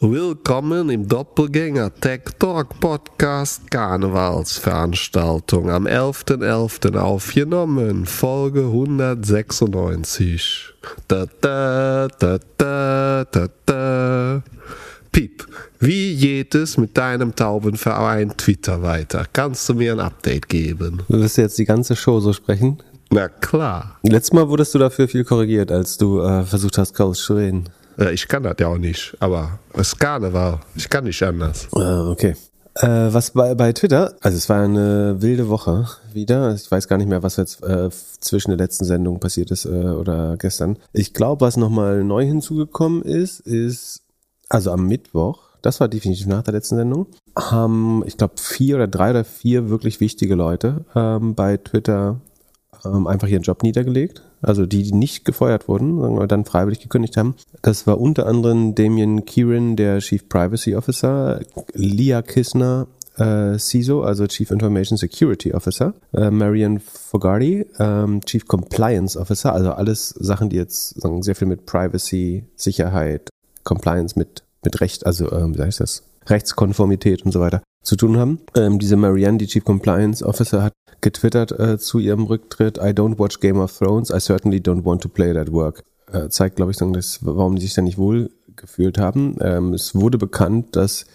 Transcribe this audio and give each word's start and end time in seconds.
Willkommen 0.00 0.90
im 0.90 1.08
Doppelgänger 1.08 1.92
Tech 1.92 2.20
Talk 2.38 2.78
Podcast 2.78 3.68
Karnevalsveranstaltung 3.68 5.72
am 5.72 5.88
11.11. 5.88 6.92
.11. 6.92 6.96
aufgenommen, 6.96 8.06
Folge 8.06 8.60
196. 8.60 10.72
Da, 11.08 11.26
da, 11.40 12.06
da, 12.16 12.38
da, 12.56 13.24
da, 13.28 13.48
da. 13.66 14.42
Piep, 15.10 15.44
wie 15.80 16.14
geht 16.14 16.54
es 16.54 16.76
mit 16.76 16.96
deinem 16.96 17.34
Taubenverein 17.34 18.36
Twitter 18.36 18.82
weiter? 18.82 19.26
Kannst 19.32 19.68
du 19.68 19.74
mir 19.74 19.94
ein 19.94 20.00
Update 20.00 20.48
geben? 20.48 21.02
Willst 21.08 21.38
du 21.38 21.42
jetzt 21.42 21.58
die 21.58 21.64
ganze 21.64 21.96
Show 21.96 22.20
so 22.20 22.32
sprechen? 22.32 22.80
Na 23.10 23.28
klar. 23.28 23.98
Letztes 24.04 24.32
Mal 24.32 24.48
wurdest 24.48 24.76
du 24.76 24.78
dafür 24.78 25.08
viel 25.08 25.24
korrigiert, 25.24 25.72
als 25.72 25.96
du 25.96 26.20
äh, 26.20 26.44
versucht 26.44 26.78
hast, 26.78 26.94
Chaos 26.94 27.20
zu 27.20 27.34
reden. 27.34 27.68
Ja, 27.98 28.10
ich 28.10 28.28
kann 28.28 28.44
das 28.44 28.54
ja 28.60 28.68
auch 28.68 28.78
nicht, 28.78 29.16
aber 29.18 29.58
es 29.74 29.88
ist 29.88 29.98
Karneval. 29.98 30.60
Ich 30.76 30.88
kann 30.88 31.04
nicht 31.04 31.20
anders. 31.22 31.66
Äh, 31.74 31.78
okay. 31.78 32.36
Äh, 32.76 33.12
was 33.12 33.32
bei, 33.32 33.56
bei 33.56 33.72
Twitter, 33.72 34.14
also 34.20 34.36
es 34.36 34.48
war 34.48 34.62
eine 34.62 35.20
wilde 35.20 35.48
Woche 35.48 35.88
wieder. 36.12 36.54
Ich 36.54 36.70
weiß 36.70 36.86
gar 36.86 36.96
nicht 36.96 37.08
mehr, 37.08 37.24
was 37.24 37.36
jetzt 37.36 37.60
äh, 37.64 37.90
zwischen 38.20 38.50
der 38.50 38.58
letzten 38.58 38.84
Sendung 38.84 39.18
passiert 39.18 39.50
ist 39.50 39.64
äh, 39.64 39.68
oder 39.68 40.36
gestern. 40.36 40.78
Ich 40.92 41.12
glaube, 41.12 41.40
was 41.40 41.56
nochmal 41.56 42.04
neu 42.04 42.24
hinzugekommen 42.24 43.02
ist, 43.02 43.40
ist, 43.40 44.02
also 44.48 44.70
am 44.70 44.86
Mittwoch, 44.86 45.48
das 45.62 45.80
war 45.80 45.88
definitiv 45.88 46.28
nach 46.28 46.44
der 46.44 46.54
letzten 46.54 46.76
Sendung, 46.76 47.08
haben, 47.36 48.04
ich 48.06 48.16
glaube, 48.16 48.34
vier 48.36 48.76
oder 48.76 48.86
drei 48.86 49.10
oder 49.10 49.24
vier 49.24 49.70
wirklich 49.70 49.98
wichtige 49.98 50.36
Leute 50.36 50.84
ähm, 50.94 51.34
bei 51.34 51.56
Twitter 51.56 52.20
ähm, 52.84 53.06
einfach 53.06 53.28
ihren 53.28 53.42
Job 53.42 53.62
niedergelegt 53.62 54.22
also 54.42 54.66
die, 54.66 54.82
die 54.82 54.92
nicht 54.92 55.24
gefeuert 55.24 55.68
wurden, 55.68 56.00
sondern 56.00 56.28
dann 56.28 56.44
freiwillig 56.44 56.80
gekündigt 56.80 57.16
haben. 57.16 57.34
Das 57.62 57.86
war 57.86 58.00
unter 58.00 58.26
anderem 58.26 58.74
Damien 58.74 59.24
Kieran, 59.24 59.76
der 59.76 59.98
Chief 59.98 60.28
Privacy 60.28 60.74
Officer, 60.76 61.40
Leah 61.72 62.22
Kissner, 62.22 62.86
äh, 63.16 63.58
CISO, 63.58 64.02
also 64.02 64.26
Chief 64.26 64.50
Information 64.50 64.96
Security 64.96 65.52
Officer, 65.52 65.94
äh, 66.12 66.30
Marian 66.30 66.80
Fogarty, 66.80 67.66
ähm, 67.78 68.20
Chief 68.24 68.46
Compliance 68.46 69.18
Officer, 69.18 69.52
also 69.52 69.72
alles 69.72 70.10
Sachen, 70.10 70.50
die 70.50 70.56
jetzt 70.56 71.00
sagen, 71.00 71.22
sehr 71.22 71.34
viel 71.34 71.48
mit 71.48 71.66
Privacy, 71.66 72.44
Sicherheit, 72.54 73.28
Compliance 73.64 74.18
mit, 74.18 74.44
mit 74.64 74.80
Recht, 74.80 75.04
also 75.04 75.30
ähm, 75.32 75.56
wie 75.56 75.62
heißt 75.62 75.80
das? 75.80 76.04
Rechtskonformität 76.26 77.24
und 77.24 77.32
so 77.32 77.40
weiter 77.40 77.62
zu 77.82 77.96
tun 77.96 78.16
haben. 78.16 78.40
Ähm, 78.56 78.78
diese 78.78 78.96
Marianne, 78.96 79.38
die 79.38 79.46
Chief 79.46 79.64
Compliance 79.64 80.24
Officer, 80.24 80.62
hat 80.62 80.72
getwittert 81.00 81.52
äh, 81.58 81.78
zu 81.78 81.98
ihrem 81.98 82.24
Rücktritt, 82.24 82.78
I 82.78 82.90
don't 82.90 83.18
watch 83.18 83.40
Game 83.40 83.58
of 83.58 83.76
Thrones, 83.76 84.10
I 84.10 84.20
certainly 84.20 84.58
don't 84.58 84.84
want 84.84 85.02
to 85.02 85.08
play 85.08 85.32
that 85.32 85.52
work. 85.52 85.84
Äh, 86.12 86.28
zeigt, 86.28 86.56
glaube 86.56 86.72
ich, 86.72 86.78
das, 86.78 87.20
warum 87.22 87.56
die 87.56 87.62
sich 87.62 87.74
da 87.74 87.82
nicht 87.82 87.98
wohl 87.98 88.30
gefühlt 88.56 88.98
haben. 88.98 89.36
Ähm, 89.40 89.74
es 89.74 89.94
wurde 89.94 90.18
bekannt, 90.18 90.74
dass 90.76 91.06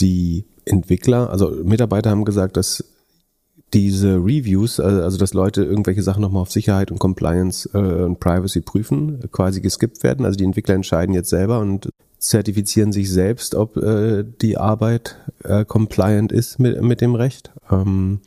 die 0.00 0.44
Entwickler, 0.64 1.30
also 1.30 1.50
Mitarbeiter 1.50 2.10
haben 2.10 2.24
gesagt, 2.24 2.56
dass 2.56 2.84
diese 3.72 4.16
Reviews, 4.16 4.78
äh, 4.78 4.82
also 4.82 5.18
dass 5.18 5.34
Leute 5.34 5.64
irgendwelche 5.64 6.02
Sachen 6.02 6.22
nochmal 6.22 6.42
auf 6.42 6.52
Sicherheit 6.52 6.90
und 6.90 6.98
Compliance 6.98 7.68
äh, 7.74 8.04
und 8.04 8.20
Privacy 8.20 8.60
prüfen, 8.60 9.20
quasi 9.32 9.60
geskippt 9.60 10.02
werden. 10.02 10.24
Also 10.24 10.36
die 10.36 10.44
Entwickler 10.44 10.74
entscheiden 10.74 11.14
jetzt 11.14 11.30
selber 11.30 11.60
und 11.60 11.90
zertifizieren 12.24 12.92
sich 12.92 13.10
selbst, 13.10 13.54
ob 13.54 13.76
äh, 13.76 14.24
die 14.40 14.56
Arbeit 14.56 15.18
äh, 15.42 15.64
compliant 15.64 16.32
ist 16.32 16.58
mit, 16.58 16.80
mit 16.82 17.00
dem 17.00 17.14
Recht. 17.14 17.52
Ähm, 17.70 18.20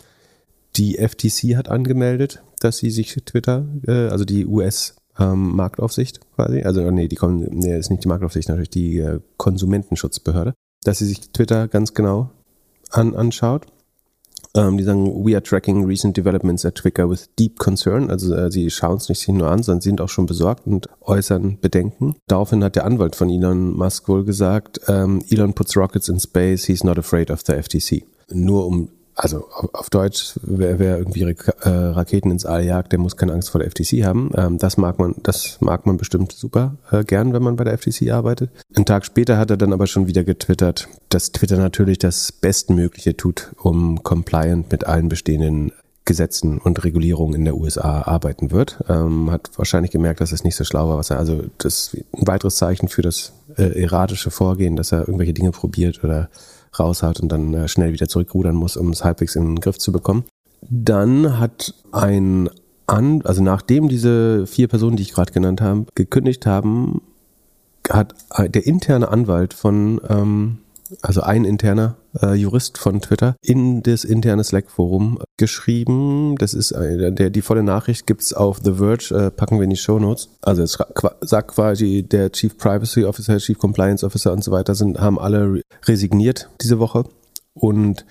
die 0.76 0.98
FTC 0.98 1.56
hat 1.56 1.70
angemeldet, 1.70 2.44
dass 2.60 2.78
sie 2.78 2.92
sich 2.92 3.16
Twitter, 3.26 3.66
äh, 3.88 4.08
also 4.10 4.24
die 4.24 4.46
US 4.46 4.96
ähm, 5.18 5.56
Marktaufsicht 5.56 6.20
quasi, 6.36 6.62
also 6.62 6.92
nee, 6.92 7.08
die 7.08 7.18
nee, 7.22 7.78
ist 7.78 7.90
nicht 7.90 8.04
die 8.04 8.08
Marktaufsicht, 8.08 8.50
natürlich 8.50 8.70
die 8.70 9.00
äh, 9.00 9.20
Konsumentenschutzbehörde, 9.38 10.54
dass 10.84 11.00
sie 11.00 11.06
sich 11.06 11.32
Twitter 11.32 11.68
ganz 11.68 11.96
genau 11.96 12.30
an, 12.92 13.16
anschaut. 13.16 13.66
Ähm, 14.58 14.78
die 14.78 14.84
sagen, 14.84 15.24
we 15.24 15.36
are 15.36 15.44
tracking 15.44 15.86
recent 15.86 16.18
developments 16.18 16.66
at 16.66 16.74
Twitter 16.76 17.08
with 17.08 17.30
deep 17.38 17.60
concern. 17.60 18.10
Also 18.10 18.34
äh, 18.34 18.50
sie 18.52 18.70
schauen 18.72 18.98
es 18.98 19.08
nicht 19.08 19.28
nur 19.28 19.50
an, 19.50 19.62
sondern 19.62 19.82
sind 19.82 20.02
auch 20.02 20.10
schon 20.10 20.26
besorgt 20.26 20.66
und 20.66 20.90
äußern 21.02 21.60
Bedenken. 21.62 22.16
Daraufhin 22.28 22.64
hat 22.64 22.76
der 22.76 22.86
Anwalt 22.86 23.16
von 23.16 23.30
Elon 23.30 23.76
Musk 23.78 24.10
wohl 24.10 24.26
gesagt, 24.26 24.82
ähm, 24.88 25.24
Elon 25.30 25.54
puts 25.54 25.78
rockets 25.78 26.10
in 26.10 26.20
space, 26.20 26.66
he's 26.66 26.84
not 26.84 26.98
afraid 26.98 27.30
of 27.30 27.42
the 27.46 27.54
FTC. 27.54 28.04
Nur 28.32 28.66
um 28.66 28.90
also 29.18 29.48
auf 29.74 29.90
Deutsch, 29.90 30.40
wer, 30.44 30.78
wer 30.78 31.00
irgendwie 31.00 31.24
äh, 31.24 31.36
Raketen 31.70 32.30
ins 32.30 32.46
All 32.46 32.64
jagt, 32.64 32.92
der 32.92 33.00
muss 33.00 33.18
keine 33.18 33.34
Angst 33.34 33.50
vor 33.50 33.60
der 33.60 33.70
FTC 33.70 34.06
haben. 34.06 34.32
Ähm, 34.36 34.58
das 34.60 34.78
mag 34.78 35.00
man, 35.00 35.16
das 35.24 35.58
mag 35.60 35.86
man 35.88 35.98
bestimmt 35.98 36.32
super 36.32 36.78
äh, 36.92 37.04
gern, 37.04 37.34
wenn 37.34 37.42
man 37.42 37.56
bei 37.56 37.64
der 37.64 37.78
FTC 37.78 38.12
arbeitet. 38.12 38.52
Einen 38.76 38.86
Tag 38.86 39.06
später 39.06 39.38
hat 39.38 39.50
er 39.50 39.58
dann 39.58 39.74
aber 39.74 39.88
schon 39.88 40.08
wieder 40.08 40.24
getwittert, 40.24 40.88
dass 41.10 41.32
Twitter 41.32 41.58
natürlich 41.58 41.98
das 41.98 42.32
Bestmögliche 42.32 43.18
tut, 43.18 43.52
um 43.58 44.04
compliant 44.04 44.72
mit 44.72 44.86
allen 44.86 45.10
bestehenden 45.10 45.72
Gesetzen 46.06 46.60
und 46.60 46.84
Regulierungen 46.86 47.36
in 47.36 47.44
der 47.44 47.58
USA 47.58 48.04
arbeiten 48.04 48.52
wird. 48.52 48.78
Ähm, 48.88 49.30
hat 49.32 49.50
wahrscheinlich 49.58 49.92
gemerkt, 49.92 50.22
dass 50.22 50.32
es 50.32 50.44
nicht 50.44 50.56
so 50.56 50.64
schlau 50.64 50.88
war, 50.88 50.98
was 50.98 51.10
er, 51.10 51.18
also 51.18 51.44
das 51.58 51.98
ein 52.14 52.28
weiteres 52.28 52.56
Zeichen 52.56 52.88
für 52.88 53.02
das 53.02 53.34
äh, 53.58 53.82
erratische 53.82 54.32
Vorgehen, 54.32 54.76
dass 54.76 54.92
er 54.92 55.00
irgendwelche 55.00 55.34
Dinge 55.34 55.52
probiert 55.52 56.04
oder 56.04 56.30
raushaut 56.80 57.20
und 57.20 57.30
dann 57.32 57.54
äh, 57.54 57.68
schnell 57.68 57.94
wieder 57.94 58.08
zurückrudern 58.08 58.56
muss, 58.56 58.78
um 58.78 58.90
es 58.90 59.04
halbwegs 59.04 59.36
in 59.36 59.46
den 59.46 59.60
Griff 59.60 59.78
zu 59.78 59.92
bekommen. 59.92 60.26
Dann 60.70 61.40
hat 61.40 61.74
ein 61.92 62.50
an, 62.88 63.22
also 63.24 63.44
nachdem 63.44 63.90
diese 63.90 64.48
vier 64.48 64.68
Personen, 64.68 64.96
die 64.96 65.04
ich 65.04 65.12
gerade 65.12 65.34
genannt 65.34 65.62
habe, 65.62 65.86
gekündigt 65.94 66.46
haben, 66.46 67.02
hat 67.90 68.16
der 68.40 68.66
interne 68.66 69.10
Anwalt 69.10 69.54
von 69.54 70.02
ähm, 70.10 70.60
also 71.02 71.22
ein 71.22 71.46
interner 71.46 71.96
äh, 72.22 72.34
Jurist 72.34 72.78
von 72.78 73.02
Twitter, 73.02 73.36
in 73.42 73.84
das 73.84 74.04
interne 74.04 74.44
Slack-Forum 74.44 75.20
geschrieben. 75.38 76.36
Das 76.38 76.54
ist 76.54 76.72
äh, 76.72 77.12
der, 77.12 77.30
die 77.30 77.42
volle 77.42 77.64
Nachricht 77.64 78.08
gibt's 78.08 78.34
auf 78.34 78.60
The 78.64 78.74
Verge, 78.76 79.14
äh, 79.16 79.32
packen 79.32 79.58
wir 79.58 79.64
in 79.64 79.70
die 79.70 79.78
Show 79.78 80.00
Notes. 80.00 80.30
Also 80.42 80.64
es 80.64 80.78
sagt 81.22 81.50
quasi, 81.50 82.04
der 82.04 82.32
Chief 82.32 82.58
Privacy 82.58 83.06
Officer, 83.06 83.38
Chief 83.38 83.58
Compliance 83.58 84.06
Officer 84.06 84.34
und 84.34 84.44
so 84.44 84.52
weiter 84.52 84.76
sind, 84.76 85.00
haben 85.00 85.20
alle 85.20 85.62
resigniert 85.86 86.50
diese 86.62 86.80
Woche 86.80 87.06
und 87.54 88.06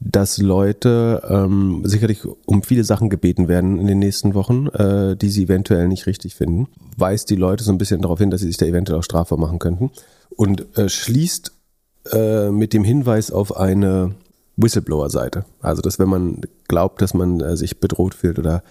dass 0.00 0.38
Leute 0.38 1.22
ähm, 1.28 1.82
sicherlich 1.84 2.22
um 2.46 2.62
viele 2.62 2.84
Sachen 2.84 3.10
gebeten 3.10 3.48
werden 3.48 3.78
in 3.78 3.86
den 3.86 3.98
nächsten 3.98 4.34
Wochen, 4.34 4.68
äh, 4.68 5.14
die 5.14 5.28
sie 5.28 5.44
eventuell 5.44 5.88
nicht 5.88 6.06
richtig 6.06 6.34
finden. 6.34 6.68
Weist 6.96 7.28
die 7.28 7.36
Leute 7.36 7.64
so 7.64 7.70
ein 7.70 7.78
bisschen 7.78 8.00
darauf 8.00 8.18
hin, 8.18 8.30
dass 8.30 8.40
sie 8.40 8.46
sich 8.46 8.56
da 8.56 8.64
eventuell 8.64 8.98
auch 8.98 9.04
strafbar 9.04 9.38
machen 9.38 9.58
könnten 9.58 9.90
und 10.30 10.76
äh, 10.78 10.88
schließt 10.88 11.52
äh, 12.12 12.50
mit 12.50 12.72
dem 12.72 12.84
Hinweis 12.84 13.30
auf 13.30 13.56
eine 13.56 14.14
Whistleblower-Seite. 14.56 15.44
Also, 15.60 15.82
dass 15.82 15.98
wenn 15.98 16.08
man 16.08 16.40
glaubt, 16.68 17.02
dass 17.02 17.14
man 17.14 17.40
äh, 17.40 17.56
sich 17.56 17.80
bedroht 17.80 18.14
fühlt 18.14 18.38
oder 18.38 18.62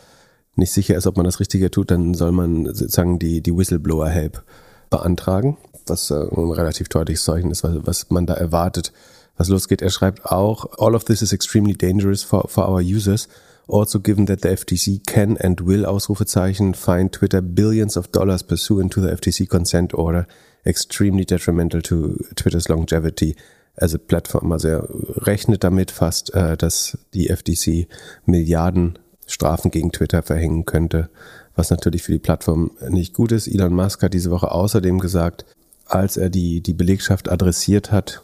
nicht 0.56 0.72
sicher 0.72 0.96
ist, 0.96 1.08
ob 1.08 1.18
man 1.18 1.26
das 1.26 1.40
Richtige 1.40 1.72
tut, 1.72 1.92
dann 1.92 2.14
soll 2.14 2.32
man 2.32 2.66
sozusagen 2.66 3.20
die, 3.20 3.42
die 3.42 3.56
Whistleblower-Help 3.56 4.44
beantragen, 4.90 5.58
was 5.88 6.12
äh, 6.12 6.16
ein 6.16 6.52
relativ 6.52 6.90
deutliches 6.90 7.24
Zeichen 7.24 7.52
ist, 7.52 7.64
was, 7.64 7.76
was 7.86 8.10
man 8.10 8.26
da 8.26 8.34
erwartet, 8.34 8.92
was 9.38 9.50
losgeht. 9.50 9.82
Er 9.82 9.90
schreibt 9.90 10.26
auch, 10.26 10.78
all 10.78 10.96
of 10.96 11.04
this 11.06 11.22
is 11.22 11.34
extremely 11.34 11.74
dangerous 11.74 12.24
for, 12.24 12.48
for 12.48 12.68
our 12.68 12.82
users. 12.82 13.28
Also 13.68 14.00
given 14.00 14.26
that 14.26 14.42
the 14.42 14.50
FTC 14.50 15.06
can 15.06 15.38
and 15.38 15.66
will 15.66 15.86
Ausrufezeichen 15.86 16.74
find 16.74 17.12
Twitter 17.12 17.40
billions 17.40 17.98
of 17.98 18.08
dollars 18.08 18.42
pursuant 18.42 18.92
to 18.92 19.02
the 19.02 19.10
FTC 19.10 19.48
consent 19.48 19.94
order 19.94 20.26
extremely 20.66 21.26
detrimental 21.26 21.82
to 21.82 22.18
Twitters 22.36 22.68
longevity 22.68 23.36
as 23.76 23.94
a 23.94 23.98
platform. 23.98 24.52
Also 24.52 24.68
er 24.68 24.88
rechnet 25.26 25.64
damit 25.64 25.92
fast, 25.92 26.34
äh, 26.34 26.58
dass 26.58 26.98
die 27.14 27.30
FTC 27.30 27.88
Milliarden 28.26 29.00
Strafen 29.28 29.72
gegen 29.72 29.92
Twitter 29.92 30.24
verhängen 30.24 30.66
könnte, 30.66 31.10
was 31.56 31.70
natürlich 31.70 32.04
für 32.04 32.12
die 32.12 32.20
Plattform 32.20 32.72
nicht 32.90 33.14
gut 33.14 33.32
ist. 33.32 33.48
Elon 33.48 33.74
Musk 33.74 34.02
hat 34.02 34.14
diese 34.14 34.32
Woche 34.32 34.52
außerdem 34.52 35.00
gesagt, 35.00 35.46
als 35.86 36.18
er 36.18 36.30
die, 36.30 36.62
die 36.62 36.74
Belegschaft 36.74 37.30
adressiert 37.32 37.92
hat, 37.92 38.24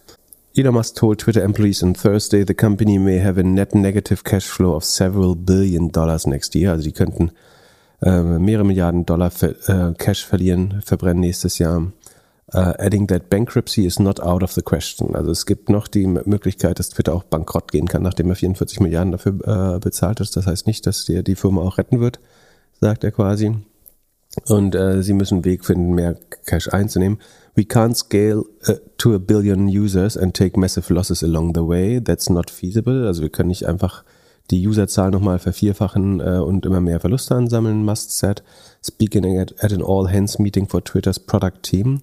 Elon 0.58 0.73
Musk 0.73 0.96
told 0.96 1.20
Twitter 1.20 1.43
employees 1.43 1.84
on 1.84 1.93
Thursday 1.93 2.46
the 2.47 2.53
company 2.53 2.97
may 2.97 3.20
have 3.20 3.38
a 3.38 3.43
net 3.43 3.76
negative 3.76 4.23
cash 4.23 4.46
flow 4.46 4.73
of 4.73 4.85
several 4.85 5.35
billion 5.35 5.91
dollars 5.91 6.26
next 6.26 6.55
year. 6.55 6.72
Also 6.72 6.85
die 6.85 6.93
könnten 6.93 7.31
äh, 8.02 8.22
mehrere 8.22 8.64
Milliarden 8.64 9.05
Dollar 9.05 9.31
äh, 9.41 9.93
Cash 9.97 10.26
verlieren, 10.26 10.81
verbrennen 10.85 11.20
nächstes 11.20 11.58
Jahr. 11.58 11.91
Uh, 12.53 12.73
adding 12.77 13.07
that 13.07 13.27
bankruptcy 13.27 13.87
is 13.87 13.99
not 13.99 14.19
out 14.19 14.43
of 14.43 14.51
the 14.53 14.61
question. 14.61 15.15
Also 15.15 15.31
es 15.31 15.47
gibt 15.47 15.67
noch 15.69 15.87
die 15.87 16.05
Möglichkeit, 16.05 16.77
dass 16.77 16.89
Twitter 16.89 17.15
auch 17.15 17.23
bankrott 17.23 17.71
gehen 17.71 17.87
kann, 17.87 18.03
nachdem 18.03 18.29
er 18.29 18.35
44 18.35 18.81
Milliarden 18.81 19.11
dafür 19.11 19.75
äh, 19.75 19.79
bezahlt 19.79 20.19
ist. 20.19 20.37
Das 20.37 20.45
heißt 20.45 20.67
nicht, 20.67 20.85
dass 20.85 21.05
dir 21.05 21.23
die 21.23 21.35
Firma 21.35 21.61
auch 21.61 21.79
retten 21.79 21.99
wird, 21.99 22.19
sagt 22.79 23.03
er 23.03 23.11
quasi. 23.11 23.55
Und 24.47 24.75
äh, 24.75 25.01
sie 25.01 25.13
müssen 25.13 25.35
einen 25.35 25.45
Weg 25.45 25.65
finden, 25.65 25.95
mehr 25.95 26.17
Cash 26.45 26.67
einzunehmen. 26.69 27.19
We 27.55 27.63
can't 27.63 27.95
scale 27.95 28.43
uh, 28.67 28.73
to 28.97 29.15
a 29.15 29.17
billion 29.17 29.67
users 29.67 30.15
and 30.17 30.35
take 30.35 30.59
massive 30.59 30.93
losses 30.93 31.23
along 31.23 31.53
the 31.55 31.67
way. 31.67 31.99
That's 31.99 32.29
not 32.29 32.51
feasible. 32.51 33.07
Also 33.07 33.21
wir 33.21 33.29
können 33.29 33.49
nicht 33.49 33.65
einfach 33.65 34.03
die 34.51 34.67
Userzahl 34.67 35.09
nochmal 35.09 35.39
vervierfachen 35.39 36.19
äh, 36.19 36.39
und 36.39 36.65
immer 36.65 36.81
mehr 36.81 36.99
Verluste 36.99 37.33
ansammeln. 37.33 37.83
Must 37.83 38.15
said, 38.15 38.43
speaking 38.83 39.39
at, 39.39 39.55
at 39.63 39.73
an 39.73 39.81
all-hands 39.81 40.37
meeting 40.37 40.67
for 40.67 40.83
Twitters 40.83 41.17
product 41.17 41.63
team. 41.63 42.01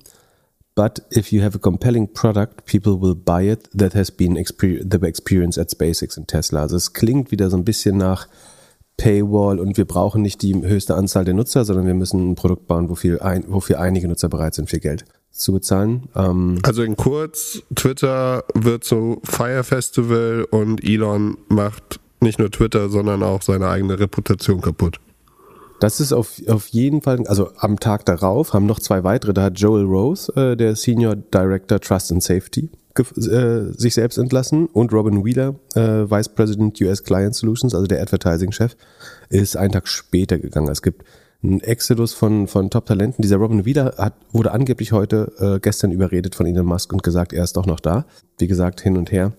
But 0.74 1.02
if 1.14 1.32
you 1.32 1.42
have 1.42 1.54
a 1.54 1.58
compelling 1.58 2.12
product, 2.12 2.64
people 2.64 3.00
will 3.00 3.14
buy 3.14 3.42
it. 3.42 3.68
That 3.76 3.94
has 3.94 4.10
been 4.10 4.36
exper 4.36 4.82
the 4.82 5.06
experience 5.06 5.58
at 5.58 5.70
SpaceX 5.70 6.16
und 6.16 6.28
Tesla. 6.28 6.62
Also 6.62 6.76
es 6.76 6.92
klingt 6.94 7.30
wieder 7.30 7.50
so 7.50 7.56
ein 7.56 7.64
bisschen 7.64 7.98
nach 7.98 8.26
Paywall 8.96 9.58
und 9.58 9.76
wir 9.76 9.84
brauchen 9.84 10.22
nicht 10.22 10.42
die 10.42 10.54
höchste 10.54 10.94
Anzahl 10.94 11.24
der 11.24 11.34
Nutzer, 11.34 11.64
sondern 11.64 11.86
wir 11.86 11.94
müssen 11.94 12.30
ein 12.30 12.34
Produkt 12.36 12.66
bauen, 12.68 12.88
wofür, 12.88 13.22
ein, 13.24 13.44
wofür 13.48 13.80
einige 13.80 14.08
Nutzer 14.08 14.28
bereit 14.28 14.54
sind, 14.54 14.70
viel 14.70 14.80
Geld 14.80 15.04
zu 15.30 15.52
bezahlen. 15.52 16.08
Ähm 16.14 16.58
also 16.62 16.82
in 16.82 16.96
kurz, 16.96 17.62
Twitter 17.74 18.44
wird 18.54 18.84
so 18.84 19.20
Fire 19.24 19.64
Festival 19.64 20.46
und 20.50 20.84
Elon 20.84 21.38
macht 21.48 22.00
nicht 22.20 22.38
nur 22.38 22.50
Twitter, 22.50 22.88
sondern 22.88 23.22
auch 23.22 23.42
seine 23.42 23.68
eigene 23.68 23.98
Reputation 23.98 24.60
kaputt. 24.60 25.00
Das 25.82 25.98
ist 25.98 26.12
auf, 26.12 26.40
auf 26.46 26.68
jeden 26.68 27.02
Fall, 27.02 27.26
also 27.26 27.50
am 27.56 27.80
Tag 27.80 28.04
darauf 28.04 28.52
haben 28.52 28.66
noch 28.66 28.78
zwei 28.78 29.02
weitere, 29.02 29.34
da 29.34 29.42
hat 29.42 29.58
Joel 29.58 29.84
Rose, 29.84 30.32
äh, 30.36 30.56
der 30.56 30.76
Senior 30.76 31.16
Director 31.16 31.80
Trust 31.80 32.12
and 32.12 32.22
Safety, 32.22 32.70
äh, 32.96 33.72
sich 33.76 33.94
selbst 33.94 34.16
entlassen 34.16 34.66
und 34.66 34.92
Robin 34.92 35.24
Wheeler, 35.24 35.56
äh, 35.74 36.08
Vice 36.08 36.28
President 36.28 36.80
US 36.82 37.02
Client 37.02 37.34
Solutions, 37.34 37.74
also 37.74 37.88
der 37.88 38.00
Advertising-Chef, 38.00 38.76
ist 39.28 39.56
einen 39.56 39.72
Tag 39.72 39.88
später 39.88 40.38
gegangen. 40.38 40.68
Es 40.68 40.82
gibt 40.82 41.04
einen 41.42 41.58
Exodus 41.58 42.12
von, 42.12 42.46
von 42.46 42.70
Top-Talenten. 42.70 43.20
Dieser 43.20 43.38
Robin 43.38 43.64
Wheeler 43.64 43.94
hat, 43.98 44.14
wurde 44.30 44.52
angeblich 44.52 44.92
heute, 44.92 45.32
äh, 45.40 45.58
gestern 45.58 45.90
überredet 45.90 46.36
von 46.36 46.46
Elon 46.46 46.64
Musk 46.64 46.92
und 46.92 47.02
gesagt, 47.02 47.32
er 47.32 47.42
ist 47.42 47.56
doch 47.56 47.66
noch 47.66 47.80
da. 47.80 48.04
Wie 48.38 48.46
gesagt, 48.46 48.80
hin 48.82 48.96
und 48.96 49.10
her. 49.10 49.32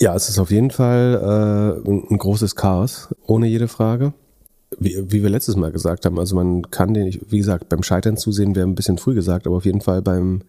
Ja, 0.00 0.16
es 0.16 0.28
ist 0.28 0.40
auf 0.40 0.50
jeden 0.50 0.72
Fall 0.72 1.78
äh, 1.86 1.88
ein 1.88 2.18
großes 2.18 2.56
Chaos, 2.56 3.14
ohne 3.24 3.46
jede 3.46 3.68
Frage 3.68 4.14
wie, 4.78 4.96
wie 5.10 5.22
wir 5.22 5.30
letztes 5.30 5.56
Mal 5.56 5.72
gesagt 5.72 6.04
haben, 6.06 6.18
also 6.18 6.36
man 6.36 6.70
kann 6.70 6.94
den, 6.94 7.18
wie 7.28 7.38
gesagt, 7.38 7.68
beim 7.68 7.82
Scheitern 7.82 8.16
zusehen 8.16 8.56
wäre 8.56 8.66
ein 8.66 8.74
bisschen 8.74 8.98
früh 8.98 9.14
gesagt, 9.14 9.46
aber 9.46 9.56
auf 9.56 9.64
jeden 9.64 9.80
Fall 9.80 10.02
beim, 10.02 10.42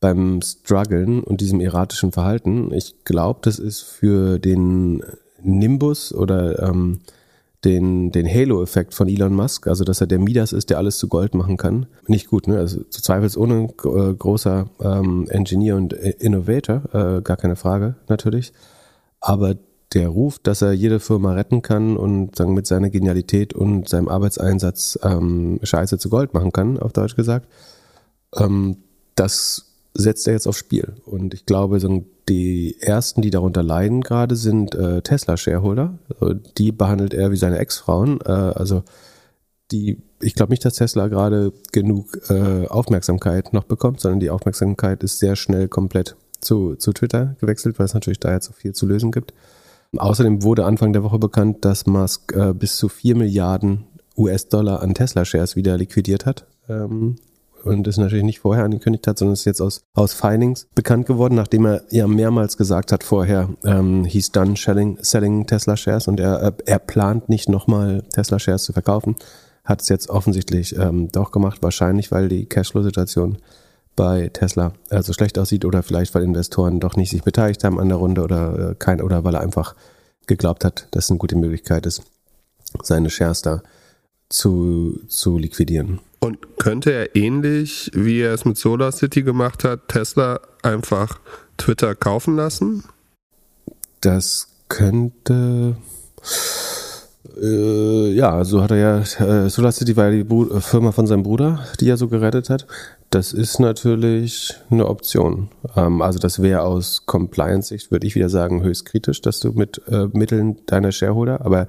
beim 0.00 0.40
Struggeln 0.42 1.22
und 1.22 1.40
diesem 1.40 1.60
erratischen 1.60 2.12
Verhalten, 2.12 2.72
ich 2.72 3.04
glaube, 3.04 3.40
das 3.42 3.58
ist 3.58 3.82
für 3.82 4.38
den 4.38 5.02
Nimbus 5.42 6.12
oder 6.12 6.68
ähm, 6.68 7.00
den, 7.64 8.12
den 8.12 8.26
Halo-Effekt 8.26 8.94
von 8.94 9.08
Elon 9.08 9.34
Musk, 9.34 9.66
also 9.66 9.82
dass 9.82 10.00
er 10.00 10.06
der 10.06 10.20
Midas 10.20 10.52
ist, 10.52 10.70
der 10.70 10.78
alles 10.78 10.98
zu 10.98 11.08
Gold 11.08 11.34
machen 11.34 11.56
kann, 11.56 11.86
nicht 12.06 12.28
gut. 12.28 12.46
Ne? 12.46 12.56
Also 12.56 12.82
zu 12.84 13.02
zweifelsohne 13.02 13.68
äh, 13.84 14.14
großer 14.14 14.68
ähm, 14.80 15.26
Engineer 15.28 15.76
und 15.76 15.92
Innovator, 15.92 16.82
äh, 16.92 17.22
gar 17.22 17.36
keine 17.36 17.56
Frage 17.56 17.96
natürlich. 18.08 18.52
Aber 19.20 19.56
der 19.94 20.08
Ruf, 20.08 20.38
dass 20.38 20.62
er 20.62 20.72
jede 20.72 21.00
Firma 21.00 21.32
retten 21.32 21.62
kann 21.62 21.96
und 21.96 22.36
sagen, 22.36 22.54
mit 22.54 22.66
seiner 22.66 22.90
Genialität 22.90 23.54
und 23.54 23.88
seinem 23.88 24.08
Arbeitseinsatz 24.08 24.98
ähm, 25.02 25.58
Scheiße 25.62 25.98
zu 25.98 26.10
Gold 26.10 26.34
machen 26.34 26.52
kann, 26.52 26.78
auf 26.78 26.92
Deutsch 26.92 27.16
gesagt, 27.16 27.48
ähm, 28.36 28.76
das 29.14 29.68
setzt 29.94 30.26
er 30.26 30.34
jetzt 30.34 30.46
aufs 30.46 30.58
Spiel. 30.58 30.94
Und 31.06 31.34
ich 31.34 31.46
glaube, 31.46 31.80
so 31.80 32.04
die 32.28 32.76
ersten, 32.80 33.22
die 33.22 33.30
darunter 33.30 33.62
leiden 33.62 34.02
gerade, 34.02 34.36
sind 34.36 34.74
äh, 34.74 35.02
Tesla-Shareholder. 35.02 35.98
Die 36.58 36.72
behandelt 36.72 37.14
er 37.14 37.30
wie 37.30 37.36
seine 37.36 37.58
Ex-Frauen. 37.58 38.20
Äh, 38.20 38.30
also 38.30 38.84
die, 39.72 40.02
ich 40.20 40.34
glaube 40.34 40.52
nicht, 40.52 40.64
dass 40.64 40.74
Tesla 40.74 41.08
gerade 41.08 41.52
genug 41.72 42.30
äh, 42.30 42.66
Aufmerksamkeit 42.66 43.52
noch 43.52 43.64
bekommt, 43.64 44.00
sondern 44.00 44.20
die 44.20 44.30
Aufmerksamkeit 44.30 45.02
ist 45.02 45.18
sehr 45.18 45.36
schnell 45.36 45.68
komplett 45.68 46.16
zu, 46.40 46.76
zu 46.76 46.92
Twitter 46.92 47.36
gewechselt, 47.40 47.78
weil 47.78 47.86
es 47.86 47.94
natürlich 47.94 48.20
da 48.20 48.32
jetzt 48.32 48.46
so 48.46 48.52
viel 48.52 48.72
zu 48.72 48.86
lösen 48.86 49.10
gibt. 49.10 49.32
Außerdem 49.96 50.42
wurde 50.42 50.64
Anfang 50.64 50.92
der 50.92 51.02
Woche 51.02 51.18
bekannt, 51.18 51.64
dass 51.64 51.86
Musk 51.86 52.32
äh, 52.34 52.52
bis 52.52 52.76
zu 52.76 52.88
4 52.88 53.16
Milliarden 53.16 53.86
US-Dollar 54.16 54.82
an 54.82 54.94
Tesla-Shares 54.94 55.56
wieder 55.56 55.78
liquidiert 55.78 56.26
hat. 56.26 56.46
Ähm, 56.68 57.16
und 57.64 57.86
das 57.86 57.96
natürlich 57.96 58.24
nicht 58.24 58.40
vorher 58.40 58.64
angekündigt 58.64 59.06
hat, 59.06 59.18
sondern 59.18 59.32
ist 59.32 59.44
jetzt 59.44 59.60
aus, 59.60 59.82
aus 59.94 60.12
Findings 60.14 60.68
bekannt 60.74 61.06
geworden, 61.06 61.34
nachdem 61.34 61.66
er 61.66 61.82
ja 61.90 62.06
mehrmals 62.06 62.56
gesagt 62.56 62.92
hat 62.92 63.02
vorher, 63.02 63.48
ähm, 63.64 64.04
he's 64.04 64.30
done 64.30 64.54
selling, 64.56 64.98
selling 65.00 65.46
Tesla-Shares 65.46 66.08
und 66.08 66.20
er, 66.20 66.42
äh, 66.42 66.52
er 66.66 66.78
plant 66.78 67.28
nicht 67.28 67.48
nochmal 67.48 68.02
Tesla-Shares 68.12 68.64
zu 68.64 68.72
verkaufen. 68.72 69.16
Hat 69.64 69.82
es 69.82 69.88
jetzt 69.88 70.08
offensichtlich 70.08 70.76
ähm, 70.78 71.08
doch 71.10 71.30
gemacht, 71.30 71.58
wahrscheinlich, 71.62 72.10
weil 72.10 72.28
die 72.28 72.46
Cashflow-Situation 72.46 73.38
bei 73.98 74.28
Tesla 74.28 74.74
also 74.90 75.12
schlecht 75.12 75.40
aussieht 75.40 75.64
oder 75.64 75.82
vielleicht 75.82 76.14
weil 76.14 76.22
Investoren 76.22 76.78
doch 76.78 76.94
nicht 76.94 77.10
sich 77.10 77.24
beteiligt 77.24 77.64
haben 77.64 77.80
an 77.80 77.88
der 77.88 77.98
Runde 77.98 78.22
oder 78.22 78.70
äh, 78.70 78.74
kein 78.78 79.02
oder 79.02 79.24
weil 79.24 79.34
er 79.34 79.40
einfach 79.40 79.74
geglaubt 80.28 80.64
hat, 80.64 80.86
dass 80.92 81.06
es 81.06 81.10
eine 81.10 81.18
gute 81.18 81.34
Möglichkeit 81.34 81.84
ist, 81.84 82.02
seine 82.80 83.10
Shares 83.10 83.42
da 83.42 83.60
zu, 84.28 85.00
zu 85.08 85.36
liquidieren. 85.36 85.98
Und 86.20 86.58
könnte 86.58 86.92
er 86.92 87.16
ähnlich, 87.16 87.90
wie 87.92 88.20
er 88.20 88.34
es 88.34 88.44
mit 88.44 88.56
Solar 88.56 88.92
City 88.92 89.22
gemacht 89.22 89.64
hat, 89.64 89.88
Tesla 89.88 90.40
einfach 90.62 91.18
Twitter 91.56 91.96
kaufen 91.96 92.36
lassen? 92.36 92.84
Das 94.00 94.46
könnte. 94.68 95.76
Äh, 97.40 98.12
ja, 98.12 98.44
so 98.44 98.62
hat 98.62 98.70
er 98.70 98.76
ja. 98.76 98.98
Äh, 99.00 99.48
Solar 99.50 99.72
City 99.72 99.96
war 99.96 100.06
ja 100.06 100.10
die 100.12 100.24
Bru 100.24 100.60
Firma 100.60 100.92
von 100.92 101.08
seinem 101.08 101.24
Bruder, 101.24 101.64
die 101.80 101.88
er 101.88 101.96
so 101.96 102.06
gerettet 102.06 102.48
hat. 102.48 102.66
Das 103.10 103.32
ist 103.32 103.58
natürlich 103.58 104.54
eine 104.70 104.86
Option. 104.86 105.48
Ähm, 105.76 106.02
also 106.02 106.18
das 106.18 106.42
wäre 106.42 106.62
aus 106.62 107.06
Compliance-Sicht, 107.06 107.90
würde 107.90 108.06
ich 108.06 108.14
wieder 108.14 108.28
sagen, 108.28 108.62
höchst 108.62 108.84
kritisch, 108.84 109.22
dass 109.22 109.40
du 109.40 109.52
mit 109.52 109.80
äh, 109.88 110.08
Mitteln 110.12 110.58
deiner 110.66 110.92
Shareholder, 110.92 111.40
aber 111.44 111.68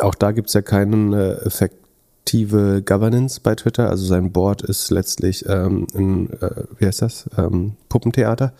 auch 0.00 0.14
da 0.14 0.32
gibt 0.32 0.48
es 0.48 0.54
ja 0.54 0.62
keinen 0.62 1.12
äh, 1.12 1.34
effektive 1.44 2.82
Governance 2.82 3.40
bei 3.40 3.54
Twitter. 3.54 3.88
Also 3.88 4.04
sein 4.06 4.32
Board 4.32 4.62
ist 4.62 4.90
letztlich 4.90 5.44
ähm, 5.48 5.86
ein, 5.94 6.32
äh, 6.40 6.64
wie 6.78 6.86
heißt 6.86 7.02
das, 7.02 7.28
ähm, 7.36 7.76
Puppentheater. 7.88 8.52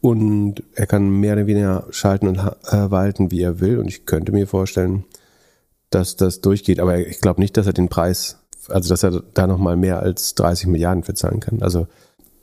Und 0.00 0.64
er 0.74 0.86
kann 0.86 1.08
mehr 1.20 1.34
oder 1.34 1.46
weniger 1.46 1.86
schalten 1.90 2.26
und 2.26 2.38
äh, 2.38 2.90
walten, 2.90 3.30
wie 3.30 3.42
er 3.42 3.60
will. 3.60 3.78
Und 3.78 3.86
ich 3.86 4.04
könnte 4.04 4.32
mir 4.32 4.48
vorstellen, 4.48 5.04
dass 5.90 6.16
das 6.16 6.40
durchgeht. 6.40 6.80
Aber 6.80 6.98
ich 6.98 7.20
glaube 7.20 7.40
nicht, 7.40 7.56
dass 7.56 7.66
er 7.66 7.72
den 7.72 7.88
Preis 7.88 8.41
also 8.68 8.88
dass 8.88 9.02
er 9.02 9.22
da 9.34 9.46
nochmal 9.46 9.76
mehr 9.76 10.00
als 10.00 10.34
30 10.34 10.66
Milliarden 10.68 11.02
für 11.02 11.14
zahlen 11.14 11.40
kann. 11.40 11.62
Also 11.62 11.86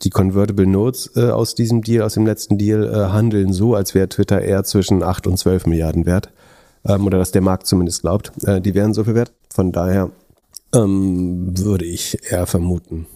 die 0.02 0.10
Convertible 0.10 0.66
Notes 0.66 1.10
äh, 1.16 1.30
aus 1.30 1.54
diesem 1.54 1.82
Deal, 1.82 2.02
aus 2.02 2.14
dem 2.14 2.26
letzten 2.26 2.58
Deal, 2.58 2.84
äh, 2.84 3.12
handeln 3.12 3.52
so, 3.52 3.74
als 3.74 3.94
wäre 3.94 4.08
Twitter 4.08 4.40
eher 4.40 4.64
zwischen 4.64 5.02
8 5.02 5.26
und 5.26 5.38
12 5.38 5.66
Milliarden 5.66 6.06
wert. 6.06 6.30
Ähm, 6.86 7.06
oder 7.06 7.18
dass 7.18 7.32
der 7.32 7.42
Markt 7.42 7.66
zumindest 7.66 8.02
glaubt, 8.02 8.32
äh, 8.44 8.60
die 8.60 8.74
wären 8.74 8.94
so 8.94 9.04
viel 9.04 9.14
wert. 9.14 9.32
Von 9.52 9.72
daher 9.72 10.10
ähm, 10.74 11.58
würde 11.58 11.84
ich 11.84 12.30
eher 12.30 12.46
vermuten, 12.46 13.06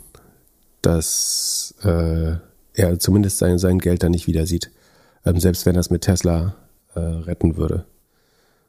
dass 0.83 1.75
äh, 1.83 2.35
er 2.75 2.99
zumindest 2.99 3.39
sein, 3.39 3.59
sein 3.59 3.79
Geld 3.79 4.03
da 4.03 4.09
nicht 4.09 4.27
wieder 4.27 4.47
sieht. 4.47 4.71
Ähm, 5.25 5.41
selbst 5.41 5.65
wenn 5.65 5.77
er 5.77 5.81
es 5.81 5.91
mit 5.91 6.03
Tesla 6.03 6.56
äh, 6.94 7.01
retten 7.01 7.56
würde. 7.56 7.87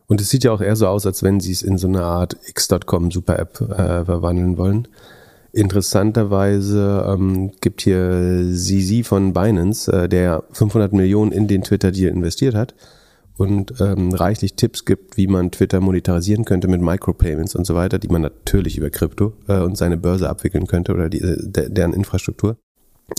Und 0.07 0.21
es 0.21 0.29
sieht 0.29 0.43
ja 0.43 0.51
auch 0.51 0.61
eher 0.61 0.75
so 0.75 0.87
aus, 0.87 1.05
als 1.05 1.23
wenn 1.23 1.39
sie 1.39 1.51
es 1.51 1.61
in 1.61 1.77
so 1.77 1.87
eine 1.87 2.03
Art 2.03 2.37
X.com 2.47 3.11
Super 3.11 3.39
App 3.39 3.59
äh, 3.61 4.05
verwandeln 4.05 4.57
wollen. 4.57 4.87
Interessanterweise 5.51 7.05
ähm, 7.07 7.51
gibt 7.61 7.81
hier 7.81 8.43
Sisi 8.51 9.03
von 9.03 9.33
Binance, 9.33 9.91
äh, 9.91 10.09
der 10.09 10.43
500 10.51 10.91
Millionen 10.93 11.31
in 11.31 11.47
den 11.47 11.63
Twitter-Deal 11.63 12.11
investiert 12.11 12.55
hat 12.55 12.75
und 13.37 13.79
ähm, 13.79 14.13
reichlich 14.13 14.55
Tipps 14.55 14.85
gibt, 14.85 15.17
wie 15.17 15.27
man 15.27 15.51
Twitter 15.51 15.79
monetarisieren 15.79 16.45
könnte 16.45 16.67
mit 16.67 16.81
Micropayments 16.81 17.55
und 17.55 17.65
so 17.65 17.75
weiter, 17.75 17.99
die 17.99 18.07
man 18.07 18.21
natürlich 18.21 18.77
über 18.77 18.89
Krypto 18.89 19.33
äh, 19.47 19.59
und 19.59 19.77
seine 19.77 19.97
Börse 19.97 20.29
abwickeln 20.29 20.67
könnte 20.67 20.93
oder 20.93 21.09
die, 21.09 21.21
äh, 21.21 21.37
de, 21.39 21.69
deren 21.69 21.93
Infrastruktur. 21.93 22.57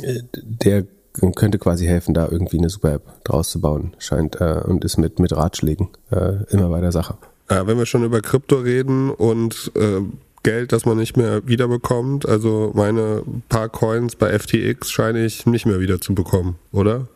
Äh, 0.02 0.20
der 0.32 0.86
könnte 1.34 1.58
quasi 1.58 1.86
helfen, 1.86 2.14
da 2.14 2.28
irgendwie 2.30 2.58
eine 2.58 2.68
Super-App 2.68 3.24
draus 3.24 3.50
zu 3.50 3.60
bauen, 3.60 3.94
scheint, 3.98 4.40
äh, 4.40 4.60
und 4.64 4.84
ist 4.84 4.96
mit, 4.98 5.18
mit 5.18 5.34
Ratschlägen 5.34 5.88
äh, 6.10 6.44
immer 6.50 6.68
bei 6.68 6.80
der 6.80 6.92
Sache. 6.92 7.16
Ja, 7.50 7.66
wenn 7.66 7.78
wir 7.78 7.86
schon 7.86 8.04
über 8.04 8.20
Krypto 8.20 8.56
reden 8.56 9.10
und 9.10 9.70
äh, 9.76 10.00
Geld, 10.42 10.72
das 10.72 10.84
man 10.84 10.96
nicht 10.96 11.16
mehr 11.16 11.46
wiederbekommt, 11.46 12.28
also 12.28 12.70
meine 12.74 13.22
paar 13.48 13.68
Coins 13.68 14.14
bei 14.16 14.36
FTX 14.38 14.90
scheine 14.90 15.24
ich 15.24 15.46
nicht 15.46 15.66
mehr 15.66 15.80
wieder 15.80 16.00
zu 16.00 16.14
bekommen, 16.14 16.56
oder? 16.72 17.08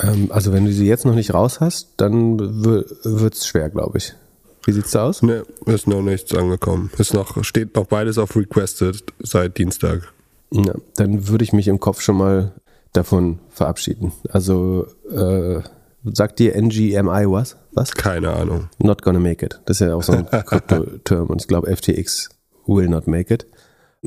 Ähm, 0.00 0.28
also 0.30 0.52
wenn 0.52 0.64
du 0.64 0.72
sie 0.72 0.86
jetzt 0.86 1.04
noch 1.04 1.14
nicht 1.14 1.34
raus 1.34 1.60
hast, 1.60 1.94
dann 1.96 2.38
wird 2.64 3.34
es 3.34 3.46
schwer, 3.46 3.68
glaube 3.70 3.98
ich. 3.98 4.14
Wie 4.64 4.72
sieht's 4.72 4.92
da 4.92 5.06
aus? 5.06 5.22
Ne, 5.22 5.44
ist 5.66 5.88
noch 5.88 6.02
nichts 6.02 6.34
angekommen. 6.34 6.90
Ist 6.98 7.14
noch, 7.14 7.42
steht 7.42 7.74
noch 7.74 7.86
beides 7.86 8.16
auf 8.16 8.36
Requested 8.36 9.02
seit 9.18 9.58
Dienstag. 9.58 10.12
Ja, 10.52 10.74
dann 10.96 11.28
würde 11.28 11.44
ich 11.44 11.52
mich 11.52 11.66
im 11.66 11.80
Kopf 11.80 12.00
schon 12.00 12.16
mal 12.16 12.52
davon 12.92 13.38
verabschieden. 13.48 14.12
Also 14.30 14.86
äh, 15.10 15.60
sagt 16.04 16.38
dir 16.38 16.60
NGMI 16.60 17.30
was? 17.30 17.56
Was? 17.72 17.92
Keine 17.92 18.32
Ahnung. 18.32 18.68
Not 18.78 19.02
gonna 19.02 19.18
make 19.18 19.44
it. 19.44 19.60
Das 19.64 19.80
ist 19.80 19.86
ja 19.86 19.94
auch 19.94 20.02
so 20.02 20.12
ein 20.12 20.26
Krypto-Term 20.46 21.28
und 21.28 21.40
ich 21.40 21.48
glaube 21.48 21.74
FTX 21.74 22.30
will 22.66 22.88
not 22.88 23.06
make 23.06 23.32
it. 23.32 23.46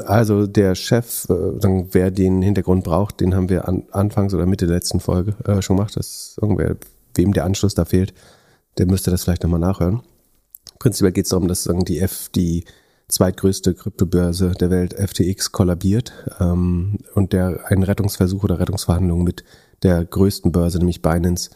Also 0.06 0.46
der 0.46 0.76
Chef, 0.76 1.26
äh, 1.30 1.34
wer 1.34 2.12
den 2.12 2.42
Hintergrund 2.42 2.84
braucht, 2.84 3.22
den 3.22 3.34
haben 3.34 3.50
wir 3.50 3.68
an, 3.68 3.84
anfangs 3.92 4.34
oder 4.34 4.46
Mitte 4.46 4.68
der 4.68 4.76
letzten 4.76 5.00
Folge 5.00 5.36
äh, 5.46 5.62
schon 5.62 5.78
gemacht. 5.78 5.96
Das 5.96 6.08
ist 6.08 6.38
irgendwer, 6.42 6.76
wem 7.16 7.34
der 7.34 7.46
Anschluss 7.46 7.76
da 7.76 7.86
fehlt, 7.86 8.14
der 8.78 8.88
müsste 8.88 9.10
das 9.10 9.24
vielleicht 9.24 9.44
nochmal 9.44 9.62
nachhören. 9.62 10.02
Prinzipiell 10.80 11.14
geht 11.14 11.26
es 11.26 11.30
darum, 11.30 11.48
dass 11.48 11.64
sagen, 11.64 11.86
die 11.86 12.00
F, 12.00 12.30
die 12.36 12.66
zweitgrößte 13.08 13.74
Kryptobörse 13.74 14.52
der 14.52 14.70
Welt, 14.70 14.94
FTX, 14.94 15.52
kollabiert 15.52 16.14
ähm, 16.40 16.98
und 17.14 17.34
der 17.34 17.66
ein 17.68 17.84
Rettungsversuch 17.84 18.44
oder 18.44 18.60
Rettungsverhandlung 18.60 19.24
mit 19.24 19.44
der 19.84 20.04
größten 20.04 20.52
Börse, 20.52 20.80
nämlich 20.80 21.02
Binance, 21.02 21.52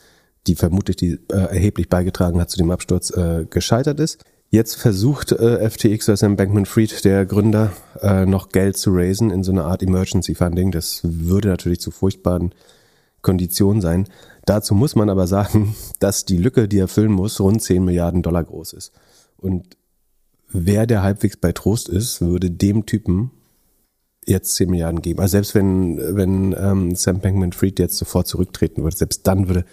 die 0.47 0.55
vermutlich 0.55 0.97
die 0.97 1.19
äh, 1.31 1.35
erheblich 1.35 1.89
beigetragen 1.89 2.39
hat 2.39 2.49
zu 2.49 2.57
dem 2.57 2.71
Absturz, 2.71 3.11
äh, 3.11 3.45
gescheitert 3.49 3.99
ist. 3.99 4.23
Jetzt 4.51 4.75
versucht 4.75 5.31
äh, 5.31 5.69
FTX, 5.69 6.09
also 6.09 6.27
Bankman 6.35 6.65
Fried, 6.65 7.05
der 7.05 7.25
Gründer, 7.25 7.71
äh, 8.01 8.25
noch 8.25 8.49
Geld 8.49 8.77
zu 8.77 8.91
raisen 8.91 9.29
in 9.29 9.43
so 9.43 9.51
einer 9.51 9.65
Art 9.65 9.83
Emergency 9.83 10.33
Funding. 10.33 10.71
Das 10.71 11.01
würde 11.03 11.49
natürlich 11.49 11.79
zu 11.81 11.91
furchtbaren 11.91 12.53
Konditionen 13.21 13.81
sein. 13.81 14.07
Dazu 14.45 14.73
muss 14.73 14.95
man 14.95 15.09
aber 15.09 15.27
sagen, 15.27 15.75
dass 15.99 16.25
die 16.25 16.37
Lücke, 16.37 16.67
die 16.67 16.79
er 16.79 16.87
füllen 16.87 17.11
muss, 17.11 17.39
rund 17.39 17.61
10 17.61 17.83
Milliarden 17.83 18.23
Dollar 18.23 18.43
groß 18.43 18.73
ist. 18.73 18.91
Und 19.37 19.77
wer 20.51 20.87
der 20.87 21.03
halbwegs 21.03 21.37
bei 21.37 21.51
Trost 21.51 21.89
ist, 21.89 22.21
würde 22.21 22.51
dem 22.51 22.85
Typen 22.85 23.31
jetzt 24.25 24.55
10 24.55 24.69
Milliarden 24.69 25.01
geben. 25.01 25.19
Also 25.19 25.31
selbst 25.33 25.55
wenn, 25.55 25.97
wenn 26.15 26.55
ähm, 26.57 26.95
Sam 26.95 27.19
Bankman 27.19 27.53
Fried 27.53 27.79
jetzt 27.79 27.97
sofort 27.97 28.27
zurücktreten 28.27 28.83
würde, 28.83 28.95
selbst 28.95 29.25
dann 29.27 29.47
würde 29.47 29.65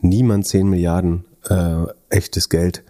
niemand 0.00 0.46
10 0.46 0.68
Milliarden 0.68 1.24
äh, 1.48 1.84
echtes 2.10 2.48
Geld 2.48 2.82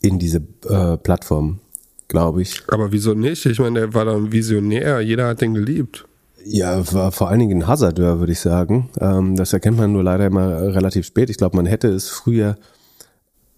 in 0.00 0.18
diese 0.18 0.42
äh, 0.68 0.96
Plattform, 0.98 1.60
glaube 2.08 2.42
ich. 2.42 2.62
Aber 2.68 2.92
wieso 2.92 3.14
nicht? 3.14 3.46
Ich 3.46 3.58
meine, 3.58 3.80
der 3.80 3.94
war 3.94 4.04
doch 4.04 4.16
ein 4.16 4.32
Visionär, 4.32 5.00
jeder 5.00 5.28
hat 5.28 5.40
den 5.40 5.54
geliebt. 5.54 6.06
Ja, 6.46 6.92
war 6.92 7.10
vor 7.10 7.30
allen 7.30 7.40
Dingen 7.40 7.62
ein 7.62 7.66
Hazardeur, 7.66 8.18
würde 8.18 8.32
ich 8.32 8.40
sagen. 8.40 8.90
Ähm, 9.00 9.34
das 9.34 9.54
erkennt 9.54 9.78
man 9.78 9.92
nur 9.92 10.02
leider 10.02 10.26
immer 10.26 10.74
relativ 10.74 11.06
spät. 11.06 11.30
Ich 11.30 11.38
glaube, 11.38 11.56
man 11.56 11.64
hätte 11.64 11.88
es 11.88 12.10
früher 12.10 12.56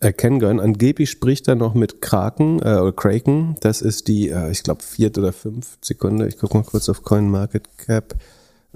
erkennen 0.01 0.41
können. 0.41 0.61
Angeblich 0.61 1.11
spricht 1.11 1.49
er 1.49 1.55
noch 1.55 1.75
mit 1.75 2.01
Kraken 2.01 2.61
äh, 2.61 2.77
oder 2.77 2.93
Kraken. 2.93 3.57
Das 3.61 3.83
ist 3.83 4.09
die, 4.09 4.29
äh, 4.29 4.51
ich 4.51 4.63
glaube, 4.63 4.83
vierte 4.83 5.21
oder 5.21 5.33
fünf 5.33 5.79
Sekunde. 5.81 6.29
Ich 6.29 6.39
gucke 6.39 6.57
mal 6.57 6.65
kurz 6.65 6.89
auf 6.89 7.03
CoinMarketCap. 7.03 8.15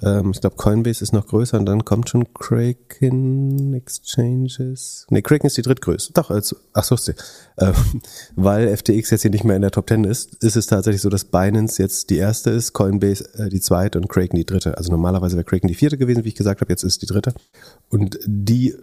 Ähm, 0.03 0.31
ich 0.31 0.41
glaube, 0.41 0.57
Coinbase 0.57 1.03
ist 1.03 1.13
noch 1.13 1.27
größer 1.27 1.59
und 1.59 1.67
dann 1.67 1.85
kommt 1.85 2.09
schon 2.09 2.33
Kraken 2.33 3.75
Exchanges. 3.75 5.07
Nee, 5.11 5.23
Kraken 5.23 5.47
ist 5.47 5.57
die 5.57 5.63
drittgrößte. 5.63 6.13
Doch, 6.15 6.31
also, 6.31 6.57
ach 6.73 6.85
so, 6.85 6.97
ähm, 7.59 7.75
weil 8.37 8.75
FTX 8.75 9.11
jetzt 9.11 9.23
hier 9.23 9.31
nicht 9.31 9.45
mehr 9.45 9.57
in 9.57 9.63
der 9.63 9.71
Top 9.71 9.89
10 9.89 10.05
ist, 10.05 10.43
ist 10.43 10.57
es 10.57 10.67
tatsächlich 10.67 11.03
so, 11.03 11.11
dass 11.11 11.25
Binance 11.25 11.83
jetzt 11.83 12.11
die 12.11 12.17
erste 12.17 12.51
ist, 12.51 12.73
Coinbase 12.73 13.29
äh, 13.35 13.49
die 13.49 13.61
zweite 13.61 13.99
und 13.99 14.09
Kraken 14.09 14.37
die 14.37 14.47
dritte. 14.47 14.79
Also 14.79 14.91
normalerweise 14.91 15.37
wäre 15.37 15.45
Kraken 15.45 15.69
die 15.69 15.75
vierte 15.75 15.99
gewesen, 15.99 16.25
wie 16.25 16.29
ich 16.29 16.35
gesagt 16.35 16.61
habe, 16.61 16.73
jetzt 16.73 16.83
ist 16.83 17.03
die 17.03 17.07
dritte. 17.07 17.35
Und 17.89 18.19
die 18.25 18.77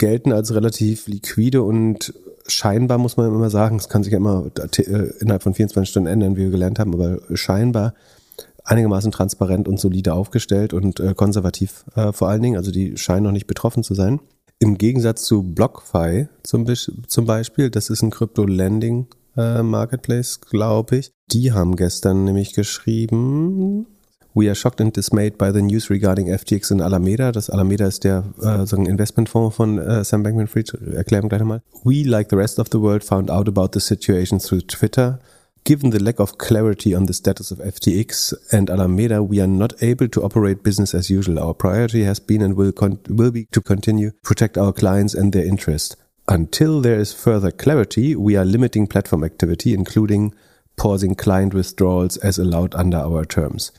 gelten 0.00 0.32
als 0.32 0.52
relativ 0.54 1.06
liquide 1.06 1.62
und 1.62 2.12
scheinbar 2.48 2.98
muss 2.98 3.16
man 3.16 3.28
immer 3.28 3.50
sagen, 3.50 3.76
es 3.76 3.88
kann 3.88 4.02
sich 4.02 4.12
ja 4.12 4.16
immer 4.16 4.50
äh, 4.56 5.10
innerhalb 5.20 5.42
von 5.42 5.54
24 5.54 5.88
Stunden 5.88 6.08
ändern, 6.08 6.36
wie 6.36 6.44
wir 6.44 6.50
gelernt 6.50 6.78
haben, 6.80 6.94
aber 6.94 7.20
scheinbar 7.36 7.94
einigermaßen 8.64 9.12
transparent 9.12 9.68
und 9.68 9.78
solide 9.78 10.14
aufgestellt 10.14 10.72
und 10.72 11.00
äh, 11.00 11.14
konservativ 11.14 11.84
äh, 11.94 12.12
vor 12.12 12.28
allen 12.28 12.42
Dingen. 12.42 12.56
Also 12.56 12.70
die 12.70 12.96
scheinen 12.96 13.24
noch 13.24 13.32
nicht 13.32 13.46
betroffen 13.46 13.82
zu 13.82 13.94
sein. 13.94 14.20
Im 14.58 14.78
Gegensatz 14.78 15.24
zu 15.24 15.42
BlockFi 15.42 16.28
zum, 16.42 16.66
zum 17.06 17.26
Beispiel, 17.26 17.70
das 17.70 17.90
ist 17.90 18.02
ein 18.02 18.10
Crypto-Lending 18.10 19.06
äh, 19.36 19.62
glaube 19.62 20.96
ich. 20.96 21.12
Die 21.30 21.52
haben 21.52 21.76
gestern 21.76 22.24
nämlich 22.24 22.54
geschrieben, 22.54 23.86
We 24.32 24.48
are 24.48 24.54
shocked 24.54 24.80
and 24.80 24.92
dismayed 24.92 25.36
by 25.36 25.50
the 25.50 25.60
news 25.60 25.90
regarding 25.90 26.28
FTX 26.28 26.70
in 26.70 26.80
Alameda. 26.80 27.32
Das 27.32 27.50
Alameda 27.50 27.86
ist 27.86 28.04
der 28.04 28.24
äh, 28.40 28.64
so 28.64 28.76
ein 28.76 28.86
Investmentfonds 28.86 29.56
von 29.56 29.78
äh, 29.78 30.04
Sam 30.04 30.22
Bankman-Fried. 30.22 30.72
Erklären 30.94 31.28
gleich 31.28 31.40
nochmal. 31.40 31.62
We, 31.84 32.04
like 32.04 32.28
the 32.30 32.36
rest 32.36 32.60
of 32.60 32.68
the 32.70 32.80
world, 32.80 33.02
found 33.02 33.28
out 33.28 33.48
about 33.48 33.70
the 33.72 33.80
situation 33.80 34.38
through 34.38 34.62
Twitter. 34.68 35.18
Given 35.64 35.90
the 35.90 35.98
lack 35.98 36.20
of 36.20 36.38
clarity 36.38 36.94
on 36.94 37.06
the 37.06 37.12
status 37.12 37.50
of 37.50 37.58
FTX 37.58 38.34
and 38.52 38.70
Alameda, 38.70 39.20
we 39.22 39.40
are 39.40 39.48
not 39.48 39.74
able 39.82 40.08
to 40.08 40.22
operate 40.22 40.62
business 40.62 40.94
as 40.94 41.10
usual. 41.10 41.38
Our 41.38 41.52
priority 41.52 42.04
has 42.04 42.20
been 42.20 42.40
and 42.40 42.54
will, 42.54 42.72
will 43.08 43.32
be 43.32 43.46
to 43.50 43.60
continue 43.60 44.12
protect 44.22 44.56
our 44.56 44.72
clients 44.72 45.12
and 45.12 45.32
their 45.32 45.44
interest. 45.44 45.96
Until 46.28 46.80
there 46.80 46.98
is 46.98 47.12
further 47.12 47.50
clarity, 47.50 48.14
we 48.14 48.36
are 48.36 48.44
limiting 48.44 48.86
platform 48.86 49.24
activity, 49.24 49.74
including 49.74 50.32
pausing 50.76 51.16
client 51.16 51.52
withdrawals 51.52 52.16
as 52.18 52.38
allowed 52.38 52.74
under 52.76 52.98
our 52.98 53.24
terms. 53.24 53.72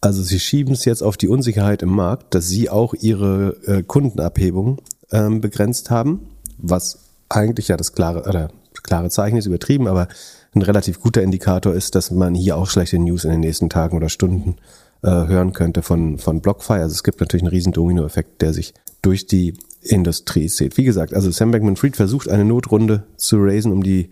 Also 0.00 0.22
sie 0.22 0.38
schieben 0.38 0.74
es 0.74 0.84
jetzt 0.84 1.02
auf 1.02 1.16
die 1.16 1.28
Unsicherheit 1.28 1.82
im 1.82 1.90
Markt, 1.90 2.34
dass 2.34 2.48
sie 2.48 2.70
auch 2.70 2.94
ihre 2.94 3.56
äh, 3.66 3.82
Kundenabhebung 3.82 4.80
ähm, 5.10 5.40
begrenzt 5.40 5.90
haben, 5.90 6.28
was 6.56 7.00
eigentlich 7.28 7.68
ja 7.68 7.76
das 7.76 7.92
klare, 7.92 8.28
oder 8.28 8.50
klare 8.82 9.10
Zeichen 9.10 9.36
ist 9.36 9.46
übertrieben, 9.46 9.88
aber 9.88 10.08
ein 10.54 10.62
relativ 10.62 11.00
guter 11.00 11.22
Indikator 11.22 11.74
ist, 11.74 11.94
dass 11.94 12.10
man 12.10 12.34
hier 12.34 12.56
auch 12.56 12.68
schlechte 12.68 12.98
News 12.98 13.24
in 13.24 13.30
den 13.30 13.40
nächsten 13.40 13.68
Tagen 13.68 13.96
oder 13.96 14.08
Stunden 14.08 14.56
äh, 15.02 15.10
hören 15.10 15.52
könnte 15.52 15.82
von, 15.82 16.18
von 16.18 16.40
BlockFi. 16.40 16.74
Also 16.74 16.94
es 16.94 17.02
gibt 17.02 17.20
natürlich 17.20 17.42
einen 17.42 17.52
riesen 17.52 17.72
Dominoeffekt, 17.72 18.40
der 18.40 18.52
sich 18.52 18.74
durch 19.02 19.26
die 19.26 19.54
Industrie 19.82 20.48
zieht. 20.48 20.76
Wie 20.76 20.84
gesagt, 20.84 21.14
also 21.14 21.30
Sam 21.30 21.50
Bankman-Fried 21.50 21.96
versucht 21.96 22.28
eine 22.28 22.44
Notrunde 22.44 23.04
zu 23.16 23.38
raisen, 23.38 23.72
um 23.72 23.82
die 23.82 24.10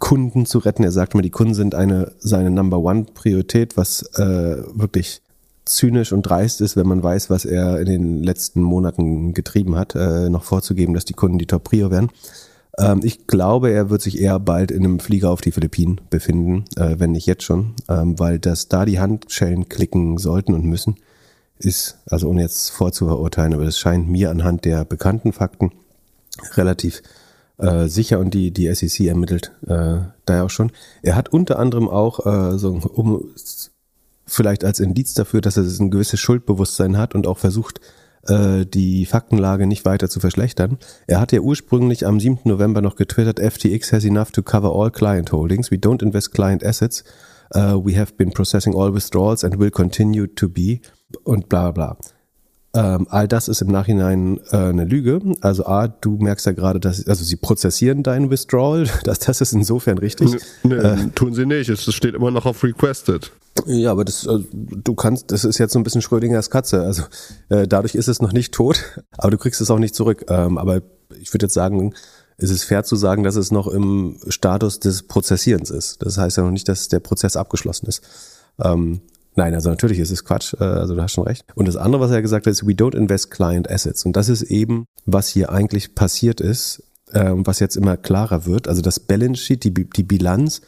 Kunden 0.00 0.46
zu 0.46 0.58
retten. 0.58 0.82
Er 0.82 0.90
sagt 0.90 1.14
immer, 1.14 1.22
die 1.22 1.30
Kunden 1.30 1.54
sind 1.54 1.76
eine 1.76 2.12
seine 2.18 2.50
Number 2.50 2.78
One 2.78 3.06
Priorität, 3.14 3.76
was 3.76 4.02
äh, 4.16 4.56
wirklich 4.74 5.22
zynisch 5.64 6.12
und 6.12 6.22
dreist 6.22 6.60
ist, 6.60 6.76
wenn 6.76 6.88
man 6.88 7.02
weiß, 7.02 7.30
was 7.30 7.44
er 7.44 7.78
in 7.78 7.86
den 7.86 8.22
letzten 8.22 8.60
Monaten 8.62 9.34
getrieben 9.34 9.76
hat, 9.76 9.94
äh, 9.94 10.28
noch 10.28 10.42
vorzugeben, 10.42 10.94
dass 10.94 11.04
die 11.04 11.12
Kunden 11.12 11.38
die 11.38 11.46
Top 11.46 11.64
Prio 11.64 11.90
werden. 11.92 12.10
Ähm, 12.78 13.00
ich 13.04 13.26
glaube, 13.26 13.70
er 13.70 13.90
wird 13.90 14.02
sich 14.02 14.20
eher 14.20 14.40
bald 14.40 14.70
in 14.70 14.84
einem 14.84 15.00
Flieger 15.00 15.30
auf 15.30 15.40
die 15.40 15.52
Philippinen 15.52 16.00
befinden, 16.10 16.64
äh, 16.76 16.96
wenn 16.98 17.12
nicht 17.12 17.26
jetzt 17.26 17.44
schon, 17.44 17.74
ähm, 17.88 18.18
weil 18.18 18.38
dass 18.38 18.68
da 18.68 18.84
die 18.84 18.98
Handschellen 18.98 19.68
klicken 19.68 20.18
sollten 20.18 20.54
und 20.54 20.64
müssen, 20.64 20.96
ist, 21.58 21.98
also 22.06 22.28
ohne 22.28 22.42
jetzt 22.42 22.70
vorzuverurteilen, 22.70 23.54
aber 23.54 23.64
es 23.64 23.78
scheint 23.78 24.08
mir 24.08 24.30
anhand 24.30 24.64
der 24.64 24.84
bekannten 24.84 25.32
Fakten 25.32 25.72
relativ 26.54 27.02
äh, 27.60 27.88
sicher 27.88 28.18
und 28.18 28.34
die, 28.34 28.50
die 28.50 28.72
SEC 28.74 29.06
ermittelt 29.06 29.52
äh, 29.66 29.98
daher 30.24 30.44
auch 30.44 30.50
schon. 30.50 30.72
Er 31.02 31.16
hat 31.16 31.30
unter 31.30 31.58
anderem 31.58 31.88
auch 31.88 32.26
äh, 32.26 32.58
so 32.58 32.80
um 32.92 33.24
vielleicht 34.26 34.64
als 34.64 34.80
Indiz 34.80 35.14
dafür, 35.14 35.40
dass 35.40 35.56
er 35.56 35.64
ein 35.64 35.90
gewisses 35.90 36.20
Schuldbewusstsein 36.20 36.96
hat 36.96 37.14
und 37.14 37.26
auch 37.26 37.38
versucht, 37.38 37.80
äh, 38.26 38.64
die 38.66 39.06
Faktenlage 39.06 39.66
nicht 39.66 39.84
weiter 39.84 40.08
zu 40.08 40.20
verschlechtern. 40.20 40.78
Er 41.06 41.20
hat 41.20 41.32
ja 41.32 41.40
ursprünglich 41.40 42.06
am 42.06 42.20
7. 42.20 42.40
November 42.44 42.80
noch 42.80 42.96
getwittert, 42.96 43.40
FTX 43.40 43.92
has 43.92 44.04
enough 44.04 44.30
to 44.30 44.42
cover 44.42 44.72
all 44.74 44.90
client 44.90 45.32
holdings. 45.32 45.70
We 45.70 45.76
don't 45.76 46.02
invest 46.02 46.32
client 46.32 46.64
assets. 46.64 47.04
Uh, 47.52 47.84
we 47.84 47.98
have 47.98 48.12
been 48.16 48.30
processing 48.30 48.74
all 48.74 48.94
withdrawals 48.94 49.42
and 49.42 49.58
will 49.58 49.72
continue 49.72 50.28
to 50.28 50.48
be 50.48 50.80
und 51.24 51.48
bla 51.48 51.72
bla 51.72 51.94
bla. 51.94 52.19
Ähm, 52.72 53.08
all 53.10 53.26
das 53.26 53.48
ist 53.48 53.62
im 53.62 53.68
Nachhinein 53.68 54.38
äh, 54.52 54.56
eine 54.56 54.84
Lüge. 54.84 55.20
Also 55.40 55.66
A, 55.66 55.88
du 55.88 56.18
merkst 56.18 56.46
ja 56.46 56.52
gerade, 56.52 56.78
dass 56.78 57.04
also 57.06 57.24
sie 57.24 57.36
prozessieren 57.36 58.02
deinen 58.02 58.30
Withdrawal. 58.30 58.88
Das, 59.04 59.18
das 59.18 59.40
ist 59.40 59.52
insofern 59.52 59.98
richtig. 59.98 60.36
Nee, 60.62 60.74
äh, 60.74 61.08
tun 61.14 61.34
sie 61.34 61.46
nicht. 61.46 61.68
Es 61.68 61.92
steht 61.92 62.14
immer 62.14 62.30
noch 62.30 62.46
auf 62.46 62.62
Requested. 62.62 63.32
Ja, 63.66 63.90
aber 63.90 64.04
das, 64.04 64.28
also, 64.28 64.44
du 64.52 64.94
kannst, 64.94 65.32
das 65.32 65.44
ist 65.44 65.58
jetzt 65.58 65.72
so 65.72 65.80
ein 65.80 65.82
bisschen 65.82 66.02
Schrödingers 66.02 66.50
Katze. 66.50 66.82
Also 66.82 67.02
äh, 67.48 67.66
dadurch 67.66 67.94
ist 67.94 68.08
es 68.08 68.22
noch 68.22 68.32
nicht 68.32 68.54
tot, 68.54 69.02
aber 69.18 69.32
du 69.32 69.38
kriegst 69.38 69.60
es 69.60 69.70
auch 69.70 69.78
nicht 69.78 69.94
zurück. 69.94 70.26
Ähm, 70.28 70.56
aber 70.56 70.82
ich 71.18 71.32
würde 71.34 71.46
jetzt 71.46 71.54
sagen, 71.54 71.94
es 72.36 72.50
ist 72.50 72.64
fair 72.64 72.84
zu 72.84 72.94
sagen, 72.94 73.24
dass 73.24 73.36
es 73.36 73.50
noch 73.50 73.66
im 73.66 74.18
Status 74.28 74.78
des 74.78 75.02
Prozessierens 75.02 75.70
ist. 75.70 76.02
Das 76.02 76.18
heißt 76.18 76.36
ja 76.36 76.44
noch 76.44 76.52
nicht, 76.52 76.68
dass 76.68 76.88
der 76.88 77.00
Prozess 77.00 77.36
abgeschlossen 77.36 77.86
ist. 77.86 78.02
Ähm, 78.62 79.00
nein, 79.34 79.54
also 79.54 79.70
natürlich 79.70 79.98
ist 79.98 80.10
es 80.10 80.24
Quatsch. 80.24 80.54
Äh, 80.54 80.64
also 80.64 80.94
du 80.94 81.02
hast 81.02 81.12
schon 81.12 81.24
recht. 81.24 81.44
Und 81.54 81.68
das 81.68 81.76
andere, 81.76 82.00
was 82.00 82.10
er 82.10 82.22
gesagt 82.22 82.46
hat, 82.46 82.52
ist, 82.52 82.66
we 82.66 82.72
don't 82.72 82.96
invest 82.96 83.30
client 83.30 83.70
assets. 83.70 84.04
Und 84.04 84.16
das 84.16 84.28
ist 84.28 84.42
eben, 84.42 84.86
was 85.06 85.28
hier 85.28 85.50
eigentlich 85.50 85.94
passiert 85.94 86.40
ist, 86.40 86.82
äh, 87.12 87.32
was 87.34 87.60
jetzt 87.60 87.76
immer 87.76 87.96
klarer 87.96 88.46
wird. 88.46 88.68
Also 88.68 88.82
das 88.82 89.00
Balance 89.00 89.42
Sheet, 89.42 89.64
die, 89.64 89.72
die 89.72 90.02
Bilanz 90.02 90.62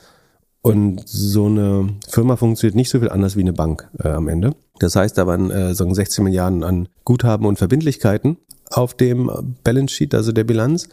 und 0.62 1.02
so 1.06 1.46
eine 1.46 1.88
Firma 2.08 2.36
funktioniert 2.36 2.76
nicht 2.76 2.88
so 2.88 3.00
viel 3.00 3.10
anders 3.10 3.36
wie 3.36 3.40
eine 3.40 3.52
Bank 3.52 3.90
äh, 3.98 4.08
am 4.08 4.28
Ende. 4.28 4.54
Das 4.78 4.94
heißt, 4.94 5.18
da 5.18 5.26
waren 5.26 5.50
äh, 5.50 5.74
so 5.74 5.92
16 5.92 6.24
Milliarden 6.24 6.62
an 6.62 6.88
Guthaben 7.04 7.46
und 7.46 7.58
Verbindlichkeiten 7.58 8.38
auf 8.70 8.94
dem 8.94 9.30
Balance 9.64 9.94
Sheet, 9.94 10.14
also 10.14 10.30
der 10.30 10.44
Bilanz. 10.44 10.88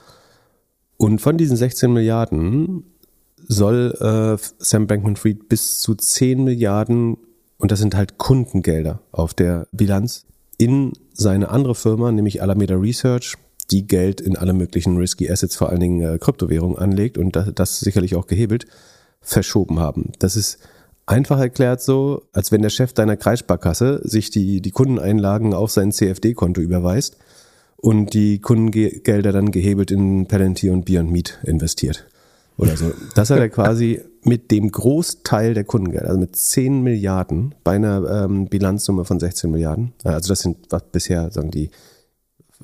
Und 0.98 1.22
von 1.22 1.38
diesen 1.38 1.56
16 1.56 1.94
Milliarden 1.94 2.84
soll 3.48 3.96
äh, 4.02 4.44
Sam 4.58 4.88
Bankman-Fried 4.88 5.48
bis 5.48 5.80
zu 5.80 5.96
10 5.96 6.44
Milliarden, 6.44 7.18
und 7.60 7.72
das 7.72 7.80
sind 7.80 7.96
halt 7.96 8.18
Kundengelder 8.18 9.02
auf 9.12 9.34
der 9.36 9.68
Bilanz, 9.72 10.26
in 10.58 10.94
seine 11.14 11.50
andere 11.50 11.76
Firma, 11.76 12.12
nämlich 12.12 12.42
Alameda 12.42 12.76
Research, 12.76 13.36
die 13.72 13.86
Geld 13.86 14.20
in 14.20 14.36
alle 14.36 14.54
möglichen 14.54 14.98
risky 14.98 15.30
Assets, 15.30 15.56
vor 15.56 15.70
allen 15.70 15.80
Dingen 15.80 16.02
äh, 16.02 16.18
Kryptowährungen 16.18 16.78
anlegt 16.78 17.18
und 17.18 17.36
das, 17.36 17.54
das 17.54 17.80
sicherlich 17.80 18.16
auch 18.16 18.28
gehebelt 18.28 18.66
verschoben 19.22 19.80
haben. 19.80 20.12
Das 20.20 20.36
ist 20.36 20.58
einfach 21.06 21.40
erklärt 21.40 21.82
so, 21.82 22.24
als 22.34 22.52
wenn 22.52 22.62
der 22.62 22.70
Chef 22.70 22.94
deiner 22.94 23.18
Kreissparkasse 23.18 24.02
sich 24.04 24.32
die, 24.32 24.62
die 24.62 24.72
Kundeneinlagen 24.72 25.54
auf 25.54 25.72
sein 25.72 25.92
CFD-Konto 25.92 26.62
überweist 26.62 27.18
und 27.78 28.14
die 28.14 28.40
Kundengelder 28.40 29.32
dann 29.32 29.52
gehebelt 29.52 29.92
in 29.92 30.28
Palantir 30.28 30.74
und 30.74 30.86
Beyond 30.86 31.12
Meat 31.12 31.40
investiert. 31.44 32.06
Oder 32.58 32.76
so. 32.76 32.92
Das 33.16 33.30
hat 33.30 33.40
er 33.40 33.50
quasi 33.50 34.02
mit 34.24 34.52
dem 34.52 34.72
Großteil 34.72 35.54
der 35.54 35.64
Kundengeld, 35.64 36.06
also 36.06 36.20
mit 36.20 36.36
10 36.36 36.82
Milliarden 36.82 37.56
bei 37.64 37.76
einer 37.76 38.26
ähm, 38.26 38.48
Bilanzsumme 38.48 39.06
von 39.06 39.20
16 39.20 39.50
Milliarden. 39.50 39.94
Äh, 40.04 40.10
also 40.10 40.30
das 40.30 40.40
sind 40.42 40.58
was 40.70 40.84
bisher 40.92 41.32
sagen 41.32 41.52
die 41.52 41.70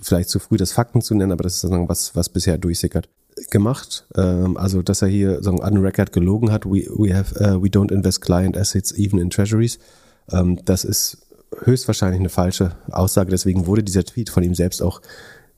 vielleicht 0.02 0.30
zu 0.30 0.40
früh 0.40 0.58
das 0.58 0.74
Fakten 0.74 1.02
zu 1.02 1.16
nennen, 1.16 1.32
aber 1.32 1.44
das 1.44 1.56
ist 1.56 1.62
sozusagen 1.62 1.90
was 1.90 2.16
was 2.16 2.30
bisher 2.30 2.58
durchsickert 2.58 3.10
gemacht. 3.52 4.06
Ähm, 4.16 4.58
also 4.58 4.82
dass 4.82 5.02
er 5.02 5.08
hier 5.08 5.42
sagen 5.44 5.62
on 5.62 5.78
record 5.78 6.12
gelogen 6.12 6.52
hat. 6.52 6.66
We 6.66 6.88
we 6.96 7.16
have 7.16 7.36
uh, 7.40 7.62
we 7.62 7.68
don't 7.68 7.92
invest 7.92 8.22
client 8.22 8.58
assets 8.58 8.92
even 8.94 9.20
in 9.20 9.30
treasuries. 9.30 9.80
Ähm, 10.32 10.60
das 10.66 10.84
ist 10.84 11.26
höchstwahrscheinlich 11.62 12.20
eine 12.20 12.30
falsche 12.30 12.76
Aussage. 12.92 13.32
Deswegen 13.32 13.68
wurde 13.68 13.84
dieser 13.84 14.04
Tweet 14.04 14.30
von 14.30 14.44
ihm 14.44 14.56
selbst 14.56 14.82
auch 14.82 15.02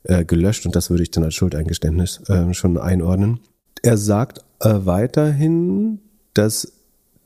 äh, 0.04 0.24
gelöscht 0.24 0.66
und 0.66 0.76
das 0.76 0.90
würde 0.90 1.02
ich 1.02 1.10
dann 1.10 1.24
als 1.24 1.34
Schuldeingeständnis 1.34 2.20
äh, 2.28 2.54
schon 2.54 2.78
einordnen. 2.78 3.40
Er 3.82 3.96
sagt 3.96 4.44
äh, 4.60 4.74
weiterhin, 4.84 6.00
dass 6.34 6.72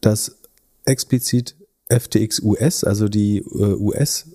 das 0.00 0.38
explizit 0.84 1.56
FTX 1.88 2.40
US, 2.42 2.84
also 2.84 3.08
die 3.08 3.38
äh, 3.38 3.74
US, 3.74 4.26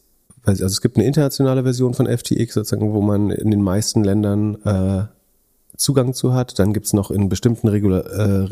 also 0.46 0.66
es 0.66 0.82
gibt 0.82 0.98
eine 0.98 1.06
internationale 1.06 1.64
Version 1.64 1.94
von 1.94 2.08
FTX, 2.08 2.54
sozusagen, 2.54 2.94
wo 2.94 3.02
man 3.02 3.32
in 3.32 3.52
den 3.52 3.62
meisten 3.62 4.04
Ländern 4.04 4.56
äh, 4.64 5.06
Zugang 5.76 6.14
zu 6.14 6.34
hat. 6.34 6.58
Dann 6.60 6.74
gibt's 6.74 6.94
noch 6.94 7.12
in 7.12 7.28
bestimmten 7.30 7.68
Regula 7.68 8.00
äh, 8.00 8.48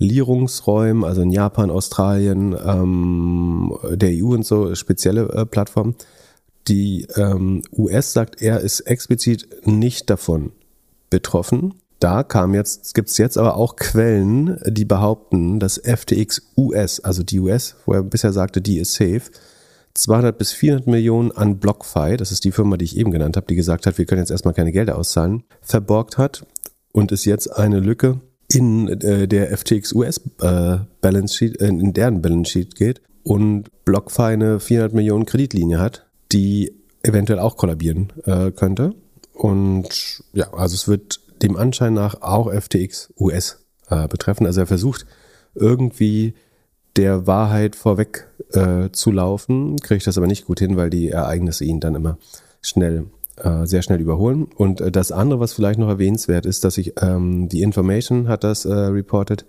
Regulierungsräumen, 0.00 1.04
also 1.04 1.22
in 1.22 1.30
Japan, 1.30 1.70
Australien, 1.70 2.56
ähm, 2.64 3.78
der 3.92 4.10
EU 4.12 4.34
und 4.34 4.44
so, 4.44 4.74
spezielle 4.74 5.28
äh, 5.28 5.46
Plattformen. 5.46 5.94
Die 6.66 7.06
ähm, 7.16 7.62
US 7.72 8.12
sagt, 8.12 8.42
er 8.42 8.60
ist 8.60 8.80
explizit 8.80 9.66
nicht 9.66 10.10
davon 10.10 10.50
betroffen. 11.10 11.74
Da 12.00 12.22
kam 12.22 12.54
jetzt, 12.54 12.94
gibt's 12.94 13.18
jetzt 13.18 13.36
aber 13.36 13.56
auch 13.56 13.76
Quellen, 13.76 14.60
die 14.66 14.84
behaupten, 14.84 15.58
dass 15.58 15.78
FTX 15.78 16.42
US, 16.56 17.00
also 17.00 17.22
die 17.22 17.40
US, 17.40 17.74
wo 17.86 17.92
er 17.92 18.02
bisher 18.02 18.32
sagte, 18.32 18.60
die 18.60 18.78
ist 18.78 18.94
safe, 18.94 19.22
200 19.94 20.38
bis 20.38 20.52
400 20.52 20.86
Millionen 20.86 21.32
an 21.32 21.58
BlockFi, 21.58 22.16
das 22.16 22.30
ist 22.30 22.44
die 22.44 22.52
Firma, 22.52 22.76
die 22.76 22.84
ich 22.84 22.96
eben 22.96 23.10
genannt 23.10 23.36
habe, 23.36 23.46
die 23.48 23.56
gesagt 23.56 23.86
hat, 23.86 23.98
wir 23.98 24.06
können 24.06 24.20
jetzt 24.20 24.30
erstmal 24.30 24.54
keine 24.54 24.70
Gelder 24.70 24.96
auszahlen, 24.96 25.42
verborgt 25.60 26.18
hat 26.18 26.46
und 26.92 27.10
es 27.10 27.24
jetzt 27.24 27.48
eine 27.48 27.80
Lücke 27.80 28.20
in 28.48 28.88
äh, 28.88 29.26
der 29.26 29.56
FTX 29.56 29.92
US 29.92 30.20
äh, 30.40 30.78
Balance 31.00 31.34
Sheet, 31.34 31.60
äh, 31.60 31.66
in 31.66 31.92
deren 31.92 32.22
Balance 32.22 32.52
Sheet 32.52 32.76
geht 32.76 33.02
und 33.24 33.64
BlockFi 33.84 34.22
eine 34.22 34.60
400 34.60 34.94
Millionen 34.94 35.26
Kreditlinie 35.26 35.80
hat, 35.80 36.06
die 36.32 36.72
eventuell 37.02 37.40
auch 37.40 37.56
kollabieren 37.56 38.12
äh, 38.24 38.52
könnte. 38.52 38.94
Und 39.34 40.22
ja, 40.32 40.52
also 40.52 40.74
es 40.74 40.88
wird 40.88 41.20
dem 41.42 41.56
Anschein 41.56 41.94
nach 41.94 42.22
auch 42.22 42.52
FTX 42.52 43.12
US 43.18 43.64
äh, 43.90 44.08
betreffen. 44.08 44.46
Also 44.46 44.60
er 44.60 44.66
versucht 44.66 45.06
irgendwie 45.54 46.34
der 46.96 47.26
Wahrheit 47.26 47.76
vorweg 47.76 48.28
äh, 48.52 48.90
zu 48.90 49.10
laufen, 49.10 49.76
kriegt 49.76 50.06
das 50.06 50.18
aber 50.18 50.26
nicht 50.26 50.46
gut 50.46 50.58
hin, 50.58 50.76
weil 50.76 50.90
die 50.90 51.10
Ereignisse 51.10 51.64
ihn 51.64 51.80
dann 51.80 51.94
immer 51.94 52.18
schnell, 52.60 53.06
äh, 53.36 53.66
sehr 53.66 53.82
schnell 53.82 54.00
überholen. 54.00 54.48
Und 54.56 54.80
äh, 54.80 54.90
das 54.90 55.12
andere, 55.12 55.40
was 55.40 55.52
vielleicht 55.52 55.78
noch 55.78 55.88
erwähnenswert 55.88 56.44
ist, 56.44 56.64
dass 56.64 56.76
ich, 56.78 56.94
ähm, 57.00 57.48
die 57.48 57.62
Information 57.62 58.28
hat 58.28 58.42
das 58.42 58.64
äh, 58.64 58.72
reported, 58.72 59.46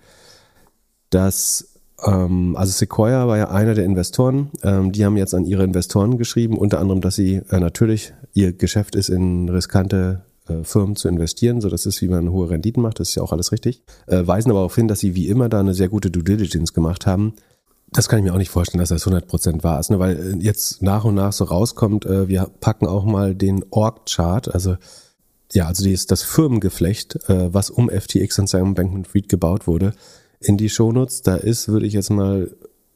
dass 1.10 1.80
ähm, 2.06 2.56
also 2.56 2.72
Sequoia 2.72 3.28
war 3.28 3.38
ja 3.38 3.50
einer 3.50 3.74
der 3.74 3.86
Investoren. 3.86 4.52
Ähm, 4.64 4.92
die 4.92 5.06
haben 5.06 5.18
jetzt 5.18 5.34
an 5.34 5.46
ihre 5.46 5.64
Investoren 5.64 6.18
geschrieben, 6.18 6.58
unter 6.58 6.80
anderem, 6.80 7.02
dass 7.02 7.16
sie 7.16 7.42
äh, 7.50 7.60
natürlich 7.60 8.14
ihr 8.34 8.54
Geschäft 8.54 8.96
ist, 8.96 9.10
in 9.10 9.50
riskante 9.50 10.22
äh, 10.50 10.64
Firmen 10.64 10.96
zu 10.96 11.08
investieren. 11.08 11.62
So, 11.62 11.70
das 11.70 11.86
ist, 11.86 12.02
wie 12.02 12.08
man 12.08 12.32
hohe 12.32 12.50
Renditen 12.50 12.82
macht. 12.82 13.00
Das 13.00 13.10
ist 13.10 13.16
ja 13.16 13.24
auch 13.24 13.32
alles 13.32 13.52
richtig. 13.52 13.84
Äh, 14.08 14.26
weisen 14.26 14.52
aber 14.52 14.62
auch 14.62 14.76
hin, 14.76 14.88
dass 14.88 15.00
sie 15.00 15.16
wie 15.16 15.28
immer 15.28 15.50
da 15.50 15.60
eine 15.60 15.74
sehr 15.74 15.90
gute 15.90 16.12
Due 16.12 16.24
Diligence 16.24 16.74
gemacht 16.74 17.06
haben. 17.06 17.34
Das 17.92 18.08
kann 18.08 18.20
ich 18.20 18.26
mir 18.26 18.34
auch 18.34 18.38
nicht 18.38 18.52
vorstellen, 18.52 18.80
dass 18.80 18.90
das 18.90 19.08
100% 19.08 19.64
wahr 19.64 19.80
ist, 19.80 19.90
ne? 19.90 20.00
weil 20.00 20.16
äh, 20.18 20.44
jetzt 20.44 20.82
nach 20.82 21.06
und 21.06 21.16
nach 21.16 21.34
so 21.34 21.46
rauskommt, 21.46 22.06
äh, 22.06 22.28
wir 22.28 22.50
packen 22.60 22.86
auch 22.86 23.04
mal 23.04 23.34
den 23.34 23.66
Org-Chart, 23.72 24.54
also 24.54 24.78
ja, 25.54 25.66
also 25.66 25.84
die 25.84 25.94
ist 25.94 26.12
das 26.12 26.22
Firmengeflecht, 26.22 27.28
äh, 27.28 27.54
was 27.54 27.72
um 27.72 27.90
FTX 27.90 28.38
und 28.40 28.48
Simon 28.48 28.76
Bankman-Fried 28.76 29.30
gebaut 29.30 29.66
wurde, 29.66 29.94
in 30.40 30.58
die 30.58 30.70
Shownotes. 30.70 31.24
Da 31.24 31.36
ist, 31.36 31.68
würde 31.68 31.88
ich 31.88 31.94
jetzt 31.94 32.12
mal 32.12 32.52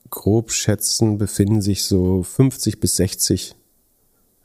grob 0.09 0.51
schätzen, 0.51 1.17
befinden 1.17 1.61
sich 1.61 1.83
so 1.85 2.21
50 2.21 2.79
bis 2.79 2.97
60, 2.97 3.55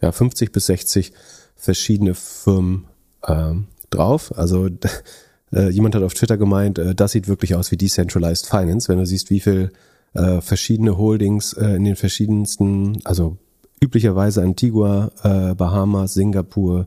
ja, 0.00 0.10
50 0.12 0.52
bis 0.52 0.66
60 0.66 1.12
verschiedene 1.54 2.14
Firmen 2.14 2.86
ähm, 3.26 3.66
drauf. 3.90 4.36
Also 4.36 4.68
äh, 5.52 5.70
jemand 5.70 5.94
hat 5.94 6.02
auf 6.02 6.14
Twitter 6.14 6.36
gemeint, 6.36 6.78
äh, 6.78 6.94
das 6.94 7.12
sieht 7.12 7.28
wirklich 7.28 7.54
aus 7.54 7.70
wie 7.70 7.76
Decentralized 7.76 8.46
Finance, 8.46 8.88
wenn 8.88 8.98
du 8.98 9.06
siehst, 9.06 9.30
wie 9.30 9.40
viel 9.40 9.70
äh, 10.14 10.40
verschiedene 10.40 10.96
Holdings 10.96 11.52
äh, 11.52 11.76
in 11.76 11.84
den 11.84 11.96
verschiedensten, 11.96 12.98
also 13.04 13.36
üblicherweise 13.80 14.42
Antigua, 14.42 15.10
äh, 15.22 15.54
Bahamas, 15.54 16.14
Singapur, 16.14 16.86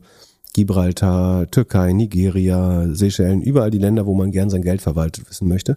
Gibraltar, 0.52 1.50
Türkei, 1.50 1.92
Nigeria, 1.92 2.86
Seychellen, 2.92 3.40
überall 3.40 3.70
die 3.70 3.78
Länder, 3.78 4.04
wo 4.06 4.14
man 4.14 4.32
gern 4.32 4.50
sein 4.50 4.62
Geld 4.62 4.82
verwaltet 4.82 5.28
wissen 5.30 5.48
möchte. 5.48 5.76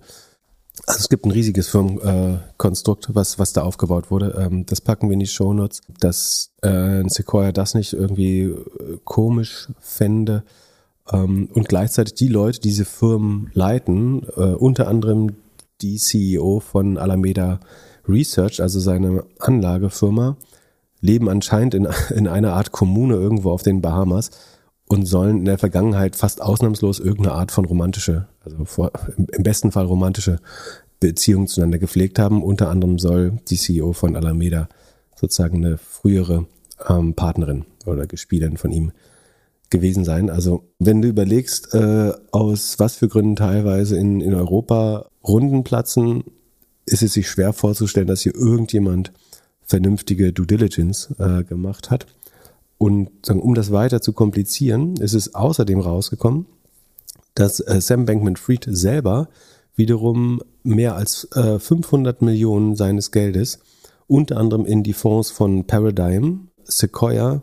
Also 0.88 1.00
es 1.00 1.10
gibt 1.10 1.26
ein 1.26 1.32
riesiges 1.32 1.70
Firmenkonstrukt, 1.70 3.10
äh, 3.10 3.16
was, 3.16 3.40
was 3.40 3.54
da 3.54 3.64
aufgebaut 3.64 4.12
wurde. 4.12 4.36
Ähm, 4.40 4.66
das 4.66 4.82
packen 4.82 5.10
wir 5.10 5.14
in 5.14 5.20
die 5.20 5.28
Shownotes, 5.28 5.82
dass 6.00 6.52
äh, 6.62 7.02
ein 7.02 7.10
Sequoia 7.10 7.52
das 7.52 7.74
nicht 7.74 7.94
irgendwie 7.94 8.42
äh, 8.42 9.00
komisch 9.04 9.70
fände. 9.80 10.44
Ähm, 11.12 11.50
und 11.54 11.70
gleichzeitig 11.70 12.16
die 12.16 12.28
Leute, 12.28 12.60
die 12.60 12.70
diese 12.70 12.86
Firmen 12.86 13.50
leiten, 13.54 14.28
äh, 14.36 14.54
unter 14.54 14.88
anderem 14.88 15.36
die 15.82 15.98
CEO 15.98 16.60
von 16.60 16.98
Alameda 16.98 17.60
Research, 18.08 18.62
also 18.62 18.80
seine 18.80 19.24
Anlagefirma, 19.40 20.38
leben 21.02 21.30
anscheinend 21.30 21.74
in, 21.74 21.88
in 22.16 22.28
einer 22.28 22.54
Art 22.54 22.72
Kommune 22.72 23.16
irgendwo 23.16 23.52
auf 23.52 23.64
den 23.64 23.82
Bahamas 23.82 24.32
und 24.88 25.06
sollen 25.06 25.40
in 25.40 25.46
der 25.46 25.58
Vergangenheit 25.58 26.16
fast 26.16 26.42
ausnahmslos 26.42 27.00
irgendeine 27.00 27.36
Art 27.36 27.52
von 27.52 27.66
romantische, 27.66 28.28
also 28.44 28.66
vor, 28.66 28.92
im 29.18 29.44
besten 29.44 29.72
Fall 29.72 29.86
romantische 29.86 30.40
Beziehungen 31.00 31.48
zueinander 31.48 31.80
gepflegt 31.80 32.20
haben. 32.20 32.44
Unter 32.44 32.70
anderem 32.70 33.00
soll 33.00 33.40
die 33.50 33.58
CEO 33.58 33.94
von 33.94 34.16
Alameda 34.16 34.70
sozusagen 35.16 35.66
eine 35.66 35.78
frühere 35.78 36.46
ähm, 36.88 37.14
Partnerin 37.16 37.66
oder 37.86 38.06
Gespielerin 38.08 38.58
von 38.58 38.72
ihm 38.72 38.92
gewesen 39.70 40.06
sein. 40.06 40.30
Also 40.30 40.64
wenn 40.80 41.02
du 41.02 41.08
überlegst, 41.08 41.74
äh, 41.74 42.14
aus 42.32 42.78
was 42.78 42.96
für 42.96 43.08
Gründen 43.08 43.36
teilweise 43.36 43.98
in, 43.98 44.22
in 44.22 44.34
Europa 44.34 45.08
Runden 45.24 45.64
platzen, 45.64 46.24
ist 46.86 47.02
es 47.02 47.14
sich 47.14 47.28
schwer 47.30 47.54
vorzustellen, 47.54 48.08
dass 48.08 48.22
hier 48.22 48.36
irgendjemand 48.36 49.12
vernünftige 49.62 50.32
Due 50.32 50.46
Diligence 50.46 51.14
äh, 51.18 51.44
gemacht 51.44 51.90
hat. 51.90 52.06
Und 52.78 53.10
sagen, 53.26 53.42
um 53.42 53.56
das 53.56 53.72
weiter 53.72 54.02
zu 54.02 54.14
komplizieren, 54.14 54.98
ist 54.98 55.14
es 55.14 55.34
außerdem 55.34 55.80
rausgekommen, 55.80 56.46
dass 57.34 57.60
äh, 57.60 57.80
Sam 57.80 58.06
Bankman-Fried 58.06 58.68
selber 58.70 59.30
wiederum 59.76 60.42
mehr 60.64 60.96
als 60.96 61.28
äh, 61.34 61.60
500 61.60 62.22
Millionen 62.22 62.76
seines 62.76 63.12
Geldes 63.12 63.60
unter 64.08 64.38
anderem 64.38 64.66
in 64.66 64.84
die 64.84 64.94
Fonds 64.94 65.32
von 65.32 65.66
Paradigm, 65.66 66.50
Sequoia 66.64 67.42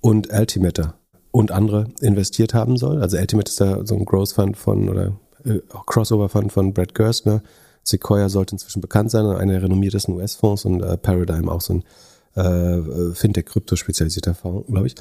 und 0.00 0.30
Altimeter 0.30 0.94
und 1.30 1.52
andere 1.52 1.88
investiert 2.00 2.54
haben 2.54 2.76
soll. 2.76 3.00
Also 3.00 3.16
Altimeter 3.16 3.48
ist 3.48 3.60
da 3.60 3.86
so 3.86 3.94
ein 3.94 4.04
Growth 4.04 4.32
Fund 4.32 4.56
von 4.56 4.88
oder 4.88 5.12
äh, 5.44 5.60
Crossover 5.86 6.28
Fund 6.28 6.52
von 6.52 6.72
Brad 6.72 6.94
Gerstner. 6.94 7.42
Sequoia 7.82 8.28
sollte 8.28 8.54
inzwischen 8.54 8.80
bekannt 8.80 9.10
sein, 9.10 9.26
einer 9.26 9.52
der 9.52 9.62
renommiertesten 9.62 10.14
US-Fonds 10.14 10.64
und 10.64 10.82
äh, 10.82 10.96
Paradigm 10.96 11.48
auch 11.48 11.60
so 11.60 11.74
ein 11.74 11.84
äh, 12.34 13.14
Fintech-Krypto-spezialisierter 13.14 14.34
Fonds, 14.34 14.66
glaube 14.68 14.86
ich. 14.86 14.94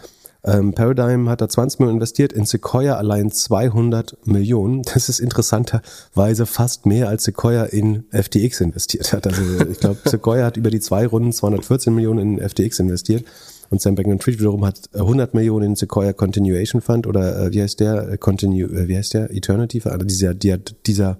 Ähm, 0.45 0.73
Paradigm 0.73 1.29
hat 1.29 1.39
da 1.39 1.47
20 1.47 1.79
Millionen 1.79 1.97
investiert, 1.97 2.33
in 2.33 2.45
Sequoia 2.45 2.97
allein 2.97 3.31
200 3.31 4.17
Millionen. 4.27 4.81
Das 4.81 5.07
ist 5.07 5.19
interessanterweise 5.19 6.45
fast 6.45 6.85
mehr 6.85 7.07
als 7.07 7.23
Sequoia 7.23 7.63
in 7.63 8.03
FTX 8.11 8.59
investiert 8.59 9.13
hat. 9.13 9.25
Also 9.25 9.41
ich 9.71 9.79
glaube, 9.79 9.97
Sequoia 10.05 10.45
hat 10.45 10.57
über 10.57 10.69
die 10.69 10.81
zwei 10.81 11.07
Runden 11.07 11.31
214 11.31 11.95
Millionen 11.95 12.39
in 12.39 12.49
FTX 12.49 12.79
investiert. 12.79 13.23
Und 13.69 13.81
Sam 13.81 13.95
Bankman-Fried 13.95 14.39
wiederum 14.39 14.65
hat 14.65 14.89
100 14.93 15.33
Millionen 15.33 15.67
in 15.67 15.75
Sequoia 15.75 16.11
Continuation 16.13 16.81
Fund 16.81 17.07
oder 17.07 17.47
äh, 17.47 17.53
wie 17.53 17.61
heißt 17.61 17.79
der? 17.79 18.09
Äh, 18.09 18.17
Continue, 18.17 18.65
äh, 18.65 18.87
wie 18.87 18.97
heißt 18.97 19.13
der? 19.13 19.31
Eternity 19.31 19.79
Fund? 19.79 19.93
Also 19.93 20.05
dieser, 20.05 20.33
der, 20.33 20.57
dieser 20.57 21.17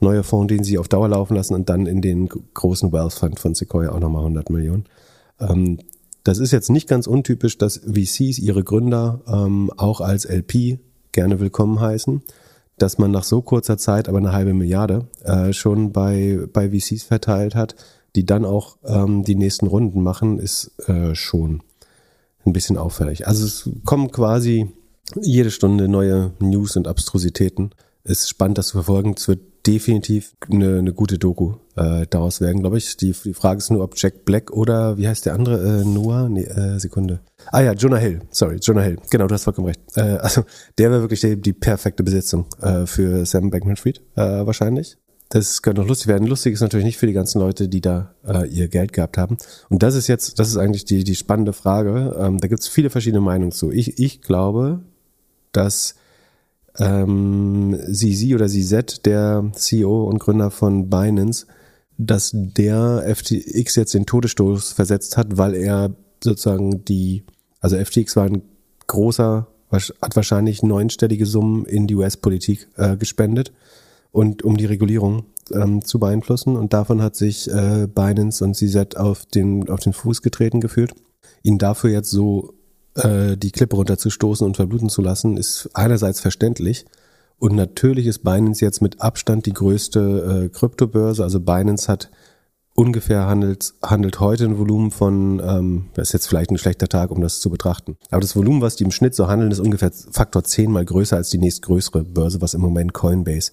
neue 0.00 0.22
Fonds, 0.22 0.48
den 0.48 0.64
sie 0.64 0.78
auf 0.78 0.88
Dauer 0.88 1.08
laufen 1.08 1.36
lassen 1.36 1.54
und 1.54 1.68
dann 1.68 1.86
in 1.86 2.00
den 2.00 2.28
großen 2.28 2.92
Wealth 2.92 3.12
Fund 3.12 3.38
von 3.38 3.54
Sequoia 3.54 3.90
auch 3.90 4.00
nochmal 4.00 4.22
100 4.22 4.50
Millionen. 4.50 4.86
Ähm, 5.40 5.78
das 6.24 6.38
ist 6.38 6.52
jetzt 6.52 6.70
nicht 6.70 6.88
ganz 6.88 7.06
untypisch, 7.06 7.58
dass 7.58 7.78
VCs 7.78 8.38
ihre 8.38 8.64
Gründer 8.64 9.20
ähm, 9.26 9.70
auch 9.76 10.00
als 10.00 10.24
LP 10.24 10.78
gerne 11.12 11.38
willkommen 11.38 11.80
heißen. 11.80 12.22
Dass 12.76 12.98
man 12.98 13.12
nach 13.12 13.24
so 13.24 13.40
kurzer 13.40 13.78
Zeit 13.78 14.08
aber 14.08 14.18
eine 14.18 14.32
halbe 14.32 14.52
Milliarde 14.52 15.06
äh, 15.22 15.52
schon 15.52 15.92
bei, 15.92 16.40
bei 16.52 16.70
VCs 16.70 17.04
verteilt 17.04 17.54
hat, 17.54 17.76
die 18.16 18.26
dann 18.26 18.44
auch 18.44 18.78
ähm, 18.84 19.22
die 19.22 19.36
nächsten 19.36 19.66
Runden 19.66 20.02
machen, 20.02 20.38
ist 20.38 20.72
äh, 20.88 21.14
schon 21.14 21.62
ein 22.44 22.52
bisschen 22.52 22.76
auffällig. 22.76 23.28
Also 23.28 23.44
es 23.44 23.70
kommen 23.84 24.10
quasi 24.10 24.72
jede 25.20 25.50
Stunde 25.50 25.88
neue 25.88 26.32
News 26.40 26.76
und 26.76 26.88
Abstrusitäten. 26.88 27.70
Es 28.02 28.20
ist 28.20 28.28
spannend, 28.30 28.58
das 28.58 28.68
zu 28.68 28.78
verfolgen. 28.78 29.14
Es 29.16 29.28
wird 29.28 29.40
definitiv 29.66 30.34
eine, 30.50 30.78
eine 30.78 30.92
gute 30.92 31.18
Doku 31.18 31.54
äh, 31.76 32.06
daraus 32.08 32.40
werden, 32.40 32.60
glaube 32.60 32.78
ich. 32.78 32.96
Die, 32.96 33.12
die 33.12 33.34
Frage 33.34 33.58
ist 33.58 33.70
nur, 33.70 33.82
ob 33.82 33.94
Jack 33.96 34.24
Black 34.24 34.50
oder 34.52 34.96
wie 34.98 35.08
heißt 35.08 35.26
der 35.26 35.34
andere? 35.34 35.80
Äh, 35.80 35.84
Noah? 35.84 36.28
Nee, 36.28 36.42
äh, 36.44 36.78
Sekunde. 36.78 37.20
Ah 37.50 37.60
ja, 37.60 37.72
Jonah 37.72 37.96
Hill. 37.96 38.20
Sorry, 38.30 38.56
Jonah 38.60 38.82
Hill. 38.82 38.98
Genau, 39.10 39.26
du 39.26 39.34
hast 39.34 39.44
vollkommen 39.44 39.68
recht. 39.68 39.80
Äh, 39.96 40.18
also 40.18 40.44
der 40.78 40.90
wäre 40.90 41.00
wirklich 41.00 41.20
die, 41.20 41.40
die 41.40 41.52
perfekte 41.52 42.02
Besetzung 42.02 42.46
äh, 42.60 42.86
für 42.86 43.24
Sam 43.26 43.50
Bankman-Fried 43.50 44.00
äh, 44.16 44.46
wahrscheinlich. 44.46 44.96
Das 45.30 45.62
könnte 45.62 45.80
noch 45.80 45.88
lustig 45.88 46.06
werden. 46.06 46.28
Lustig 46.28 46.52
ist 46.52 46.60
natürlich 46.60 46.84
nicht 46.84 46.98
für 46.98 47.06
die 47.06 47.12
ganzen 47.12 47.40
Leute, 47.40 47.68
die 47.68 47.80
da 47.80 48.14
äh, 48.26 48.46
ihr 48.46 48.68
Geld 48.68 48.92
gehabt 48.92 49.18
haben. 49.18 49.36
Und 49.68 49.82
das 49.82 49.94
ist 49.94 50.06
jetzt, 50.06 50.38
das 50.38 50.48
ist 50.48 50.58
eigentlich 50.58 50.84
die, 50.84 51.02
die 51.02 51.16
spannende 51.16 51.52
Frage. 51.52 52.14
Ähm, 52.18 52.38
da 52.38 52.48
gibt 52.48 52.60
es 52.60 52.68
viele 52.68 52.90
verschiedene 52.90 53.22
Meinungen 53.22 53.50
zu. 53.50 53.72
Ich, 53.72 53.98
ich 53.98 54.20
glaube, 54.20 54.80
dass 55.52 55.96
ähm, 56.78 57.78
CZ 57.92 58.34
oder 58.34 58.48
CZ, 58.48 59.04
der 59.04 59.50
CEO 59.54 60.04
und 60.04 60.18
Gründer 60.18 60.50
von 60.50 60.90
Binance, 60.90 61.46
dass 61.96 62.30
der 62.34 63.04
FTX 63.06 63.76
jetzt 63.76 63.94
den 63.94 64.06
Todesstoß 64.06 64.72
versetzt 64.72 65.16
hat, 65.16 65.36
weil 65.38 65.54
er 65.54 65.94
sozusagen 66.22 66.84
die, 66.84 67.24
also 67.60 67.76
FTX 67.76 68.16
war 68.16 68.24
ein 68.24 68.42
großer, 68.86 69.46
hat 69.70 70.16
wahrscheinlich 70.16 70.62
neunstellige 70.62 71.26
Summen 71.26 71.64
in 71.66 71.86
die 71.86 71.94
US-Politik 71.94 72.68
äh, 72.76 72.96
gespendet 72.96 73.52
und 74.12 74.42
um 74.42 74.56
die 74.56 74.66
Regulierung 74.66 75.26
ähm, 75.52 75.84
zu 75.84 75.98
beeinflussen. 75.98 76.56
Und 76.56 76.72
davon 76.72 77.02
hat 77.02 77.16
sich 77.16 77.50
äh, 77.50 77.86
Binance 77.92 78.44
und 78.44 78.54
CZ 78.54 78.96
auf 78.96 79.26
den, 79.26 79.68
auf 79.68 79.80
den 79.80 79.92
Fuß 79.92 80.22
getreten 80.22 80.60
gefühlt. 80.60 80.94
Ihn 81.42 81.58
dafür 81.58 81.90
jetzt 81.90 82.10
so 82.10 82.54
äh, 82.94 83.36
die 83.36 83.50
Klippe 83.50 83.76
runterzustoßen 83.76 84.46
und 84.46 84.56
verbluten 84.56 84.88
zu 84.88 85.02
lassen, 85.02 85.36
ist 85.36 85.68
einerseits 85.74 86.20
verständlich. 86.20 86.84
Und 87.38 87.54
natürlich 87.56 88.06
ist 88.06 88.22
Binance 88.22 88.64
jetzt 88.64 88.80
mit 88.80 89.00
Abstand 89.00 89.46
die 89.46 89.52
größte 89.52 90.44
äh, 90.44 90.48
Kryptobörse. 90.48 91.22
Also 91.22 91.40
Binance 91.40 91.88
hat 91.88 92.10
ungefähr 92.74 93.26
handelt, 93.26 93.74
handelt 93.82 94.20
heute 94.20 94.44
ein 94.44 94.58
Volumen 94.58 94.90
von, 94.90 95.40
ähm, 95.44 95.86
das 95.94 96.08
ist 96.08 96.12
jetzt 96.12 96.26
vielleicht 96.26 96.50
ein 96.50 96.58
schlechter 96.58 96.88
Tag, 96.88 97.10
um 97.10 97.20
das 97.20 97.40
zu 97.40 97.50
betrachten. 97.50 97.96
Aber 98.10 98.20
das 98.20 98.36
Volumen, 98.36 98.60
was 98.60 98.76
die 98.76 98.84
im 98.84 98.90
Schnitt 98.90 99.14
so 99.14 99.28
handeln, 99.28 99.52
ist 99.52 99.60
ungefähr 99.60 99.92
Faktor 99.92 100.44
zehnmal 100.44 100.84
größer 100.84 101.16
als 101.16 101.30
die 101.30 101.38
nächstgrößere 101.38 102.04
Börse, 102.04 102.40
was 102.40 102.54
im 102.54 102.60
Moment 102.60 102.92
Coinbase 102.92 103.52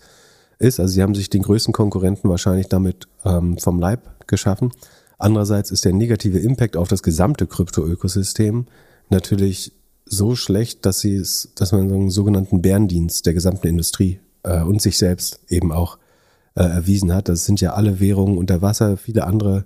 ist. 0.58 0.80
Also 0.80 0.93
sie 0.93 1.01
haben 1.01 1.15
sich 1.15 1.30
den 1.30 1.43
größten 1.43 1.73
Konkurrenten 1.73 2.30
wahrscheinlich 2.30 2.67
damit 2.67 3.08
ähm, 3.23 3.58
vom 3.58 3.80
Leib 3.80 4.27
geschaffen. 4.27 4.71
Andererseits 5.17 5.69
ist 5.69 5.86
der 5.86 5.93
negative 5.93 6.39
Impact 6.39 6.75
auf 6.75 6.88
das 6.88 7.04
gesamte 7.04 7.45
Krypto-Ökosystem 7.45 8.65
natürlich 9.12 9.74
so 10.06 10.36
schlecht, 10.36 10.86
dass 10.86 11.00
sie 11.00 11.15
es, 11.15 11.52
dass 11.56 11.71
man 11.71 11.89
so 11.89 11.95
einen 11.95 12.10
sogenannten 12.10 12.62
Bärendienst 12.62 13.26
der 13.26 13.34
gesamten 13.34 13.67
Industrie 13.67 14.19
äh, 14.43 14.62
und 14.62 14.82
sich 14.82 14.97
selbst 14.97 15.39
eben 15.47 15.71
auch 15.71 15.97
äh, 16.56 16.63
erwiesen 16.63 17.13
hat. 17.13 17.30
Das 17.30 17.45
sind 17.45 17.62
ja 17.62 17.74
alle 17.74 18.00
Währungen 18.00 18.38
unter 18.38 18.62
Wasser, 18.62 18.97
viele 18.97 19.26
andere, 19.26 19.65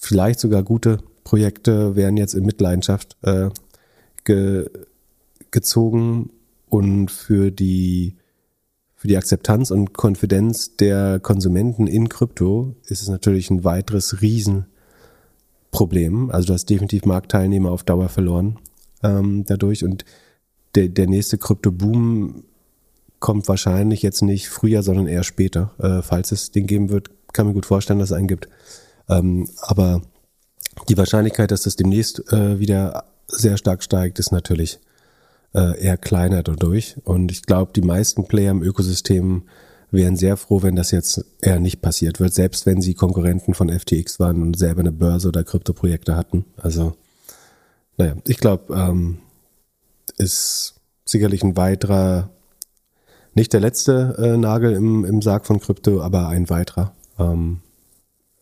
vielleicht 0.00 0.40
sogar 0.40 0.62
gute 0.62 0.98
Projekte 1.24 1.96
werden 1.96 2.16
jetzt 2.16 2.34
in 2.34 2.46
Mitleidenschaft 2.46 3.16
äh, 3.22 3.50
ge, 4.24 4.70
gezogen 5.50 6.30
und 6.68 7.10
für 7.10 7.50
die 7.50 8.16
für 8.94 9.06
die 9.06 9.16
Akzeptanz 9.16 9.70
und 9.70 9.92
Konfidenz 9.92 10.76
der 10.76 11.20
Konsumenten 11.20 11.86
in 11.86 12.08
Krypto 12.08 12.74
ist 12.86 13.00
es 13.00 13.08
natürlich 13.08 13.48
ein 13.48 13.62
weiteres 13.62 14.20
Riesenproblem. 15.72 16.30
Also 16.30 16.48
du 16.48 16.54
hast 16.54 16.66
definitiv 16.66 17.04
Marktteilnehmer 17.04 17.70
auf 17.70 17.84
Dauer 17.84 18.08
verloren 18.08 18.58
ähm, 19.02 19.44
dadurch 19.46 19.84
und 19.84 20.04
der, 20.74 20.88
der 20.88 21.06
nächste 21.06 21.38
Krypto-Boom 21.38 22.44
kommt 23.20 23.48
wahrscheinlich 23.48 24.02
jetzt 24.02 24.22
nicht 24.22 24.48
früher, 24.48 24.82
sondern 24.82 25.06
eher 25.06 25.24
später. 25.24 25.72
Äh, 25.78 26.02
falls 26.02 26.30
es 26.30 26.50
den 26.50 26.66
geben 26.66 26.90
wird, 26.90 27.10
kann 27.32 27.46
mir 27.46 27.54
gut 27.54 27.66
vorstellen, 27.66 27.98
dass 27.98 28.10
es 28.10 28.16
einen 28.16 28.28
gibt. 28.28 28.48
Ähm, 29.08 29.48
aber 29.62 30.02
die 30.88 30.96
Wahrscheinlichkeit, 30.96 31.50
dass 31.50 31.62
das 31.62 31.76
demnächst 31.76 32.32
äh, 32.32 32.58
wieder 32.58 33.04
sehr 33.26 33.56
stark 33.56 33.82
steigt, 33.82 34.18
ist 34.18 34.30
natürlich 34.30 34.78
äh, 35.54 35.80
eher 35.80 35.96
kleiner 35.96 36.42
dadurch. 36.42 36.96
Und 37.04 37.32
ich 37.32 37.42
glaube, 37.42 37.72
die 37.74 37.82
meisten 37.82 38.28
Player 38.28 38.52
im 38.52 38.62
Ökosystem 38.62 39.44
wären 39.90 40.16
sehr 40.16 40.36
froh, 40.36 40.62
wenn 40.62 40.76
das 40.76 40.90
jetzt 40.90 41.24
eher 41.40 41.60
nicht 41.60 41.80
passiert 41.80 42.20
wird, 42.20 42.34
selbst 42.34 42.66
wenn 42.66 42.80
sie 42.80 42.94
Konkurrenten 42.94 43.54
von 43.54 43.70
FTX 43.70 44.20
waren 44.20 44.42
und 44.42 44.58
selber 44.58 44.80
eine 44.80 44.92
Börse 44.92 45.28
oder 45.28 45.44
Kryptoprojekte 45.44 46.16
hatten. 46.16 46.44
Also, 46.56 46.94
naja, 47.96 48.16
ich 48.26 48.38
glaube, 48.38 48.74
ähm, 48.74 49.18
ist 50.16 50.74
sicherlich 51.04 51.42
ein 51.42 51.56
weiterer, 51.56 52.30
nicht 53.34 53.52
der 53.52 53.60
letzte 53.60 54.16
äh, 54.18 54.36
Nagel 54.36 54.72
im, 54.72 55.04
im 55.04 55.22
Sarg 55.22 55.46
von 55.46 55.60
Krypto, 55.60 56.02
aber 56.02 56.28
ein 56.28 56.50
weiterer. 56.50 56.92
Ähm, 57.18 57.60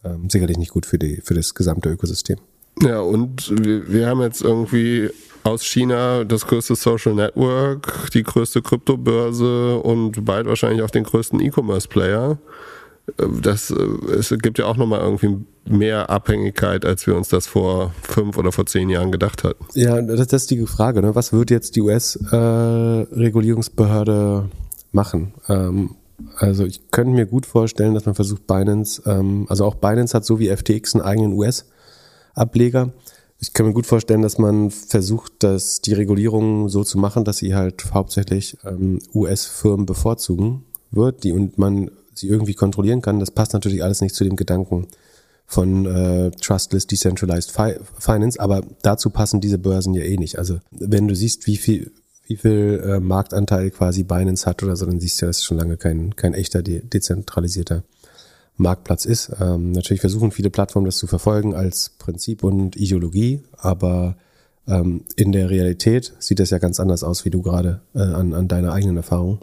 ähm, 0.04 0.30
sicherlich 0.30 0.58
nicht 0.58 0.70
gut 0.70 0.86
für, 0.86 0.98
die, 0.98 1.20
für 1.22 1.34
das 1.34 1.54
gesamte 1.54 1.90
Ökosystem. 1.90 2.38
Ja, 2.82 3.00
und 3.00 3.52
wir, 3.64 3.90
wir 3.90 4.06
haben 4.06 4.20
jetzt 4.22 4.42
irgendwie 4.42 5.08
aus 5.44 5.64
China 5.64 6.24
das 6.24 6.46
größte 6.46 6.74
Social 6.74 7.14
Network, 7.14 8.10
die 8.12 8.22
größte 8.22 8.60
Kryptobörse 8.62 9.78
und 9.78 10.24
bald 10.24 10.46
wahrscheinlich 10.46 10.80
auch 10.82 10.90
den 10.90 11.04
größten 11.04 11.40
E-Commerce-Player. 11.40 12.38
Das, 13.40 13.70
es 13.70 14.34
gibt 14.42 14.58
ja 14.58 14.66
auch 14.66 14.76
nochmal 14.76 15.00
irgendwie 15.00 15.36
mehr 15.64 16.10
Abhängigkeit, 16.10 16.84
als 16.84 17.06
wir 17.06 17.16
uns 17.16 17.28
das 17.28 17.46
vor 17.46 17.94
fünf 18.02 18.36
oder 18.36 18.50
vor 18.50 18.66
zehn 18.66 18.90
Jahren 18.90 19.12
gedacht 19.12 19.44
hatten. 19.44 19.64
Ja, 19.74 20.02
das, 20.02 20.32
ist 20.32 20.50
die 20.50 20.66
Frage. 20.66 21.02
Ne? 21.02 21.14
Was 21.14 21.32
wird 21.32 21.52
jetzt 21.52 21.76
die 21.76 21.82
US-Regulierungsbehörde 21.82 24.44
äh, 24.44 24.48
machen? 24.90 25.34
Ähm, 25.48 25.90
also 26.36 26.64
ich 26.64 26.90
könnte 26.90 27.12
mir 27.12 27.26
gut 27.26 27.46
vorstellen, 27.46 27.94
dass 27.94 28.06
man 28.06 28.16
versucht, 28.16 28.48
Binance, 28.48 29.00
ähm, 29.06 29.46
also 29.48 29.64
auch 29.64 29.76
Binance 29.76 30.16
hat 30.16 30.24
so 30.24 30.40
wie 30.40 30.48
FTX 30.48 30.94
einen 30.94 31.04
eigenen 31.04 31.34
US-Ableger 32.36 32.92
ich 33.38 33.52
kann 33.52 33.66
mir 33.66 33.74
gut 33.74 33.86
vorstellen, 33.86 34.22
dass 34.22 34.38
man 34.38 34.70
versucht, 34.70 35.32
dass 35.40 35.82
die 35.82 35.92
Regulierung 35.92 36.68
so 36.68 36.84
zu 36.84 36.98
machen, 36.98 37.24
dass 37.24 37.38
sie 37.38 37.54
halt 37.54 37.92
hauptsächlich 37.92 38.56
ähm, 38.64 38.98
US-Firmen 39.14 39.84
bevorzugen 39.84 40.64
wird, 40.90 41.22
die 41.22 41.32
und 41.32 41.58
man 41.58 41.90
sie 42.14 42.28
irgendwie 42.28 42.54
kontrollieren 42.54 43.02
kann. 43.02 43.20
Das 43.20 43.30
passt 43.30 43.52
natürlich 43.52 43.84
alles 43.84 44.00
nicht 44.00 44.14
zu 44.14 44.24
dem 44.24 44.36
Gedanken 44.36 44.86
von 45.46 45.84
äh, 45.84 46.30
Trustless 46.30 46.86
Decentralized 46.86 47.50
Fi 47.50 47.74
Finance, 47.98 48.40
aber 48.40 48.62
dazu 48.80 49.10
passen 49.10 49.42
diese 49.42 49.58
Börsen 49.58 49.92
ja 49.92 50.02
eh 50.02 50.16
nicht. 50.16 50.38
Also 50.38 50.58
wenn 50.70 51.06
du 51.06 51.14
siehst, 51.14 51.46
wie 51.46 51.58
viel 51.58 51.92
wie 52.26 52.36
viel 52.36 52.82
äh, 52.84 53.00
Marktanteil 53.00 53.70
quasi 53.70 54.02
Binance 54.02 54.46
hat 54.46 54.62
oder 54.62 54.74
so, 54.76 54.86
dann 54.86 54.98
siehst 54.98 55.22
du, 55.22 55.26
das 55.26 55.38
ist 55.38 55.44
schon 55.44 55.58
lange 55.58 55.76
kein, 55.76 56.16
kein 56.16 56.34
echter 56.34 56.62
de 56.62 56.82
dezentralisierter 56.82 57.84
Marktplatz 58.56 59.04
ist. 59.04 59.32
Ähm, 59.40 59.72
natürlich 59.72 60.00
versuchen 60.00 60.30
viele 60.30 60.50
Plattformen 60.50 60.86
das 60.86 60.96
zu 60.96 61.06
verfolgen 61.06 61.54
als 61.54 61.90
Prinzip 61.98 62.42
und 62.42 62.76
Ideologie, 62.76 63.42
aber 63.56 64.16
ähm, 64.66 65.04
in 65.16 65.32
der 65.32 65.50
Realität 65.50 66.14
sieht 66.18 66.38
das 66.38 66.50
ja 66.50 66.58
ganz 66.58 66.80
anders 66.80 67.04
aus, 67.04 67.24
wie 67.24 67.30
du 67.30 67.42
gerade 67.42 67.80
äh, 67.94 68.00
an, 68.00 68.34
an 68.34 68.48
deiner 68.48 68.72
eigenen 68.72 68.96
Erfahrung 68.96 69.40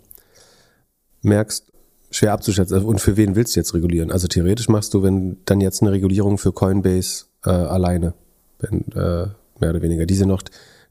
merkst. 1.21 1.65
Schwer 2.11 2.33
abzuschätzen. 2.33 2.83
Und 2.83 3.01
für 3.01 3.17
wen 3.17 3.35
willst 3.35 3.55
du 3.55 3.59
jetzt 3.59 3.73
regulieren? 3.73 4.11
Also 4.11 4.27
theoretisch 4.27 4.69
machst 4.69 4.93
du, 4.93 5.01
wenn 5.01 5.37
dann 5.45 5.61
jetzt 5.61 5.81
eine 5.81 5.91
Regulierung 5.91 6.37
für 6.37 6.51
Coinbase 6.51 7.25
äh, 7.43 7.49
alleine, 7.49 8.13
wenn, 8.59 8.81
äh, 8.91 9.27
mehr 9.59 9.69
oder 9.69 9.81
weniger. 9.81 10.05
Diese 10.05 10.27
noch 10.27 10.43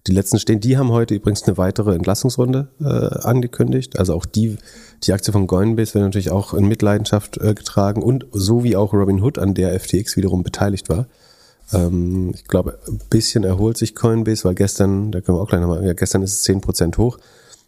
die 0.06 0.12
letzten 0.12 0.38
stehen. 0.38 0.60
Die 0.60 0.76
haben 0.76 0.90
heute 0.90 1.14
übrigens 1.14 1.44
eine 1.44 1.56
weitere 1.58 1.94
Entlassungsrunde 1.94 2.68
äh, 2.80 2.86
angekündigt. 3.26 3.98
Also 3.98 4.14
auch 4.14 4.26
die, 4.26 4.58
die 5.04 5.12
Aktie 5.12 5.32
von 5.32 5.46
Coinbase 5.46 5.94
wird 5.94 6.04
natürlich 6.04 6.30
auch 6.30 6.54
in 6.54 6.66
Mitleidenschaft 6.66 7.38
äh, 7.38 7.54
getragen 7.54 8.02
und 8.02 8.26
so 8.32 8.64
wie 8.64 8.76
auch 8.76 8.92
Robinhood, 8.92 9.38
an 9.38 9.54
der 9.54 9.78
FTX 9.78 10.16
wiederum 10.16 10.42
beteiligt 10.42 10.88
war. 10.88 11.06
Ähm, 11.72 12.32
ich 12.34 12.44
glaube, 12.44 12.78
ein 12.88 13.00
bisschen 13.10 13.44
erholt 13.44 13.78
sich 13.78 13.94
Coinbase, 13.94 14.44
weil 14.44 14.54
gestern, 14.54 15.12
da 15.12 15.20
können 15.20 15.38
wir 15.38 15.42
auch 15.42 15.48
gleich 15.48 15.60
nochmal, 15.60 15.84
ja, 15.84 15.92
gestern 15.92 16.22
ist 16.22 16.32
es 16.32 16.42
zehn 16.42 16.60
Prozent 16.60 16.98
hoch. 16.98 17.18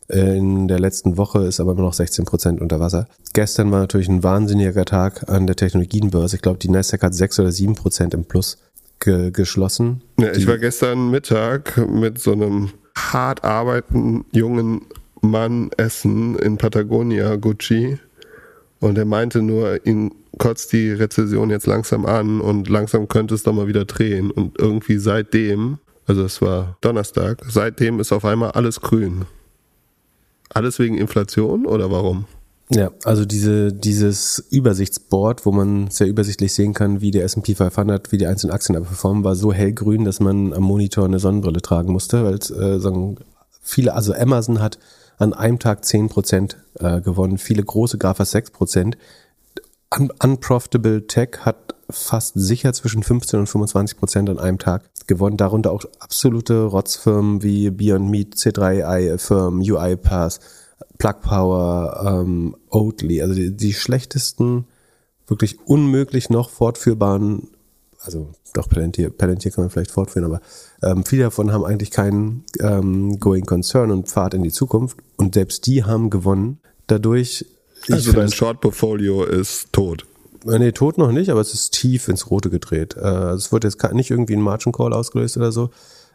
In 0.08 0.68
der 0.68 0.78
letzten 0.78 1.16
Woche 1.16 1.44
ist 1.44 1.60
aber 1.60 1.72
immer 1.72 1.82
noch 1.82 1.94
16 1.94 2.26
Prozent 2.26 2.60
unter 2.60 2.78
Wasser. 2.78 3.08
Gestern 3.32 3.70
war 3.72 3.80
natürlich 3.80 4.08
ein 4.08 4.22
wahnsinniger 4.22 4.84
Tag 4.84 5.30
an 5.30 5.46
der 5.46 5.56
Technologienbörse. 5.56 6.36
Ich 6.36 6.42
glaube, 6.42 6.58
die 6.58 6.68
Nasdaq 6.68 7.02
hat 7.02 7.14
sechs 7.14 7.40
oder 7.40 7.50
sieben 7.50 7.74
Prozent 7.74 8.12
im 8.12 8.26
Plus 8.26 8.58
ge 9.04 9.30
geschlossen. 9.30 10.02
Ja, 10.18 10.32
ich 10.32 10.46
war 10.46 10.58
gestern 10.58 11.10
Mittag 11.10 11.76
mit 11.88 12.18
so 12.18 12.32
einem 12.32 12.70
hart 12.96 13.44
arbeitenden 13.44 14.24
jungen 14.32 14.82
Mann 15.20 15.70
essen 15.76 16.36
in 16.38 16.58
Patagonia, 16.58 17.36
Gucci. 17.36 17.98
Und 18.80 18.98
er 18.98 19.04
meinte 19.04 19.40
nur, 19.40 19.86
ihn 19.86 20.12
kotzt 20.38 20.72
die 20.72 20.90
Rezession 20.92 21.50
jetzt 21.50 21.66
langsam 21.66 22.04
an 22.06 22.40
und 22.40 22.68
langsam 22.68 23.08
könnte 23.08 23.34
es 23.34 23.42
doch 23.42 23.52
mal 23.52 23.66
wieder 23.66 23.84
drehen. 23.84 24.30
Und 24.30 24.58
irgendwie 24.58 24.98
seitdem, 24.98 25.78
also 26.06 26.24
es 26.24 26.42
war 26.42 26.76
Donnerstag, 26.80 27.42
seitdem 27.48 28.00
ist 28.00 28.12
auf 28.12 28.24
einmal 28.24 28.50
alles 28.52 28.80
grün. 28.80 29.22
Alles 30.52 30.78
wegen 30.78 30.98
Inflation 30.98 31.66
oder 31.66 31.90
warum? 31.90 32.26
Ja, 32.70 32.90
also 33.04 33.26
diese, 33.26 33.72
dieses 33.72 34.38
Übersichtsboard, 34.50 35.44
wo 35.44 35.52
man 35.52 35.90
sehr 35.90 36.06
übersichtlich 36.06 36.54
sehen 36.54 36.72
kann, 36.72 37.02
wie 37.02 37.10
der 37.10 37.24
S&P 37.24 37.54
500, 37.54 38.10
wie 38.10 38.18
die 38.18 38.26
einzelnen 38.26 38.54
Aktien 38.54 38.76
aber 38.76 38.86
performen, 38.86 39.22
war 39.22 39.36
so 39.36 39.52
hellgrün, 39.52 40.04
dass 40.04 40.18
man 40.20 40.54
am 40.54 40.62
Monitor 40.62 41.04
eine 41.04 41.18
Sonnenbrille 41.18 41.60
tragen 41.60 41.92
musste, 41.92 42.24
weil 42.24 42.36
äh, 42.36 43.16
viele, 43.60 43.94
also 43.94 44.14
Amazon 44.14 44.60
hat 44.60 44.78
an 45.18 45.34
einem 45.34 45.58
Tag 45.58 45.84
10 45.84 46.08
Prozent 46.08 46.56
äh, 46.78 47.00
gewonnen, 47.02 47.36
viele 47.38 47.62
große 47.62 47.98
gar 47.98 48.14
fast 48.14 48.32
6 48.32 48.50
Prozent. 48.50 48.96
Un 49.96 50.10
Unprofitable 50.22 51.06
Tech 51.06 51.40
hat 51.40 51.74
fast 51.90 52.32
sicher 52.34 52.72
zwischen 52.72 53.02
15 53.02 53.40
und 53.40 53.46
25 53.46 53.98
Prozent 53.98 54.30
an 54.30 54.38
einem 54.38 54.58
Tag 54.58 54.82
gewonnen, 55.06 55.36
darunter 55.36 55.70
auch 55.70 55.84
absolute 55.98 56.64
Rotzfirmen 56.64 57.42
wie 57.42 57.70
Beyond 57.70 58.10
Meat, 58.10 58.34
C3AI 58.34 59.18
Firmen, 59.18 59.60
UiPath, 59.60 60.40
Plug 60.98 61.14
Power, 61.22 62.22
ähm, 62.24 62.56
Oatly, 62.70 63.22
also 63.22 63.34
die, 63.34 63.50
die 63.50 63.74
schlechtesten, 63.74 64.66
wirklich 65.26 65.58
unmöglich 65.66 66.30
noch 66.30 66.50
fortführbaren, 66.50 67.48
also 68.00 68.30
doch 68.52 68.68
Palantir, 68.68 69.10
Palantir 69.10 69.50
kann 69.50 69.64
man 69.64 69.70
vielleicht 69.70 69.90
fortführen, 69.90 70.24
aber 70.24 70.40
ähm, 70.82 71.04
viele 71.04 71.24
davon 71.24 71.52
haben 71.52 71.64
eigentlich 71.64 71.90
keinen 71.90 72.44
ähm, 72.60 73.18
Going 73.18 73.46
Concern 73.46 73.90
und 73.90 74.08
Pfad 74.08 74.34
in 74.34 74.42
die 74.42 74.52
Zukunft 74.52 74.98
und 75.16 75.34
selbst 75.34 75.66
die 75.66 75.84
haben 75.84 76.10
gewonnen. 76.10 76.58
Dadurch. 76.86 77.46
Also 77.90 78.12
dein 78.12 78.30
Short-Portfolio 78.30 79.24
ist 79.24 79.72
tot. 79.72 80.06
Äh, 80.46 80.58
nee, 80.58 80.72
tot 80.72 80.98
noch 80.98 81.12
nicht, 81.12 81.30
aber 81.30 81.40
es 81.40 81.52
ist 81.52 81.72
tief 81.72 82.08
ins 82.08 82.30
Rote 82.30 82.50
gedreht. 82.50 82.96
Äh, 82.96 83.30
es 83.32 83.52
wird 83.52 83.64
jetzt 83.64 83.82
nicht 83.92 84.10
irgendwie 84.10 84.34
ein 84.34 84.42
Margin 84.42 84.72
Call 84.72 84.92
ausgelöst 84.92 85.36
oder 85.36 85.52
so. 85.52 85.70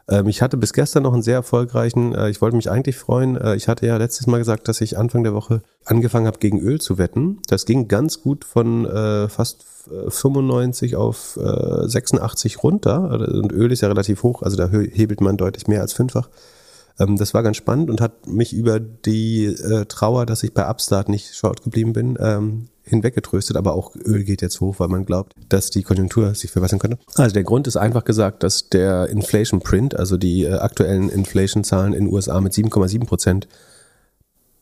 Ähm, 0.09 0.27
ich 0.27 0.41
hatte 0.41 0.57
bis 0.57 0.73
gestern 0.73 1.03
noch 1.03 1.13
einen 1.13 1.21
sehr 1.21 1.35
erfolgreichen, 1.35 2.13
äh, 2.13 2.29
ich 2.29 2.41
wollte 2.41 2.55
mich 2.55 2.69
eigentlich 2.69 2.97
freuen, 2.97 3.37
äh, 3.37 3.55
ich 3.55 3.67
hatte 3.67 3.85
ja 3.85 3.97
letztes 3.97 4.27
Mal 4.27 4.39
gesagt, 4.39 4.67
dass 4.67 4.81
ich 4.81 4.97
Anfang 4.97 5.23
der 5.23 5.33
Woche 5.33 5.61
angefangen 5.85 6.27
habe, 6.27 6.39
gegen 6.39 6.59
Öl 6.59 6.81
zu 6.81 6.97
wetten. 6.97 7.39
Das 7.47 7.65
ging 7.65 7.87
ganz 7.87 8.21
gut 8.21 8.43
von 8.43 8.85
äh, 8.85 9.29
fast 9.29 9.65
95 10.09 10.97
auf 10.97 11.39
86 11.39 12.61
runter. 12.61 13.09
Und 13.09 13.51
Öl 13.51 13.71
ist 13.71 13.81
ja 13.81 13.87
relativ 13.87 14.21
hoch, 14.21 14.43
also 14.43 14.55
da 14.55 14.69
hebelt 14.69 15.19
man 15.19 15.35
deutlich 15.35 15.67
mehr 15.67 15.81
als 15.81 15.93
fünffach. 15.93 16.29
Ähm, 16.99 17.17
das 17.17 17.33
war 17.33 17.41
ganz 17.41 17.57
spannend 17.57 17.89
und 17.89 17.99
hat 17.99 18.27
mich 18.27 18.53
über 18.53 18.79
die 18.79 19.55
Trauer, 19.87 20.27
dass 20.27 20.43
ich 20.43 20.53
bei 20.53 20.69
Upstart 20.69 21.09
nicht 21.09 21.33
short 21.33 21.63
geblieben 21.63 21.93
bin, 21.93 22.17
ähm, 22.19 22.67
hinweggetröstet, 22.89 23.55
aber 23.55 23.73
auch 23.73 23.95
Öl 23.95 24.23
geht 24.23 24.41
jetzt 24.41 24.59
hoch, 24.61 24.75
weil 24.79 24.87
man 24.87 25.05
glaubt, 25.05 25.33
dass 25.47 25.69
die 25.69 25.83
Konjunktur 25.83 26.33
sich 26.35 26.51
verbessern 26.51 26.79
könnte. 26.79 26.97
Also 27.15 27.33
der 27.33 27.43
Grund 27.43 27.67
ist 27.67 27.77
einfach 27.77 28.03
gesagt, 28.03 28.43
dass 28.43 28.69
der 28.69 29.09
Inflation 29.09 29.61
Print, 29.61 29.95
also 29.95 30.17
die 30.17 30.43
äh, 30.43 30.53
aktuellen 30.53 31.09
Inflation-Zahlen 31.09 31.93
in 31.93 32.05
den 32.05 32.13
USA 32.13 32.41
mit 32.41 32.53
7,7 32.53 33.05
Prozent 33.05 33.47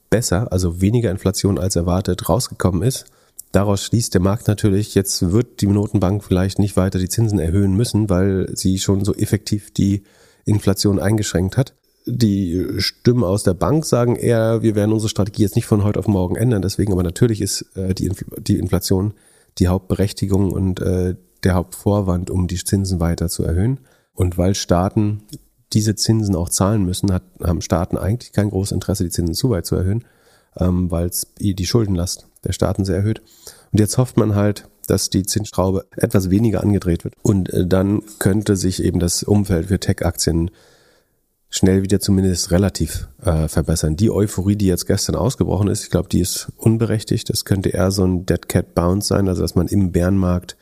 besser, 0.10 0.52
also 0.52 0.82
weniger 0.82 1.12
Inflation 1.12 1.58
als 1.58 1.76
erwartet, 1.76 2.30
rausgekommen 2.30 2.84
ist. 2.84 3.06
Daraus 3.52 3.84
schließt 3.84 4.14
der 4.14 4.22
Markt 4.22 4.48
natürlich, 4.48 4.94
jetzt 4.94 5.32
wird 5.32 5.62
die 5.62 5.68
Notenbank 5.68 6.24
vielleicht 6.24 6.60
nicht 6.60 6.78
weiter 6.78 7.00
die 7.00 7.10
Zinsen 7.10 7.40
erhöhen 7.40 7.76
müssen, 7.76 8.10
weil 8.10 8.50
sie 8.56 8.78
schon 8.78 9.06
so 9.06 9.14
effektiv 9.14 9.72
die 9.72 10.04
Inflation 10.46 11.00
eingeschränkt 11.00 11.58
hat 11.58 11.74
die 12.08 12.66
Stimmen 12.78 13.24
aus 13.24 13.44
der 13.44 13.54
Bank 13.54 13.86
sagen 13.86 14.16
eher, 14.16 14.62
wir 14.62 14.76
werden 14.76 14.94
unsere 14.94 15.10
Strategie 15.10 15.44
jetzt 15.44 15.56
nicht 15.56 15.66
von 15.66 15.84
heute 15.84 16.00
auf 16.00 16.08
morgen 16.08 16.36
ändern. 16.36 16.62
Deswegen, 16.62 16.94
aber 16.94 17.04
natürlich 17.04 17.42
ist 17.42 17.66
äh, 17.76 17.94
die, 17.94 18.06
Infl 18.08 18.26
die 18.40 18.58
Inflation 18.58 19.14
die 19.60 19.68
Hauptberechtigung 19.68 20.52
und 20.52 20.80
äh, 20.82 21.16
der 21.44 21.54
Hauptvorwand, 21.54 22.30
um 22.30 22.48
die 22.48 22.64
Zinsen 22.64 23.00
weiter 23.00 23.30
zu 23.30 23.44
erhöhen. 23.44 23.80
Und 24.14 24.38
weil 24.38 24.56
Staaten 24.56 25.24
diese 25.74 25.96
Zinsen 25.96 26.36
auch 26.36 26.50
zahlen 26.50 26.86
müssen, 26.86 27.12
hat, 27.12 27.24
haben 27.44 27.62
Staaten 27.62 27.98
eigentlich 27.98 28.32
kein 28.32 28.50
großes 28.50 28.72
Interesse, 28.72 29.04
die 29.04 29.10
Zinsen 29.10 29.36
zu 29.36 29.50
weit 29.50 29.66
zu 29.66 29.76
erhöhen, 29.76 30.06
ähm, 30.58 30.90
weil 30.90 31.08
es 31.08 31.28
die 31.40 31.66
Schuldenlast 31.66 32.28
der 32.44 32.54
Staaten 32.54 32.86
sehr 32.86 32.98
erhöht. 32.98 33.22
Und 33.72 33.80
jetzt 33.80 33.98
hofft 33.98 34.18
man 34.18 34.36
halt, 34.36 34.68
dass 34.88 35.10
die 35.10 35.24
Zinsschraube 35.24 35.86
etwas 35.98 36.30
weniger 36.30 36.64
angedreht 36.64 37.04
wird. 37.04 37.16
Und 37.22 37.54
äh, 37.54 37.68
dann 37.68 38.02
könnte 38.20 38.56
sich 38.56 38.84
eben 38.84 39.00
das 39.00 39.24
Umfeld 39.24 39.68
für 39.68 39.80
Tech-Aktien 39.80 40.52
schnell 41.50 41.84
wieder 41.84 42.00
zumindest 42.00 42.52
relativ 42.52 43.08
äh, 43.22 43.48
verbessern. 43.48 43.96
Die 43.96 44.12
Euphorie, 44.12 44.56
die 44.56 44.68
jetzt 44.68 44.86
gestern 44.86 45.16
ausgebrochen 45.16 45.70
ist, 45.70 45.84
ich 45.84 45.90
glaube, 45.90 46.10
die 46.10 46.20
ist 46.20 46.52
unberechtigt. 46.58 47.30
Das 47.30 47.46
könnte 47.46 47.70
eher 47.70 47.92
so 47.92 48.06
ein 48.06 48.26
Dead 48.26 48.48
Cat 48.50 48.76
Bounce 48.76 49.08
sein, 49.08 49.28
also 49.28 49.42
dass 49.42 49.56
man 49.56 49.68
im 49.68 49.92
Bärenmarkt 49.92 50.58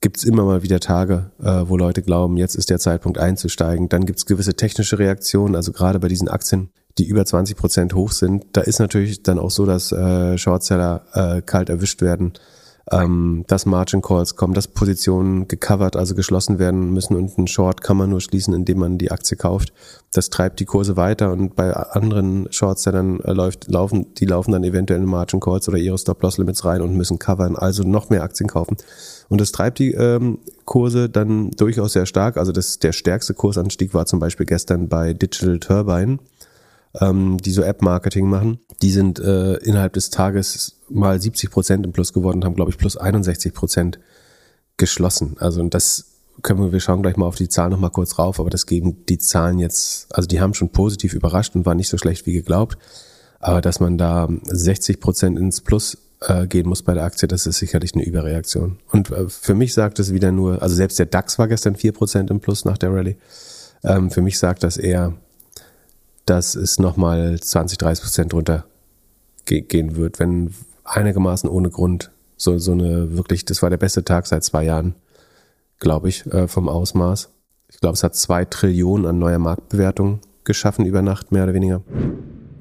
gibt 0.00 0.18
es 0.18 0.24
immer 0.24 0.44
mal 0.44 0.62
wieder 0.62 0.80
Tage, 0.80 1.32
äh, 1.42 1.68
wo 1.68 1.76
Leute 1.76 2.02
glauben, 2.02 2.36
jetzt 2.36 2.54
ist 2.54 2.70
der 2.70 2.78
Zeitpunkt 2.78 3.18
einzusteigen. 3.18 3.88
Dann 3.88 4.06
gibt 4.06 4.18
es 4.18 4.26
gewisse 4.26 4.54
technische 4.54 4.98
Reaktionen, 4.98 5.56
also 5.56 5.72
gerade 5.72 5.98
bei 5.98 6.08
diesen 6.08 6.28
Aktien, 6.28 6.70
die 6.98 7.06
über 7.06 7.24
20 7.24 7.56
Prozent 7.56 7.94
hoch 7.94 8.12
sind. 8.12 8.44
Da 8.52 8.60
ist 8.60 8.78
natürlich 8.78 9.22
dann 9.22 9.38
auch 9.38 9.50
so, 9.50 9.66
dass 9.66 9.90
äh, 9.90 10.38
Shortseller 10.38 11.04
äh, 11.14 11.42
kalt 11.42 11.68
erwischt 11.68 12.00
werden 12.00 12.32
ähm, 12.90 13.44
dass 13.46 13.66
Margin 13.66 14.02
Calls 14.02 14.36
kommen, 14.36 14.54
dass 14.54 14.68
Positionen 14.68 15.48
gecovert, 15.48 15.96
also 15.96 16.14
geschlossen 16.14 16.58
werden 16.58 16.92
müssen 16.92 17.16
und 17.16 17.36
ein 17.38 17.46
Short 17.46 17.82
kann 17.82 17.96
man 17.96 18.10
nur 18.10 18.20
schließen, 18.20 18.54
indem 18.54 18.78
man 18.78 18.98
die 18.98 19.10
Aktie 19.10 19.36
kauft. 19.36 19.72
Das 20.12 20.30
treibt 20.30 20.60
die 20.60 20.64
Kurse 20.64 20.96
weiter 20.96 21.32
und 21.32 21.54
bei 21.54 21.72
anderen 21.74 22.50
Shorts, 22.50 22.84
der 22.84 22.94
dann 22.94 23.20
äh, 23.20 23.32
läuft, 23.32 23.70
laufen, 23.70 24.14
die 24.14 24.24
laufen 24.24 24.52
dann 24.52 24.64
eventuell 24.64 25.00
in 25.00 25.06
Margin 25.06 25.40
Calls 25.40 25.68
oder 25.68 25.78
ihre 25.78 25.98
Stop-Loss-Limits 25.98 26.64
rein 26.64 26.80
und 26.80 26.94
müssen 26.94 27.18
covern, 27.18 27.56
also 27.56 27.82
noch 27.82 28.10
mehr 28.10 28.22
Aktien 28.22 28.48
kaufen. 28.48 28.76
Und 29.28 29.40
das 29.40 29.52
treibt 29.52 29.78
die 29.78 29.92
ähm, 29.92 30.38
Kurse 30.64 31.08
dann 31.08 31.50
durchaus 31.50 31.92
sehr 31.92 32.06
stark. 32.06 32.36
Also 32.36 32.52
das, 32.52 32.78
der 32.78 32.92
stärkste 32.92 33.34
Kursanstieg 33.34 33.92
war 33.92 34.06
zum 34.06 34.20
Beispiel 34.20 34.46
gestern 34.46 34.88
bei 34.88 35.12
Digital 35.12 35.58
Turbine 35.58 36.18
ähm, 37.00 37.38
die 37.38 37.52
so 37.52 37.62
App-Marketing 37.62 38.28
machen, 38.28 38.60
die 38.82 38.90
sind 38.90 39.18
äh, 39.18 39.54
innerhalb 39.56 39.92
des 39.92 40.10
Tages 40.10 40.80
mal 40.88 41.20
70 41.20 41.50
Prozent 41.50 41.86
im 41.86 41.92
Plus 41.92 42.12
geworden 42.12 42.38
und 42.38 42.44
haben, 42.44 42.54
glaube 42.54 42.70
ich, 42.70 42.78
plus 42.78 42.96
61 42.96 43.54
Prozent 43.54 43.98
geschlossen. 44.76 45.36
Also 45.38 45.60
und 45.60 45.74
das 45.74 46.18
können 46.42 46.60
wir, 46.60 46.72
wir 46.72 46.80
schauen 46.80 47.02
gleich 47.02 47.16
mal 47.16 47.26
auf 47.26 47.36
die 47.36 47.48
Zahlen 47.48 47.70
nochmal 47.70 47.90
kurz 47.90 48.18
rauf, 48.18 48.40
aber 48.40 48.50
das 48.50 48.66
geben 48.66 49.04
die 49.06 49.18
Zahlen 49.18 49.58
jetzt, 49.58 50.14
also 50.14 50.26
die 50.26 50.40
haben 50.40 50.54
schon 50.54 50.70
positiv 50.70 51.14
überrascht 51.14 51.54
und 51.56 51.66
waren 51.66 51.76
nicht 51.76 51.88
so 51.88 51.98
schlecht 51.98 52.26
wie 52.26 52.32
geglaubt. 52.32 52.78
Aber 53.40 53.60
dass 53.60 53.80
man 53.80 53.98
da 53.98 54.28
60 54.44 55.00
Prozent 55.00 55.38
ins 55.38 55.60
Plus 55.60 55.98
äh, 56.22 56.46
gehen 56.46 56.68
muss 56.68 56.82
bei 56.82 56.94
der 56.94 57.04
Aktie, 57.04 57.28
das 57.28 57.46
ist 57.46 57.58
sicherlich 57.58 57.94
eine 57.94 58.04
Überreaktion. 58.04 58.78
Und 58.90 59.10
äh, 59.10 59.28
für 59.28 59.54
mich 59.54 59.74
sagt 59.74 60.00
es 60.00 60.12
wieder 60.12 60.32
nur, 60.32 60.60
also 60.60 60.74
selbst 60.74 60.98
der 60.98 61.06
DAX 61.06 61.38
war 61.38 61.46
gestern 61.46 61.76
4 61.76 61.92
Prozent 61.92 62.30
im 62.30 62.40
Plus 62.40 62.64
nach 62.64 62.78
der 62.78 62.92
Rallye. 62.92 63.16
Ähm, 63.84 64.10
für 64.10 64.22
mich 64.22 64.38
sagt 64.38 64.64
das 64.64 64.76
eher, 64.76 65.14
dass 66.28 66.54
es 66.54 66.78
nochmal 66.78 67.38
20, 67.40 67.78
30 67.78 68.04
Prozent 68.04 68.34
runter 68.34 68.64
gehen 69.46 69.96
wird, 69.96 70.18
wenn 70.18 70.54
einigermaßen 70.84 71.48
ohne 71.48 71.70
Grund 71.70 72.10
so, 72.36 72.58
so 72.58 72.72
eine 72.72 73.16
wirklich, 73.16 73.44
das 73.44 73.62
war 73.62 73.70
der 73.70 73.78
beste 73.78 74.04
Tag 74.04 74.26
seit 74.26 74.44
zwei 74.44 74.64
Jahren, 74.64 74.94
glaube 75.78 76.08
ich, 76.08 76.26
äh, 76.26 76.46
vom 76.46 76.68
Ausmaß. 76.68 77.30
Ich 77.70 77.80
glaube, 77.80 77.94
es 77.94 78.02
hat 78.02 78.14
zwei 78.14 78.44
Trillionen 78.44 79.06
an 79.06 79.18
neuer 79.18 79.38
Marktbewertung 79.38 80.20
geschaffen 80.44 80.84
über 80.86 81.02
Nacht, 81.02 81.32
mehr 81.32 81.44
oder 81.44 81.54
weniger. 81.54 81.82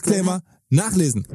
Disclaimer 0.00 0.42
nachlesen. 0.70 1.26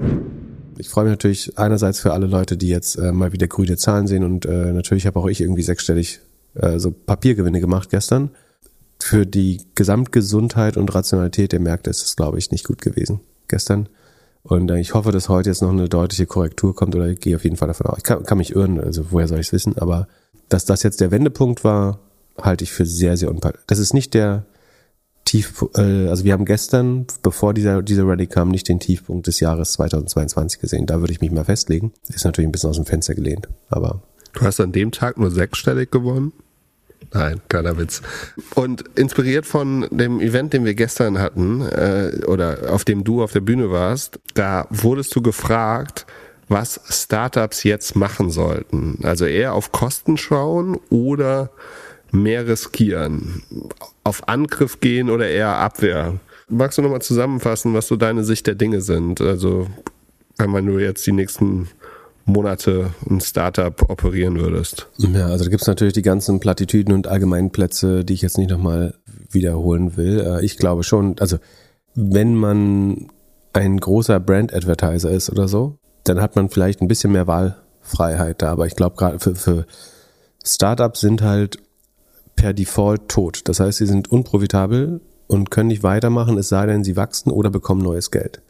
Ich 0.77 0.89
freue 0.89 1.05
mich 1.05 1.11
natürlich 1.11 1.57
einerseits 1.57 1.99
für 1.99 2.13
alle 2.13 2.27
Leute, 2.27 2.57
die 2.57 2.67
jetzt 2.67 2.95
äh, 2.95 3.11
mal 3.11 3.31
wieder 3.31 3.47
grüne 3.47 3.77
Zahlen 3.77 4.07
sehen 4.07 4.23
und 4.23 4.45
äh, 4.45 4.73
natürlich 4.73 5.05
habe 5.05 5.19
auch 5.19 5.27
ich 5.27 5.41
irgendwie 5.41 5.61
sechsstellig 5.61 6.19
äh, 6.55 6.79
so 6.79 6.91
Papiergewinne 6.91 7.61
gemacht 7.61 7.89
gestern. 7.89 8.31
Für 8.99 9.25
die 9.25 9.61
Gesamtgesundheit 9.75 10.77
und 10.77 10.93
Rationalität 10.93 11.51
der 11.51 11.59
Märkte 11.59 11.89
ist 11.89 12.03
es, 12.03 12.15
glaube 12.15 12.39
ich, 12.39 12.51
nicht 12.51 12.65
gut 12.65 12.81
gewesen 12.81 13.21
gestern. 13.47 13.87
Und 14.43 14.69
äh, 14.69 14.79
ich 14.79 14.93
hoffe, 14.93 15.11
dass 15.11 15.29
heute 15.29 15.49
jetzt 15.49 15.61
noch 15.61 15.71
eine 15.71 15.87
deutliche 15.87 16.25
Korrektur 16.25 16.75
kommt 16.75 16.95
oder 16.95 17.07
ich 17.07 17.19
gehe 17.19 17.35
auf 17.35 17.43
jeden 17.43 17.57
Fall 17.57 17.67
davon 17.67 17.87
aus. 17.87 17.97
Ich 17.97 18.03
kann, 18.03 18.23
kann 18.23 18.37
mich 18.37 18.55
irren, 18.55 18.79
also 18.79 19.11
woher 19.11 19.27
soll 19.27 19.39
ich 19.39 19.47
es 19.47 19.53
wissen, 19.53 19.77
aber 19.77 20.07
dass 20.49 20.65
das 20.65 20.83
jetzt 20.83 21.01
der 21.01 21.11
Wendepunkt 21.11 21.63
war, 21.63 21.99
halte 22.41 22.63
ich 22.63 22.71
für 22.71 22.85
sehr, 22.85 23.15
sehr 23.15 23.29
unpassend. 23.29 23.63
Das 23.67 23.79
ist 23.79 23.93
nicht 23.93 24.13
der 24.13 24.45
Tief, 25.25 25.65
äh, 25.75 26.07
also 26.07 26.23
wir 26.23 26.33
haben 26.33 26.45
gestern, 26.45 27.07
bevor 27.23 27.53
dieser, 27.53 27.81
dieser 27.81 28.07
Rallye 28.07 28.27
kam, 28.27 28.49
nicht 28.49 28.69
den 28.69 28.79
Tiefpunkt 28.79 29.27
des 29.27 29.39
Jahres 29.39 29.73
2022 29.73 30.61
gesehen. 30.61 30.85
Da 30.85 30.99
würde 30.99 31.13
ich 31.13 31.21
mich 31.21 31.31
mal 31.31 31.43
festlegen. 31.43 31.93
Ist 32.07 32.25
natürlich 32.25 32.47
ein 32.47 32.51
bisschen 32.51 32.69
aus 32.69 32.75
dem 32.75 32.85
Fenster 32.85 33.15
gelehnt, 33.15 33.49
aber. 33.69 34.01
Du 34.33 34.41
hast 34.41 34.59
an 34.59 34.71
dem 34.71 34.91
Tag 34.91 35.17
nur 35.17 35.31
sechsstellig 35.31 35.91
gewonnen? 35.91 36.31
Nein, 37.13 37.41
kleiner 37.49 37.77
Witz. 37.77 38.01
Und 38.55 38.83
inspiriert 38.97 39.45
von 39.45 39.87
dem 39.89 40.19
Event, 40.19 40.53
den 40.53 40.65
wir 40.65 40.75
gestern 40.75 41.17
hatten, 41.17 41.61
äh, 41.61 42.21
oder 42.27 42.71
auf 42.73 42.83
dem 42.83 43.03
du 43.03 43.23
auf 43.23 43.31
der 43.31 43.39
Bühne 43.39 43.71
warst, 43.71 44.19
da 44.33 44.67
wurdest 44.69 45.15
du 45.15 45.21
gefragt, 45.21 46.05
was 46.49 46.79
Startups 46.89 47.63
jetzt 47.63 47.95
machen 47.95 48.29
sollten. 48.29 48.99
Also 49.03 49.25
eher 49.25 49.53
auf 49.53 49.71
Kosten 49.71 50.17
schauen 50.17 50.77
oder 50.89 51.49
mehr 52.11 52.47
riskieren? 52.47 53.43
Auf 54.03 54.27
Angriff 54.27 54.79
gehen 54.79 55.09
oder 55.09 55.27
eher 55.27 55.57
Abwehr? 55.57 56.19
Magst 56.47 56.77
du 56.77 56.81
nochmal 56.81 57.01
zusammenfassen, 57.01 57.73
was 57.73 57.87
so 57.87 57.95
deine 57.95 58.23
Sicht 58.23 58.47
der 58.47 58.55
Dinge 58.55 58.81
sind? 58.81 59.21
Also, 59.21 59.67
wenn 60.37 60.65
du 60.65 60.79
jetzt 60.79 61.05
die 61.07 61.11
nächsten 61.11 61.69
Monate 62.25 62.91
ein 63.09 63.21
Startup 63.21 63.89
operieren 63.89 64.39
würdest. 64.39 64.87
Ja, 64.97 65.27
also 65.27 65.43
da 65.45 65.49
gibt 65.49 65.61
es 65.61 65.67
natürlich 65.67 65.93
die 65.93 66.01
ganzen 66.01 66.39
Plattitüden 66.39 66.93
und 66.93 67.07
allgemeinen 67.07 67.51
Plätze, 67.51 68.03
die 68.03 68.13
ich 68.13 68.21
jetzt 68.23 68.37
nicht 68.37 68.49
nochmal 68.49 68.95
wiederholen 69.29 69.95
will. 69.95 70.21
Äh, 70.21 70.43
ich 70.43 70.57
glaube 70.57 70.83
schon, 70.83 71.17
also 71.19 71.37
wenn 71.93 72.35
man 72.35 73.07
ein 73.53 73.79
großer 73.79 74.19
Brand-Advertiser 74.19 75.11
ist 75.11 75.29
oder 75.29 75.47
so, 75.47 75.77
dann 76.03 76.19
hat 76.19 76.35
man 76.35 76.49
vielleicht 76.49 76.81
ein 76.81 76.87
bisschen 76.87 77.11
mehr 77.11 77.27
Wahlfreiheit 77.27 78.41
da. 78.41 78.51
Aber 78.51 78.65
ich 78.65 78.75
glaube 78.75 78.95
gerade 78.95 79.19
für, 79.19 79.35
für 79.35 79.65
Startups 80.43 81.01
sind 81.01 81.21
halt 81.21 81.59
per 82.35 82.53
Default 82.53 83.09
tot. 83.09 83.41
Das 83.45 83.59
heißt, 83.59 83.77
sie 83.77 83.87
sind 83.87 84.11
unprofitabel 84.11 85.01
und 85.27 85.51
können 85.51 85.67
nicht 85.67 85.83
weitermachen, 85.83 86.37
es 86.37 86.49
sei 86.49 86.65
denn, 86.65 86.83
sie 86.83 86.95
wachsen 86.95 87.31
oder 87.31 87.49
bekommen 87.49 87.81
neues 87.81 88.11
Geld. 88.11 88.41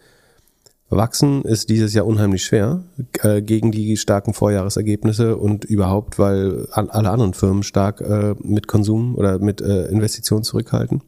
Wachsen 0.90 1.44
ist 1.44 1.70
dieses 1.70 1.94
Jahr 1.94 2.06
unheimlich 2.06 2.44
schwer 2.44 2.84
äh, 3.22 3.42
gegen 3.42 3.72
die 3.72 3.98
starken 3.98 4.34
Vorjahresergebnisse 4.34 5.36
und 5.36 5.66
überhaupt, 5.66 6.20
weil 6.20 6.68
alle 6.72 7.10
anderen 7.10 7.34
Firmen 7.34 7.64
stark 7.64 8.02
äh, 8.02 8.36
mit 8.40 8.68
Konsum 8.68 9.16
oder 9.16 9.40
mit 9.40 9.62
äh, 9.62 9.88
Investitionen 9.88 10.44
zurückhalten. 10.44 11.02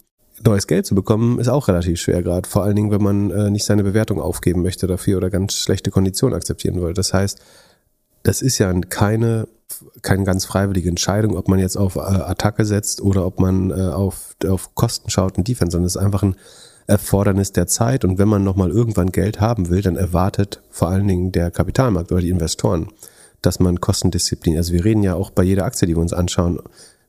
Neues 0.44 0.68
Geld 0.68 0.86
zu 0.86 0.96
bekommen 0.96 1.40
ist 1.40 1.48
auch 1.48 1.68
relativ 1.68 2.00
schwer 2.00 2.22
gerade, 2.22 2.48
vor 2.48 2.63
allen 2.63 2.76
Dingen, 2.76 2.92
wenn 2.92 3.02
man 3.02 3.32
äh, 3.32 3.50
nicht 3.50 3.66
seine 3.66 3.84
Bewertung 3.84 4.20
aufgeben 4.20 4.62
möchte 4.62 4.88
dafür 4.88 5.18
oder 5.18 5.30
ganz 5.30 5.54
schlechte 5.54 5.92
Konditionen 5.92 6.36
akzeptieren 6.36 6.82
will. 6.82 6.94
Das 6.94 7.13
heißt, 7.13 7.40
das 8.24 8.42
ist 8.42 8.58
ja 8.58 8.72
keine, 8.82 9.48
keine 10.02 10.24
ganz 10.24 10.46
freiwillige 10.46 10.90
Entscheidung, 10.90 11.38
ob 11.38 11.48
man 11.48 11.60
jetzt 11.60 11.78
auf 11.78 11.96
äh, 11.96 12.00
Attacke 12.00 12.66
setzt 12.66 13.02
oder 13.02 13.26
ob 13.26 13.40
man 13.40 13.72
äh, 13.72 13.74
auf, 13.74 14.36
auf 14.48 14.76
Kosten 14.76 15.10
schaut 15.10 15.38
und 15.38 15.48
Defense, 15.48 15.72
sondern 15.72 15.88
es 15.88 15.96
ist 15.96 16.02
einfach 16.02 16.24
ein 16.24 16.36
Erfordernis 16.88 17.52
der 17.52 17.68
Zeit. 17.68 18.06
Und 18.06 18.18
wenn 18.18 18.28
man 18.28 18.44
nochmal 18.44 18.72
irgendwann 18.72 19.12
Geld 19.12 19.42
haben 19.42 19.70
will, 19.70 19.82
dann 19.82 19.96
erwartet 19.96 20.62
vor 20.70 20.90
allen 20.90 21.08
Dingen 21.08 21.32
der 21.32 21.52
Kapitalmarkt 21.52 22.12
oder 22.12 22.22
die 22.22 22.30
Investoren, 22.30 22.90
dass 23.42 23.60
man 23.60 23.82
Kostendisziplin, 23.82 24.58
also 24.58 24.74
wir 24.74 24.86
reden 24.86 25.04
ja 25.04 25.16
auch 25.16 25.30
bei 25.30 25.44
jeder 25.44 25.66
Aktie, 25.66 25.88
die 25.88 25.96
wir 25.96 26.02
uns 26.02 26.13
anschauen, 26.13 26.60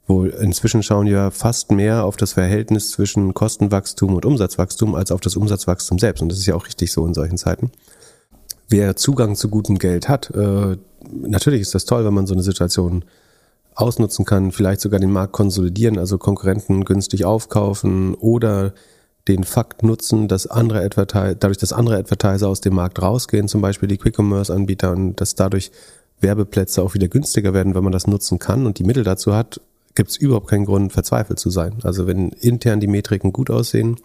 wo 0.06 0.24
inzwischen 0.24 0.82
schauen 0.82 1.06
wir 1.06 1.30
fast 1.30 1.70
mehr 1.70 2.04
auf 2.04 2.16
das 2.16 2.32
Verhältnis 2.32 2.90
zwischen 2.90 3.34
Kostenwachstum 3.34 4.14
und 4.14 4.24
Umsatzwachstum 4.24 4.94
als 4.94 5.12
auf 5.12 5.20
das 5.20 5.36
Umsatzwachstum 5.36 5.98
selbst. 5.98 6.22
Und 6.22 6.30
das 6.30 6.38
ist 6.38 6.46
ja 6.46 6.54
auch 6.54 6.66
richtig 6.66 6.92
so 6.92 7.06
in 7.06 7.14
solchen 7.14 7.36
Zeiten. 7.36 7.70
Wer 8.70 8.96
Zugang 8.96 9.36
zu 9.36 9.48
gutem 9.48 9.78
Geld 9.78 10.08
hat, 10.08 10.30
äh, 10.30 10.76
natürlich 11.12 11.62
ist 11.62 11.74
das 11.74 11.84
toll, 11.84 12.04
wenn 12.04 12.14
man 12.14 12.26
so 12.26 12.34
eine 12.34 12.42
Situation 12.42 13.04
ausnutzen 13.74 14.24
kann, 14.24 14.50
vielleicht 14.50 14.80
sogar 14.80 14.98
den 14.98 15.12
Markt 15.12 15.32
konsolidieren, 15.32 15.98
also 15.98 16.18
Konkurrenten 16.18 16.84
günstig 16.84 17.24
aufkaufen 17.24 18.14
oder 18.14 18.74
den 19.28 19.44
Fakt 19.44 19.82
nutzen, 19.82 20.26
dass 20.26 20.46
andere 20.46 20.80
Advertiser, 20.80 21.34
dadurch, 21.34 21.58
dass 21.58 21.72
andere 21.72 21.96
Advertiser 21.96 22.48
aus 22.48 22.60
dem 22.60 22.74
Markt 22.74 23.00
rausgehen, 23.00 23.46
zum 23.46 23.60
Beispiel 23.60 23.88
die 23.88 23.98
Quick-Commerce-Anbieter 23.98 24.92
und 24.92 25.20
dass 25.20 25.34
dadurch 25.34 25.70
Werbeplätze 26.20 26.82
auch 26.82 26.94
wieder 26.94 27.08
günstiger 27.08 27.54
werden, 27.54 27.74
wenn 27.74 27.84
man 27.84 27.92
das 27.92 28.06
nutzen 28.06 28.38
kann 28.38 28.66
und 28.66 28.78
die 28.78 28.84
Mittel 28.84 29.04
dazu 29.04 29.34
hat, 29.34 29.60
gibt 29.94 30.10
es 30.10 30.16
überhaupt 30.16 30.48
keinen 30.48 30.64
Grund, 30.64 30.92
verzweifelt 30.92 31.38
zu 31.38 31.50
sein. 31.50 31.74
Also 31.82 32.06
wenn 32.06 32.30
intern 32.30 32.80
die 32.80 32.86
Metriken 32.86 33.32
gut 33.32 33.50
aussehen, 33.50 33.96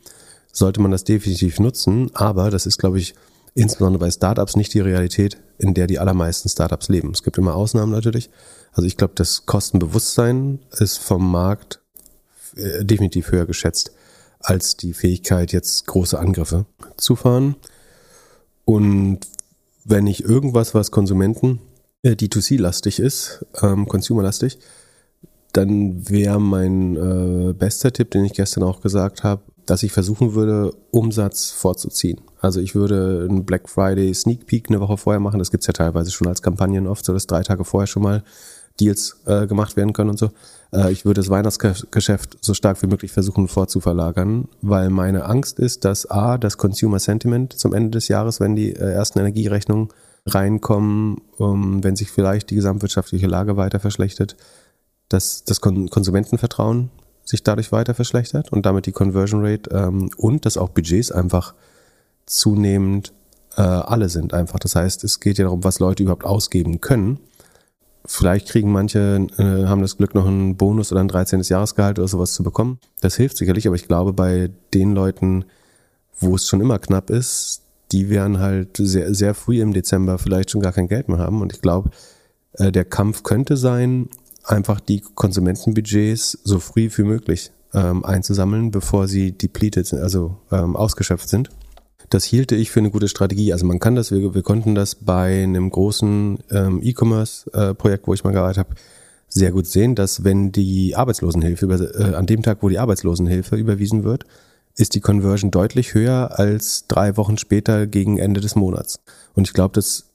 sollte 0.52 0.82
man 0.82 0.92
das 0.92 1.04
definitiv 1.04 1.60
nutzen, 1.60 2.12
aber 2.14 2.52
das 2.52 2.66
ist, 2.66 2.78
glaube 2.78 3.00
ich, 3.00 3.16
insbesondere 3.56 4.00
bei 4.00 4.12
Startups 4.12 4.56
nicht 4.56 4.74
die 4.74 4.82
Realität, 4.82 5.38
in 5.64 5.74
der 5.74 5.88
die 5.88 5.98
allermeisten 5.98 6.50
Startups 6.50 6.90
leben. 6.90 7.12
Es 7.12 7.24
gibt 7.24 7.38
immer 7.38 7.56
Ausnahmen 7.56 7.92
natürlich. 7.92 8.30
Also 8.74 8.86
ich 8.86 8.98
glaube, 8.98 9.14
das 9.16 9.46
Kostenbewusstsein 9.46 10.60
ist 10.72 10.98
vom 10.98 11.32
Markt 11.32 11.80
äh, 12.56 12.84
definitiv 12.84 13.32
höher 13.32 13.46
geschätzt 13.46 13.92
als 14.40 14.76
die 14.76 14.94
Fähigkeit, 14.94 15.54
jetzt 15.54 15.88
große 15.88 16.20
Angriffe 16.20 16.66
zu 16.98 17.16
fahren. 17.16 17.56
Und 18.66 19.22
wenn 19.86 20.06
ich 20.06 20.26
irgendwas, 20.26 20.76
was 20.76 20.92
Konsumenten 20.92 21.62
äh, 22.02 22.12
D2C-lastig 22.12 23.00
ist, 23.00 23.46
ähm, 23.62 23.88
Consumer-lastig, 23.88 24.60
dann 25.54 26.10
wäre 26.10 26.42
mein 26.42 26.98
äh, 26.98 27.54
bester 27.54 27.94
Tipp, 27.94 28.12
den 28.12 28.26
ich 28.26 28.34
gestern 28.34 28.64
auch 28.64 28.82
gesagt 28.82 29.24
habe, 29.24 29.44
dass 29.66 29.84
ich 29.84 29.92
versuchen 29.92 30.34
würde, 30.34 30.74
Umsatz 30.92 31.52
vorzuziehen. 31.52 32.22
Also 32.40 32.60
ich 32.60 32.76
würde 32.76 33.28
einen 33.30 33.46
Black 33.46 33.70
Friday 33.70 34.14
Sneak 34.14 34.46
Peek 34.46 34.70
eine 34.70 34.80
Woche 34.80 34.98
vorher 34.98 35.20
machen. 35.20 35.40
Das 35.40 35.52
gibt's 35.52 35.68
ja 35.68 35.74
teilweise 35.74 36.12
schon 36.12 36.28
als 36.28 36.42
Kampagnen 36.42 36.88
oft, 36.88 37.06
so 37.06 37.14
dass 37.14 37.28
drei 37.28 37.42
Tage 37.42 37.64
vorher 37.64 37.88
schon 37.88 38.04
mal 38.04 38.24
Deals 38.80 39.18
äh, 39.26 39.48
gemacht 39.48 39.78
werden 39.78 39.94
können 39.94 40.10
und 40.10 40.20
so. 40.20 40.32
Äh, 40.72 40.92
ich 40.92 41.06
würde 41.06 41.22
das 41.22 41.30
Weihnachtsgeschäft 41.30 42.38
so 42.42 42.54
stark 42.54 42.82
wie 42.82 42.88
möglich 42.88 43.12
versuchen 43.12 43.48
vorzuverlagern, 43.48 44.48
weil 44.62 44.90
meine 44.90 45.26
Angst 45.26 45.60
ist, 45.60 45.86
dass 45.86 46.10
A, 46.10 46.38
das 46.38 46.58
Consumer 46.58 47.00
Sentiment 47.00 47.54
zum 47.54 47.74
Ende 47.74 47.92
des 47.92 48.08
Jahres, 48.08 48.40
wenn 48.40 48.56
die 48.56 48.74
äh, 48.74 48.92
ersten 48.92 49.20
Energierechnungen 49.20 49.90
reinkommen, 50.26 51.18
um, 51.38 51.84
wenn 51.84 51.96
sich 51.96 52.10
vielleicht 52.10 52.50
die 52.50 52.56
gesamtwirtschaftliche 52.56 53.28
Lage 53.28 53.58
weiter 53.58 53.80
verschlechtert, 53.80 54.36
dass 55.10 55.44
das 55.44 55.62
Kon 55.62 55.90
Konsumentenvertrauen 55.90 56.90
sich 57.24 57.44
dadurch 57.44 57.72
weiter 57.72 57.94
verschlechtert 57.94 58.52
und 58.52 58.66
damit 58.66 58.86
die 58.86 58.92
Conversion 58.92 59.46
Rate 59.46 59.70
ähm, 59.72 60.10
und 60.18 60.46
dass 60.46 60.58
auch 60.58 60.70
Budgets 60.70 61.12
einfach 61.12 61.54
zunehmend 62.26 63.14
äh, 63.56 63.62
alle 63.62 64.10
sind 64.10 64.34
einfach. 64.34 64.60
Das 64.60 64.76
heißt, 64.76 65.04
es 65.04 65.20
geht 65.20 65.38
ja 65.38 65.46
darum, 65.46 65.64
was 65.64 65.80
Leute 65.80 66.04
überhaupt 66.04 66.26
ausgeben 66.26 66.82
können. 66.82 67.20
Vielleicht 68.06 68.50
kriegen 68.50 68.72
manche, 68.72 69.28
äh, 69.38 69.66
haben 69.66 69.82
das 69.82 69.98
Glück, 69.98 70.14
noch 70.14 70.28
einen 70.28 70.58
Bonus 70.58 70.92
oder 70.92 71.02
ein 71.02 71.08
13. 71.08 71.42
Jahresgehalt 71.42 72.00
oder 72.00 72.08
sowas 72.08 72.34
zu 72.34 72.44
bekommen. 72.44 72.80
Das 73.00 73.16
hilft 73.16 73.38
sicherlich, 73.38 73.68
aber 73.68 73.76
ich 73.76 73.88
glaube, 73.88 74.12
bei 74.12 74.50
den 74.74 74.94
Leuten, 74.94 75.46
wo 76.20 76.36
es 76.36 76.48
schon 76.48 76.60
immer 76.60 76.80
knapp 76.80 77.10
ist, 77.10 77.62
die 77.94 78.10
werden 78.10 78.40
halt 78.40 78.78
sehr, 78.78 79.14
sehr 79.14 79.34
früh 79.34 79.62
im 79.62 79.74
Dezember 79.74 80.18
vielleicht 80.18 80.52
schon 80.52 80.62
gar 80.62 80.74
kein 80.74 80.88
Geld 80.88 81.08
mehr 81.08 81.20
haben. 81.20 81.42
Und 81.42 81.54
ich 81.54 81.62
glaube, 81.62 81.92
äh, 82.54 82.72
der 82.72 82.86
Kampf 82.86 83.24
könnte 83.24 83.56
sein, 83.56 84.10
einfach 84.44 84.80
die 84.80 85.02
Konsumentenbudgets 85.02 86.40
so 86.44 86.60
früh 86.60 86.90
wie 86.96 87.04
möglich 87.04 87.52
ähm, 87.74 88.04
einzusammeln, 88.06 88.72
bevor 88.72 89.08
sie 89.08 89.32
depleted 89.32 89.86
sind, 89.86 90.00
also 90.00 90.38
ähm, 90.52 90.76
ausgeschöpft 90.76 91.30
sind. 91.30 91.50
Das 92.10 92.24
hielte 92.24 92.56
ich 92.56 92.70
für 92.70 92.80
eine 92.80 92.92
gute 92.92 93.08
Strategie. 93.08 93.54
Also 93.54 93.66
man 93.66 93.80
kann 93.80 93.96
das, 93.96 94.12
wir, 94.12 94.36
wir 94.36 94.44
konnten 94.44 94.76
das 94.76 94.96
bei 94.96 95.44
einem 95.44 95.70
großen 95.70 96.40
ähm, 96.52 96.80
E-Commerce-Projekt, 96.84 98.04
äh, 98.04 98.08
wo 98.08 98.14
ich 98.14 98.24
mal 98.24 98.34
gearbeitet 98.34 98.60
habe, 98.60 98.76
sehr 99.28 99.52
gut 99.52 99.66
sehen, 99.66 99.96
dass 99.96 100.24
wenn 100.24 100.52
die 100.52 100.96
Arbeitslosenhilfe 100.96 101.66
über, 101.66 101.80
äh, 101.80 102.14
an 102.14 102.28
dem 102.28 102.44
Tag, 102.44 102.60
wo 102.62 102.70
die 102.70 102.78
Arbeitslosenhilfe 102.78 103.56
überwiesen 103.56 104.04
wird, 104.04 104.26
ist 104.76 104.94
die 104.96 105.02
Conversion 105.02 105.50
deutlich 105.50 105.94
höher 105.94 106.40
als 106.40 106.86
drei 106.88 107.18
Wochen 107.18 107.38
später 107.38 107.88
gegen 107.88 108.18
Ende 108.18 108.42
des 108.42 108.56
Monats. 108.56 109.00
Und 109.34 109.48
ich 109.48 109.54
glaube, 109.54 109.74
dass 109.74 110.06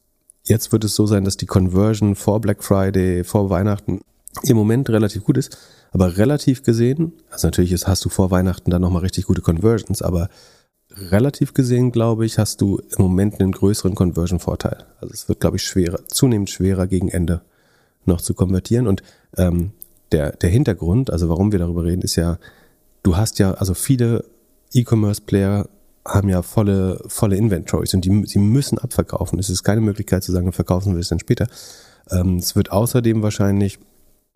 jetzt 0.45 0.73
wird 0.73 0.85
es 0.85 0.95
so 0.95 1.07
sein, 1.07 1.25
dass 1.25 1.37
die 1.37 1.47
Conversion 1.47 2.14
vor 2.14 2.41
Black 2.41 2.62
Friday, 2.62 3.25
vor 3.25 3.51
Weihnachten 3.51 4.01
im 4.43 4.57
Moment 4.57 4.88
relativ 4.91 5.25
gut 5.25 5.38
ist. 5.38 5.57
Aber 5.91 6.17
relativ 6.17 6.62
gesehen, 6.62 7.12
also 7.31 7.47
natürlich 7.47 7.73
ist, 7.73 7.87
hast 7.87 8.05
du 8.05 8.09
vor 8.09 8.31
Weihnachten 8.31 8.71
dann 8.71 8.83
nochmal 8.83 9.03
richtig 9.03 9.27
gute 9.27 9.41
Conversions, 9.41 10.03
aber 10.03 10.29
relativ 10.95 11.55
gesehen, 11.55 11.93
glaube 11.93 12.27
ich, 12.27 12.38
hast 12.38 12.61
du 12.61 12.79
im 12.79 13.03
Moment 13.03 13.41
einen 13.41 13.53
größeren 13.53 13.95
Conversion-Vorteil. 13.95 14.85
Also 15.01 15.14
es 15.14 15.29
wird, 15.29 15.41
glaube 15.41 15.57
ich, 15.57 15.64
schwerer, 15.64 16.01
zunehmend 16.09 16.51
schwerer 16.51 16.87
gegen 16.87 17.09
Ende 17.09 17.43
noch 18.05 18.21
zu 18.21 18.35
konvertieren. 18.35 18.87
Und 18.87 19.03
ähm, 19.37 19.73
der, 20.12 20.33
der 20.33 20.51
Hintergrund, 20.51 21.11
also 21.11 21.29
warum 21.29 21.53
wir 21.53 21.59
darüber 21.59 21.85
reden, 21.85 22.03
ist 22.03 22.17
ja, 22.17 22.38
du 23.03 23.17
hast 23.17 23.38
ja, 23.38 23.53
also 23.53 23.75
viele 23.75 24.25
E-Commerce-Player 24.73 25.69
haben 26.07 26.29
ja 26.29 26.43
volle, 26.43 27.03
volle 27.07 27.37
Inventories 27.37 27.95
und 27.95 28.05
die, 28.05 28.25
sie 28.27 28.38
müssen 28.38 28.79
abverkaufen. 28.79 29.38
Es 29.38 29.51
ist 29.51 29.62
keine 29.62 29.83
Möglichkeit 29.83 30.25
zu 30.25 30.33
sagen, 30.33 30.53
verkaufen 30.53 30.95
wir 30.95 31.01
es 31.01 31.09
dann 31.09 31.21
später. 31.21 31.49
Ähm, 32.11 32.37
es 32.37 32.57
wird 32.57 32.73
außerdem 32.73 33.23
wahrscheinlich 33.23 33.79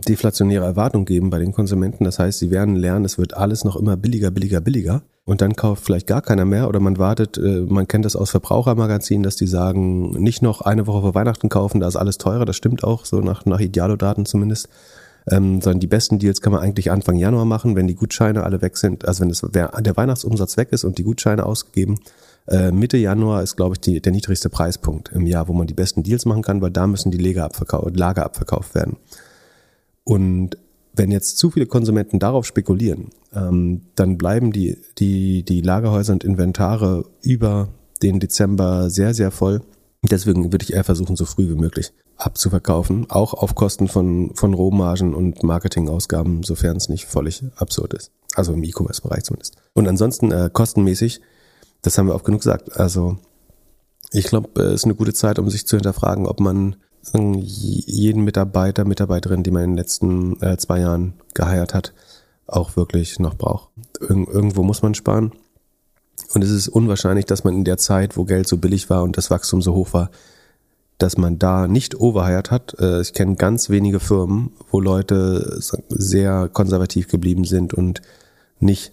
deflationäre 0.02 0.64
Erwartungen 0.64 1.04
geben 1.04 1.30
bei 1.30 1.38
den 1.38 1.52
Konsumenten. 1.52 2.04
Das 2.04 2.18
heißt, 2.18 2.38
sie 2.38 2.50
werden 2.50 2.76
lernen, 2.76 3.04
es 3.04 3.18
wird 3.18 3.34
alles 3.34 3.64
noch 3.64 3.76
immer 3.76 3.96
billiger, 3.96 4.30
billiger, 4.30 4.60
billiger. 4.60 5.02
Und 5.24 5.40
dann 5.40 5.54
kauft 5.54 5.84
vielleicht 5.84 6.08
gar 6.08 6.20
keiner 6.20 6.44
mehr 6.44 6.68
oder 6.68 6.80
man 6.80 6.98
wartet, 6.98 7.38
äh, 7.38 7.60
man 7.68 7.86
kennt 7.86 8.04
das 8.04 8.16
aus 8.16 8.30
Verbrauchermagazinen, 8.30 9.22
dass 9.22 9.36
die 9.36 9.46
sagen, 9.46 10.10
nicht 10.20 10.42
noch 10.42 10.62
eine 10.62 10.86
Woche 10.86 11.02
vor 11.02 11.14
Weihnachten 11.14 11.48
kaufen, 11.48 11.80
da 11.80 11.86
ist 11.86 11.96
alles 11.96 12.18
teurer, 12.18 12.44
das 12.44 12.56
stimmt 12.56 12.82
auch, 12.82 13.04
so 13.04 13.20
nach, 13.20 13.46
nach 13.46 13.60
Idealo-Daten 13.60 14.26
zumindest. 14.26 14.68
Ähm, 15.30 15.60
sondern 15.60 15.78
die 15.78 15.86
besten 15.86 16.18
Deals 16.18 16.40
kann 16.40 16.52
man 16.52 16.60
eigentlich 16.60 16.90
Anfang 16.90 17.16
Januar 17.16 17.44
machen, 17.44 17.76
wenn 17.76 17.86
die 17.86 17.94
Gutscheine 17.94 18.42
alle 18.42 18.60
weg 18.60 18.76
sind, 18.76 19.06
also 19.06 19.20
wenn 19.20 19.28
das, 19.28 19.42
der 19.52 19.96
Weihnachtsumsatz 19.96 20.56
weg 20.56 20.72
ist 20.72 20.82
und 20.82 20.98
die 20.98 21.04
Gutscheine 21.04 21.46
ausgegeben. 21.46 22.00
Äh, 22.48 22.72
Mitte 22.72 22.96
Januar 22.96 23.42
ist, 23.42 23.56
glaube 23.56 23.74
ich, 23.74 23.80
die, 23.80 24.00
der 24.00 24.12
niedrigste 24.12 24.50
Preispunkt 24.50 25.12
im 25.12 25.26
Jahr, 25.26 25.46
wo 25.46 25.52
man 25.52 25.68
die 25.68 25.74
besten 25.74 26.02
Deals 26.02 26.24
machen 26.24 26.42
kann, 26.42 26.60
weil 26.60 26.72
da 26.72 26.88
müssen 26.88 27.12
die 27.12 27.18
Lager, 27.18 27.44
abverkau 27.44 27.88
Lager 27.94 28.24
abverkauft 28.24 28.74
werden. 28.74 28.96
Und 30.04 30.56
wenn 30.94 31.10
jetzt 31.10 31.38
zu 31.38 31.50
viele 31.50 31.66
Konsumenten 31.66 32.18
darauf 32.18 32.44
spekulieren, 32.44 33.10
ähm, 33.34 33.82
dann 33.94 34.18
bleiben 34.18 34.52
die, 34.52 34.78
die, 34.98 35.42
die 35.42 35.60
Lagerhäuser 35.60 36.12
und 36.12 36.24
Inventare 36.24 37.04
über 37.22 37.68
den 38.02 38.20
Dezember 38.20 38.90
sehr, 38.90 39.14
sehr 39.14 39.30
voll. 39.30 39.62
Deswegen 40.02 40.52
würde 40.52 40.64
ich 40.64 40.72
eher 40.72 40.84
versuchen, 40.84 41.16
so 41.16 41.24
früh 41.24 41.48
wie 41.48 41.60
möglich 41.60 41.92
abzuverkaufen, 42.16 43.06
auch 43.08 43.34
auf 43.34 43.54
Kosten 43.54 43.88
von, 43.88 44.34
von 44.34 44.54
Rohmargen 44.54 45.14
und 45.14 45.42
Marketingausgaben, 45.42 46.42
sofern 46.42 46.76
es 46.76 46.88
nicht 46.88 47.06
völlig 47.06 47.42
absurd 47.56 47.94
ist. 47.94 48.10
Also 48.34 48.52
im 48.52 48.62
E-Commerce-Bereich 48.62 49.24
zumindest. 49.24 49.56
Und 49.74 49.88
ansonsten 49.88 50.30
äh, 50.30 50.50
kostenmäßig, 50.52 51.20
das 51.82 51.98
haben 51.98 52.06
wir 52.06 52.14
oft 52.14 52.24
genug 52.24 52.40
gesagt. 52.40 52.76
Also 52.76 53.18
ich 54.12 54.26
glaube, 54.26 54.48
es 54.60 54.70
äh, 54.70 54.74
ist 54.74 54.84
eine 54.84 54.94
gute 54.94 55.14
Zeit, 55.14 55.38
um 55.38 55.48
sich 55.50 55.66
zu 55.66 55.76
hinterfragen, 55.76 56.26
ob 56.26 56.40
man 56.40 56.76
jeden 57.14 58.24
Mitarbeiter, 58.24 58.84
Mitarbeiterin, 58.84 59.42
die 59.42 59.50
man 59.50 59.64
in 59.64 59.70
den 59.70 59.76
letzten 59.76 60.40
äh, 60.40 60.56
zwei 60.56 60.80
Jahren 60.80 61.14
geheiert 61.34 61.74
hat, 61.74 61.92
auch 62.46 62.76
wirklich 62.76 63.18
noch 63.18 63.34
braucht. 63.34 63.70
Ir 64.00 64.10
irgendwo 64.10 64.62
muss 64.62 64.82
man 64.82 64.94
sparen. 64.94 65.32
Und 66.34 66.42
es 66.42 66.50
ist 66.50 66.68
unwahrscheinlich, 66.68 67.26
dass 67.26 67.44
man 67.44 67.54
in 67.54 67.64
der 67.64 67.78
Zeit, 67.78 68.16
wo 68.16 68.24
Geld 68.24 68.48
so 68.48 68.56
billig 68.56 68.88
war 68.88 69.02
und 69.02 69.16
das 69.16 69.30
Wachstum 69.30 69.62
so 69.62 69.74
hoch 69.74 69.92
war, 69.92 70.10
dass 70.98 71.18
man 71.18 71.38
da 71.38 71.66
nicht 71.66 71.98
overhired 72.00 72.50
hat. 72.50 72.76
Äh, 72.78 73.00
ich 73.00 73.12
kenne 73.12 73.36
ganz 73.36 73.68
wenige 73.68 74.00
Firmen, 74.00 74.52
wo 74.70 74.80
Leute 74.80 75.60
sehr 75.88 76.48
konservativ 76.48 77.08
geblieben 77.08 77.44
sind 77.44 77.74
und 77.74 78.00
nicht 78.60 78.92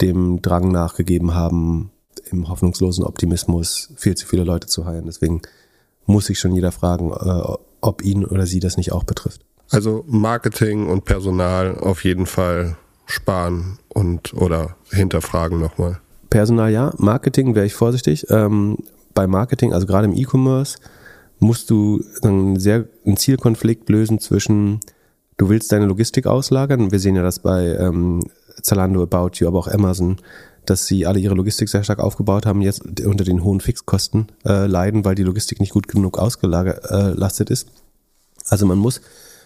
dem 0.00 0.42
Drang 0.42 0.72
nachgegeben 0.72 1.34
haben, 1.34 1.90
im 2.30 2.48
hoffnungslosen 2.48 3.04
Optimismus 3.04 3.92
viel 3.96 4.16
zu 4.16 4.26
viele 4.26 4.44
Leute 4.44 4.66
zu 4.66 4.84
heilen. 4.84 5.06
Deswegen 5.06 5.42
muss 6.06 6.26
sich 6.26 6.38
schon 6.38 6.54
jeder 6.54 6.72
fragen, 6.72 7.10
äh, 7.10 7.56
ob 7.80 8.02
ihn 8.02 8.24
oder 8.24 8.46
sie 8.46 8.60
das 8.60 8.76
nicht 8.76 8.92
auch 8.92 9.04
betrifft. 9.04 9.42
Also 9.70 10.04
Marketing 10.06 10.86
und 10.88 11.04
Personal 11.04 11.78
auf 11.78 12.04
jeden 12.04 12.26
Fall 12.26 12.76
sparen 13.06 13.78
und 13.88 14.34
oder 14.34 14.76
hinterfragen 14.90 15.60
nochmal. 15.60 16.00
Personal 16.30 16.72
ja, 16.72 16.92
Marketing 16.98 17.54
wäre 17.54 17.66
ich 17.66 17.74
vorsichtig. 17.74 18.26
Ähm, 18.30 18.78
bei 19.14 19.26
Marketing, 19.26 19.72
also 19.72 19.86
gerade 19.86 20.06
im 20.06 20.14
E-Commerce, 20.14 20.78
musst 21.38 21.70
du 21.70 22.02
einen 22.22 22.58
sehr 22.58 22.86
einen 23.04 23.16
Zielkonflikt 23.16 23.88
lösen 23.88 24.20
zwischen, 24.20 24.80
du 25.36 25.48
willst 25.48 25.72
deine 25.72 25.86
Logistik 25.86 26.26
auslagern. 26.26 26.92
Wir 26.92 26.98
sehen 26.98 27.16
ja 27.16 27.22
das 27.22 27.38
bei 27.38 27.76
ähm, 27.76 28.22
Zalando, 28.62 29.02
About 29.02 29.32
You, 29.34 29.48
aber 29.48 29.58
auch 29.58 29.68
Amazon, 29.68 30.16
dass 30.70 30.86
sie 30.86 31.06
alle 31.06 31.18
ihre 31.18 31.34
Logistik 31.34 31.68
sehr 31.68 31.84
stark 31.84 31.98
aufgebaut 31.98 32.46
haben, 32.46 32.62
jetzt 32.62 33.00
unter 33.00 33.24
den 33.24 33.42
hohen 33.44 33.60
Fixkosten 33.60 34.28
äh, 34.44 34.66
leiden, 34.66 35.04
weil 35.04 35.14
die 35.14 35.22
Logistik 35.22 35.60
nicht 35.60 35.72
gut 35.72 35.88
genug 35.88 36.18
ausgelastet 36.18 37.50
äh, 37.50 37.52
ist. 37.52 37.68
Also 38.48 38.66
man 38.66 38.78
muss, 38.78 39.00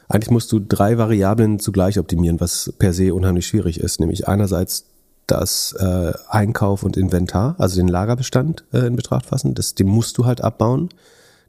eigentlich 0.08 0.30
musst 0.30 0.52
du 0.52 0.60
drei 0.60 0.98
Variablen 0.98 1.58
zugleich 1.58 1.98
optimieren, 1.98 2.40
was 2.40 2.72
per 2.78 2.92
se 2.92 3.14
unheimlich 3.14 3.46
schwierig 3.46 3.80
ist, 3.80 4.00
nämlich 4.00 4.28
einerseits 4.28 4.84
das 5.26 5.72
äh, 5.78 6.12
Einkauf 6.28 6.82
und 6.82 6.96
Inventar, 6.96 7.54
also 7.58 7.76
den 7.76 7.88
Lagerbestand 7.88 8.64
äh, 8.72 8.86
in 8.86 8.96
Betracht 8.96 9.26
fassen, 9.26 9.54
das, 9.54 9.74
den 9.74 9.86
musst 9.86 10.18
du 10.18 10.26
halt 10.26 10.42
abbauen 10.42 10.90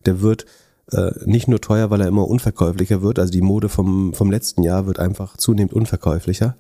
der 0.06 0.22
wird 0.22 0.46
äh, 0.92 1.12
nicht 1.26 1.48
nur 1.48 1.62
teuer, 1.62 1.90
weil 1.90 2.02
er 2.02 2.08
immer 2.08 2.28
unverkäuflicher 2.28 3.02
wird. 3.02 3.20
Also 3.20 3.32
die 3.32 3.42
Mode 3.42 3.70
vom, 3.70 4.14
vom 4.14 4.32
letzten 4.32 4.64
Jahr 4.64 4.86
wird 4.86 5.00
einfach 5.00 5.38
zunehmend 5.38 5.74
unverkäuflicher. 5.74 6.56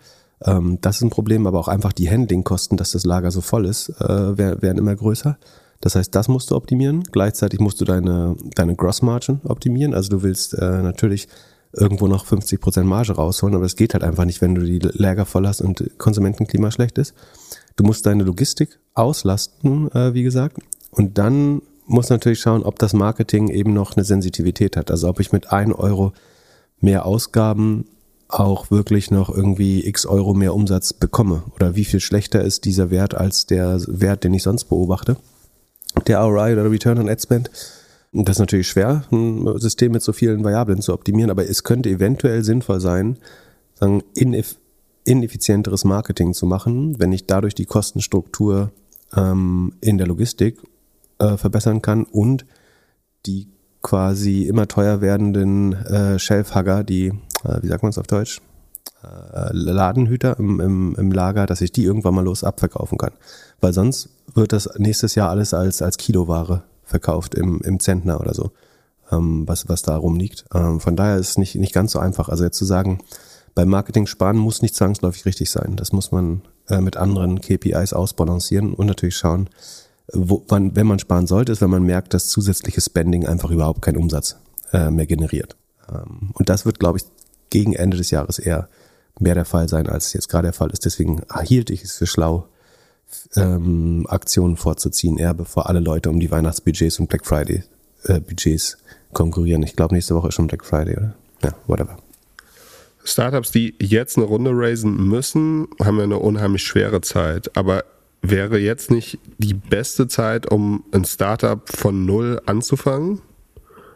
Ähm, 0.45 0.79
das 0.81 0.97
ist 0.97 1.01
ein 1.03 1.09
Problem, 1.09 1.47
aber 1.47 1.59
auch 1.59 1.67
einfach 1.67 1.93
die 1.93 2.09
Handlingkosten, 2.09 2.77
dass 2.77 2.91
das 2.91 3.05
Lager 3.05 3.31
so 3.31 3.41
voll 3.41 3.65
ist, 3.65 3.89
äh, 3.99 4.37
werden 4.37 4.77
immer 4.77 4.95
größer. 4.95 5.37
Das 5.81 5.95
heißt, 5.95 6.13
das 6.13 6.27
musst 6.27 6.51
du 6.51 6.55
optimieren. 6.55 7.03
Gleichzeitig 7.11 7.59
musst 7.59 7.81
du 7.81 7.85
deine, 7.85 8.35
deine 8.55 8.75
Gross 8.75 9.01
Margin 9.01 9.41
optimieren. 9.43 9.93
Also 9.93 10.09
du 10.09 10.23
willst 10.23 10.53
äh, 10.53 10.81
natürlich 10.81 11.27
irgendwo 11.73 12.07
noch 12.07 12.25
50% 12.25 12.83
Marge 12.83 13.13
rausholen, 13.13 13.55
aber 13.55 13.63
das 13.63 13.75
geht 13.75 13.93
halt 13.93 14.03
einfach 14.03 14.25
nicht, 14.25 14.41
wenn 14.41 14.55
du 14.55 14.61
die 14.61 14.79
Lager 14.79 15.25
voll 15.25 15.47
hast 15.47 15.61
und 15.61 15.89
Konsumentenklima 15.97 16.69
schlecht 16.69 16.97
ist. 16.97 17.13
Du 17.77 17.83
musst 17.83 18.05
deine 18.05 18.23
Logistik 18.23 18.79
auslasten, 18.93 19.89
äh, 19.91 20.13
wie 20.13 20.23
gesagt. 20.23 20.57
Und 20.91 21.17
dann 21.17 21.61
muss 21.85 22.09
natürlich 22.09 22.41
schauen, 22.41 22.63
ob 22.63 22.77
das 22.77 22.93
Marketing 22.93 23.47
eben 23.49 23.73
noch 23.73 23.95
eine 23.95 24.03
Sensitivität 24.03 24.77
hat. 24.77 24.91
Also 24.91 25.09
ob 25.09 25.19
ich 25.19 25.31
mit 25.31 25.51
1 25.51 25.73
Euro 25.73 26.13
mehr 26.79 27.05
Ausgaben 27.05 27.85
auch 28.31 28.71
wirklich 28.71 29.11
noch 29.11 29.29
irgendwie 29.29 29.85
x 29.85 30.05
Euro 30.05 30.33
mehr 30.33 30.55
Umsatz 30.55 30.93
bekomme. 30.93 31.43
Oder 31.55 31.75
wie 31.75 31.85
viel 31.85 31.99
schlechter 31.99 32.41
ist 32.41 32.65
dieser 32.65 32.89
Wert 32.89 33.13
als 33.13 33.45
der 33.45 33.81
Wert, 33.87 34.23
den 34.23 34.33
ich 34.33 34.43
sonst 34.43 34.65
beobachte. 34.65 35.17
Der 36.07 36.19
ROI 36.19 36.53
oder 36.53 36.71
Return 36.71 36.99
on 36.99 37.09
Ad 37.09 37.21
Spend. 37.21 37.51
Das 38.13 38.35
ist 38.35 38.39
natürlich 38.39 38.67
schwer, 38.67 39.05
ein 39.11 39.47
System 39.57 39.93
mit 39.93 40.01
so 40.01 40.11
vielen 40.11 40.43
Variablen 40.43 40.81
zu 40.81 40.93
optimieren, 40.93 41.31
aber 41.31 41.47
es 41.47 41.63
könnte 41.63 41.89
eventuell 41.89 42.43
sinnvoll 42.43 42.81
sein, 42.81 43.17
sagen, 43.75 44.03
ineffizienteres 45.05 45.85
Marketing 45.85 46.33
zu 46.33 46.45
machen, 46.45 46.99
wenn 46.99 47.13
ich 47.13 47.25
dadurch 47.25 47.55
die 47.55 47.65
Kostenstruktur 47.65 48.71
ähm, 49.15 49.73
in 49.79 49.97
der 49.97 50.07
Logistik 50.07 50.57
äh, 51.19 51.37
verbessern 51.37 51.81
kann 51.81 52.03
und 52.03 52.45
die 53.25 53.47
quasi 53.81 54.43
immer 54.43 54.67
teuer 54.67 54.99
werdenden 54.99 55.73
äh, 55.73 56.19
Shelfhugger, 56.19 56.83
die, 56.83 57.13
äh, 57.43 57.61
wie 57.61 57.67
sagt 57.67 57.83
man 57.83 57.89
es 57.89 57.97
auf 57.97 58.07
Deutsch, 58.07 58.41
äh, 59.03 59.49
Ladenhüter 59.51 60.37
im, 60.39 60.59
im, 60.59 60.95
im 60.95 61.11
Lager, 61.11 61.45
dass 61.45 61.61
ich 61.61 61.71
die 61.71 61.83
irgendwann 61.83 62.13
mal 62.13 62.23
los 62.23 62.43
abverkaufen 62.43 62.97
kann. 62.97 63.13
Weil 63.59 63.73
sonst 63.73 64.09
wird 64.33 64.53
das 64.53 64.69
nächstes 64.77 65.15
Jahr 65.15 65.29
alles 65.29 65.53
als, 65.53 65.81
als 65.81 65.97
Kiloware 65.97 66.63
verkauft 66.83 67.35
im, 67.35 67.61
im 67.61 67.79
Zentner 67.79 68.19
oder 68.19 68.33
so, 68.33 68.51
ähm, 69.11 69.47
was, 69.47 69.69
was 69.69 69.81
da 69.81 69.95
rumliegt. 69.95 70.45
Ähm, 70.53 70.79
von 70.79 70.95
daher 70.95 71.17
ist 71.17 71.29
es 71.29 71.37
nicht, 71.37 71.55
nicht 71.55 71.73
ganz 71.73 71.91
so 71.93 71.99
einfach. 71.99 72.29
Also 72.29 72.43
jetzt 72.43 72.57
zu 72.57 72.65
sagen, 72.65 72.99
beim 73.55 73.69
Marketing 73.69 74.07
sparen 74.07 74.37
muss 74.37 74.61
nicht 74.61 74.75
zwangsläufig 74.75 75.25
richtig 75.25 75.49
sein. 75.49 75.75
Das 75.75 75.91
muss 75.91 76.11
man 76.11 76.41
äh, 76.69 76.79
mit 76.79 76.97
anderen 76.97 77.41
KPIs 77.41 77.93
ausbalancieren 77.93 78.73
und 78.73 78.87
natürlich 78.87 79.17
schauen, 79.17 79.49
wo 80.13 80.43
man, 80.49 80.75
wenn 80.75 80.87
man 80.87 80.99
sparen 80.99 81.27
sollte, 81.27 81.51
ist, 81.51 81.61
wenn 81.61 81.69
man 81.69 81.83
merkt, 81.83 82.13
dass 82.13 82.27
zusätzliche 82.27 82.81
Spending 82.81 83.25
einfach 83.25 83.49
überhaupt 83.49 83.81
keinen 83.81 83.97
Umsatz 83.97 84.35
äh, 84.73 84.89
mehr 84.89 85.05
generiert. 85.05 85.55
Ähm, 85.89 86.31
und 86.33 86.49
das 86.49 86.65
wird, 86.65 86.79
glaube 86.79 86.99
ich, 86.99 87.05
gegen 87.51 87.73
Ende 87.73 87.97
des 87.97 88.09
Jahres 88.09 88.39
eher 88.39 88.67
mehr 89.19 89.35
der 89.35 89.45
Fall 89.45 89.69
sein, 89.69 89.87
als 89.87 90.07
es 90.07 90.13
jetzt 90.13 90.29
gerade 90.29 90.47
der 90.47 90.53
Fall 90.53 90.71
ist. 90.71 90.85
Deswegen 90.85 91.21
hielt 91.43 91.69
ich 91.69 91.83
es 91.83 91.97
für 91.97 92.07
schlau, 92.07 92.47
ähm, 93.35 94.05
Aktionen 94.09 94.57
vorzuziehen, 94.57 95.17
eher 95.17 95.33
bevor 95.33 95.69
alle 95.69 95.79
Leute 95.79 96.09
um 96.09 96.19
die 96.19 96.31
Weihnachtsbudgets 96.31 96.99
und 96.99 97.09
Black 97.09 97.25
Friday 97.25 97.63
äh, 98.05 98.19
Budgets 98.19 98.77
konkurrieren. 99.13 99.63
Ich 99.63 99.75
glaube, 99.75 99.93
nächste 99.93 100.15
Woche 100.15 100.29
ist 100.29 100.35
schon 100.35 100.47
Black 100.47 100.65
Friday, 100.65 100.97
oder? 100.97 101.13
Ja, 101.43 101.53
whatever. 101.67 101.97
Startups, 103.03 103.51
die 103.51 103.75
jetzt 103.79 104.17
eine 104.17 104.25
Runde 104.25 104.51
raisen 104.53 104.95
müssen, 105.07 105.67
haben 105.83 105.97
ja 105.97 106.03
eine 106.03 106.19
unheimlich 106.19 106.63
schwere 106.63 107.01
Zeit. 107.01 107.55
Aber 107.57 107.83
wäre 108.21 108.59
jetzt 108.59 108.91
nicht 108.91 109.19
die 109.39 109.55
beste 109.55 110.07
Zeit, 110.07 110.51
um 110.51 110.83
ein 110.91 111.05
Startup 111.05 111.67
von 111.67 112.05
null 112.05 112.41
anzufangen? 112.45 113.21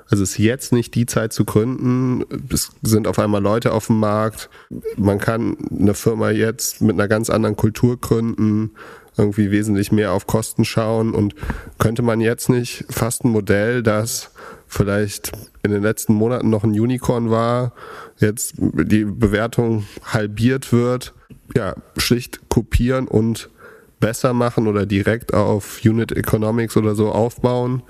Also 0.09 0.23
ist 0.23 0.37
jetzt 0.37 0.71
nicht 0.71 0.93
die 0.95 1.05
Zeit 1.05 1.33
zu 1.33 1.45
gründen. 1.45 2.23
Es 2.51 2.71
sind 2.83 3.07
auf 3.07 3.17
einmal 3.19 3.41
Leute 3.41 3.73
auf 3.73 3.87
dem 3.87 3.99
Markt. 3.99 4.49
Man 4.97 5.19
kann 5.19 5.57
eine 5.77 5.95
Firma 5.95 6.29
jetzt 6.29 6.81
mit 6.81 6.93
einer 6.93 7.07
ganz 7.07 7.29
anderen 7.29 7.55
Kultur 7.55 7.99
gründen, 7.99 8.71
irgendwie 9.17 9.49
wesentlich 9.49 9.91
mehr 9.91 10.11
auf 10.11 10.27
Kosten 10.27 10.65
schauen 10.65 11.13
und 11.13 11.35
könnte 11.79 12.01
man 12.01 12.21
jetzt 12.21 12.49
nicht 12.49 12.85
fast 12.89 13.23
ein 13.23 13.31
Modell, 13.31 13.81
das 13.81 14.31
vielleicht 14.67 15.31
in 15.63 15.71
den 15.71 15.81
letzten 15.81 16.13
Monaten 16.13 16.49
noch 16.49 16.63
ein 16.63 16.79
Unicorn 16.79 17.31
war, 17.31 17.73
jetzt 18.19 18.55
die 18.57 19.05
Bewertung 19.05 19.85
halbiert 20.03 20.71
wird, 20.73 21.13
ja, 21.55 21.75
schlicht 21.97 22.49
kopieren 22.49 23.07
und 23.07 23.49
besser 23.99 24.33
machen 24.33 24.67
oder 24.67 24.85
direkt 24.85 25.33
auf 25.33 25.79
Unit 25.83 26.11
Economics 26.11 26.77
oder 26.77 26.93
so 26.93 27.11
aufbauen 27.11 27.81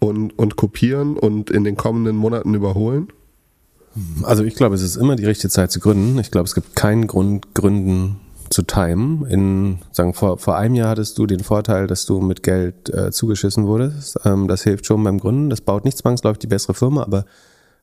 und, 0.00 0.36
und 0.36 0.56
kopieren 0.56 1.16
und 1.16 1.50
in 1.50 1.62
den 1.62 1.76
kommenden 1.76 2.16
Monaten 2.16 2.54
überholen? 2.54 3.08
Also 4.22 4.44
ich 4.44 4.54
glaube, 4.54 4.74
es 4.74 4.82
ist 4.82 4.96
immer 4.96 5.16
die 5.16 5.26
richtige 5.26 5.50
Zeit 5.50 5.70
zu 5.70 5.80
gründen. 5.80 6.18
Ich 6.18 6.30
glaube, 6.30 6.46
es 6.46 6.54
gibt 6.54 6.74
keinen 6.74 7.06
Grund, 7.06 7.54
Gründen 7.54 8.20
zu 8.48 8.62
timen. 8.62 9.26
In, 9.26 9.78
sagen, 9.92 10.14
vor, 10.14 10.38
vor 10.38 10.56
einem 10.56 10.74
Jahr 10.74 10.90
hattest 10.90 11.18
du 11.18 11.26
den 11.26 11.40
Vorteil, 11.40 11.86
dass 11.86 12.06
du 12.06 12.20
mit 12.20 12.42
Geld 12.42 12.92
äh, 12.92 13.10
zugeschissen 13.10 13.66
wurdest. 13.66 14.18
Ähm, 14.24 14.48
das 14.48 14.62
hilft 14.62 14.86
schon 14.86 15.02
beim 15.04 15.18
Gründen. 15.18 15.50
Das 15.50 15.60
baut 15.60 15.84
nicht 15.84 15.98
zwangsläufig 15.98 16.40
die 16.40 16.46
bessere 16.46 16.74
Firma, 16.74 17.02
aber 17.02 17.24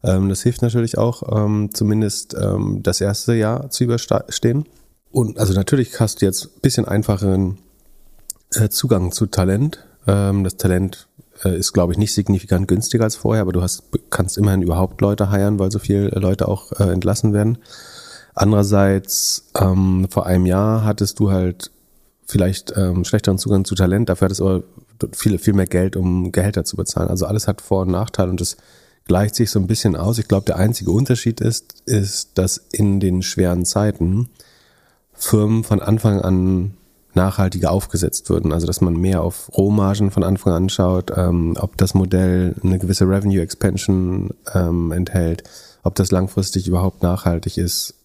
ähm, 0.03 0.30
das 0.30 0.43
hilft 0.43 0.61
natürlich 0.61 0.97
auch, 0.97 1.24
ähm, 1.36 1.70
zumindest 1.74 2.36
ähm, 2.39 2.82
das 2.84 3.01
erste 3.01 3.34
Jahr 3.34 3.70
zu 3.70 3.86
überstehen. 3.86 4.65
Und 5.11 5.39
also 5.39 5.53
natürlich 5.53 5.99
hast 5.99 6.22
du 6.22 6.26
jetzt 6.26 6.45
ein 6.45 6.61
bisschen 6.61 6.86
einfacheren 6.86 7.57
äh, 8.53 8.70
Zugang 8.70 9.11
zu 9.11 9.26
Talent. 9.26 9.86
Ähm, 10.05 10.43
das 10.43 10.57
Talent 10.57 11.07
ist, 11.43 11.73
glaube 11.73 11.93
ich, 11.93 11.99
nicht 11.99 12.13
signifikant 12.13 12.67
günstiger 12.67 13.03
als 13.03 13.15
vorher, 13.15 13.41
aber 13.41 13.53
du 13.53 13.61
hast, 13.61 13.83
kannst 14.09 14.38
immerhin 14.38 14.61
überhaupt 14.61 15.01
Leute 15.01 15.29
heiren, 15.29 15.59
weil 15.59 15.71
so 15.71 15.79
viele 15.79 16.09
Leute 16.09 16.47
auch 16.47 16.71
äh, 16.73 16.91
entlassen 16.91 17.33
werden. 17.33 17.59
Andererseits, 18.33 19.49
ähm, 19.59 20.07
vor 20.09 20.25
einem 20.25 20.45
Jahr 20.45 20.83
hattest 20.83 21.19
du 21.19 21.31
halt 21.31 21.71
vielleicht 22.25 22.73
ähm, 22.75 23.03
schlechteren 23.03 23.38
Zugang 23.38 23.65
zu 23.65 23.75
Talent, 23.75 24.09
dafür 24.09 24.25
hattest 24.25 24.41
du 24.41 24.47
aber 24.47 24.63
viel, 25.13 25.38
viel 25.39 25.53
mehr 25.53 25.65
Geld, 25.65 25.95
um 25.95 26.31
Gehälter 26.31 26.63
zu 26.63 26.75
bezahlen. 26.75 27.09
Also 27.09 27.25
alles 27.25 27.47
hat 27.47 27.61
Vor- 27.61 27.81
und 27.81 27.91
Nachteile 27.91 28.29
und 28.29 28.41
das 28.41 28.57
gleicht 29.07 29.35
sich 29.35 29.49
so 29.49 29.59
ein 29.59 29.67
bisschen 29.67 29.95
aus. 29.95 30.19
Ich 30.19 30.27
glaube, 30.27 30.45
der 30.45 30.57
einzige 30.57 30.91
Unterschied 30.91 31.41
ist, 31.41 31.81
ist, 31.85 32.38
dass 32.38 32.57
in 32.71 32.99
den 32.99 33.21
schweren 33.21 33.65
Zeiten 33.65 34.29
Firmen 35.13 35.63
von 35.63 35.81
Anfang 35.81 36.21
an 36.21 36.76
nachhaltiger 37.18 37.72
aufgesetzt 37.72 38.30
würden. 38.30 38.53
Also 38.53 38.65
dass 38.65 38.80
man 38.80 38.95
mehr 38.95 39.22
auf 39.22 39.51
Rohmargen 39.57 40.11
von 40.11 40.24
Anfang 40.24 40.53
an 40.53 40.70
schaut, 40.70 41.11
ähm, 41.15 41.57
ob 41.59 41.76
das 41.76 41.93
Modell 41.93 42.55
eine 42.63 42.80
gewisse 42.80 43.05
Revenue 43.05 43.41
Expansion 43.41 44.30
ähm, 44.53 44.93
enthält, 44.93 45.43
ob 45.84 45.95
das 45.95 46.11
langfristig 46.11 46.68
überhaupt 46.68 47.03
nachhaltig 47.03 47.57
ist. 47.57 47.95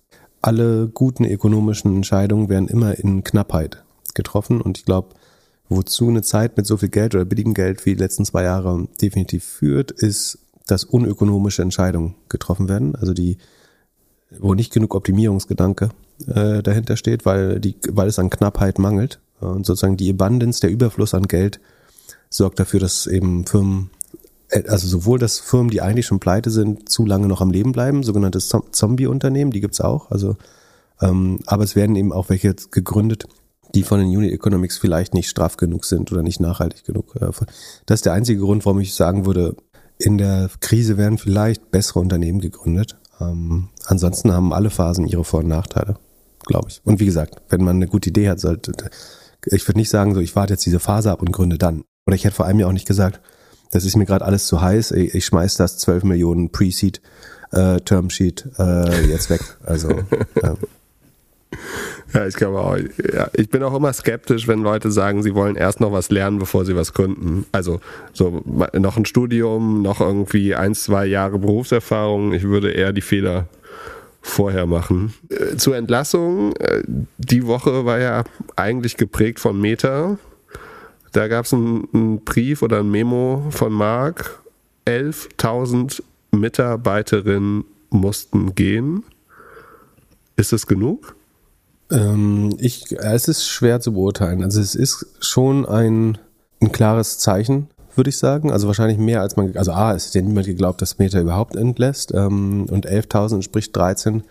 alle 0.40 0.88
guten 0.88 1.24
ökonomischen 1.24 1.94
Entscheidungen 1.94 2.48
werden 2.48 2.66
immer 2.66 2.98
in 2.98 3.22
Knappheit 3.22 3.84
getroffen 4.14 4.60
und 4.60 4.76
ich 4.76 4.84
glaube, 4.84 5.14
wozu 5.68 6.08
eine 6.08 6.22
Zeit 6.22 6.56
mit 6.56 6.66
so 6.66 6.76
viel 6.76 6.88
Geld 6.88 7.14
oder 7.14 7.24
billigem 7.24 7.54
Geld 7.54 7.86
wie 7.86 7.94
die 7.94 8.02
letzten 8.02 8.24
zwei 8.24 8.42
Jahre 8.42 8.88
definitiv 9.00 9.44
führt, 9.44 9.92
ist, 9.92 10.38
dass 10.66 10.84
unökonomische 10.84 11.62
Entscheidungen 11.62 12.16
getroffen 12.28 12.68
werden, 12.68 12.96
also 12.96 13.12
die, 13.14 13.38
wo 14.38 14.54
nicht 14.54 14.72
genug 14.72 14.94
Optimierungsgedanke 14.94 15.90
äh, 16.26 16.62
dahinter 16.62 16.96
steht, 16.96 17.24
weil 17.24 17.60
die, 17.60 17.76
weil 17.88 18.08
es 18.08 18.18
an 18.18 18.30
Knappheit 18.30 18.78
mangelt 18.78 19.20
und 19.40 19.66
sozusagen 19.66 19.96
die 19.96 20.10
Abundance, 20.10 20.60
der 20.60 20.70
Überfluss 20.70 21.14
an 21.14 21.24
Geld 21.24 21.60
sorgt 22.30 22.60
dafür, 22.60 22.80
dass 22.80 23.06
eben 23.06 23.46
Firmen 23.46 23.90
äh, 24.52 24.64
also 24.68 24.86
sowohl, 24.86 25.18
dass 25.18 25.40
Firmen, 25.40 25.70
die 25.70 25.82
eigentlich 25.82 26.06
schon 26.06 26.20
pleite 26.20 26.50
sind, 26.50 26.88
zu 26.88 27.04
lange 27.06 27.26
noch 27.26 27.40
am 27.40 27.50
Leben 27.50 27.72
bleiben, 27.72 28.02
sogenannte 28.02 28.38
Zombie-Unternehmen, 28.38 29.50
die 29.50 29.60
gibt's 29.60 29.80
auch. 29.80 30.10
Also, 30.10 30.36
ähm, 31.00 31.40
aber 31.46 31.64
es 31.64 31.74
werden 31.74 31.96
eben 31.96 32.12
auch 32.12 32.28
welche 32.28 32.54
gegründet, 32.70 33.26
die 33.74 33.82
von 33.82 33.98
den 33.98 34.08
Unit 34.08 34.32
Economics 34.32 34.78
vielleicht 34.78 35.14
nicht 35.14 35.28
straff 35.28 35.56
genug 35.56 35.84
sind 35.84 36.12
oder 36.12 36.22
nicht 36.22 36.40
nachhaltig 36.40 36.84
genug. 36.84 37.16
Äh, 37.16 37.30
das 37.86 37.98
ist 37.98 38.06
der 38.06 38.12
einzige 38.12 38.40
Grund, 38.40 38.64
warum 38.64 38.80
ich 38.80 38.94
sagen 38.94 39.26
würde, 39.26 39.56
in 39.98 40.18
der 40.18 40.50
Krise 40.60 40.96
werden 40.96 41.18
vielleicht 41.18 41.70
bessere 41.70 42.00
Unternehmen 42.00 42.40
gegründet. 42.40 42.96
Ähm, 43.30 43.68
ansonsten 43.86 44.32
haben 44.32 44.52
alle 44.52 44.70
Phasen 44.70 45.06
ihre 45.06 45.24
Vor- 45.24 45.40
und 45.40 45.48
Nachteile, 45.48 45.96
glaube 46.46 46.68
ich. 46.68 46.80
Und 46.84 47.00
wie 47.00 47.06
gesagt, 47.06 47.42
wenn 47.48 47.64
man 47.64 47.76
eine 47.76 47.88
gute 47.88 48.10
Idee 48.10 48.28
hat, 48.28 48.40
sollte, 48.40 48.72
ich 49.46 49.66
würde 49.68 49.78
nicht 49.78 49.90
sagen, 49.90 50.14
so 50.14 50.20
ich 50.20 50.36
warte 50.36 50.54
jetzt 50.54 50.66
diese 50.66 50.80
Phase 50.80 51.10
ab 51.10 51.22
und 51.22 51.32
gründe 51.32 51.58
dann. 51.58 51.82
Oder 52.06 52.16
ich 52.16 52.24
hätte 52.24 52.34
vor 52.34 52.46
allem 52.46 52.58
ja 52.58 52.66
auch 52.66 52.72
nicht 52.72 52.88
gesagt, 52.88 53.20
das 53.70 53.84
ist 53.84 53.96
mir 53.96 54.04
gerade 54.04 54.24
alles 54.24 54.46
zu 54.46 54.60
heiß, 54.60 54.90
ich, 54.92 55.14
ich 55.14 55.24
schmeiß 55.24 55.56
das 55.56 55.78
12 55.78 56.04
Millionen 56.04 56.50
Pre-Seed 56.50 57.00
äh, 57.52 57.80
Termsheet 57.80 58.48
äh, 58.58 59.06
jetzt 59.06 59.30
weg. 59.30 59.40
Also 59.64 59.90
ja. 60.42 60.56
Ja, 62.14 62.26
ich 62.26 62.34
glaube 62.34 62.61
auch. 62.61 62.76
Ja, 63.12 63.28
ich 63.32 63.48
bin 63.48 63.62
auch 63.62 63.74
immer 63.74 63.92
skeptisch, 63.92 64.46
wenn 64.48 64.62
Leute 64.62 64.90
sagen, 64.90 65.22
sie 65.22 65.34
wollen 65.34 65.57
erst 65.57 65.80
noch 65.80 65.92
was 65.92 66.11
lernen, 66.11 66.38
bevor 66.38 66.64
sie 66.64 66.76
was 66.76 66.92
gründen. 66.92 67.46
Also 67.53 67.80
so 68.12 68.42
noch 68.74 68.96
ein 68.96 69.07
Studium, 69.07 69.82
noch 69.82 70.00
irgendwie 70.00 70.55
ein, 70.55 70.74
zwei 70.74 71.07
Jahre 71.07 71.38
Berufserfahrung. 71.38 72.32
Ich 72.32 72.42
würde 72.42 72.70
eher 72.70 72.92
die 72.92 73.00
Fehler 73.00 73.46
vorher 74.20 74.66
machen. 74.66 75.14
Äh, 75.28 75.57
zur 75.57 75.76
Entlassung. 75.76 76.55
Äh, 76.57 76.82
die 77.18 77.46
Woche 77.46 77.84
war 77.84 77.98
ja 77.98 78.24
eigentlich 78.57 78.96
geprägt 78.96 79.40
von 79.40 79.61
Meta. 79.61 80.18
Da 81.12 81.28
gab 81.28 81.44
es 81.44 81.53
einen, 81.53 81.88
einen 81.92 82.24
Brief 82.24 82.62
oder 82.62 82.80
ein 82.80 82.90
Memo 82.90 83.46
von 83.50 83.72
Mark. 83.72 84.40
11.000 84.86 86.03
Mitarbeiterinnen 86.30 87.64
mussten 87.90 88.55
gehen. 88.55 89.05
Ist 90.36 90.53
es 90.53 90.66
genug? 90.66 91.14
Ähm, 91.93 92.57
ich, 92.59 92.90
es 92.93 93.28
ist 93.28 93.47
schwer 93.47 93.80
zu 93.80 93.93
beurteilen. 93.93 94.43
Also 94.43 94.61
es 94.61 94.74
ist 94.74 95.07
schon 95.20 95.66
ein, 95.66 96.18
ein 96.61 96.72
klares 96.72 97.18
Zeichen, 97.18 97.68
würde 97.95 98.11
ich 98.11 98.18
sagen. 98.18 98.51
Also 98.51 98.66
wahrscheinlich 98.66 98.99
mehr 98.99 99.20
als 99.20 99.36
man, 99.36 99.57
also 99.57 99.72
A, 99.72 99.95
es 99.95 100.07
hat 100.07 100.14
ja 100.14 100.22
niemand 100.22 100.47
geglaubt, 100.47 100.80
dass 100.80 100.99
Meta 100.99 101.20
überhaupt 101.20 101.55
entlässt. 101.55 102.12
Ähm, 102.14 102.66
und 102.70 102.88
11.000 102.88 103.36
entspricht 103.36 103.76
13 103.76 104.24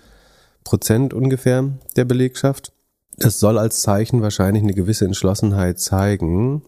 Prozent 0.63 1.13
ungefähr 1.13 1.69
der 1.95 2.05
Belegschaft. 2.05 2.73
Das 3.17 3.39
soll 3.39 3.57
als 3.57 3.81
Zeichen 3.81 4.21
wahrscheinlich 4.21 4.63
eine 4.63 4.73
gewisse 4.73 5.05
Entschlossenheit 5.05 5.79
zeigen. 5.79 6.63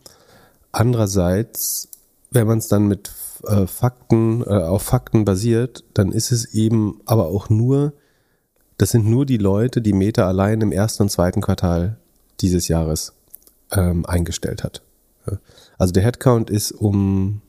Andererseits, 0.71 1.89
wenn 2.29 2.47
man 2.47 2.59
es 2.59 2.67
dann 2.67 2.87
mit 2.87 3.11
äh, 3.47 3.65
Fakten, 3.65 4.43
äh, 4.43 4.49
auf 4.49 4.83
Fakten 4.83 5.25
basiert, 5.25 5.83
dann 5.93 6.11
ist 6.11 6.31
es 6.31 6.53
eben 6.53 7.01
aber 7.05 7.27
auch 7.27 7.49
nur 7.49 7.93
das 8.83 8.91
sind 8.91 9.05
nur 9.05 9.25
die 9.25 9.37
Leute, 9.37 9.81
die 9.81 9.93
Meta 9.93 10.27
allein 10.27 10.59
im 10.59 10.73
ersten 10.73 11.03
und 11.03 11.09
zweiten 11.09 11.39
Quartal 11.39 11.95
dieses 12.41 12.67
Jahres 12.67 13.13
ähm, 13.71 14.05
eingestellt 14.05 14.65
hat. 14.65 14.81
Also 15.77 15.93
der 15.93 16.03
Headcount 16.03 16.49
ist 16.49 16.73
um 16.73 17.41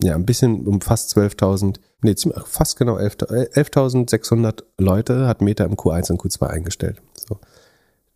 ja 0.00 0.14
ein 0.14 0.24
bisschen 0.24 0.64
um 0.68 0.80
fast 0.80 1.18
12.000, 1.18 1.80
nee, 2.02 2.14
fast 2.44 2.78
genau 2.78 2.96
11.600 2.96 4.62
Leute 4.78 5.26
hat 5.26 5.42
Meta 5.42 5.64
im 5.64 5.74
Q1 5.74 6.12
und 6.12 6.20
Q2 6.20 6.46
eingestellt. 6.46 7.02
So. 7.28 7.40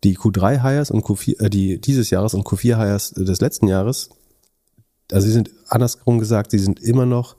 Die 0.05 0.17
Q3 0.17 0.63
Hires 0.63 0.89
und 0.89 1.03
Q4, 1.03 1.43
äh, 1.43 1.49
die 1.49 1.81
dieses 1.81 2.11
Jahres 2.11 2.33
und 2.33 2.47
Q4 2.47 2.77
Hires 2.77 3.11
des 3.11 3.41
letzten 3.41 3.67
Jahres, 3.67 4.09
also 5.11 5.27
sie 5.27 5.33
sind 5.33 5.51
andersrum 5.67 6.17
gesagt, 6.17 6.51
sie 6.51 6.59
sind 6.59 6.79
immer 6.79 7.05
noch 7.05 7.35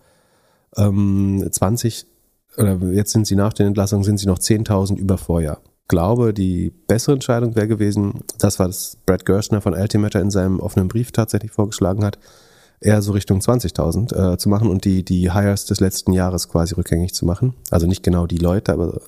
ähm, 0.77 1.49
20 1.51 2.12
oder 2.57 2.79
jetzt 2.93 3.13
sind 3.13 3.27
sie 3.27 3.37
nach 3.37 3.53
den 3.53 3.69
Entlassungen, 3.69 4.05
sind 4.05 4.19
sie 4.19 4.27
noch 4.27 4.39
10.000 4.39 4.97
über 4.97 5.19
Vorjahr. 5.19 5.61
Ich 5.83 5.89
glaube, 5.89 6.33
die 6.33 6.73
bessere 6.87 7.15
Entscheidung 7.15 7.55
wäre 7.55 7.69
gewesen, 7.69 8.21
das 8.39 8.59
war 8.59 8.67
das 8.67 8.97
Brad 9.05 9.27
Gerstner 9.27 9.61
von 9.61 9.75
Altimeter 9.75 10.21
in 10.21 10.31
seinem 10.31 10.61
offenen 10.61 10.89
Brief 10.89 11.13
tatsächlich 11.13 11.53
vorgeschlagen 11.53 12.05
hat, 12.05 12.19
eher 12.81 13.03
so 13.03 13.13
Richtung 13.13 13.41
20.000 13.41 14.35
äh, 14.35 14.39
zu 14.39 14.49
machen 14.49 14.69
und 14.69 14.85
die, 14.85 15.05
die 15.05 15.33
Hires 15.33 15.67
des 15.67 15.81
letzten 15.81 16.13
Jahres 16.13 16.49
quasi 16.49 16.75
rückgängig 16.75 17.15
zu 17.15 17.27
machen. 17.27 17.55
Also 17.71 17.87
nicht 17.87 18.03
genau 18.03 18.27
die 18.27 18.39
Leute, 18.39 18.73
aber 18.73 19.01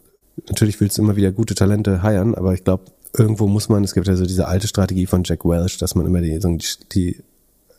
natürlich 0.48 0.80
willst 0.80 0.98
du 0.98 1.02
immer 1.02 1.16
wieder 1.16 1.32
gute 1.32 1.54
Talente 1.54 2.02
hiren, 2.02 2.34
aber 2.34 2.54
ich 2.54 2.64
glaube, 2.64 2.84
irgendwo 3.16 3.46
muss 3.46 3.68
man, 3.68 3.84
es 3.84 3.94
gibt 3.94 4.06
ja 4.06 4.16
so 4.16 4.26
diese 4.26 4.48
alte 4.48 4.68
Strategie 4.68 5.06
von 5.06 5.22
Jack 5.24 5.44
Welch, 5.44 5.78
dass 5.78 5.94
man 5.94 6.06
immer 6.06 6.20
die, 6.20 6.38
die, 6.38 6.58
die 6.92 7.22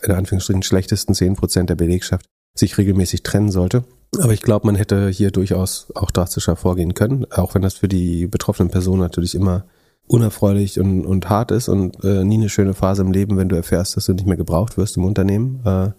in 0.01 0.11
Anführungsstrichen 0.11 0.63
schlechtesten 0.63 1.13
10% 1.13 1.66
der 1.66 1.76
Belegschaft 1.76 2.26
sich 2.57 2.78
regelmäßig 2.78 3.24
trennen 3.24 3.51
sollte. 3.51 3.84
Aber 4.19 4.33
ich 4.33 4.41
glaube, 4.41 4.65
man 4.67 4.75
hätte 4.75 5.09
hier 5.09 5.31
durchaus 5.31 5.87
auch 5.95 6.11
drastischer 6.11 6.55
vorgehen 6.55 6.93
können, 6.93 7.25
auch 7.31 7.55
wenn 7.55 7.61
das 7.61 7.75
für 7.75 7.87
die 7.87 8.27
betroffenen 8.27 8.71
Personen 8.71 9.01
natürlich 9.01 9.35
immer 9.35 9.65
unerfreulich 10.07 10.79
und, 10.79 11.05
und 11.05 11.29
hart 11.29 11.51
ist 11.51 11.67
und 11.67 12.03
äh, 12.03 12.23
nie 12.23 12.35
eine 12.35 12.49
schöne 12.49 12.73
Phase 12.73 13.01
im 13.01 13.11
Leben, 13.11 13.37
wenn 13.37 13.49
du 13.49 13.55
erfährst, 13.55 13.97
dass 13.97 14.05
du 14.05 14.13
nicht 14.13 14.27
mehr 14.27 14.37
gebraucht 14.37 14.77
wirst 14.77 14.97
im 14.97 15.05
Unternehmen. 15.05 15.61
Äh, 15.65 15.89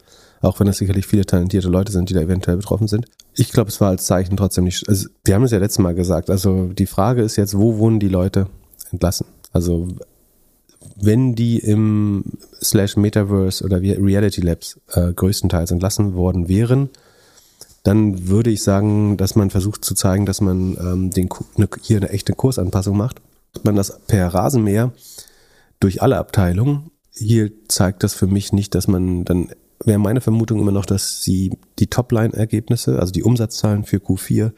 auch 0.43 0.61
wenn 0.61 0.67
das 0.67 0.79
sicherlich 0.79 1.07
viele 1.07 1.25
talentierte 1.25 1.69
Leute 1.69 1.93
sind, 1.93 2.09
die 2.09 2.15
da 2.15 2.21
eventuell 2.21 2.57
betroffen 2.57 2.89
sind. 2.89 3.07
Ich 3.35 3.51
glaube, 3.51 3.69
es 3.69 3.81
war 3.81 3.89
als 3.89 4.05
Zeichen 4.05 4.37
trotzdem 4.37 4.65
nicht. 4.65 4.89
Also, 4.89 5.09
wir 5.25 5.35
haben 5.35 5.43
es 5.43 5.51
ja 5.51 5.59
letztes 5.59 5.81
Mal 5.81 5.95
gesagt. 5.95 6.31
Also 6.31 6.69
die 6.69 6.87
Frage 6.87 7.23
ist 7.23 7.37
jetzt, 7.37 7.59
wo 7.59 7.79
wurden 7.79 8.01
die 8.01 8.09
Leute 8.09 8.47
entlassen? 8.93 9.27
Also 9.53 9.89
wenn 11.01 11.35
die 11.35 11.59
im 11.59 12.25
Slash 12.63 12.97
Metaverse 12.97 13.65
oder 13.65 13.81
Reality 13.81 14.41
Labs 14.41 14.79
äh, 14.93 15.13
größtenteils 15.13 15.71
entlassen 15.71 16.15
worden 16.15 16.49
wären, 16.49 16.91
dann 17.87 18.29
würde 18.29 18.51
ich 18.51 18.63
sagen, 18.63 19.17
dass 19.17 19.37
man 19.37 19.51
versucht 19.51 19.85
zu 19.85 19.95
zeigen, 19.95 20.27
dass 20.27 20.41
man 20.41 20.77
ähm, 20.81 21.11
den, 21.11 21.29
ne, 21.57 21.69
hier 21.83 21.99
eine 21.99 22.11
echte 22.11 22.33
Kursanpassung 22.33 22.97
macht. 22.97 23.21
Man 23.63 23.77
das 23.77 24.01
per 24.07 24.35
Rasenmäher 24.35 24.93
durch 25.79 26.03
alle 26.03 26.19
Abteilungen. 26.19 26.91
Hier 27.15 27.51
zeigt 27.69 28.03
das 28.03 28.15
für 28.15 28.27
mich 28.27 28.53
nicht, 28.53 28.75
dass 28.75 28.89
man 28.89 29.25
dann 29.25 29.51
wäre 29.85 29.99
meine 29.99 30.21
Vermutung 30.21 30.59
immer 30.61 30.73
noch, 30.73 30.87
dass 30.87 31.23
sie 31.23 31.59
die 31.79 31.87
Topline-Ergebnisse, 31.87 32.99
also 32.99 33.13
die 33.13 33.23
Umsatzzahlen 33.23 33.85
für 33.85 33.99
Q4 33.99 34.53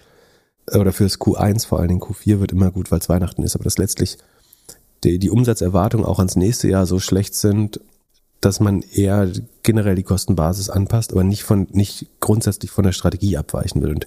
äh, 0.70 0.79
oder 0.79 0.93
fürs 0.93 1.20
Q1 1.20 1.66
vor 1.66 1.81
allen 1.81 1.89
Dingen 1.89 2.01
Q4 2.01 2.41
wird 2.41 2.53
immer 2.53 2.70
gut, 2.70 2.91
weil 2.91 3.01
es 3.01 3.09
Weihnachten 3.09 3.43
ist, 3.43 3.55
aber 3.55 3.64
dass 3.64 3.79
letztlich 3.79 4.16
die, 5.05 5.18
die 5.18 5.31
Umsatzerwartungen 5.31 6.07
auch 6.07 6.18
ans 6.18 6.37
nächste 6.37 6.68
Jahr 6.68 6.87
so 6.87 6.99
schlecht 6.99 7.35
sind, 7.35 7.81
dass 8.41 8.61
man 8.61 8.82
eher 8.82 9.30
generell 9.62 9.95
die 9.95 10.03
Kostenbasis 10.03 10.70
anpasst, 10.70 11.12
aber 11.12 11.24
nicht 11.24 11.43
von, 11.43 11.66
nicht 11.72 12.07
grundsätzlich 12.20 12.70
von 12.70 12.84
der 12.84 12.93
Strategie 12.93 13.36
abweichen 13.36 13.82
will. 13.82 13.91
Und 13.91 14.07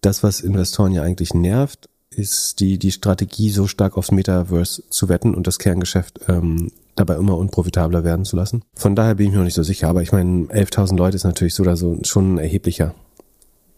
das, 0.00 0.22
was 0.22 0.40
Investoren 0.40 0.92
ja 0.92 1.02
eigentlich 1.02 1.34
nervt, 1.34 1.88
ist 2.10 2.60
die, 2.60 2.78
die 2.78 2.92
Strategie 2.92 3.50
so 3.50 3.66
stark 3.66 3.96
aufs 3.96 4.10
Metaverse 4.10 4.82
zu 4.90 5.08
wetten 5.08 5.34
und 5.34 5.46
das 5.46 5.58
Kerngeschäft 5.58 6.20
ähm, 6.28 6.70
dabei 6.96 7.16
immer 7.16 7.38
unprofitabler 7.38 8.04
werden 8.04 8.24
zu 8.24 8.36
lassen. 8.36 8.62
Von 8.74 8.94
daher 8.94 9.14
bin 9.14 9.26
ich 9.26 9.32
mir 9.32 9.38
noch 9.38 9.44
nicht 9.44 9.54
so 9.54 9.62
sicher, 9.62 9.88
aber 9.88 10.02
ich 10.02 10.12
meine, 10.12 10.46
11.000 10.46 10.96
Leute 10.96 11.16
ist 11.16 11.24
natürlich 11.24 11.54
so 11.54 11.62
oder 11.62 11.76
so 11.76 11.98
schon 12.02 12.34
ein 12.34 12.38
erheblicher 12.38 12.94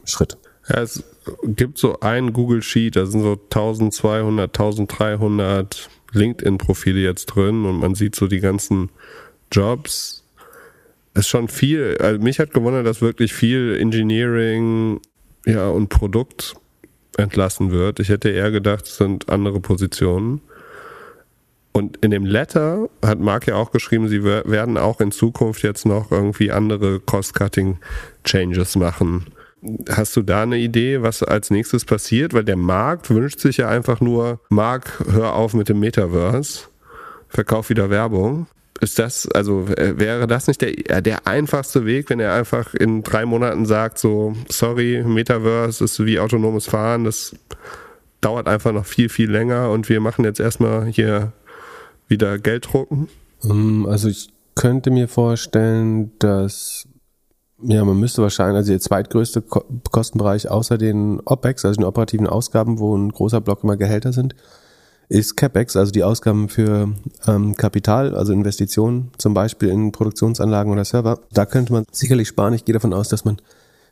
Schritt. 0.05 0.37
Ja, 0.69 0.83
es 0.83 1.03
gibt 1.45 1.79
so 1.79 2.01
ein 2.01 2.33
Google 2.33 2.63
Sheet, 2.63 2.97
da 2.97 3.07
sind 3.07 3.23
so 3.23 3.33
1200, 3.33 4.49
1300 4.49 5.89
LinkedIn-Profile 6.13 7.01
jetzt 7.01 7.27
drin 7.27 7.65
und 7.65 7.79
man 7.79 7.95
sieht 7.95 8.15
so 8.15 8.27
die 8.27 8.41
ganzen 8.41 8.91
Jobs 9.55 10.25
ist 11.15 11.29
schon 11.29 11.49
viel. 11.49 11.97
Also 12.01 12.21
mich 12.21 12.39
hat 12.39 12.53
gewundert, 12.53 12.87
dass 12.87 13.01
wirklich 13.01 13.33
viel 13.33 13.77
Engineering 13.81 15.01
ja, 15.47 15.69
und 15.69 15.89
Produkt 15.89 16.55
entlassen 17.17 17.71
wird. 17.71 18.01
Ich 18.01 18.09
hätte 18.09 18.31
eher 18.31 18.51
gedacht, 18.51 18.87
es 18.87 18.97
sind 18.97 19.29
andere 19.29 19.61
Positionen. 19.61 20.41
Und 21.73 21.97
in 22.05 22.11
dem 22.11 22.25
Letter 22.25 22.89
hat 23.05 23.19
Mark 23.19 23.47
ja 23.47 23.57
auch 23.57 23.73
geschrieben, 23.73 24.09
sie 24.09 24.23
werden 24.23 24.79
auch 24.79 25.01
in 25.01 25.11
Zukunft 25.11 25.63
jetzt 25.63 25.87
noch 25.87 26.11
irgendwie 26.13 26.53
andere 26.53 27.01
Cost-Cutting-Changes 27.01 28.77
machen. 28.77 29.27
Hast 29.89 30.17
du 30.17 30.23
da 30.23 30.43
eine 30.43 30.59
Idee, 30.59 31.03
was 31.03 31.23
als 31.23 31.51
nächstes 31.51 31.85
passiert? 31.85 32.33
Weil 32.33 32.45
der 32.45 32.57
Markt 32.57 33.11
wünscht 33.11 33.41
sich 33.41 33.57
ja 33.57 33.69
einfach 33.69 34.01
nur, 34.01 34.41
Mark, 34.51 35.03
hör 35.11 35.35
auf 35.35 35.55
mit 35.55 35.69
dem 35.69 35.81
Metaverse, 35.81 36.69
verkauf 37.29 37.71
wieder 37.71 37.91
Werbung. 37.91 38.47
Ist 38.81 38.99
das, 38.99 39.29
also 39.29 39.67
äh, 39.69 39.99
wäre 39.99 40.27
das 40.27 40.49
nicht 40.49 40.61
der, 40.61 40.91
äh, 40.91 41.03
der 41.03 41.27
einfachste 41.27 41.87
Weg, 41.87 42.11
wenn 42.11 42.21
er 42.21 42.35
einfach 42.35 42.75
in 42.75 43.03
drei 43.03 43.25
Monaten 43.25 43.67
sagt, 43.67 43.99
so, 43.99 44.35
sorry, 44.49 45.03
Metaverse 45.05 45.85
ist 45.85 46.05
wie 46.05 46.19
autonomes 46.19 46.67
Fahren, 46.67 47.05
das 47.05 47.37
dauert 48.21 48.49
einfach 48.49 48.73
noch 48.73 48.87
viel, 48.87 49.09
viel 49.09 49.31
länger 49.31 49.71
und 49.71 49.89
wir 49.89 50.01
machen 50.01 50.25
jetzt 50.25 50.41
erstmal 50.41 50.87
hier 50.87 51.33
wieder 52.09 52.39
Geld 52.39 52.73
drucken? 52.73 53.09
Ähm, 53.45 53.87
Also 53.87 54.09
ich 54.09 54.31
könnte 54.55 54.91
mir 54.91 55.09
vorstellen, 55.09 56.13
dass 56.19 56.89
ja, 57.63 57.85
man 57.85 57.99
müsste 57.99 58.23
wahrscheinlich, 58.23 58.57
also 58.57 58.73
der 58.73 58.81
zweitgrößte 58.81 59.43
Ko 59.43 59.65
Kostenbereich 59.91 60.51
außer 60.51 60.77
den 60.77 61.21
OPEX, 61.25 61.65
also 61.65 61.81
den 61.81 61.87
operativen 61.87 62.27
Ausgaben, 62.27 62.79
wo 62.79 62.97
ein 62.97 63.11
großer 63.11 63.41
Block 63.41 63.63
immer 63.63 63.77
Gehälter 63.77 64.13
sind, 64.13 64.35
ist 65.09 65.37
CapEx, 65.37 65.77
also 65.77 65.93
die 65.93 66.03
Ausgaben 66.03 66.49
für 66.49 66.89
ähm, 67.27 67.57
Kapital, 67.57 68.15
also 68.15 68.33
Investitionen, 68.33 69.11
zum 69.19 69.35
Beispiel 69.35 69.69
in 69.69 69.93
Produktionsanlagen 69.93 70.73
oder 70.73 70.85
Server. 70.85 71.21
Da 71.33 71.47
könnte 71.47 71.73
man 71.73 71.85
sicherlich 71.91 72.29
sparen. 72.29 72.55
Ich 72.55 72.65
gehe 72.65 72.73
davon 72.73 72.93
aus, 72.93 73.09
dass 73.09 73.25
man 73.25 73.39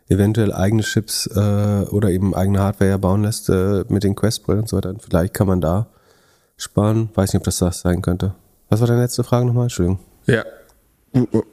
eventuell 0.09 0.53
eigene 0.53 0.83
Chips 0.83 1.27
äh, 1.27 1.87
oder 1.91 2.11
eben 2.11 2.35
eigene 2.35 2.61
Hardware 2.61 2.99
bauen 2.99 3.23
lässt 3.23 3.49
äh, 3.49 3.85
mit 3.89 4.05
den 4.05 4.15
Quest-Brillen 4.15 4.63
und 4.63 4.69
so 4.69 4.77
weiter. 4.77 4.95
Vielleicht 4.99 5.35
kann 5.35 5.47
man 5.47 5.61
da 5.61 5.87
sparen. 6.57 7.11
Weiß 7.15 7.33
nicht, 7.33 7.41
ob 7.41 7.45
das 7.45 7.59
das 7.59 7.81
sein 7.81 8.03
könnte. 8.03 8.35
Was 8.69 8.81
war 8.81 8.87
deine 8.87 9.03
letzte 9.03 9.25
Frage 9.25 9.47
nochmal? 9.47 9.65
Entschuldigung. 9.65 10.01
Ja. 10.27 10.45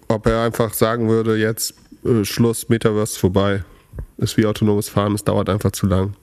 Ob 0.07 0.25
er 0.25 0.43
einfach 0.43 0.73
sagen 0.73 1.09
würde, 1.09 1.35
jetzt 1.35 1.73
äh, 2.05 2.23
Schluss, 2.23 2.69
Metaverse 2.69 3.19
vorbei. 3.19 3.63
Ist 4.17 4.37
wie 4.37 4.45
autonomes 4.45 4.89
Fahren, 4.89 5.15
es 5.15 5.23
dauert 5.23 5.49
einfach 5.49 5.71
zu 5.71 5.85
lang. 5.85 6.15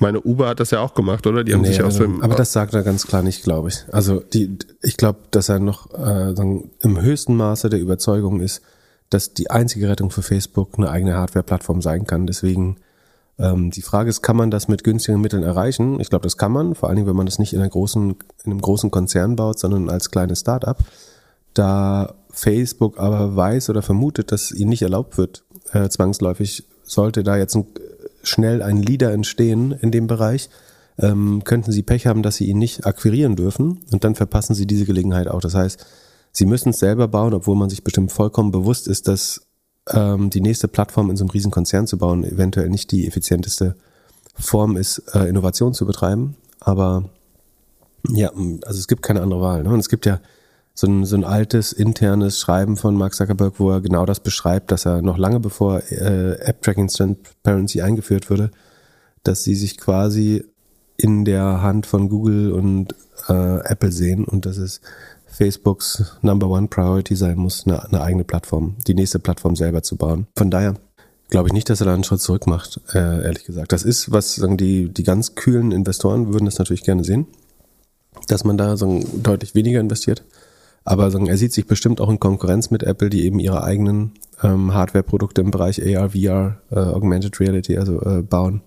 Meine 0.00 0.20
Uber 0.20 0.48
hat 0.48 0.60
das 0.60 0.70
ja 0.70 0.80
auch 0.80 0.94
gemacht, 0.94 1.26
oder? 1.26 1.44
Die 1.44 1.54
haben 1.54 1.62
Nee, 1.62 1.68
sich 1.68 1.82
aus 1.82 1.96
aber- 1.96 2.04
dem. 2.06 2.22
aber 2.22 2.34
das 2.34 2.52
sagt 2.52 2.74
er 2.74 2.82
ganz 2.82 3.06
klar 3.06 3.22
nicht, 3.22 3.42
glaube 3.42 3.68
ich. 3.68 3.84
Also 3.90 4.20
die, 4.20 4.58
ich 4.82 4.96
glaube, 4.96 5.20
dass 5.30 5.48
er 5.48 5.60
noch 5.60 5.92
äh, 5.94 6.34
im 6.80 7.00
höchsten 7.00 7.36
Maße 7.36 7.70
der 7.70 7.80
Überzeugung 7.80 8.40
ist, 8.40 8.60
dass 9.10 9.32
die 9.32 9.50
einzige 9.50 9.88
Rettung 9.88 10.10
für 10.10 10.22
Facebook 10.22 10.72
eine 10.76 10.90
eigene 10.90 11.14
Hardware-Plattform 11.16 11.80
sein 11.80 12.06
kann. 12.06 12.26
Deswegen 12.26 12.76
ähm, 13.38 13.70
die 13.70 13.80
Frage 13.82 14.10
ist, 14.10 14.20
kann 14.20 14.36
man 14.36 14.50
das 14.50 14.68
mit 14.68 14.84
günstigen 14.84 15.20
Mitteln 15.20 15.42
erreichen? 15.42 16.00
Ich 16.00 16.10
glaube, 16.10 16.24
das 16.24 16.36
kann 16.36 16.52
man, 16.52 16.74
vor 16.74 16.88
allen 16.88 16.96
Dingen, 16.96 17.08
wenn 17.08 17.16
man 17.16 17.24
das 17.26 17.38
nicht 17.38 17.52
in, 17.54 17.60
einer 17.60 17.70
großen, 17.70 18.10
in 18.44 18.50
einem 18.52 18.60
großen 18.60 18.90
Konzern 18.90 19.36
baut, 19.36 19.58
sondern 19.58 19.88
als 19.88 20.10
kleines 20.10 20.40
Startup. 20.40 20.76
Da 21.54 22.14
Facebook 22.30 22.98
aber 22.98 23.34
weiß 23.34 23.70
oder 23.70 23.80
vermutet, 23.82 24.32
dass 24.32 24.52
ihnen 24.52 24.68
nicht 24.70 24.82
erlaubt 24.82 25.16
wird, 25.18 25.44
äh, 25.72 25.88
zwangsläufig, 25.88 26.64
sollte 26.82 27.22
da 27.22 27.36
jetzt 27.36 27.54
ein, 27.56 27.66
schnell 28.28 28.62
ein 28.62 28.82
Leader 28.82 29.12
entstehen 29.12 29.72
in 29.72 29.90
dem 29.90 30.06
Bereich, 30.06 30.50
ähm, 30.98 31.42
könnten 31.44 31.72
sie 31.72 31.82
Pech 31.82 32.06
haben, 32.06 32.22
dass 32.22 32.36
sie 32.36 32.46
ihn 32.46 32.58
nicht 32.58 32.86
akquirieren 32.86 33.36
dürfen 33.36 33.82
und 33.92 34.04
dann 34.04 34.14
verpassen 34.14 34.54
sie 34.54 34.66
diese 34.66 34.84
Gelegenheit 34.84 35.28
auch. 35.28 35.40
Das 35.40 35.54
heißt, 35.54 35.84
sie 36.32 36.46
müssen 36.46 36.70
es 36.70 36.78
selber 36.78 37.08
bauen, 37.08 37.34
obwohl 37.34 37.56
man 37.56 37.70
sich 37.70 37.84
bestimmt 37.84 38.12
vollkommen 38.12 38.50
bewusst 38.50 38.88
ist, 38.88 39.08
dass 39.08 39.42
ähm, 39.90 40.30
die 40.30 40.40
nächste 40.40 40.68
Plattform 40.68 41.10
in 41.10 41.16
so 41.16 41.24
einem 41.24 41.30
riesen 41.30 41.50
Konzern 41.50 41.86
zu 41.86 41.98
bauen 41.98 42.24
eventuell 42.24 42.68
nicht 42.68 42.90
die 42.90 43.06
effizienteste 43.06 43.76
Form 44.34 44.76
ist, 44.76 45.02
äh, 45.14 45.28
Innovation 45.28 45.74
zu 45.74 45.86
betreiben. 45.86 46.36
Aber 46.60 47.10
ja, 48.08 48.30
also 48.30 48.78
es 48.78 48.88
gibt 48.88 49.02
keine 49.02 49.22
andere 49.22 49.40
Wahl. 49.40 49.62
Ne? 49.62 49.70
Und 49.70 49.80
es 49.80 49.88
gibt 49.88 50.06
ja 50.06 50.20
so 50.78 50.86
ein, 50.86 51.04
so 51.04 51.16
ein 51.16 51.24
altes 51.24 51.72
internes 51.72 52.38
Schreiben 52.38 52.76
von 52.76 52.94
Mark 52.94 53.12
Zuckerberg, 53.12 53.54
wo 53.58 53.72
er 53.72 53.80
genau 53.80 54.06
das 54.06 54.20
beschreibt, 54.20 54.70
dass 54.70 54.86
er 54.86 55.02
noch 55.02 55.18
lange 55.18 55.40
bevor 55.40 55.82
äh, 55.90 56.38
App 56.38 56.62
Tracking 56.62 56.86
Transparency 56.86 57.82
eingeführt 57.82 58.30
wurde, 58.30 58.52
dass 59.24 59.42
sie 59.42 59.56
sich 59.56 59.76
quasi 59.76 60.44
in 60.96 61.24
der 61.24 61.62
Hand 61.62 61.86
von 61.86 62.08
Google 62.08 62.52
und 62.52 62.94
äh, 63.28 63.58
Apple 63.68 63.90
sehen 63.90 64.24
und 64.24 64.46
dass 64.46 64.56
es 64.56 64.80
Facebooks 65.26 66.16
Number 66.22 66.48
One 66.48 66.68
Priority 66.68 67.16
sein 67.16 67.38
muss, 67.38 67.66
eine, 67.66 67.84
eine 67.84 68.00
eigene 68.00 68.22
Plattform, 68.22 68.76
die 68.86 68.94
nächste 68.94 69.18
Plattform 69.18 69.56
selber 69.56 69.82
zu 69.82 69.96
bauen. 69.96 70.28
Von 70.36 70.52
daher 70.52 70.74
glaube 71.28 71.48
ich 71.48 71.54
nicht, 71.54 71.68
dass 71.70 71.80
er 71.80 71.86
da 71.86 71.94
einen 71.94 72.04
Schritt 72.04 72.20
zurück 72.20 72.46
macht, 72.46 72.80
äh, 72.94 73.24
ehrlich 73.24 73.44
gesagt. 73.44 73.72
Das 73.72 73.82
ist, 73.82 74.12
was 74.12 74.36
sagen 74.36 74.56
die, 74.56 74.90
die 74.90 75.02
ganz 75.02 75.34
kühlen 75.34 75.72
Investoren 75.72 76.32
würden 76.32 76.44
das 76.44 76.58
natürlich 76.60 76.84
gerne 76.84 77.02
sehen, 77.02 77.26
dass 78.28 78.44
man 78.44 78.56
da 78.56 78.76
so 78.76 79.04
deutlich 79.24 79.56
weniger 79.56 79.80
investiert. 79.80 80.22
Aber 80.84 81.12
er 81.12 81.36
sieht 81.36 81.52
sich 81.52 81.66
bestimmt 81.66 82.00
auch 82.00 82.08
in 82.08 82.20
Konkurrenz 82.20 82.70
mit 82.70 82.82
Apple, 82.82 83.10
die 83.10 83.24
eben 83.24 83.38
ihre 83.38 83.62
eigenen 83.62 84.12
ähm, 84.42 84.72
Hardware-Produkte 84.72 85.40
im 85.40 85.50
Bereich 85.50 85.80
AR, 85.82 86.10
VR, 86.10 86.60
äh, 86.70 86.78
Augmented 86.78 87.38
Reality, 87.40 87.76
also 87.76 88.00
äh, 88.00 88.22
bauen. 88.22 88.62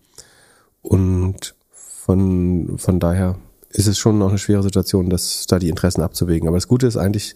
Und 0.81 1.55
von, 1.71 2.77
von 2.77 2.99
daher 2.99 3.37
ist 3.69 3.87
es 3.87 3.97
schon 3.97 4.19
noch 4.19 4.29
eine 4.29 4.37
schwere 4.37 4.63
Situation, 4.63 5.09
dass 5.09 5.45
da 5.47 5.59
die 5.59 5.69
Interessen 5.69 6.01
abzuwägen. 6.01 6.47
Aber 6.47 6.57
das 6.57 6.67
Gute 6.67 6.87
ist 6.87 6.97
eigentlich, 6.97 7.35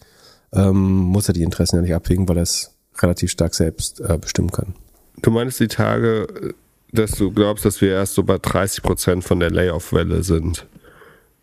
ähm, 0.54 0.76
muss 0.76 1.28
er 1.28 1.34
die 1.34 1.44
Interessen 1.44 1.78
ja 1.78 1.82
nicht 1.82 1.94
abwägen, 1.94 2.28
weil 2.28 2.38
er 2.38 2.44
es 2.44 2.76
relativ 2.98 3.32
stark 3.32 3.56
selbst 3.56 4.02
äh, 4.02 4.18
bestimmen 4.20 4.52
kann. 4.52 4.76
Du 5.22 5.32
meinst 5.32 5.60
die 5.60 5.68
Tage, 5.68 6.54
dass 6.92 7.12
du 7.12 7.32
glaubst, 7.32 7.66
dass 7.66 7.82
wir 7.82 7.92
erst 7.92 8.16
so 8.16 8.24
bei 8.24 8.38
30 8.38 8.84
Prozent 8.84 9.24
von 9.24 9.40
der 9.40 9.52
Layoff-Welle 9.52 10.24
sind. 10.24 10.66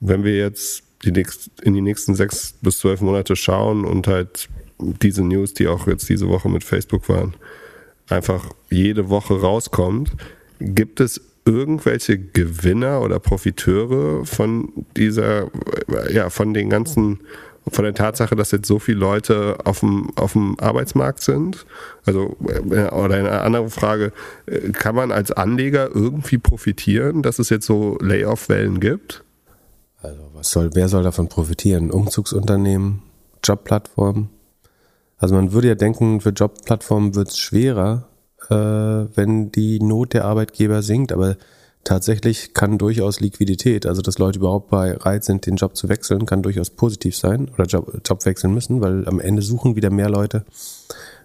Wenn 0.01 0.25
wir 0.25 0.37
jetzt 0.37 0.83
die 1.05 1.13
nächst, 1.13 1.51
in 1.63 1.75
die 1.75 1.81
nächsten 1.81 2.15
sechs 2.15 2.55
bis 2.61 2.79
zwölf 2.79 3.01
Monate 3.01 3.37
schauen 3.37 3.85
und 3.85 4.07
halt 4.07 4.49
diese 4.79 5.23
News, 5.23 5.55
die 5.55 5.69
auch 5.69 5.87
jetzt 5.87 6.09
diese 6.09 6.29
Woche 6.29 6.49
mit 6.49 6.65
Facebook 6.65 7.09
waren, 7.09 7.35
einfach 8.09 8.51
jede 8.71 9.09
Woche 9.09 9.41
rauskommt, 9.41 10.13
gibt 10.59 11.01
es 11.01 11.21
irgendwelche 11.45 12.19
Gewinner 12.19 13.01
oder 13.01 13.19
Profiteure 13.19 14.25
von 14.25 14.73
dieser, 14.97 15.51
ja, 16.11 16.31
von 16.31 16.55
den 16.55 16.71
ganzen, 16.71 17.21
von 17.69 17.85
der 17.85 17.95
Tatsache, 17.95 18.37
dass 18.37 18.53
jetzt 18.53 18.67
so 18.69 18.79
viele 18.79 18.99
Leute 18.99 19.59
auf 19.65 19.81
dem, 19.81 20.11
auf 20.17 20.35
dem 20.35 20.59
Arbeitsmarkt 20.61 21.21
sind? 21.21 21.67
Also, 22.05 22.37
äh, 22.71 22.89
oder 22.91 23.17
eine 23.17 23.41
andere 23.41 23.71
Frage, 23.71 24.13
äh, 24.47 24.71
kann 24.71 24.95
man 24.95 25.11
als 25.11 25.33
Anleger 25.33 25.91
irgendwie 25.93 26.39
profitieren, 26.39 27.23
dass 27.23 27.39
es 27.39 27.51
jetzt 27.51 27.67
so 27.67 27.99
Layoff-Wellen 28.01 28.79
gibt? 28.79 29.25
Also 30.03 30.21
was 30.35 30.51
soll, 30.51 30.71
wer 30.75 30.89
soll 30.89 31.05
davon 31.05 31.29
profitieren? 31.29 31.91
Umzugsunternehmen, 31.91 33.03
Jobplattformen? 33.45 34.31
Also 35.19 35.37
man 35.37 35.53
würde 35.53 35.69
ja 35.69 35.75
denken, 35.77 36.21
für 36.21 36.31
Jobplattformen 36.31 37.15
wird 37.15 37.29
es 37.29 37.39
schwerer, 37.39 38.09
äh, 38.51 38.55
wenn 38.55 39.53
die 39.53 39.79
Not 39.79 40.15
der 40.15 40.25
Arbeitgeber 40.25 40.83
sinkt, 40.83 41.13
aber 41.13 41.37
tatsächlich 41.85 42.55
kann 42.55 42.79
durchaus 42.79 43.21
Liquidität, 43.21 43.87
also 43.87 44.03
dass 44.03 44.19
Leute 44.19 44.41
überhaupt 44.41 44.71
bereit 44.71 45.25
sind, 45.25 45.47
den 45.47 45.57
Job 45.57 45.77
zu 45.77 45.89
wechseln, 45.89 46.27
kann 46.27 46.43
durchaus 46.43 46.71
positiv 46.71 47.17
sein 47.17 47.49
oder 47.55 47.67
Job, 47.67 48.01
Job 48.05 48.25
wechseln 48.25 48.53
müssen, 48.53 48.81
weil 48.81 49.07
am 49.07 49.21
Ende 49.21 49.43
suchen 49.43 49.77
wieder 49.77 49.91
mehr 49.91 50.11
Leute 50.11 50.45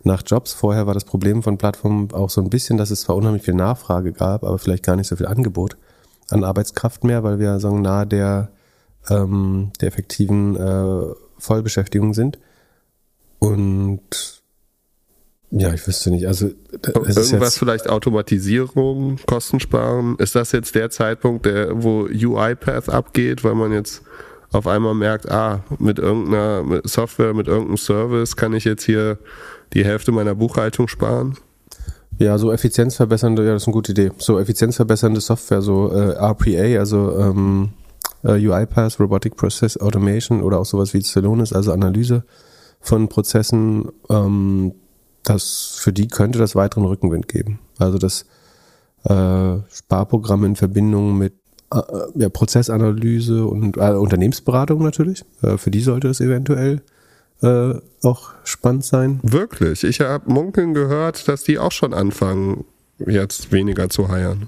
nach 0.03 0.21
Jobs. 0.25 0.53
Vorher 0.53 0.86
war 0.86 0.93
das 0.93 1.05
Problem 1.05 1.41
von 1.41 1.57
Plattformen 1.57 2.11
auch 2.13 2.30
so 2.30 2.41
ein 2.41 2.49
bisschen, 2.49 2.78
dass 2.78 2.91
es 2.91 3.01
zwar 3.01 3.15
unheimlich 3.15 3.43
viel 3.43 3.55
Nachfrage 3.55 4.13
gab, 4.13 4.43
aber 4.43 4.59
vielleicht 4.59 4.86
gar 4.86 4.95
nicht 4.95 5.07
so 5.07 5.15
viel 5.15 5.28
Angebot 5.28 5.78
an 6.30 6.43
Arbeitskraft 6.43 7.03
mehr, 7.03 7.23
weil 7.23 7.39
wir 7.39 7.59
sagen, 7.59 7.82
nahe 7.82 8.05
der, 8.05 8.49
ähm, 9.10 9.72
der 9.82 9.89
effektiven 9.89 10.55
äh, 10.55 11.14
Vollbeschäftigung 11.38 12.14
sind. 12.14 12.39
Und 13.39 14.41
ja, 15.49 15.74
ich 15.74 15.88
wüsste 15.88 16.12
nicht. 16.12 16.28
Also 16.28 16.49
Irgendwas 16.72 17.58
vielleicht 17.58 17.89
Automatisierung, 17.89 19.18
Kostensparen. 19.26 20.18
Ist 20.18 20.36
das 20.36 20.51
jetzt 20.51 20.76
der 20.76 20.89
Zeitpunkt, 20.89 21.45
der, 21.45 21.82
wo 21.82 22.01
UiPath 22.03 22.89
abgeht, 22.89 23.43
weil 23.43 23.55
man 23.55 23.72
jetzt 23.72 24.01
auf 24.51 24.68
einmal 24.68 24.93
merkt, 24.93 25.30
ah, 25.32 25.64
mit 25.80 25.99
irgendeiner 25.99 26.82
Software, 26.84 27.34
mit 27.34 27.47
irgendeinem 27.47 27.78
Service 27.78 28.36
kann 28.36 28.53
ich 28.53 28.66
jetzt 28.66 28.84
hier 28.84 29.20
die 29.74 29.86
Hälfte 29.86 30.12
meiner 30.12 30.36
Buchhaltung 30.36 30.88
sparen? 30.88 31.38
ja, 32.20 32.38
so 32.38 32.51
effizienzverbessernde, 32.51 33.45
ja, 33.45 33.53
das 33.53 33.64
ist 33.64 33.68
eine 33.68 33.74
gute 33.74 33.91
Idee. 33.91 34.12
So 34.18 34.39
effizienzverbessernde 34.39 35.22
Software, 35.22 35.62
so 35.62 35.91
äh, 35.91 36.16
RPA, 36.18 36.80
also 36.80 37.18
ähm, 37.20 37.70
äh, 38.24 38.34
UiPath, 38.34 38.99
Robotic 38.99 39.36
Process 39.36 39.78
Automation 39.78 40.41
oder 40.41 40.59
auch 40.59 40.65
sowas 40.65 40.93
wie 40.93 41.01
Celonis, 41.01 41.53
also 41.53 41.72
Analyse 41.72 42.24
von 42.80 43.07
Prozessen, 43.07 43.89
ähm, 44.09 44.74
das 45.24 45.78
für 45.80 45.91
die 45.91 46.07
könnte 46.07 46.39
das 46.39 46.55
weiteren 46.55 46.86
Rückenwind 46.86 47.28
geben. 47.28 47.59
Also 47.78 47.97
das 47.97 48.26
äh, 49.03 49.57
Sparprogramm 49.70 50.45
in 50.45 50.55
Verbindung 50.55 51.18
mit 51.18 51.34
äh, 51.74 51.82
ja, 52.15 52.30
Prozessanalyse 52.30 53.45
und 53.45 53.78
äh, 53.78 53.91
Unternehmensberatung 53.91 54.84
natürlich. 54.84 55.26
Äh, 55.41 55.57
für 55.57 55.72
die 55.72 55.82
sollte 55.82 56.07
es 56.07 56.22
eventuell 56.22 56.82
äh, 57.41 57.74
auch 58.03 58.32
spannend 58.43 58.86
sein. 58.86 59.20
Wirklich? 59.24 59.84
Ich 59.84 59.99
habe 59.99 60.32
munkeln 60.32 60.74
gehört, 60.74 61.28
dass 61.28 61.43
die 61.43 61.59
auch 61.59 61.72
schon 61.72 61.93
anfangen, 61.93 62.65
jetzt 63.05 63.51
weniger 63.51 63.89
zu 63.89 64.07
heiern. 64.07 64.47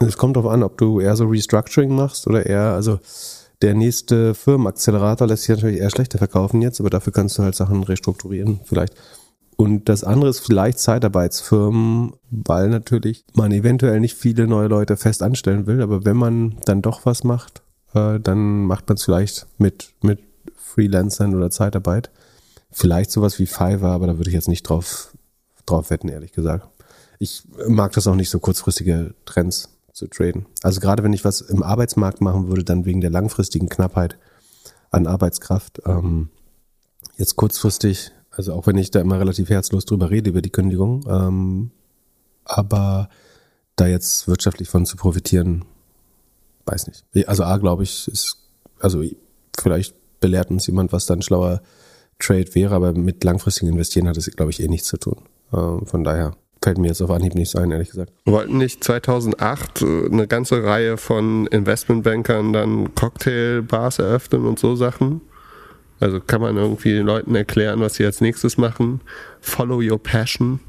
Es 0.00 0.16
kommt 0.16 0.36
darauf 0.36 0.50
an, 0.50 0.62
ob 0.62 0.78
du 0.78 1.00
eher 1.00 1.14
so 1.14 1.26
Restructuring 1.26 1.94
machst 1.94 2.26
oder 2.26 2.46
eher, 2.46 2.72
also 2.72 2.98
der 3.60 3.74
nächste 3.74 4.34
Firmenakzelerator 4.34 5.26
lässt 5.26 5.42
sich 5.44 5.56
natürlich 5.56 5.80
eher 5.80 5.90
schlechter 5.90 6.16
verkaufen 6.16 6.62
jetzt, 6.62 6.80
aber 6.80 6.88
dafür 6.88 7.12
kannst 7.12 7.36
du 7.36 7.42
halt 7.42 7.54
Sachen 7.54 7.82
restrukturieren 7.82 8.60
vielleicht. 8.64 8.94
Und 9.56 9.90
das 9.90 10.02
andere 10.04 10.30
ist 10.30 10.40
vielleicht 10.40 10.78
Zeitarbeitsfirmen, 10.78 12.14
weil 12.30 12.70
natürlich 12.70 13.26
man 13.34 13.52
eventuell 13.52 14.00
nicht 14.00 14.16
viele 14.16 14.46
neue 14.46 14.68
Leute 14.68 14.96
fest 14.96 15.22
anstellen 15.22 15.66
will, 15.66 15.82
aber 15.82 16.06
wenn 16.06 16.16
man 16.16 16.56
dann 16.64 16.80
doch 16.80 17.04
was 17.04 17.24
macht, 17.24 17.62
äh, 17.92 18.18
dann 18.18 18.64
macht 18.64 18.88
man 18.88 18.96
es 18.96 19.04
vielleicht 19.04 19.46
mit, 19.58 19.92
mit 20.00 20.20
Freelancern 20.56 21.34
oder 21.34 21.50
Zeitarbeit. 21.50 22.10
Vielleicht 22.70 23.10
sowas 23.10 23.38
wie 23.38 23.46
Fiverr, 23.46 23.90
aber 23.90 24.06
da 24.06 24.16
würde 24.16 24.30
ich 24.30 24.34
jetzt 24.34 24.48
nicht 24.48 24.62
drauf, 24.62 25.14
drauf 25.66 25.90
wetten, 25.90 26.08
ehrlich 26.08 26.32
gesagt. 26.32 26.66
Ich 27.18 27.42
mag 27.68 27.92
das 27.92 28.06
auch 28.06 28.14
nicht 28.14 28.30
so 28.30 28.38
kurzfristige 28.38 29.12
Trends 29.26 29.68
zu 29.92 30.06
traden. 30.06 30.46
Also 30.62 30.80
gerade 30.80 31.02
wenn 31.02 31.12
ich 31.12 31.24
was 31.24 31.40
im 31.40 31.62
Arbeitsmarkt 31.62 32.20
machen 32.20 32.48
würde, 32.48 32.64
dann 32.64 32.84
wegen 32.84 33.00
der 33.00 33.10
langfristigen 33.10 33.68
Knappheit 33.68 34.18
an 34.90 35.06
Arbeitskraft. 35.06 35.80
Ähm, 35.86 36.30
jetzt 37.16 37.36
kurzfristig, 37.36 38.12
also 38.30 38.54
auch 38.54 38.66
wenn 38.66 38.78
ich 38.78 38.90
da 38.90 39.00
immer 39.00 39.20
relativ 39.20 39.50
herzlos 39.50 39.84
drüber 39.84 40.10
rede, 40.10 40.30
über 40.30 40.42
die 40.42 40.50
Kündigung, 40.50 41.04
ähm, 41.08 41.70
aber 42.44 43.08
da 43.76 43.86
jetzt 43.86 44.28
wirtschaftlich 44.28 44.68
von 44.68 44.86
zu 44.86 44.96
profitieren, 44.96 45.64
weiß 46.66 46.86
nicht. 46.88 47.04
Also 47.28 47.44
A, 47.44 47.56
glaube 47.58 47.82
ich, 47.82 48.08
ist, 48.08 48.36
also 48.80 49.02
vielleicht 49.58 49.94
belehrt 50.20 50.50
uns 50.50 50.66
jemand, 50.66 50.92
was 50.92 51.06
dann 51.06 51.22
schlauer 51.22 51.62
Trade 52.18 52.54
wäre, 52.54 52.74
aber 52.74 52.92
mit 52.92 53.24
langfristigem 53.24 53.72
Investieren 53.72 54.06
hat 54.06 54.16
es, 54.16 54.30
glaube 54.30 54.50
ich, 54.50 54.60
eh 54.60 54.68
nichts 54.68 54.88
zu 54.88 54.98
tun. 54.98 55.22
Ähm, 55.52 55.86
von 55.86 56.04
daher 56.04 56.36
fällt 56.62 56.78
mir 56.78 56.88
jetzt 56.88 57.00
auf 57.00 57.10
Anhieb 57.10 57.34
nichts 57.34 57.56
ein, 57.56 57.70
ehrlich 57.70 57.90
gesagt. 57.90 58.12
Wollten 58.24 58.58
nicht 58.58 58.84
2008 58.84 59.82
äh, 59.82 60.06
eine 60.06 60.26
ganze 60.26 60.62
Reihe 60.62 60.96
von 60.96 61.46
Investmentbankern 61.46 62.52
dann 62.52 62.94
Cocktailbars 62.94 63.98
eröffnen 63.98 64.46
und 64.46 64.58
so 64.58 64.76
Sachen? 64.76 65.22
Also 66.00 66.20
kann 66.20 66.40
man 66.40 66.56
irgendwie 66.56 66.92
den 66.92 67.06
Leuten 67.06 67.34
erklären, 67.34 67.80
was 67.80 67.94
sie 67.94 68.06
als 68.06 68.20
nächstes 68.20 68.56
machen? 68.56 69.00
Follow 69.40 69.80
your 69.82 70.02
passion. 70.02 70.60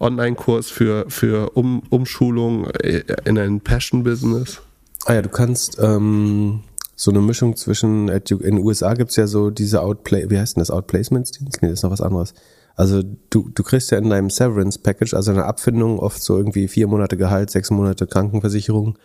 Online-Kurs 0.00 0.70
für, 0.70 1.06
für 1.08 1.50
um, 1.50 1.82
Umschulung 1.90 2.66
äh, 2.70 3.02
in 3.24 3.38
ein 3.38 3.60
Passion-Business. 3.60 4.62
Ah 5.06 5.14
ja, 5.14 5.22
du 5.22 5.28
kannst 5.28 5.78
ähm, 5.80 6.60
so 6.94 7.10
eine 7.10 7.20
Mischung 7.20 7.56
zwischen, 7.56 8.08
in 8.08 8.22
den 8.24 8.58
USA 8.58 8.94
gibt's 8.94 9.16
ja 9.16 9.26
so 9.26 9.50
diese 9.50 9.82
Outplay, 9.82 10.30
wie 10.30 10.38
heißt 10.38 10.56
denn 10.56 10.60
das, 10.60 10.70
Outplacements-Dienst? 10.70 11.62
Nee, 11.62 11.68
das 11.68 11.80
ist 11.80 11.82
noch 11.82 11.90
was 11.90 12.00
anderes. 12.00 12.34
Also 12.74 13.02
du, 13.30 13.50
du 13.50 13.62
kriegst 13.62 13.90
ja 13.90 13.98
in 13.98 14.10
deinem 14.10 14.30
Severance-Package, 14.30 15.14
also 15.14 15.30
eine 15.30 15.44
Abfindung, 15.44 15.98
oft 15.98 16.22
so 16.22 16.36
irgendwie 16.36 16.68
vier 16.68 16.86
Monate 16.86 17.16
Gehalt, 17.16 17.50
sechs 17.50 17.70
Monate 17.70 18.06
Krankenversicherung 18.06 18.98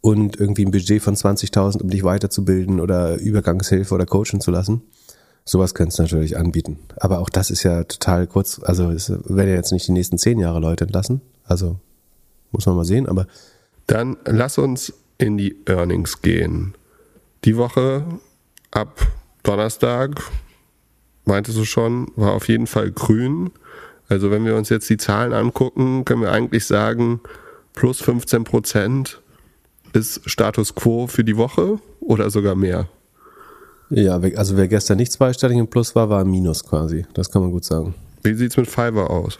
und 0.00 0.38
irgendwie 0.38 0.64
ein 0.64 0.70
Budget 0.70 1.02
von 1.02 1.16
20.000, 1.16 1.82
um 1.82 1.90
dich 1.90 2.04
weiterzubilden 2.04 2.80
oder 2.80 3.16
Übergangshilfe 3.16 3.94
oder 3.94 4.06
coachen 4.06 4.40
zu 4.40 4.50
lassen. 4.50 4.82
Sowas 5.44 5.74
könntest 5.74 5.98
du 5.98 6.02
natürlich 6.02 6.36
anbieten. 6.36 6.78
Aber 6.96 7.20
auch 7.20 7.30
das 7.30 7.50
ist 7.50 7.62
ja 7.62 7.84
total 7.84 8.26
kurz, 8.26 8.60
also 8.62 8.90
es 8.90 9.10
werden 9.10 9.48
ja 9.48 9.54
jetzt 9.54 9.72
nicht 9.72 9.88
die 9.88 9.92
nächsten 9.92 10.18
zehn 10.18 10.38
Jahre 10.38 10.60
Leute 10.60 10.84
entlassen. 10.84 11.22
Also 11.44 11.80
muss 12.50 12.66
man 12.66 12.76
mal 12.76 12.84
sehen, 12.84 13.08
aber. 13.08 13.26
Dann 13.86 14.18
lass 14.26 14.58
uns 14.58 14.92
in 15.16 15.38
die 15.38 15.56
Earnings 15.66 16.22
gehen. 16.22 16.74
Die 17.44 17.56
Woche 17.56 18.04
ab 18.70 19.06
Donnerstag, 19.42 20.22
meintest 21.28 21.56
du 21.56 21.64
schon, 21.64 22.10
war 22.16 22.32
auf 22.32 22.48
jeden 22.48 22.66
Fall 22.66 22.90
grün. 22.90 23.50
Also 24.08 24.30
wenn 24.30 24.44
wir 24.44 24.56
uns 24.56 24.70
jetzt 24.70 24.90
die 24.90 24.96
Zahlen 24.96 25.32
angucken, 25.32 26.04
können 26.04 26.22
wir 26.22 26.32
eigentlich 26.32 26.66
sagen, 26.66 27.20
plus 27.74 28.00
15 28.00 28.42
Prozent 28.44 29.20
ist 29.92 30.28
Status 30.28 30.74
quo 30.74 31.06
für 31.06 31.24
die 31.24 31.36
Woche 31.36 31.78
oder 32.00 32.30
sogar 32.30 32.56
mehr. 32.56 32.88
Ja, 33.90 34.18
also 34.18 34.56
wer 34.56 34.68
gestern 34.68 34.98
nicht 34.98 35.12
zweistellig 35.12 35.56
im 35.56 35.68
Plus 35.68 35.94
war, 35.94 36.10
war 36.10 36.22
im 36.22 36.30
Minus 36.30 36.64
quasi. 36.64 37.06
Das 37.14 37.30
kann 37.30 37.42
man 37.42 37.50
gut 37.52 37.64
sagen. 37.64 37.94
Wie 38.22 38.34
sieht 38.34 38.50
es 38.50 38.56
mit 38.56 38.66
Fiverr 38.66 39.10
aus? 39.10 39.38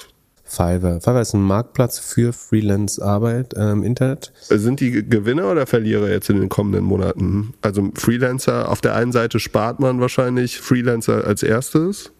Fiverr. 0.48 1.00
Fiverr 1.00 1.20
ist 1.20 1.34
ein 1.34 1.42
Marktplatz 1.42 1.98
für 1.98 2.32
Freelance-Arbeit 2.32 3.54
äh, 3.54 3.70
im 3.72 3.82
Internet. 3.82 4.32
Sind 4.48 4.80
die 4.80 5.08
Gewinner 5.08 5.52
oder 5.52 5.66
Verlierer 5.66 6.08
jetzt 6.08 6.30
in 6.30 6.40
den 6.40 6.48
kommenden 6.48 6.84
Monaten? 6.84 7.54
Also 7.60 7.90
Freelancer, 7.94 8.70
auf 8.70 8.80
der 8.80 8.94
einen 8.94 9.12
Seite 9.12 9.38
spart 9.38 9.78
man 9.78 10.00
wahrscheinlich 10.00 10.60
Freelancer 10.60 11.26
als 11.26 11.42
erstes. 11.42 12.12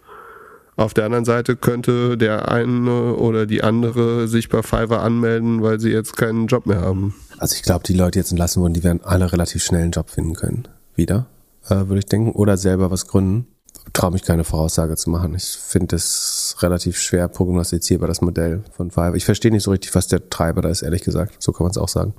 Auf 0.76 0.94
der 0.94 1.06
anderen 1.06 1.24
Seite 1.24 1.56
könnte 1.56 2.16
der 2.16 2.52
eine 2.52 3.14
oder 3.14 3.46
die 3.46 3.64
andere 3.64 4.28
sich 4.28 4.48
bei 4.48 4.62
Fiverr 4.62 5.02
anmelden, 5.02 5.60
weil 5.60 5.80
sie 5.80 5.90
jetzt 5.90 6.16
keinen 6.16 6.46
Job 6.46 6.66
mehr 6.66 6.82
haben. 6.82 7.14
Also 7.38 7.56
ich 7.56 7.62
glaube, 7.62 7.82
die 7.84 7.94
Leute, 7.94 8.12
die 8.12 8.18
jetzt 8.20 8.30
entlassen 8.30 8.62
wurden, 8.62 8.74
die 8.74 8.84
werden 8.84 9.00
alle 9.02 9.32
relativ 9.32 9.64
schnell 9.64 9.82
einen 9.82 9.90
Job 9.90 10.10
finden 10.10 10.34
können. 10.34 10.68
Wieder 10.94 11.26
äh, 11.68 11.76
würde 11.76 11.98
ich 11.98 12.06
denken, 12.06 12.30
oder 12.30 12.56
selber 12.56 12.90
was 12.90 13.06
gründen. 13.06 13.46
Traue 13.92 14.12
mich 14.12 14.22
keine 14.22 14.44
Voraussage 14.44 14.96
zu 14.96 15.10
machen. 15.10 15.34
Ich 15.34 15.44
finde 15.44 15.96
es 15.96 16.56
relativ 16.60 16.98
schwer 16.98 17.28
prognostizierbar, 17.28 18.08
das 18.08 18.20
Modell 18.20 18.62
von 18.72 18.90
Fiverr. 18.90 19.14
Ich 19.14 19.24
verstehe 19.24 19.50
nicht 19.50 19.62
so 19.62 19.70
richtig, 19.70 19.94
was 19.94 20.08
der 20.08 20.28
Treiber 20.30 20.62
da 20.62 20.68
ist, 20.68 20.82
ehrlich 20.82 21.02
gesagt. 21.02 21.42
So 21.42 21.52
kann 21.52 21.64
man 21.64 21.70
es 21.70 21.78
auch 21.78 21.88
sagen. 21.88 22.14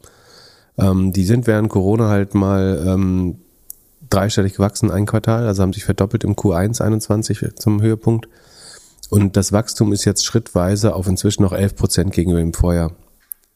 Ähm, 0.77 1.13
die 1.13 1.25
sind 1.25 1.47
während 1.47 1.69
Corona 1.69 2.09
halt 2.09 2.33
mal 2.35 2.83
ähm, 2.85 3.39
dreistellig 4.09 4.53
gewachsen, 4.53 4.91
ein 4.91 5.05
Quartal, 5.05 5.45
also 5.45 5.61
haben 5.61 5.73
sich 5.73 5.85
verdoppelt 5.85 6.23
im 6.23 6.35
Q1 6.35 6.81
21 6.81 7.55
zum 7.55 7.81
Höhepunkt. 7.81 8.27
Und 9.09 9.37
das 9.37 9.51
Wachstum 9.51 9.91
ist 9.91 10.05
jetzt 10.05 10.25
schrittweise 10.25 10.93
auf 10.95 11.07
inzwischen 11.07 11.43
noch 11.43 11.53
11 11.53 11.75
Prozent 11.75 12.13
gegenüber 12.13 12.39
dem 12.39 12.53
Vorjahr 12.53 12.91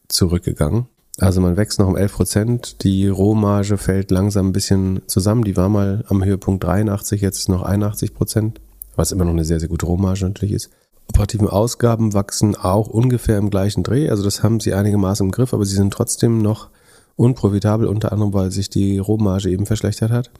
zurückgegangen. 0.07 0.87
Also 1.19 1.41
man 1.41 1.57
wächst 1.57 1.79
noch 1.79 1.87
um 1.87 1.97
11 1.97 2.13
Prozent. 2.13 2.83
Die 2.83 3.07
Rohmarge 3.07 3.77
fällt 3.77 4.09
langsam 4.09 4.49
ein 4.49 4.53
bisschen 4.53 5.01
zusammen. 5.07 5.43
Die 5.43 5.55
war 5.55 5.69
mal 5.69 6.03
am 6.07 6.23
Höhepunkt 6.23 6.63
83, 6.63 7.21
jetzt 7.21 7.37
ist 7.37 7.49
noch 7.49 7.61
81 7.61 8.13
Prozent, 8.13 8.59
was 8.95 9.11
immer 9.11 9.25
noch 9.25 9.31
eine 9.31 9.45
sehr, 9.45 9.59
sehr 9.59 9.69
gute 9.69 9.85
Rohmarge 9.85 10.25
natürlich 10.25 10.55
ist. 10.55 10.69
Operativen 11.09 11.47
Ausgaben 11.47 12.13
wachsen 12.13 12.55
auch 12.55 12.87
ungefähr 12.87 13.37
im 13.37 13.49
gleichen 13.49 13.83
Dreh. 13.83 14.09
Also 14.09 14.23
das 14.23 14.41
haben 14.41 14.59
sie 14.59 14.73
einigermaßen 14.73 15.25
im 15.25 15.31
Griff, 15.31 15.53
aber 15.53 15.65
sie 15.65 15.75
sind 15.75 15.93
trotzdem 15.93 16.39
noch 16.41 16.69
unprofitabel, 17.15 17.87
unter 17.87 18.11
anderem, 18.11 18.33
weil 18.33 18.51
sich 18.51 18.69
die 18.69 18.97
Rohmarge 18.97 19.49
eben 19.49 19.65
verschlechtert 19.65 20.11
hat. 20.11 20.31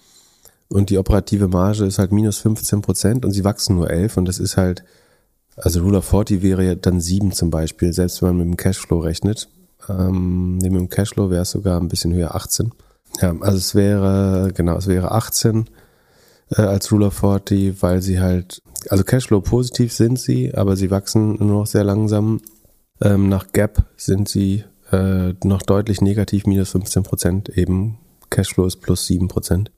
Und 0.70 0.90
die 0.90 0.98
operative 0.98 1.48
Marge 1.48 1.86
ist 1.86 2.00
halt 2.00 2.12
minus 2.12 2.40
15 2.40 2.82
Prozent 2.82 3.26
und 3.26 3.32
sie 3.32 3.44
wachsen 3.44 3.76
nur 3.76 3.92
11 3.92 4.18
und 4.18 4.26
das 4.26 4.40
ist 4.40 4.58
halt, 4.58 4.84
also 5.56 5.82
Rule 5.82 6.00
of 6.00 6.06
40 6.06 6.42
wäre 6.42 6.66
ja 6.66 6.76
dann 6.76 7.00
7 7.00 7.32
zum 7.32 7.52
Beispiel, 7.52 7.94
selbst 7.94 8.22
wenn 8.22 8.30
man 8.30 8.38
mit 8.38 8.48
dem 8.48 8.58
Cashflow 8.58 9.00
rechnet. 9.00 9.50
Ähm, 9.90 10.58
neben 10.58 10.76
dem 10.76 10.90
Cashflow 10.90 11.30
wäre 11.30 11.44
es 11.44 11.52
sogar 11.52 11.80
ein 11.80 11.88
bisschen 11.88 12.14
höher, 12.14 12.36
18. 12.36 12.72
Ja, 13.22 13.36
also 13.42 13.58
es 13.58 13.76
wäre, 13.76 14.52
genau, 14.54 14.78
es 14.78 14.88
wäre 14.88 15.12
18 15.12 15.70
äh, 16.52 16.62
als 16.62 16.92
Rule 16.92 17.08
of 17.08 17.14
40, 17.14 17.82
weil 17.82 18.02
sie 18.02 18.20
halt, 18.20 18.62
also 18.90 19.04
Cashflow 19.04 19.42
positiv 19.42 19.94
sind 19.94 20.20
sie, 20.20 20.54
aber 20.54 20.76
sie 20.76 20.92
wachsen 20.92 21.38
nur 21.38 21.60
noch 21.60 21.68
sehr 21.68 21.84
langsam. 21.84 22.42
Ähm, 23.02 23.30
nach 23.30 23.52
Gap 23.52 23.86
sind 23.98 24.30
sie 24.30 24.64
äh, 24.92 25.34
noch 25.44 25.62
deutlich 25.62 26.02
negativ, 26.02 26.46
minus 26.46 26.72
15 26.72 27.04
Prozent 27.04 27.50
eben. 27.50 28.00
Cashflow 28.30 28.66
ist 28.66 28.78
plus 28.82 29.06
7 29.08 29.28
Prozent. 29.28 29.72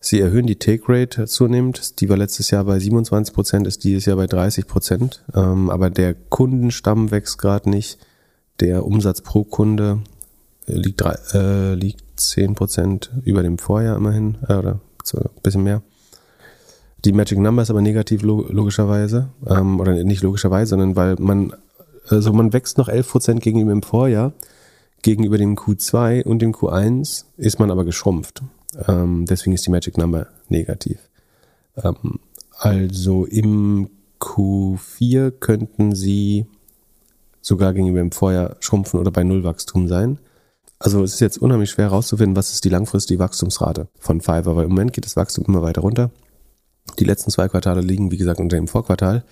Sie 0.00 0.20
erhöhen 0.20 0.46
die 0.46 0.58
Take 0.58 0.84
Rate 0.86 1.26
zunehmend. 1.26 2.00
Die 2.00 2.08
war 2.08 2.16
letztes 2.16 2.50
Jahr 2.50 2.64
bei 2.64 2.78
27 2.78 3.34
Prozent, 3.34 3.66
ist 3.66 3.82
dieses 3.82 4.06
Jahr 4.06 4.16
bei 4.16 4.26
30 4.26 4.66
Prozent. 4.66 5.24
Ähm, 5.34 5.70
aber 5.70 5.90
der 5.90 6.14
Kundenstamm 6.14 7.10
wächst 7.10 7.38
gerade 7.38 7.68
nicht. 7.68 7.98
Der 8.60 8.84
Umsatz 8.84 9.20
pro 9.20 9.44
Kunde 9.44 10.00
liegt, 10.66 11.00
drei, 11.00 11.16
äh, 11.32 11.74
liegt 11.74 12.02
10% 12.18 13.10
über 13.24 13.42
dem 13.42 13.58
Vorjahr 13.58 13.96
immerhin, 13.96 14.38
äh, 14.48 14.54
oder 14.54 14.80
so 15.04 15.18
ein 15.18 15.42
bisschen 15.42 15.62
mehr. 15.62 15.82
Die 17.04 17.12
Magic 17.12 17.38
Number 17.38 17.62
ist 17.62 17.70
aber 17.70 17.80
negativ 17.80 18.22
logischerweise, 18.22 19.28
ähm, 19.46 19.78
oder 19.78 20.02
nicht 20.02 20.22
logischerweise, 20.22 20.70
sondern 20.70 20.96
weil 20.96 21.14
man, 21.18 21.52
also 22.08 22.32
man 22.32 22.52
wächst 22.52 22.76
noch 22.76 22.88
11% 22.88 23.40
gegenüber 23.40 23.70
dem 23.70 23.82
Vorjahr, 23.82 24.32
gegenüber 25.02 25.38
dem 25.38 25.54
Q2 25.56 26.24
und 26.24 26.40
dem 26.40 26.52
Q1 26.52 27.24
ist 27.36 27.60
man 27.60 27.70
aber 27.70 27.84
geschrumpft. 27.84 28.42
Ähm, 28.88 29.26
deswegen 29.26 29.54
ist 29.54 29.64
die 29.66 29.70
Magic 29.70 29.96
Number 29.96 30.26
negativ. 30.48 30.98
Ähm, 31.76 32.18
also 32.58 33.24
im 33.24 33.90
Q4 34.20 35.30
könnten 35.30 35.94
sie 35.94 36.46
sogar 37.48 37.72
gegenüber 37.72 37.98
dem 37.98 38.12
Vorjahr 38.12 38.56
schrumpfen 38.60 39.00
oder 39.00 39.10
bei 39.10 39.24
Nullwachstum 39.24 39.88
sein. 39.88 40.18
Also 40.78 41.02
es 41.02 41.14
ist 41.14 41.20
jetzt 41.20 41.38
unheimlich 41.38 41.70
schwer 41.70 41.86
herauszufinden, 41.86 42.36
was 42.36 42.52
ist 42.52 42.64
die 42.64 42.68
langfristige 42.68 43.18
Wachstumsrate 43.18 43.88
von 43.98 44.20
Fiverr, 44.20 44.54
weil 44.54 44.64
im 44.64 44.70
Moment 44.70 44.92
geht 44.92 45.06
das 45.06 45.16
Wachstum 45.16 45.44
immer 45.48 45.62
weiter 45.62 45.80
runter. 45.80 46.10
Die 46.98 47.04
letzten 47.04 47.30
zwei 47.30 47.48
Quartale 47.48 47.80
liegen, 47.80 48.10
wie 48.10 48.16
gesagt, 48.16 48.38
unter 48.38 48.56
dem 48.56 48.68
Vorquartal. 48.68 49.24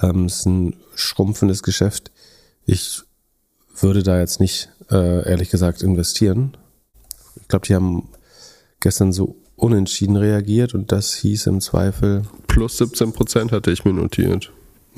Ähm, 0.00 0.24
es 0.24 0.40
ist 0.40 0.46
ein 0.46 0.76
schrumpfendes 0.94 1.62
Geschäft. 1.62 2.10
Ich 2.64 3.02
würde 3.78 4.02
da 4.02 4.18
jetzt 4.18 4.40
nicht, 4.40 4.70
äh, 4.90 5.28
ehrlich 5.28 5.50
gesagt, 5.50 5.82
investieren. 5.82 6.56
Ich 7.40 7.48
glaube, 7.48 7.66
die 7.66 7.74
haben 7.74 8.08
gestern 8.80 9.12
so 9.12 9.36
unentschieden 9.54 10.16
reagiert 10.16 10.74
und 10.74 10.92
das 10.92 11.14
hieß 11.14 11.46
im 11.46 11.60
Zweifel. 11.60 12.22
Plus 12.46 12.78
17 12.78 13.12
Prozent 13.12 13.52
hatte 13.52 13.70
ich 13.70 13.84
mir 13.84 13.92
notiert. 13.92 14.50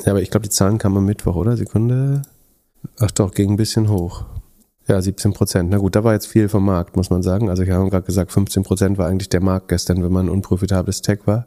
Ja, 0.04 0.12
aber 0.12 0.22
ich 0.22 0.30
glaube, 0.30 0.44
die 0.44 0.50
Zahlen 0.50 0.78
kamen 0.78 0.98
am 0.98 1.06
Mittwoch, 1.06 1.36
oder? 1.36 1.56
Sekunde. 1.56 2.22
Ach 2.98 3.10
doch, 3.10 3.32
ging 3.32 3.50
ein 3.50 3.56
bisschen 3.56 3.88
hoch. 3.88 4.24
Ja, 4.88 5.00
17 5.00 5.32
Prozent. 5.32 5.70
Na 5.70 5.78
gut, 5.78 5.94
da 5.94 6.02
war 6.02 6.12
jetzt 6.12 6.26
viel 6.26 6.48
vom 6.48 6.64
Markt, 6.64 6.96
muss 6.96 7.10
man 7.10 7.22
sagen. 7.22 7.48
Also 7.48 7.62
ich 7.62 7.70
habe 7.70 7.88
gerade 7.88 8.04
gesagt, 8.04 8.32
15 8.32 8.64
Prozent 8.64 8.98
war 8.98 9.08
eigentlich 9.08 9.28
der 9.28 9.42
Markt 9.42 9.68
gestern, 9.68 10.02
wenn 10.02 10.12
man 10.12 10.26
ein 10.26 10.30
unprofitables 10.30 11.02
Tech 11.02 11.20
war. 11.26 11.46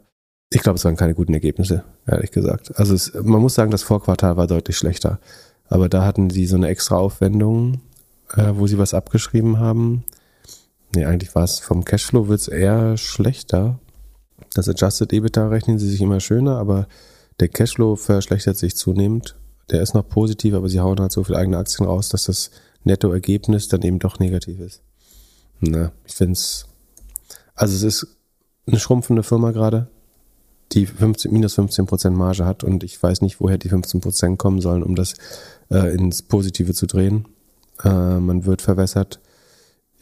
Ich 0.50 0.62
glaube, 0.62 0.78
es 0.78 0.84
waren 0.84 0.96
keine 0.96 1.14
guten 1.14 1.34
Ergebnisse, 1.34 1.84
ehrlich 2.06 2.30
gesagt. 2.30 2.78
Also 2.78 2.94
es, 2.94 3.12
man 3.14 3.40
muss 3.40 3.54
sagen, 3.54 3.70
das 3.70 3.82
Vorquartal 3.82 4.36
war 4.36 4.46
deutlich 4.46 4.76
schlechter. 4.76 5.18
Aber 5.68 5.88
da 5.88 6.04
hatten 6.04 6.30
sie 6.30 6.46
so 6.46 6.56
eine 6.56 6.68
extra 6.68 6.96
Aufwendung, 6.96 7.80
äh, 8.34 8.52
wo 8.54 8.66
sie 8.66 8.78
was 8.78 8.94
abgeschrieben 8.94 9.58
haben. 9.58 10.04
Nee, 10.94 11.04
eigentlich 11.04 11.34
war 11.34 11.44
es 11.44 11.58
vom 11.58 11.84
Cashflow 11.84 12.28
wird 12.28 12.40
es 12.40 12.48
eher 12.48 12.96
schlechter. 12.96 13.80
Das 14.54 14.68
Adjusted 14.68 15.12
EBITDA 15.12 15.48
rechnen 15.48 15.78
sie 15.78 15.90
sich 15.90 16.00
immer 16.00 16.20
schöner, 16.20 16.56
aber 16.58 16.86
der 17.40 17.48
Cashflow 17.48 17.96
verschlechtert 17.96 18.56
sich 18.56 18.76
zunehmend 18.76 19.36
der 19.70 19.82
ist 19.82 19.94
noch 19.94 20.08
positiv, 20.08 20.54
aber 20.54 20.68
sie 20.68 20.80
hauen 20.80 21.00
halt 21.00 21.12
so 21.12 21.24
viele 21.24 21.38
eigene 21.38 21.58
Aktien 21.58 21.86
raus, 21.86 22.08
dass 22.08 22.24
das 22.24 22.50
Nettoergebnis 22.84 23.68
dann 23.68 23.82
eben 23.82 23.98
doch 23.98 24.18
negativ 24.18 24.60
ist. 24.60 24.82
Na, 25.60 25.92
ich 26.04 26.14
finde 26.14 26.34
es, 26.34 26.66
also 27.54 27.74
es 27.74 27.82
ist 27.82 28.16
eine 28.66 28.78
schrumpfende 28.78 29.22
Firma 29.22 29.50
gerade, 29.50 29.88
die 30.72 30.86
15, 30.86 31.32
minus 31.32 31.54
15 31.54 31.86
Prozent 31.86 32.16
Marge 32.16 32.44
hat 32.44 32.64
und 32.64 32.84
ich 32.84 33.00
weiß 33.00 33.22
nicht, 33.22 33.40
woher 33.40 33.58
die 33.58 33.68
15 33.68 34.00
Prozent 34.00 34.38
kommen 34.38 34.60
sollen, 34.60 34.82
um 34.82 34.94
das 34.94 35.14
äh, 35.70 35.94
ins 35.94 36.22
Positive 36.22 36.74
zu 36.74 36.86
drehen. 36.86 37.26
Äh, 37.84 38.18
man 38.18 38.44
wird 38.46 38.62
verwässert. 38.62 39.20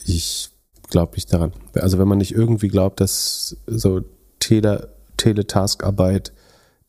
Ich 0.04 0.50
glaube 0.90 1.14
nicht 1.14 1.32
daran. 1.32 1.52
Also 1.74 1.98
wenn 1.98 2.08
man 2.08 2.18
nicht 2.18 2.32
irgendwie 2.32 2.68
glaubt, 2.68 3.00
dass 3.00 3.56
so 3.66 4.02
Tele 4.38 4.90
Teletaskarbeit 5.16 6.32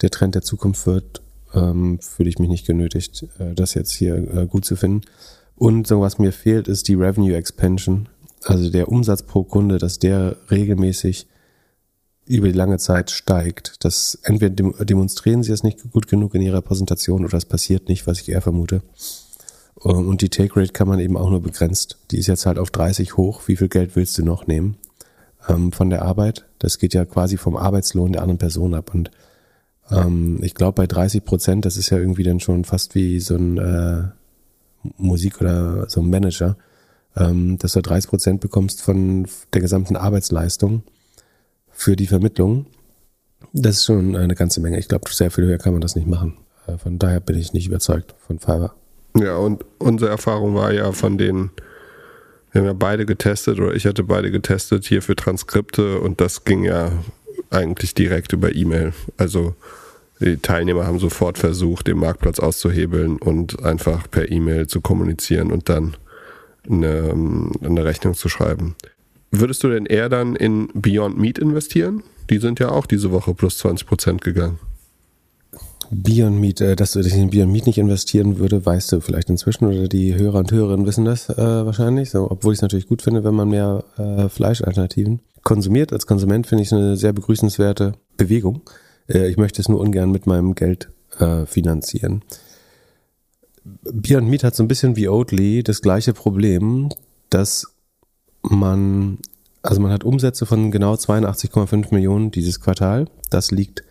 der 0.01 0.09
Trend 0.09 0.35
der 0.35 0.41
Zukunft 0.41 0.87
wird, 0.87 1.21
ähm, 1.55 1.99
fühle 2.01 2.29
ich 2.29 2.39
mich 2.39 2.49
nicht 2.49 2.67
genötigt, 2.67 3.25
äh, 3.39 3.53
das 3.55 3.73
jetzt 3.73 3.91
hier 3.91 4.15
äh, 4.15 4.45
gut 4.45 4.65
zu 4.65 4.75
finden. 4.75 5.01
Und 5.55 5.87
so 5.87 6.01
was 6.01 6.19
mir 6.19 6.31
fehlt, 6.31 6.67
ist 6.67 6.87
die 6.87 6.95
Revenue 6.95 7.35
Expansion, 7.35 8.09
also 8.43 8.69
der 8.69 8.89
Umsatz 8.89 9.23
pro 9.23 9.43
Kunde, 9.43 9.77
dass 9.77 9.99
der 9.99 10.35
regelmäßig 10.51 11.27
über 12.27 12.47
die 12.47 12.57
lange 12.57 12.77
Zeit 12.77 13.11
steigt. 13.11 13.83
Das 13.83 14.19
entweder 14.23 14.49
demonstrieren 14.83 15.43
sie 15.43 15.51
es 15.51 15.63
nicht 15.63 15.91
gut 15.91 16.07
genug 16.07 16.35
in 16.35 16.41
ihrer 16.41 16.61
Präsentation 16.61 17.23
oder 17.23 17.37
es 17.37 17.45
passiert 17.45 17.87
nicht, 17.87 18.07
was 18.07 18.19
ich 18.19 18.29
eher 18.29 18.41
vermute. 18.41 18.81
Und 19.75 20.21
die 20.21 20.29
Take 20.29 20.59
Rate 20.59 20.73
kann 20.73 20.87
man 20.87 20.99
eben 20.99 21.17
auch 21.17 21.29
nur 21.29 21.41
begrenzt. 21.41 21.97
Die 22.11 22.17
ist 22.17 22.27
jetzt 22.27 22.45
halt 22.45 22.57
auf 22.57 22.71
30 22.71 23.17
hoch. 23.17 23.41
Wie 23.47 23.55
viel 23.55 23.67
Geld 23.67 23.95
willst 23.95 24.17
du 24.17 24.23
noch 24.23 24.47
nehmen 24.47 24.77
ähm, 25.47 25.71
von 25.71 25.89
der 25.89 26.01
Arbeit? 26.01 26.45
Das 26.59 26.79
geht 26.79 26.93
ja 26.93 27.05
quasi 27.05 27.37
vom 27.37 27.55
Arbeitslohn 27.55 28.13
der 28.13 28.21
anderen 28.21 28.39
Person 28.39 28.73
ab. 28.73 28.93
Und 28.95 29.11
ähm, 29.91 30.39
ich 30.41 30.55
glaube 30.55 30.75
bei 30.75 30.87
30 30.87 31.23
Prozent, 31.23 31.65
das 31.65 31.77
ist 31.77 31.89
ja 31.89 31.97
irgendwie 31.97 32.23
dann 32.23 32.39
schon 32.39 32.63
fast 32.63 32.95
wie 32.95 33.19
so 33.19 33.35
ein 33.35 33.57
äh, 33.57 34.03
Musik 34.97 35.41
oder 35.41 35.89
so 35.89 36.01
ein 36.01 36.09
Manager, 36.09 36.57
ähm, 37.15 37.57
dass 37.57 37.73
du 37.73 37.81
30 37.81 38.09
Prozent 38.09 38.41
bekommst 38.41 38.81
von 38.81 39.27
der 39.53 39.61
gesamten 39.61 39.95
Arbeitsleistung 39.95 40.83
für 41.71 41.95
die 41.95 42.07
Vermittlung. 42.07 42.65
Das 43.53 43.77
ist 43.77 43.85
schon 43.85 44.15
eine 44.15 44.35
ganze 44.35 44.59
Menge. 44.59 44.79
Ich 44.79 44.87
glaube, 44.87 45.09
sehr 45.11 45.31
viel 45.31 45.45
höher 45.45 45.57
kann 45.57 45.73
man 45.73 45.81
das 45.81 45.95
nicht 45.95 46.07
machen. 46.07 46.37
Äh, 46.67 46.77
von 46.77 46.99
daher 46.99 47.19
bin 47.19 47.37
ich 47.37 47.53
nicht 47.53 47.67
überzeugt 47.67 48.15
von 48.25 48.39
Fiverr. 48.39 48.75
Ja, 49.17 49.37
und 49.37 49.63
unsere 49.77 50.11
Erfahrung 50.11 50.55
war 50.55 50.73
ja 50.73 50.91
von 50.91 51.17
den, 51.17 51.51
wir 52.51 52.61
haben 52.61 52.67
ja 52.67 52.73
beide 52.73 53.05
getestet 53.05 53.59
oder 53.59 53.73
ich 53.73 53.85
hatte 53.85 54.03
beide 54.03 54.29
getestet 54.29 54.85
hier 54.85 55.01
für 55.01 55.15
Transkripte 55.15 55.99
und 55.99 56.19
das 56.19 56.43
ging 56.43 56.63
ja 56.65 56.91
eigentlich 57.55 57.93
direkt 57.93 58.33
über 58.33 58.53
E-Mail. 58.53 58.93
Also 59.17 59.55
die 60.19 60.37
Teilnehmer 60.37 60.85
haben 60.85 60.99
sofort 60.99 61.37
versucht, 61.37 61.87
den 61.87 61.97
Marktplatz 61.97 62.39
auszuhebeln 62.39 63.17
und 63.17 63.63
einfach 63.63 64.09
per 64.09 64.31
E-Mail 64.31 64.67
zu 64.67 64.81
kommunizieren 64.81 65.51
und 65.51 65.69
dann 65.69 65.97
eine, 66.69 67.13
eine 67.63 67.85
Rechnung 67.85 68.13
zu 68.13 68.29
schreiben. 68.29 68.75
Würdest 69.31 69.63
du 69.63 69.69
denn 69.69 69.85
eher 69.85 70.09
dann 70.09 70.35
in 70.35 70.69
Beyond 70.73 71.17
Meat 71.17 71.37
investieren? 71.37 72.03
Die 72.29 72.37
sind 72.37 72.59
ja 72.59 72.69
auch 72.69 72.85
diese 72.85 73.11
Woche 73.11 73.33
plus 73.33 73.57
20 73.57 73.87
Prozent 73.87 74.21
gegangen. 74.21 74.59
Beyond 75.91 76.39
Meat, 76.39 76.61
äh, 76.61 76.75
dass 76.75 76.93
du 76.93 77.01
dich 77.01 77.15
in 77.15 77.29
Beyond 77.29 77.51
Meat 77.51 77.67
nicht 77.67 77.77
investieren 77.77 78.39
würde, 78.39 78.65
weißt 78.65 78.91
du 78.91 79.01
vielleicht 79.01 79.29
inzwischen 79.29 79.65
oder 79.65 79.87
die 79.87 80.15
Hörer 80.15 80.39
und 80.39 80.51
Hörerinnen 80.51 80.85
wissen 80.85 81.05
das 81.05 81.29
äh, 81.29 81.37
wahrscheinlich. 81.37 82.09
So, 82.09 82.29
obwohl 82.29 82.53
ich 82.53 82.57
es 82.57 82.61
natürlich 82.61 82.87
gut 82.87 83.01
finde, 83.01 83.23
wenn 83.23 83.35
man 83.35 83.49
mehr 83.49 83.83
äh, 83.97 84.29
Fleischalternativen 84.29 85.21
konsumiert. 85.43 85.93
Als 85.93 86.07
Konsument 86.07 86.47
finde 86.47 86.63
ich 86.63 86.69
es 86.69 86.73
eine 86.73 86.97
sehr 86.97 87.13
begrüßenswerte 87.13 87.93
Bewegung. 88.17 88.61
Äh, 89.07 89.29
ich 89.29 89.37
möchte 89.37 89.61
es 89.61 89.69
nur 89.69 89.79
ungern 89.79 90.11
mit 90.11 90.27
meinem 90.27 90.55
Geld 90.55 90.89
äh, 91.19 91.45
finanzieren. 91.45 92.23
Beyond 93.63 94.29
Meat 94.29 94.43
hat 94.43 94.55
so 94.55 94.63
ein 94.63 94.67
bisschen 94.67 94.95
wie 94.95 95.07
Oatly 95.07 95.63
das 95.63 95.81
gleiche 95.81 96.13
Problem, 96.13 96.89
dass 97.29 97.65
man, 98.43 99.17
also 99.63 99.81
man 99.81 99.91
hat 99.91 100.03
Umsätze 100.03 100.45
von 100.45 100.71
genau 100.71 100.93
82,5 100.93 101.93
Millionen 101.93 102.31
dieses 102.31 102.59
Quartal. 102.59 103.07
Das 103.29 103.51
liegt 103.51 103.83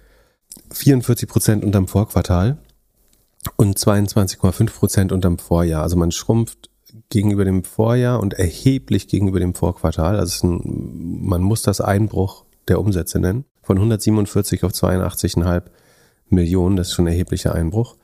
44 0.71 1.29
Prozent 1.29 1.65
unterm 1.65 1.89
Vorquartal 1.89 2.59
und 3.57 3.79
22,5 3.79 4.71
Prozent 4.73 5.13
unterm 5.13 5.39
Vorjahr. 5.39 5.83
Also 5.83 5.97
man 5.97 6.11
schrumpft 6.11 6.71
gegenüber 7.09 7.45
dem 7.45 7.65
Vorjahr 7.65 8.21
und 8.21 8.35
erheblich 8.35 9.09
gegenüber 9.09 9.41
dem 9.41 9.55
Vorquartal. 9.55 10.19
Also 10.19 10.47
ein, 10.47 11.21
man 11.23 11.43
muss 11.43 11.63
das 11.63 11.81
Einbruch 11.81 12.45
der 12.69 12.81
Umsätze 12.81 13.19
nennen. 13.19 13.45
Von 13.63 13.79
147 13.79 14.65
auf 14.65 14.73
82,5 14.73 15.63
Millionen, 16.29 16.77
das 16.77 16.89
ist 16.89 16.95
schon 16.95 17.07
ein 17.07 17.13
erheblicher 17.13 17.55
Einbruch. 17.55 17.97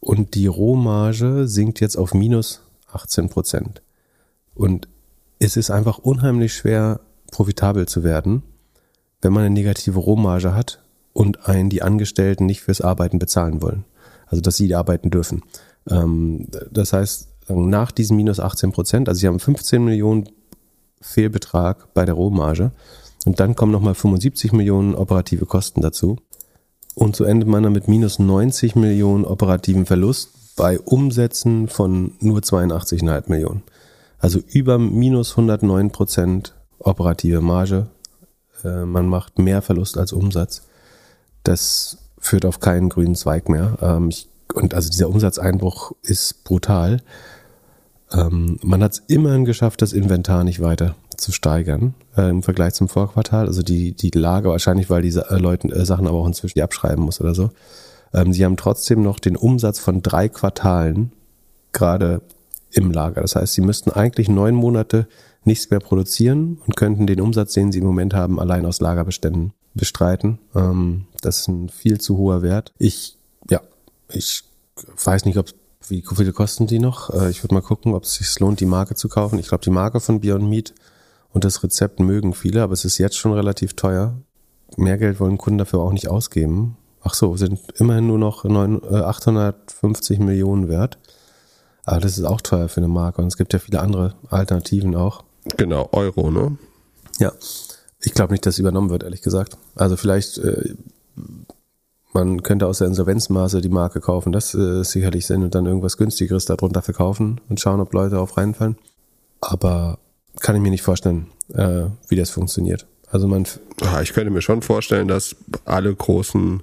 Und 0.00 0.34
die 0.34 0.46
Rohmarge 0.46 1.48
sinkt 1.48 1.80
jetzt 1.80 1.96
auf 1.96 2.14
minus 2.14 2.62
18 2.92 3.28
Prozent. 3.28 3.82
Und 4.54 4.88
es 5.38 5.56
ist 5.56 5.70
einfach 5.70 5.98
unheimlich 5.98 6.54
schwer, 6.54 7.00
profitabel 7.30 7.86
zu 7.86 8.04
werden, 8.04 8.42
wenn 9.20 9.32
man 9.32 9.44
eine 9.44 9.54
negative 9.54 9.98
Rohmarge 9.98 10.54
hat 10.54 10.80
und 11.18 11.48
einen 11.48 11.68
die 11.68 11.82
Angestellten 11.82 12.46
nicht 12.46 12.60
fürs 12.60 12.80
Arbeiten 12.80 13.18
bezahlen 13.18 13.60
wollen. 13.60 13.84
Also 14.28 14.40
dass 14.40 14.56
sie 14.56 14.72
arbeiten 14.72 15.10
dürfen. 15.10 15.42
Ähm, 15.90 16.46
das 16.70 16.92
heißt, 16.92 17.28
nach 17.48 17.90
diesem 17.90 18.16
minus 18.16 18.38
18 18.38 18.70
Prozent, 18.70 19.08
also 19.08 19.18
sie 19.18 19.26
haben 19.26 19.40
15 19.40 19.84
Millionen 19.84 20.28
Fehlbetrag 21.00 21.92
bei 21.92 22.04
der 22.04 22.14
Rohmarge 22.14 22.70
und 23.26 23.40
dann 23.40 23.56
kommen 23.56 23.72
nochmal 23.72 23.96
75 23.96 24.52
Millionen 24.52 24.94
operative 24.94 25.44
Kosten 25.44 25.80
dazu. 25.80 26.18
Und 26.94 27.16
so 27.16 27.24
endet 27.24 27.48
man 27.48 27.64
dann 27.64 27.72
mit 27.72 27.88
minus 27.88 28.20
90 28.20 28.76
Millionen 28.76 29.24
operativen 29.24 29.86
Verlust 29.86 30.54
bei 30.54 30.78
Umsätzen 30.78 31.66
von 31.66 32.12
nur 32.20 32.38
82,5 32.38 33.24
Millionen. 33.26 33.64
Also 34.20 34.38
über 34.46 34.78
minus 34.78 35.32
109 35.32 35.90
Prozent 35.90 36.54
operative 36.78 37.40
Marge. 37.40 37.88
Äh, 38.62 38.84
man 38.84 39.08
macht 39.08 39.40
mehr 39.40 39.62
Verlust 39.62 39.98
als 39.98 40.12
Umsatz. 40.12 40.67
Das 41.44 41.98
führt 42.18 42.44
auf 42.44 42.60
keinen 42.60 42.88
grünen 42.88 43.14
Zweig 43.14 43.48
mehr. 43.48 43.78
Ähm, 43.80 44.08
ich, 44.08 44.28
und 44.54 44.74
also 44.74 44.90
dieser 44.90 45.08
Umsatzeinbruch 45.08 45.92
ist 46.02 46.44
brutal. 46.44 47.00
Ähm, 48.12 48.58
man 48.62 48.82
hat 48.82 48.92
es 48.92 49.02
immerhin 49.06 49.44
geschafft, 49.44 49.82
das 49.82 49.92
Inventar 49.92 50.44
nicht 50.44 50.60
weiter 50.60 50.94
zu 51.16 51.32
steigern 51.32 51.94
äh, 52.16 52.30
im 52.30 52.42
Vergleich 52.42 52.74
zum 52.74 52.88
Vorquartal. 52.88 53.46
Also 53.46 53.62
die, 53.62 53.92
die 53.92 54.10
Lage 54.10 54.48
wahrscheinlich, 54.48 54.88
weil 54.88 55.02
diese 55.02 55.30
äh, 55.30 55.36
Leute 55.36 55.68
äh, 55.68 55.84
Sachen 55.84 56.06
aber 56.06 56.18
auch 56.18 56.26
inzwischen 56.26 56.60
abschreiben 56.60 57.04
muss 57.04 57.20
oder 57.20 57.34
so. 57.34 57.50
Ähm, 58.14 58.32
sie 58.32 58.44
haben 58.44 58.56
trotzdem 58.56 59.02
noch 59.02 59.18
den 59.18 59.36
Umsatz 59.36 59.78
von 59.78 60.02
drei 60.02 60.28
Quartalen 60.28 61.12
gerade 61.72 62.22
im 62.70 62.90
Lager. 62.90 63.20
Das 63.22 63.36
heißt, 63.36 63.54
sie 63.54 63.60
müssten 63.60 63.90
eigentlich 63.90 64.28
neun 64.28 64.54
Monate 64.54 65.06
nichts 65.44 65.70
mehr 65.70 65.80
produzieren 65.80 66.58
und 66.66 66.76
könnten 66.76 67.06
den 67.06 67.20
Umsatz, 67.20 67.54
den 67.54 67.72
sie 67.72 67.78
im 67.78 67.86
Moment 67.86 68.14
haben, 68.14 68.38
allein 68.40 68.66
aus 68.66 68.80
Lagerbeständen 68.80 69.52
bestreiten. 69.78 70.38
Ähm, 70.54 71.06
das 71.22 71.40
ist 71.40 71.48
ein 71.48 71.68
viel 71.70 71.98
zu 72.00 72.18
hoher 72.18 72.42
Wert. 72.42 72.74
Ich, 72.78 73.16
ja, 73.48 73.62
ich 74.12 74.44
weiß 75.04 75.24
nicht, 75.24 75.38
ob 75.38 75.48
wie 75.88 76.04
viele 76.14 76.32
kosten 76.32 76.66
die 76.66 76.78
noch? 76.78 77.10
Äh, 77.10 77.30
ich 77.30 77.42
würde 77.42 77.54
mal 77.54 77.62
gucken, 77.62 77.94
ob 77.94 78.04
es 78.04 78.14
sich 78.14 78.38
lohnt, 78.38 78.60
die 78.60 78.66
Marke 78.66 78.94
zu 78.94 79.08
kaufen. 79.08 79.38
Ich 79.38 79.48
glaube, 79.48 79.64
die 79.64 79.70
Marke 79.70 80.00
von 80.00 80.20
Beyond 80.20 80.48
Meat 80.48 80.74
und 81.32 81.44
das 81.44 81.62
Rezept 81.62 82.00
mögen 82.00 82.34
viele, 82.34 82.62
aber 82.62 82.72
es 82.72 82.84
ist 82.84 82.98
jetzt 82.98 83.16
schon 83.16 83.32
relativ 83.32 83.74
teuer. 83.74 84.14
Mehr 84.76 84.98
Geld 84.98 85.18
wollen 85.20 85.38
Kunden 85.38 85.58
dafür 85.58 85.80
auch 85.80 85.92
nicht 85.92 86.08
ausgeben. 86.08 86.76
Ach 87.02 87.14
so, 87.14 87.36
sind 87.36 87.60
immerhin 87.76 88.06
nur 88.06 88.18
noch 88.18 88.44
9, 88.44 88.82
äh, 88.82 88.96
850 88.96 90.18
Millionen 90.18 90.68
wert. 90.68 90.98
Aber 91.84 92.00
das 92.00 92.18
ist 92.18 92.24
auch 92.24 92.42
teuer 92.42 92.68
für 92.68 92.78
eine 92.78 92.88
Marke 92.88 93.22
und 93.22 93.28
es 93.28 93.38
gibt 93.38 93.52
ja 93.54 93.58
viele 93.58 93.80
andere 93.80 94.14
Alternativen 94.28 94.94
auch. 94.94 95.24
Genau, 95.56 95.88
Euro, 95.92 96.30
ne? 96.30 96.58
Ja. 97.18 97.32
Ich 98.00 98.14
glaube 98.14 98.32
nicht, 98.32 98.46
dass 98.46 98.54
es 98.54 98.58
übernommen 98.60 98.90
wird, 98.90 99.02
ehrlich 99.02 99.22
gesagt. 99.22 99.56
Also 99.74 99.96
vielleicht, 99.96 100.38
äh, 100.38 100.74
man 102.12 102.42
könnte 102.42 102.66
aus 102.66 102.78
der 102.78 102.88
Insolvenzmaße 102.88 103.60
die 103.60 103.68
Marke 103.68 104.00
kaufen, 104.00 104.32
das 104.32 104.54
äh, 104.54 104.80
ist 104.80 104.92
sicherlich 104.92 105.26
Sinn 105.26 105.42
und 105.42 105.54
dann 105.54 105.66
irgendwas 105.66 105.96
günstigeres 105.96 106.44
darunter 106.44 106.82
verkaufen 106.82 107.40
und 107.48 107.60
schauen, 107.60 107.80
ob 107.80 107.92
Leute 107.92 108.18
auf 108.18 108.36
reinfallen. 108.36 108.76
Aber 109.40 109.98
kann 110.40 110.56
ich 110.56 110.62
mir 110.62 110.70
nicht 110.70 110.82
vorstellen, 110.82 111.28
äh, 111.54 111.86
wie 112.08 112.16
das 112.16 112.30
funktioniert. 112.30 112.86
Also 113.10 113.26
man. 113.26 113.46
Ja, 113.80 114.02
ich 114.02 114.12
könnte 114.12 114.30
mir 114.30 114.42
schon 114.42 114.62
vorstellen, 114.62 115.08
dass 115.08 115.36
alle 115.64 115.94
Großen 115.94 116.62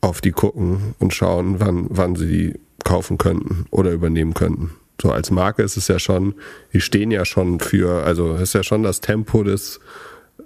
auf 0.00 0.20
die 0.20 0.30
gucken 0.30 0.94
und 0.98 1.12
schauen, 1.12 1.60
wann, 1.60 1.86
wann 1.90 2.14
sie 2.14 2.28
die 2.28 2.60
kaufen 2.84 3.18
könnten 3.18 3.66
oder 3.70 3.90
übernehmen 3.90 4.34
könnten. 4.34 4.70
So 5.00 5.12
als 5.12 5.30
Marke 5.30 5.62
ist 5.62 5.76
es 5.76 5.88
ja 5.88 5.98
schon, 5.98 6.34
die 6.72 6.80
stehen 6.80 7.10
ja 7.10 7.24
schon 7.24 7.60
für, 7.60 8.02
also 8.02 8.34
ist 8.34 8.54
ja 8.54 8.64
schon 8.64 8.82
das 8.82 9.00
Tempo 9.00 9.44
des 9.44 9.78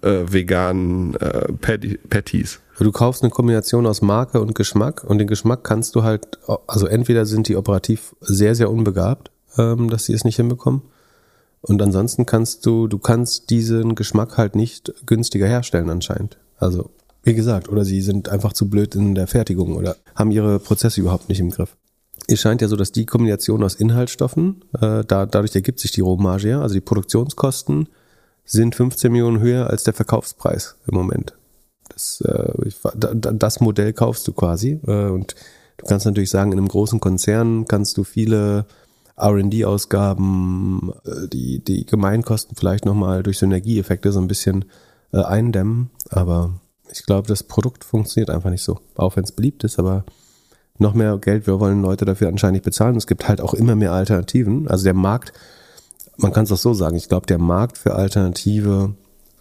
äh, 0.02 0.24
veganen 0.26 1.14
äh, 1.16 1.52
Patties. 1.54 2.60
Du 2.78 2.92
kaufst 2.92 3.22
eine 3.22 3.30
Kombination 3.30 3.86
aus 3.86 4.02
Marke 4.02 4.40
und 4.40 4.54
Geschmack 4.54 5.04
und 5.04 5.18
den 5.18 5.28
Geschmack 5.28 5.64
kannst 5.64 5.94
du 5.94 6.02
halt, 6.02 6.38
also 6.66 6.86
entweder 6.86 7.26
sind 7.26 7.48
die 7.48 7.56
operativ 7.56 8.14
sehr, 8.20 8.54
sehr 8.54 8.70
unbegabt, 8.70 9.30
ähm, 9.56 9.88
dass 9.88 10.06
sie 10.06 10.14
es 10.14 10.24
nicht 10.24 10.36
hinbekommen. 10.36 10.82
Und 11.60 11.80
ansonsten 11.80 12.26
kannst 12.26 12.66
du, 12.66 12.88
du 12.88 12.98
kannst 12.98 13.50
diesen 13.50 13.94
Geschmack 13.94 14.36
halt 14.36 14.56
nicht 14.56 14.92
günstiger 15.06 15.46
herstellen 15.46 15.90
anscheinend. 15.90 16.38
Also, 16.58 16.90
wie 17.22 17.34
gesagt, 17.34 17.68
oder 17.68 17.84
sie 17.84 18.02
sind 18.02 18.28
einfach 18.28 18.52
zu 18.52 18.68
blöd 18.68 18.96
in 18.96 19.14
der 19.14 19.28
Fertigung 19.28 19.76
oder 19.76 19.96
haben 20.16 20.32
ihre 20.32 20.58
Prozesse 20.58 21.00
überhaupt 21.00 21.28
nicht 21.28 21.38
im 21.38 21.50
Griff. 21.50 21.76
Es 22.28 22.40
scheint 22.40 22.62
ja 22.62 22.68
so, 22.68 22.76
dass 22.76 22.92
die 22.92 23.06
Kombination 23.06 23.62
aus 23.62 23.74
Inhaltsstoffen, 23.74 24.64
äh, 24.80 25.04
da, 25.04 25.26
dadurch 25.26 25.54
ergibt 25.54 25.80
sich 25.80 25.92
die 25.92 26.00
Rohmarge 26.00 26.48
ja, 26.48 26.60
also 26.60 26.74
die 26.74 26.80
Produktionskosten 26.80 27.88
sind 28.44 28.74
15 28.74 29.10
Millionen 29.12 29.40
höher 29.40 29.68
als 29.70 29.84
der 29.84 29.94
Verkaufspreis 29.94 30.76
im 30.86 30.94
Moment. 30.94 31.36
Das, 31.88 32.22
äh, 32.26 32.52
ich, 32.66 32.76
das 32.94 33.60
Modell 33.60 33.92
kaufst 33.92 34.26
du 34.28 34.32
quasi 34.32 34.80
äh, 34.86 35.06
und 35.06 35.34
du 35.78 35.86
kannst 35.86 36.06
natürlich 36.06 36.30
sagen, 36.30 36.52
in 36.52 36.58
einem 36.58 36.68
großen 36.68 37.00
Konzern 37.00 37.66
kannst 37.66 37.96
du 37.96 38.04
viele 38.04 38.66
R&D-Ausgaben, 39.16 40.92
äh, 41.04 41.28
die, 41.28 41.62
die 41.62 41.86
Gemeinkosten 41.86 42.56
vielleicht 42.56 42.84
nochmal 42.84 43.22
durch 43.22 43.38
Synergieeffekte 43.38 44.12
so 44.12 44.20
ein 44.20 44.28
bisschen 44.28 44.64
äh, 45.12 45.22
eindämmen, 45.22 45.90
aber 46.10 46.60
ich 46.90 47.04
glaube, 47.04 47.28
das 47.28 47.42
Produkt 47.42 47.84
funktioniert 47.84 48.30
einfach 48.30 48.50
nicht 48.50 48.62
so. 48.62 48.80
Auch 48.96 49.16
wenn 49.16 49.24
es 49.24 49.32
beliebt 49.32 49.64
ist, 49.64 49.78
aber 49.78 50.04
noch 50.82 50.94
mehr 50.94 51.16
Geld, 51.18 51.46
wir 51.46 51.58
wollen 51.60 51.80
Leute 51.80 52.04
dafür 52.04 52.28
anscheinend 52.28 52.54
nicht 52.54 52.64
bezahlen. 52.64 52.96
Es 52.96 53.06
gibt 53.06 53.28
halt 53.28 53.40
auch 53.40 53.54
immer 53.54 53.74
mehr 53.74 53.92
Alternativen. 53.92 54.68
Also 54.68 54.84
der 54.84 54.94
Markt, 54.94 55.32
man 56.16 56.32
kann 56.32 56.44
es 56.44 56.52
auch 56.52 56.58
so 56.58 56.74
sagen, 56.74 56.96
ich 56.96 57.08
glaube, 57.08 57.26
der 57.26 57.38
Markt 57.38 57.78
für 57.78 57.94
alternative 57.94 58.94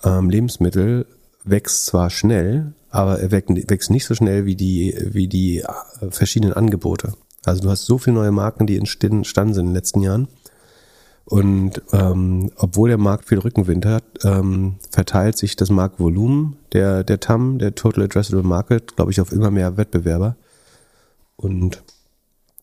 ähm, 0.04 0.30
Lebensmittel 0.30 1.06
wächst 1.44 1.86
zwar 1.86 2.10
schnell, 2.10 2.74
aber 2.90 3.20
er 3.20 3.32
wächst 3.32 3.90
nicht 3.90 4.06
so 4.06 4.16
schnell 4.16 4.46
wie 4.46 4.56
die, 4.56 4.96
wie 5.12 5.28
die 5.28 5.60
äh, 5.60 5.66
verschiedenen 6.12 6.54
Angebote. 6.54 7.14
Also 7.46 7.62
du 7.64 7.70
hast 7.70 7.86
so 7.86 7.98
viele 7.98 8.16
neue 8.16 8.32
Marken, 8.32 8.68
die 8.68 8.78
entstanden 8.78 9.24
sind 9.54 9.66
in 9.66 9.66
den 9.68 9.76
letzten 9.76 10.02
Jahren. 10.02 10.28
Und 11.26 11.82
ähm, 11.94 12.52
obwohl 12.58 12.90
der 12.90 12.98
Markt 12.98 13.30
viel 13.30 13.40
Rückenwind 13.40 13.86
hat, 13.86 14.04
ähm, 14.24 14.76
verteilt 14.90 15.38
sich 15.38 15.56
das 15.56 15.70
Marktvolumen 15.70 16.58
der, 16.74 17.04
der 17.04 17.20
TAM, 17.20 17.58
der 17.58 17.74
Total 17.74 18.04
Addressable 18.04 18.44
Market, 18.44 18.96
glaube 18.96 19.12
ich, 19.12 19.22
auf 19.22 19.32
immer 19.32 19.50
mehr 19.50 19.78
Wettbewerber. 19.78 20.36
Und 21.42 21.84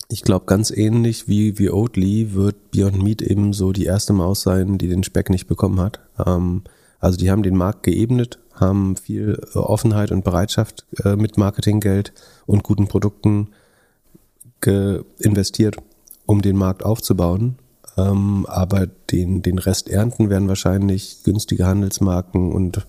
ich 0.09 0.23
glaube, 0.23 0.47
ganz 0.47 0.71
ähnlich 0.71 1.29
wie, 1.29 1.59
wie 1.59 1.71
Oatly 1.71 2.33
wird 2.35 2.71
Beyond 2.71 3.03
Meat 3.03 3.21
eben 3.23 3.53
so 3.53 3.73
die 3.73 3.85
erste 3.85 4.13
Maus 4.13 4.43
sein, 4.43 4.79
die 4.79 4.89
den 4.89 5.05
Speck 5.05 5.29
nicht 5.29 5.47
bekommen 5.47 5.81
hat. 5.81 6.01
Ähm, 6.25 6.63
also 6.99 7.19
die 7.19 7.31
haben 7.31 7.43
den 7.43 7.57
Markt 7.57 7.83
geebnet, 7.83 8.39
haben 8.55 8.97
viel 8.97 9.41
äh, 9.55 9.59
Offenheit 9.59 10.11
und 10.11 10.25
Bereitschaft 10.25 10.87
äh, 11.05 11.17
mit 11.17 11.37
Marketinggeld 11.37 12.13
und 12.47 12.63
guten 12.63 12.89
Produkten 12.89 13.49
investiert, 15.21 15.77
um 16.27 16.43
den 16.43 16.57
Markt 16.57 16.83
aufzubauen. 16.85 17.59
Ähm, 17.97 18.45
aber 18.49 18.89
den, 18.89 19.41
den 19.41 19.59
Rest 19.59 19.89
ernten 19.89 20.31
werden 20.31 20.49
wahrscheinlich 20.49 21.23
günstige 21.23 21.65
Handelsmarken 21.65 22.53
und 22.53 22.85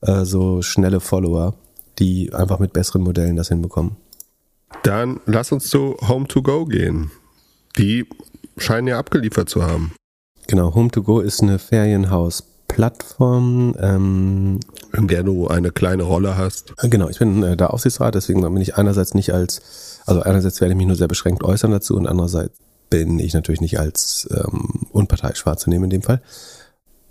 äh, 0.00 0.24
so 0.24 0.62
schnelle 0.62 1.00
Follower, 1.00 1.54
die 1.98 2.32
einfach 2.32 2.60
mit 2.60 2.72
besseren 2.72 3.02
Modellen 3.02 3.34
das 3.34 3.48
hinbekommen. 3.48 3.96
Dann 4.82 5.20
lass 5.26 5.52
uns 5.52 5.68
zu 5.68 5.96
Home2Go 6.00 6.68
gehen. 6.68 7.12
Die 7.76 8.08
scheinen 8.56 8.88
ja 8.88 8.98
abgeliefert 8.98 9.48
zu 9.48 9.62
haben. 9.64 9.92
Genau, 10.46 10.70
Home2Go 10.70 11.22
ist 11.22 11.42
eine 11.42 11.58
Ferienhaus-Plattform. 11.58 13.74
Ähm, 13.80 14.60
in 14.92 15.08
der 15.08 15.22
du 15.22 15.48
eine 15.48 15.70
kleine 15.70 16.02
Rolle 16.02 16.36
hast. 16.36 16.72
Äh, 16.78 16.88
genau, 16.88 17.08
ich 17.08 17.18
bin 17.18 17.42
äh, 17.42 17.56
der 17.56 17.72
Aufsichtsrat, 17.72 18.14
deswegen 18.14 18.42
bin 18.42 18.62
ich 18.62 18.76
einerseits 18.76 19.14
nicht 19.14 19.32
als, 19.32 20.00
also 20.06 20.22
einerseits 20.22 20.60
werde 20.60 20.72
ich 20.72 20.78
mich 20.78 20.86
nur 20.86 20.96
sehr 20.96 21.08
beschränkt 21.08 21.44
äußern 21.44 21.70
dazu 21.70 21.96
und 21.96 22.06
andererseits 22.06 22.56
bin 22.90 23.18
ich 23.18 23.34
natürlich 23.34 23.60
nicht 23.60 23.78
als 23.78 24.28
ähm, 24.32 24.86
unparteiisch 24.92 25.44
wahrzunehmen 25.44 25.84
in 25.84 25.90
dem 25.90 26.02
Fall. 26.02 26.22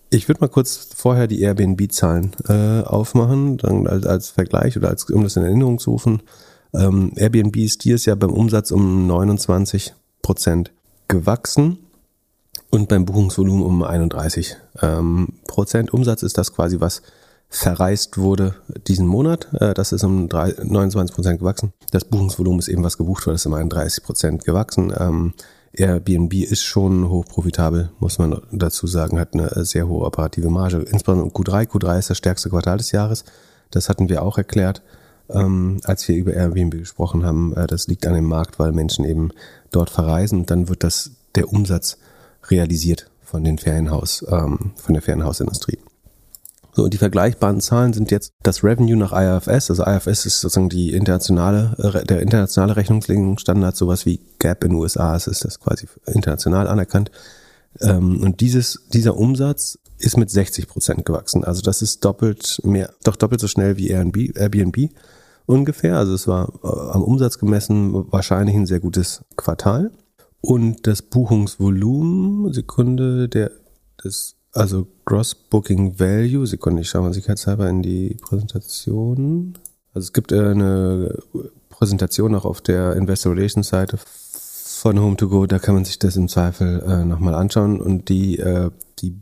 Ich 0.10 0.28
würde 0.28 0.42
mal 0.42 0.48
kurz 0.48 0.90
vorher 0.96 1.28
die 1.28 1.42
Airbnb-Zahlen 1.42 2.32
äh, 2.48 2.84
aufmachen, 2.84 3.58
dann 3.58 3.88
als, 3.88 4.06
als 4.06 4.30
Vergleich 4.30 4.78
oder 4.78 4.90
als, 4.90 5.10
um 5.10 5.24
das 5.24 5.36
in 5.36 5.44
Erinnerung 5.44 5.80
zu 5.80 5.92
rufen. 5.92 6.22
Ähm, 6.74 7.12
Airbnb 7.16 7.56
ist 7.58 7.84
dieses 7.84 8.06
Jahr 8.06 8.16
beim 8.16 8.32
Umsatz 8.32 8.72
um 8.72 9.08
29 9.08 9.94
Prozent 10.22 10.72
gewachsen 11.08 11.78
und 12.70 12.90
beim 12.90 13.06
Buchungsvolumen 13.06 13.64
um 13.64 13.84
31 13.84 14.58
ähm, 14.82 15.30
Prozent. 15.48 15.94
Umsatz 15.94 16.24
ist 16.24 16.38
das 16.38 16.54
quasi, 16.54 16.80
was 16.80 17.02
verreist 17.50 18.18
wurde 18.18 18.56
diesen 18.88 19.08
Monat. 19.08 19.48
Äh, 19.54 19.74
das 19.74 19.92
ist 19.92 20.04
um 20.04 20.28
3, 20.28 20.56
29 20.64 21.16
Prozent 21.16 21.40
gewachsen. 21.40 21.74
Das 21.92 22.04
Buchungsvolumen 22.04 22.60
ist 22.60 22.68
eben, 22.68 22.84
was 22.84 22.98
gebucht 22.98 23.26
wurde, 23.26 23.36
ist 23.36 23.46
um 23.46 23.54
31 23.54 24.04
Prozent 24.04 24.44
gewachsen. 24.44 24.94
Ähm, 24.98 25.34
Airbnb 25.74 26.34
ist 26.34 26.64
schon 26.64 27.08
hochprofitabel, 27.08 27.92
muss 28.00 28.18
man 28.18 28.42
dazu 28.52 28.88
sagen, 28.88 29.20
hat 29.20 29.34
eine 29.34 29.64
sehr 29.64 29.88
hohe 29.88 30.06
operative 30.06 30.50
Marge. 30.50 30.78
Insbesondere 30.78 31.30
Q3. 31.30 31.68
Q3 31.70 32.00
ist 32.00 32.10
das 32.10 32.18
stärkste 32.18 32.50
Quartal 32.50 32.78
des 32.78 32.92
Jahres. 32.92 33.26
Das 33.70 33.90
hatten 33.90 34.10
wir 34.10 34.24
auch 34.24 34.38
erklärt 34.38 34.82
ähm, 35.30 35.80
als 35.84 36.08
wir 36.08 36.16
über 36.16 36.34
Airbnb 36.34 36.78
gesprochen 36.78 37.26
haben. 37.26 37.56
Äh, 37.56 37.68
das 37.68 37.88
liegt 37.88 38.06
an 38.06 38.14
dem 38.14 38.26
Markt, 38.26 38.60
weil 38.60 38.72
Menschen 38.72 39.06
eben 39.06 39.32
dort 39.72 39.90
verreisen 39.90 40.40
und 40.40 40.52
dann 40.52 40.70
wird 40.70 40.84
das 40.84 41.12
der 41.36 41.52
Umsatz 41.52 41.98
realisiert 42.50 43.10
von 43.24 43.44
den 43.44 43.58
Ferienhaus, 43.58 44.26
ähm, 44.30 44.72
von 44.76 44.94
der 44.94 45.02
Ferienhausindustrie. 45.02 45.80
So, 46.74 46.84
und 46.84 46.94
die 46.94 47.00
vergleichbaren 47.00 47.60
Zahlen 47.60 47.92
sind 47.92 48.12
jetzt 48.12 48.34
das 48.44 48.64
Revenue 48.64 48.96
nach 48.96 49.12
IFS. 49.12 49.72
Also 49.72 49.84
IFS 49.84 50.28
ist 50.28 50.42
sozusagen 50.42 50.70
die 50.70 50.94
internationale, 50.94 51.76
äh, 51.80 52.06
der 52.06 52.22
internationale 52.22 52.76
Rechnungslegungsstandard, 52.76 53.76
sowas 53.76 54.06
wie 54.06 54.20
GAP 54.38 54.64
in 54.64 54.70
den 54.70 54.80
USA. 54.80 55.16
Es 55.16 55.26
ist 55.26 55.44
das 55.44 55.60
quasi 55.60 55.88
international 56.06 56.68
anerkannt. 56.68 57.10
Ähm, 57.82 58.22
und 58.22 58.42
dieses, 58.42 58.84
dieser 58.94 59.18
Umsatz 59.18 59.80
ist 59.98 60.18
mit 60.18 60.30
60 60.30 60.68
Prozent 60.68 61.06
gewachsen. 61.06 61.44
Also 61.44 61.62
das 61.62 61.82
ist 61.82 62.06
doppelt 62.06 62.62
mehr, 62.64 62.94
doch 63.04 63.16
doppelt 63.16 63.42
so 63.42 63.48
schnell 63.48 63.78
wie 63.78 63.90
Airbnb. 63.90 64.92
Ungefähr. 65.48 65.98
Also 65.98 66.14
es 66.14 66.28
war 66.28 66.52
äh, 66.62 66.92
am 66.92 67.02
Umsatz 67.02 67.40
gemessen 67.40 68.12
wahrscheinlich 68.12 68.56
ein 68.56 68.66
sehr 68.66 68.82
gutes 68.82 69.24
Quartal. 69.38 69.92
Und 70.42 70.86
das 70.86 71.02
Buchungsvolumen, 71.02 72.54
Sekunde, 72.54 73.30
der, 73.30 73.52
das, 74.04 74.36
also 74.52 74.88
Gross 75.06 75.34
Booking 75.34 76.00
Value, 76.00 76.46
Sekunde, 76.46 76.82
ich 76.82 76.90
schaue 76.90 77.04
mal 77.04 77.14
sicherheitshalber 77.14 77.68
in 77.70 77.82
die 77.82 78.18
Präsentation. 78.22 79.58
Also 79.94 80.08
es 80.08 80.14
gibt 80.14 80.34
äh, 80.34 80.50
eine 80.50 81.18
Präsentation 81.70 82.36
auch 82.36 82.46
auf 82.46 82.60
der 82.60 82.98
Investor 82.98 83.34
Relations 83.34 83.70
Seite 83.70 83.98
von 83.98 85.00
Home2Go, 85.00 85.48
da 85.48 85.60
kann 85.60 85.76
man 85.76 85.86
sich 85.86 85.98
das 85.98 86.18
im 86.18 86.28
Zweifel 86.28 86.84
äh, 86.86 87.06
nochmal 87.06 87.34
anschauen 87.34 87.80
und 87.80 88.10
die, 88.10 88.38
äh, 88.38 88.70
die 89.00 89.16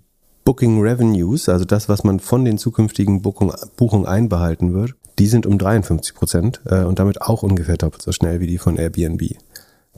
Booking 0.44 0.82
Revenues, 0.82 1.50
also 1.50 1.66
das, 1.66 1.88
was 1.88 2.04
man 2.04 2.20
von 2.20 2.46
den 2.46 2.58
zukünftigen 2.58 3.22
Buchungen 3.22 3.56
Buchung 3.78 4.06
einbehalten 4.06 4.74
wird, 4.74 4.96
die 5.20 5.28
sind 5.28 5.46
um 5.46 5.58
53 5.58 6.14
Prozent 6.14 6.62
äh, 6.66 6.84
und 6.84 7.00
damit 7.00 7.22
auch 7.22 7.44
ungefähr 7.44 7.78
doppelt 7.78 8.02
so 8.02 8.12
schnell 8.12 8.40
wie 8.40 8.48
die 8.48 8.58
von 8.58 8.78
Airbnb 8.78 9.36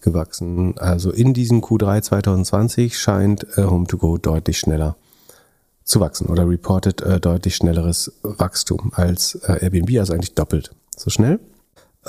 gewachsen. 0.01 0.77
Also 0.77 1.11
in 1.11 1.33
diesem 1.33 1.61
Q3 1.61 2.01
2020 2.01 2.97
scheint 2.97 3.43
äh, 3.57 3.61
Home2Go 3.61 4.19
deutlich 4.19 4.59
schneller 4.59 4.95
zu 5.83 5.99
wachsen 5.99 6.27
oder 6.27 6.47
reported 6.47 7.01
äh, 7.01 7.19
deutlich 7.19 7.55
schnelleres 7.55 8.11
Wachstum 8.21 8.91
als 8.93 9.35
äh, 9.35 9.63
Airbnb, 9.63 9.97
also 9.99 10.13
eigentlich 10.13 10.35
doppelt 10.35 10.71
so 10.95 11.09
schnell. 11.09 11.39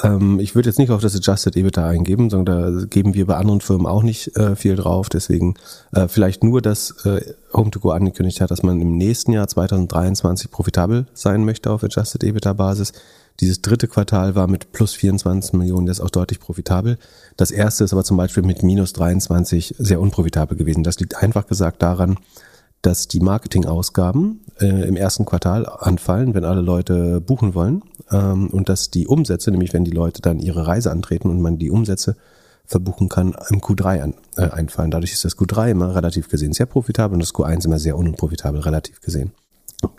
Ähm, 0.03 0.40
ich 0.40 0.55
würde 0.55 0.68
jetzt 0.68 0.78
nicht 0.78 0.90
auf 0.90 1.01
das 1.01 1.16
Adjusted 1.16 1.57
EBITDA 1.57 1.88
eingeben, 1.88 2.30
sondern 2.30 2.78
da 2.80 2.86
geben 2.86 3.14
wir 3.14 3.26
bei 3.26 3.36
anderen 3.36 3.61
Firmen 3.61 3.86
auch 3.86 4.03
nicht 4.03 4.36
äh, 4.36 4.57
viel 4.57 4.76
drauf. 4.76 5.09
Deswegen 5.09 5.55
äh, 5.92 6.09
vielleicht 6.09 6.44
nur, 6.44 6.62
dass 6.62 7.05
äh, 7.05 7.34
Home2Go 7.53 7.94
angekündigt 7.94 8.40
hat, 8.40 8.51
dass 8.51 8.62
man 8.62 8.80
im 8.80 8.96
nächsten 8.96 9.32
Jahr 9.32 9.49
2023 9.49 10.51
profitabel 10.51 11.07
sein 11.14 11.44
möchte 11.44 11.70
auf 11.70 11.82
Adjusted 11.84 12.22
EBITDA-Basis. 12.22 12.92
Dieses 13.40 13.62
dritte 13.62 13.86
Quartal 13.86 14.34
war 14.34 14.49
mit 14.49 14.72
plus 14.72 14.94
24 14.94 15.53
Millionen, 15.53 15.86
ist 15.86 16.01
auch 16.01 16.11
deutlich 16.11 16.40
profitabel. 16.40 16.99
Das 17.36 17.53
erste 17.53 17.84
ist 17.84 17.92
aber 17.92 18.03
zum 18.03 18.16
Beispiel 18.16 18.42
mit 18.42 18.64
minus 18.64 18.92
23 18.94 19.76
sehr 19.78 20.01
unprofitabel 20.01 20.57
gewesen. 20.57 20.82
Das 20.82 20.99
liegt 20.99 21.22
einfach 21.22 21.46
gesagt 21.46 21.82
daran, 21.82 22.18
dass 22.83 23.09
die 23.09 23.20
Marketingausgaben 23.20 24.41
äh, 24.61 24.87
im 24.87 24.97
ersten 24.97 25.24
Quartal 25.24 25.66
anfallen, 25.66 26.35
wenn 26.35 26.45
alle 26.45 26.61
Leute 26.61 27.20
buchen 27.20 27.55
wollen 27.55 27.83
ähm, 28.11 28.49
und 28.49 28.68
dass 28.68 28.91
die 28.91 29.07
Umsätze, 29.07 29.51
nämlich 29.51 29.72
wenn 29.72 29.85
die 29.85 29.91
Leute 29.91 30.22
dann 30.22 30.39
ihre 30.39 30.66
Reise 30.66 30.91
antreten 30.91 31.29
und 31.29 31.41
man 31.41 31.59
die 31.59 31.70
Umsätze 31.70 32.16
verbuchen 32.64 33.09
kann, 33.09 33.35
im 33.51 33.61
Q3 33.61 34.03
an, 34.03 34.14
äh, 34.37 34.51
einfallen. 34.51 34.91
Dadurch 34.91 35.12
ist 35.12 35.24
das 35.24 35.37
Q3 35.37 35.70
immer 35.70 35.95
relativ 35.95 36.29
gesehen 36.29 36.53
sehr 36.53 36.66
profitabel 36.66 37.14
und 37.14 37.20
das 37.20 37.35
Q1 37.35 37.64
immer 37.64 37.79
sehr 37.79 37.97
unprofitabel 37.97 38.61
relativ 38.61 39.01
gesehen. 39.01 39.33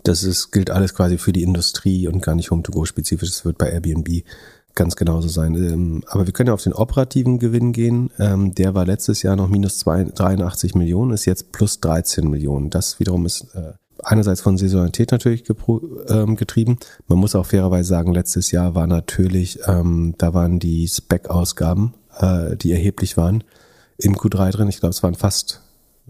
Das 0.04 0.24
ist, 0.24 0.52
gilt 0.52 0.70
alles 0.70 0.94
quasi 0.94 1.18
für 1.18 1.32
die 1.32 1.44
Industrie 1.44 2.08
und 2.08 2.22
gar 2.22 2.36
nicht 2.36 2.52
Home-to-Go 2.52 2.86
spezifisch. 2.86 3.30
Das 3.30 3.46
wird 3.46 3.58
bei 3.58 3.72
Airbnb 3.72 4.24
ganz 4.80 4.96
genauso 4.96 5.28
sein. 5.28 5.54
Ähm, 5.56 6.04
aber 6.08 6.26
wir 6.26 6.34
können 6.34 6.48
ja 6.48 6.54
auf 6.54 6.64
den 6.64 6.74
operativen 6.74 7.38
Gewinn 7.38 7.74
gehen. 7.74 8.10
Ähm, 8.18 8.56
der 8.56 8.74
war 8.74 8.86
letztes 8.86 9.22
Jahr 9.22 9.36
noch 9.36 9.50
minus 9.50 9.84
83 9.84 10.74
Millionen, 10.74 11.12
ist 11.12 11.26
jetzt 11.26 11.52
plus 11.52 11.82
13 11.82 12.28
Millionen. 12.28 12.70
Das 12.70 13.00
wiederum 13.00 13.26
ist 13.26 13.54
äh, 13.54 13.74
einerseits 14.04 14.42
von 14.42 14.58
Saisonalität 14.58 15.12
natürlich 15.12 15.44
ähm, 16.08 16.36
getrieben. 16.38 16.78
Man 17.08 17.20
muss 17.20 17.36
auch 17.36 17.46
fairerweise 17.46 17.90
sagen, 17.90 18.14
letztes 18.14 18.52
Jahr 18.52 18.74
war 18.74 18.88
natürlich, 18.88 19.60
da 19.66 20.34
waren 20.34 20.60
die 20.60 20.88
Spec-Ausgaben, 20.88 21.94
äh, 22.18 22.56
die 22.56 22.72
erheblich 22.72 23.18
waren, 23.18 23.44
im 23.98 24.16
Q3 24.16 24.52
drin. 24.52 24.70
Ich 24.70 24.80
glaube, 24.80 24.92
es 24.92 25.04
waren 25.04 25.16
fast, 25.16 25.62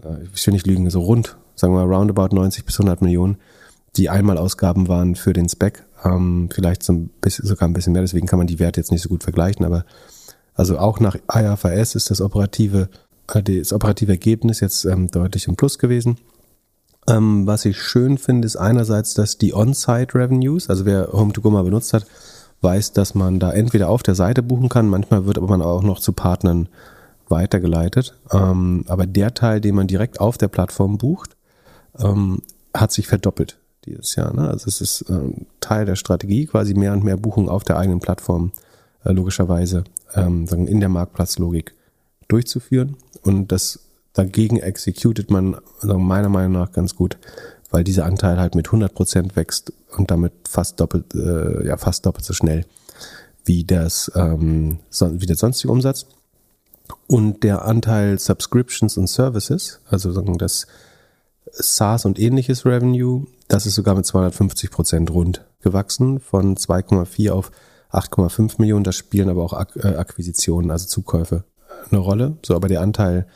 äh, 0.02 0.24
ich 0.32 0.46
will 0.46 0.54
nicht 0.54 0.66
lügen, 0.66 0.88
so 0.90 1.00
rund, 1.00 1.36
sagen 1.54 1.74
wir 1.74 1.82
roundabout 1.82 2.34
90 2.34 2.64
bis 2.64 2.78
100 2.78 3.02
Millionen, 3.02 3.38
die 3.96 4.08
Einmalausgaben 4.08 4.88
waren 4.88 5.16
für 5.16 5.32
den 5.32 5.48
Spec 5.48 5.84
ähm, 6.04 6.48
vielleicht 6.52 6.82
so 6.82 6.92
ein 6.92 7.10
bisschen, 7.20 7.46
sogar 7.46 7.68
ein 7.68 7.72
bisschen 7.72 7.92
mehr, 7.92 8.02
deswegen 8.02 8.26
kann 8.26 8.38
man 8.38 8.46
die 8.46 8.58
Werte 8.58 8.80
jetzt 8.80 8.90
nicht 8.90 9.02
so 9.02 9.08
gut 9.08 9.22
vergleichen, 9.22 9.64
aber 9.64 9.84
Also 10.54 10.78
auch 10.78 11.00
nach 11.00 11.16
IFRS 11.32 11.94
ist 11.94 12.10
das 12.10 12.20
operative, 12.20 12.88
äh, 13.32 13.42
das 13.42 13.72
operative 13.72 14.12
Ergebnis 14.12 14.60
jetzt 14.60 14.84
ähm, 14.84 15.10
deutlich 15.10 15.48
im 15.48 15.56
Plus 15.56 15.78
gewesen. 15.78 16.18
Ähm, 17.08 17.46
was 17.46 17.64
ich 17.64 17.80
schön 17.80 18.18
finde, 18.18 18.46
ist 18.46 18.56
einerseits, 18.56 19.14
dass 19.14 19.38
die 19.38 19.54
On-Site 19.54 20.14
Revenues, 20.14 20.68
also 20.68 20.84
wer 20.84 21.12
Home2Go 21.12 21.50
mal 21.50 21.64
benutzt 21.64 21.92
hat, 21.92 22.06
weiß, 22.60 22.92
dass 22.92 23.14
man 23.14 23.38
da 23.40 23.52
entweder 23.52 23.88
auf 23.88 24.02
der 24.02 24.14
Seite 24.14 24.42
buchen 24.42 24.68
kann, 24.68 24.88
manchmal 24.88 25.24
wird 25.24 25.38
aber 25.38 25.48
man 25.48 25.62
auch 25.62 25.82
noch 25.82 25.98
zu 25.98 26.12
Partnern 26.12 26.68
weitergeleitet. 27.28 28.14
Ähm, 28.32 28.84
aber 28.88 29.06
der 29.06 29.32
Teil, 29.32 29.60
den 29.60 29.74
man 29.74 29.86
direkt 29.86 30.20
auf 30.20 30.36
der 30.36 30.48
Plattform 30.48 30.98
bucht, 30.98 31.36
ähm, 31.98 32.42
hat 32.74 32.92
sich 32.92 33.06
verdoppelt 33.06 33.59
dieses 33.90 34.16
Jahr. 34.16 34.34
Ne? 34.34 34.48
Also 34.48 34.68
es 34.68 34.80
ist 34.80 35.04
ähm, 35.08 35.46
Teil 35.60 35.84
der 35.84 35.96
Strategie, 35.96 36.46
quasi 36.46 36.74
mehr 36.74 36.92
und 36.92 37.04
mehr 37.04 37.16
Buchungen 37.16 37.48
auf 37.48 37.64
der 37.64 37.78
eigenen 37.78 38.00
Plattform 38.00 38.52
äh, 39.04 39.12
logischerweise 39.12 39.84
ähm, 40.14 40.46
in 40.48 40.80
der 40.80 40.88
Marktplatzlogik 40.88 41.74
durchzuführen. 42.28 42.96
Und 43.22 43.52
das 43.52 43.80
dagegen 44.12 44.58
executed 44.58 45.30
man 45.30 45.56
sagen, 45.80 46.04
meiner 46.04 46.28
Meinung 46.28 46.52
nach 46.52 46.72
ganz 46.72 46.96
gut, 46.96 47.18
weil 47.70 47.84
dieser 47.84 48.06
Anteil 48.06 48.38
halt 48.38 48.54
mit 48.54 48.68
100 48.68 48.94
Prozent 48.94 49.36
wächst 49.36 49.72
und 49.96 50.10
damit 50.10 50.32
fast 50.48 50.80
doppelt, 50.80 51.14
äh, 51.14 51.66
ja, 51.66 51.76
fast 51.76 52.06
doppelt 52.06 52.24
so 52.24 52.32
schnell 52.32 52.64
wie, 53.44 53.64
das, 53.64 54.10
ähm, 54.14 54.78
wie 54.90 55.26
der 55.26 55.36
sonstige 55.36 55.72
Umsatz. 55.72 56.06
Und 57.06 57.42
der 57.44 57.64
Anteil 57.64 58.18
Subscriptions 58.18 58.96
und 58.96 59.08
Services, 59.08 59.80
also 59.88 60.12
sagen 60.12 60.38
das 60.38 60.66
SaaS 61.52 62.04
und 62.04 62.18
ähnliches 62.18 62.64
Revenue, 62.64 63.26
das 63.50 63.66
ist 63.66 63.74
sogar 63.74 63.94
mit 63.96 64.06
250 64.06 64.70
Prozent 64.70 65.10
rund 65.10 65.44
gewachsen, 65.60 66.20
von 66.20 66.56
2,4 66.56 67.32
auf 67.32 67.50
8,5 67.90 68.54
Millionen. 68.58 68.84
Da 68.84 68.92
spielen 68.92 69.28
aber 69.28 69.42
auch 69.42 69.52
Ak 69.52 69.76
äh, 69.76 69.96
Akquisitionen, 69.96 70.70
also 70.70 70.86
Zukäufe, 70.86 71.42
eine 71.90 71.98
Rolle. 71.98 72.36
So, 72.46 72.54
aber 72.54 72.68
der 72.68 72.80
Anteil 72.80 73.26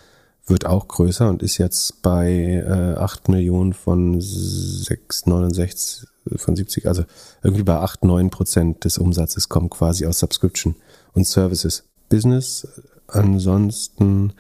wird 0.47 0.67
auch 0.67 0.87
größer 0.87 1.29
und 1.29 1.43
ist 1.43 1.59
jetzt 1.59 2.01
bei 2.03 2.31
äh, 2.31 2.95
8 2.97 3.29
Millionen 3.29 3.73
von 3.73 4.21
6,69 4.21 6.07
von 6.37 6.55
70, 6.57 6.87
also 6.87 7.05
irgendwie 7.43 7.65
bei 7.65 7.77
8, 7.77 8.05
9 8.05 8.31
Prozent 8.31 8.85
des 8.85 8.99
Umsatzes 8.99 9.49
kommt 9.49 9.73
quasi 9.73 10.07
aus 10.07 10.21
Subscription 10.21 10.77
und 11.13 11.27
Services. 11.27 11.85
Business 12.09 12.69
ansonsten 13.09 14.33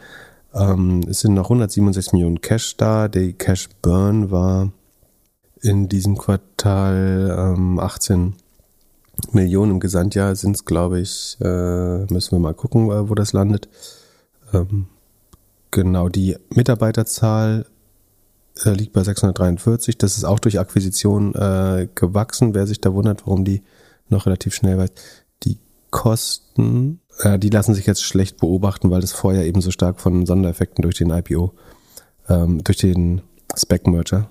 ähm, 0.54 1.00
es 1.08 1.20
sind 1.20 1.34
noch 1.34 1.46
167 1.46 2.12
Millionen 2.12 2.40
Cash 2.40 2.76
da. 2.76 3.08
Der 3.08 3.32
Cash 3.32 3.68
Burn 3.82 4.30
war 4.30 4.70
in 5.64 5.88
diesem 5.88 6.16
Quartal 6.18 7.34
ähm, 7.56 7.78
18 7.78 8.34
Millionen. 9.32 9.72
Im 9.72 9.80
Gesamtjahr 9.80 10.36
sind 10.36 10.56
es, 10.56 10.64
glaube 10.64 11.00
ich, 11.00 11.36
äh, 11.40 12.04
müssen 12.12 12.32
wir 12.32 12.38
mal 12.38 12.54
gucken, 12.54 12.90
äh, 12.90 13.08
wo 13.08 13.14
das 13.14 13.32
landet. 13.32 13.68
Ähm, 14.52 14.86
genau, 15.70 16.08
die 16.08 16.36
Mitarbeiterzahl 16.50 17.66
äh, 18.64 18.70
liegt 18.70 18.92
bei 18.92 19.02
643. 19.02 19.96
Das 19.96 20.16
ist 20.16 20.24
auch 20.24 20.38
durch 20.38 20.60
Akquisition 20.60 21.34
äh, 21.34 21.88
gewachsen. 21.94 22.54
Wer 22.54 22.66
sich 22.66 22.80
da 22.80 22.92
wundert, 22.92 23.26
warum 23.26 23.44
die 23.44 23.62
noch 24.08 24.26
relativ 24.26 24.54
schnell 24.54 24.76
war. 24.76 24.88
Die 25.44 25.58
Kosten 25.90 27.00
äh, 27.20 27.38
die 27.38 27.50
lassen 27.50 27.74
sich 27.74 27.86
jetzt 27.86 28.02
schlecht 28.02 28.38
beobachten, 28.38 28.90
weil 28.90 29.00
das 29.00 29.12
vorher 29.12 29.46
eben 29.46 29.60
so 29.60 29.70
stark 29.70 30.00
von 30.00 30.26
Sondereffekten 30.26 30.82
durch 30.82 30.96
den 30.96 31.10
IPO, 31.10 31.52
ähm, 32.28 32.62
durch 32.64 32.78
den 32.78 33.22
Spec-Merger 33.56 34.30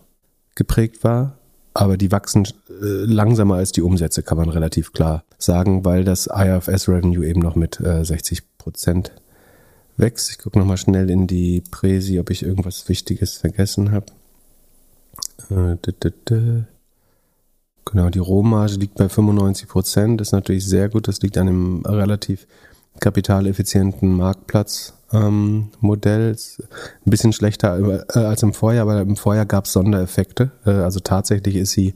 geprägt 0.56 1.04
war. 1.04 1.38
Aber 1.74 1.98
die 1.98 2.12
wachsen 2.12 2.46
äh, 2.46 3.06
langsamer 3.06 3.56
als 3.56 3.72
die 3.72 3.82
Umsätze, 3.82 4.22
kann 4.22 4.38
man 4.38 4.50
relativ 4.50 4.94
klar 4.94 5.24
sagen, 5.40 5.84
weil 5.86 6.04
das 6.04 6.28
IFS-Revenue 6.28 7.26
eben 7.26 7.42
noch 7.42 7.56
mit 7.56 7.80
äh, 7.80 8.06
60 8.06 8.58
Prozent 8.60 9.12
wächst. 9.98 10.30
Ich 10.30 10.38
gucke 10.38 10.60
nochmal 10.60 10.78
schnell 10.78 11.10
in 11.10 11.26
die 11.26 11.64
Präsi, 11.72 12.20
ob 12.20 12.30
ich 12.30 12.44
irgendwas 12.44 12.88
Wichtiges 12.90 13.38
vergessen 13.38 13.92
habe. 13.92 14.06
Äh, 15.50 15.78
Genau, 17.86 18.10
die 18.10 18.20
Rohmarge 18.20 18.76
liegt 18.76 18.96
bei 18.96 19.10
95 19.10 19.68
Prozent. 19.68 20.22
Das 20.22 20.30
ist 20.30 20.32
natürlich 20.32 20.66
sehr 20.66 20.90
gut. 20.90 21.08
Das 21.08 21.22
liegt 21.22 21.38
an 21.38 21.48
einem 21.48 21.86
relativ 21.86 22.48
kapitaleffizienten 23.00 24.16
Marktplatzmodell. 24.16 26.32
Ähm, 26.32 26.38
ein 27.06 27.10
bisschen 27.10 27.34
schlechter 27.34 28.06
äh, 28.16 28.20
als 28.20 28.44
im 28.44 28.54
Vorjahr, 28.54 28.84
aber 28.84 29.02
im 29.02 29.16
Vorjahr 29.16 29.46
gab 29.46 29.66
es 29.66 29.74
Sondereffekte. 29.74 30.52
Äh, 30.66 30.72
also 30.72 31.00
tatsächlich 31.00 31.56
ist 31.56 31.72
sie 31.72 31.96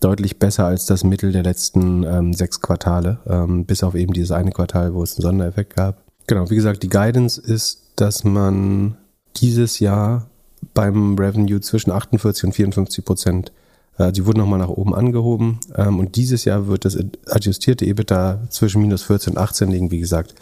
deutlich 0.00 0.38
besser 0.38 0.66
als 0.66 0.86
das 0.86 1.04
Mittel 1.04 1.32
der 1.32 1.42
letzten 1.42 2.04
ähm, 2.04 2.34
sechs 2.34 2.60
Quartale, 2.60 3.18
ähm, 3.26 3.64
bis 3.64 3.82
auf 3.82 3.94
eben 3.94 4.12
dieses 4.12 4.30
eine 4.30 4.52
Quartal, 4.52 4.94
wo 4.94 5.02
es 5.02 5.16
einen 5.16 5.22
Sondereffekt 5.22 5.76
gab. 5.76 6.02
Genau, 6.26 6.50
wie 6.50 6.56
gesagt, 6.56 6.82
die 6.82 6.88
Guidance 6.88 7.40
ist, 7.40 7.82
dass 7.96 8.24
man 8.24 8.96
dieses 9.36 9.78
Jahr 9.78 10.28
beim 10.74 11.16
Revenue 11.18 11.60
zwischen 11.60 11.90
48 11.90 12.44
und 12.44 12.52
54 12.52 13.04
Prozent 13.04 13.52
die 13.98 14.26
wurden 14.26 14.38
nochmal 14.38 14.58
nach 14.58 14.68
oben 14.68 14.94
angehoben. 14.94 15.58
Ähm, 15.74 15.98
und 15.98 16.16
dieses 16.16 16.44
Jahr 16.44 16.66
wird 16.66 16.84
das 16.84 16.96
adjustierte 17.26 17.86
EBITDA 17.86 18.48
zwischen 18.50 18.82
minus 18.82 19.04
14 19.04 19.34
und 19.34 19.38
18 19.38 19.70
liegen. 19.70 19.90
Wie 19.90 20.00
gesagt, 20.00 20.34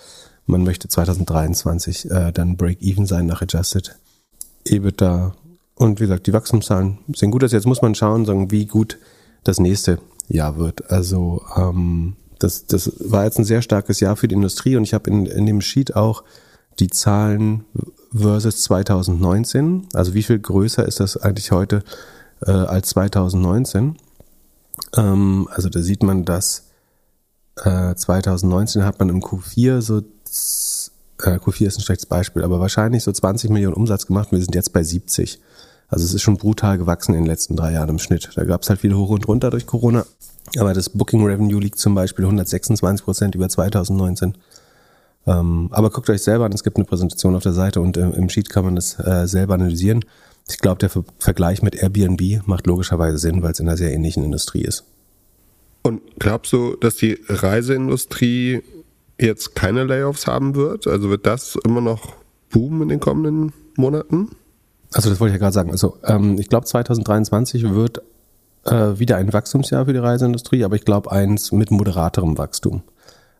man 0.46 0.64
möchte 0.64 0.88
2023 0.88 2.10
äh, 2.10 2.32
dann 2.32 2.56
Break-Even 2.56 3.06
sein 3.06 3.26
nach 3.26 3.42
Adjusted 3.42 3.96
EBITDA. 4.64 5.34
Und 5.76 6.00
wie 6.00 6.04
gesagt, 6.04 6.26
die 6.26 6.32
Wachstumszahlen 6.32 6.98
sehen 7.14 7.30
gut 7.30 7.44
aus. 7.44 7.52
Jetzt 7.52 7.66
muss 7.66 7.82
man 7.82 7.94
schauen, 7.94 8.50
wie 8.50 8.66
gut 8.66 8.98
das 9.42 9.58
nächste 9.58 9.98
Jahr 10.28 10.56
wird. 10.56 10.90
Also 10.90 11.42
ähm, 11.56 12.16
das, 12.38 12.66
das 12.66 12.92
war 12.98 13.24
jetzt 13.24 13.38
ein 13.38 13.44
sehr 13.44 13.62
starkes 13.62 14.00
Jahr 14.00 14.16
für 14.16 14.28
die 14.28 14.34
Industrie 14.34 14.76
und 14.76 14.84
ich 14.84 14.94
habe 14.94 15.10
in, 15.10 15.26
in 15.26 15.46
dem 15.46 15.60
Sheet 15.60 15.96
auch 15.96 16.24
die 16.78 16.88
Zahlen 16.88 17.64
versus 18.12 18.62
2019. 18.62 19.88
Also 19.92 20.14
wie 20.14 20.22
viel 20.22 20.38
größer 20.38 20.86
ist 20.86 21.00
das 21.00 21.16
eigentlich 21.16 21.52
heute 21.52 21.82
äh, 22.42 22.50
als 22.50 22.90
2019. 22.90 23.96
Ähm, 24.96 25.48
also 25.50 25.68
da 25.68 25.80
sieht 25.80 26.02
man, 26.02 26.24
dass 26.24 26.64
äh, 27.62 27.94
2019 27.94 28.84
hat 28.84 28.98
man 28.98 29.08
im 29.08 29.20
Q4 29.20 29.80
so, 29.80 29.98
äh, 29.98 31.38
Q4 31.38 31.66
ist 31.66 31.78
ein 31.78 31.82
schlechtes 31.82 32.06
Beispiel, 32.06 32.42
aber 32.42 32.60
wahrscheinlich 32.60 33.04
so 33.04 33.12
20 33.12 33.50
Millionen 33.50 33.74
Umsatz 33.74 34.06
gemacht 34.06 34.32
wir 34.32 34.40
sind 34.40 34.54
jetzt 34.54 34.72
bei 34.72 34.82
70. 34.82 35.40
Also 35.88 36.04
es 36.04 36.14
ist 36.14 36.22
schon 36.22 36.36
brutal 36.36 36.78
gewachsen 36.78 37.14
in 37.14 37.22
den 37.22 37.26
letzten 37.26 37.56
drei 37.56 37.72
Jahren 37.72 37.90
im 37.90 37.98
Schnitt. 37.98 38.30
Da 38.34 38.44
gab 38.44 38.62
es 38.62 38.70
halt 38.70 38.80
viele 38.80 38.96
hoch 38.96 39.10
und 39.10 39.28
runter 39.28 39.50
durch 39.50 39.66
Corona. 39.66 40.04
Aber 40.58 40.74
das 40.74 40.90
Booking 40.90 41.24
Revenue 41.24 41.60
liegt 41.60 41.78
zum 41.78 41.94
Beispiel 41.94 42.24
126 42.24 43.04
Prozent 43.04 43.34
über 43.34 43.48
2019. 43.48 44.34
Ähm, 45.26 45.68
aber 45.70 45.90
guckt 45.90 46.10
euch 46.10 46.22
selber 46.22 46.44
an, 46.44 46.52
es 46.52 46.64
gibt 46.64 46.76
eine 46.76 46.84
Präsentation 46.84 47.34
auf 47.34 47.42
der 47.42 47.52
Seite 47.52 47.80
und 47.80 47.96
äh, 47.96 48.10
im 48.10 48.28
Sheet 48.28 48.50
kann 48.50 48.64
man 48.64 48.76
das 48.76 48.98
äh, 48.98 49.26
selber 49.26 49.54
analysieren. 49.54 50.04
Ich 50.48 50.58
glaube, 50.58 50.78
der 50.78 50.90
Vergleich 51.18 51.62
mit 51.62 51.74
Airbnb 51.74 52.46
macht 52.46 52.66
logischerweise 52.66 53.18
Sinn, 53.18 53.42
weil 53.42 53.52
es 53.52 53.60
in 53.60 53.68
einer 53.68 53.76
sehr 53.76 53.92
ähnlichen 53.92 54.24
Industrie 54.24 54.62
ist. 54.62 54.84
Und 55.82 56.02
glaubst 56.18 56.52
du, 56.52 56.76
dass 56.76 56.96
die 56.96 57.18
Reiseindustrie 57.28 58.62
jetzt 59.18 59.54
keine 59.54 59.84
Layoffs 59.84 60.26
haben 60.26 60.54
wird? 60.54 60.86
Also 60.86 61.10
wird 61.10 61.26
das 61.26 61.56
immer 61.64 61.80
noch 61.80 62.14
boomen 62.50 62.82
in 62.82 62.88
den 62.88 63.00
kommenden 63.00 63.52
Monaten? 63.76 64.30
Also 64.92 65.10
das 65.10 65.20
wollte 65.20 65.34
ich 65.34 65.40
ja 65.40 65.44
gerade 65.44 65.54
sagen. 65.54 65.70
Also 65.70 65.98
ähm, 66.04 66.38
ich 66.38 66.48
glaube 66.48 66.66
2023 66.66 67.70
wird 67.74 68.02
äh, 68.64 68.98
wieder 68.98 69.16
ein 69.16 69.32
Wachstumsjahr 69.32 69.86
für 69.86 69.92
die 69.92 69.98
Reiseindustrie, 69.98 70.64
aber 70.64 70.76
ich 70.76 70.84
glaube 70.84 71.10
eins 71.10 71.52
mit 71.52 71.70
moderaterem 71.70 72.38
Wachstum. 72.38 72.82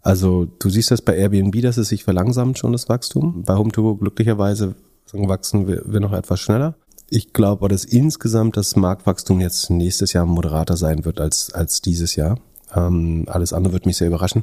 Also 0.03 0.47
du 0.59 0.69
siehst 0.69 0.91
das 0.91 1.01
bei 1.01 1.17
Airbnb, 1.17 1.63
dass 1.63 1.79
es 1.79 1.89
sich 1.89 2.05
verlangsamt 2.05 2.59
schon 2.59 2.73
das 2.73 2.89
Wachstum. 2.89 3.43
Bei 3.45 3.55
Home2Go 3.55 3.99
glücklicherweise 3.99 4.75
wachsen 5.13 5.67
wir, 5.67 5.83
wir 5.87 6.01
noch 6.01 6.13
etwas 6.13 6.41
schneller. 6.41 6.75
Ich 7.15 7.33
glaube, 7.33 7.69
dass 7.69 7.85
insgesamt 7.85 8.57
das 8.57 8.75
Marktwachstum 8.75 9.41
jetzt 9.41 9.71
nächstes 9.71 10.15
Jahr 10.15 10.27
moderater 10.27 10.77
sein 10.77 11.05
wird 11.05 11.21
als, 11.21 11.53
als 11.53 11.81
dieses 11.81 12.17
Jahr. 12.17 12.41
Ähm, 12.75 13.27
alles 13.29 13.53
andere 13.53 13.73
wird 13.73 13.87
mich 13.87 13.99
sehr 13.99 14.09
überraschen. 14.09 14.43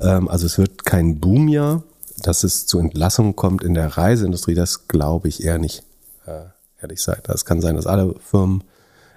Ähm, 0.00 0.26
also 0.26 0.46
es 0.46 0.56
wird 0.56 0.86
kein 0.86 1.20
Boomjahr. 1.20 1.82
Dass 2.22 2.42
es 2.42 2.64
zu 2.64 2.78
Entlassungen 2.78 3.36
kommt 3.36 3.62
in 3.62 3.74
der 3.74 3.98
Reiseindustrie, 3.98 4.54
das 4.54 4.88
glaube 4.88 5.28
ich 5.28 5.44
eher 5.44 5.58
nicht, 5.58 5.82
äh, 6.24 6.46
ehrlich 6.80 7.00
gesagt. 7.00 7.28
Es 7.28 7.44
kann 7.44 7.60
sein, 7.60 7.76
dass 7.76 7.86
alle 7.86 8.14
Firmen, 8.18 8.64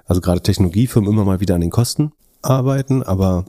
also 0.05 0.19
gerade 0.19 0.41
Technologiefirmen 0.41 1.09
immer 1.09 1.23
mal 1.23 1.39
wieder 1.39 1.55
an 1.55 1.61
den 1.61 1.69
Kosten 1.69 2.11
arbeiten, 2.41 3.01
aber 3.01 3.45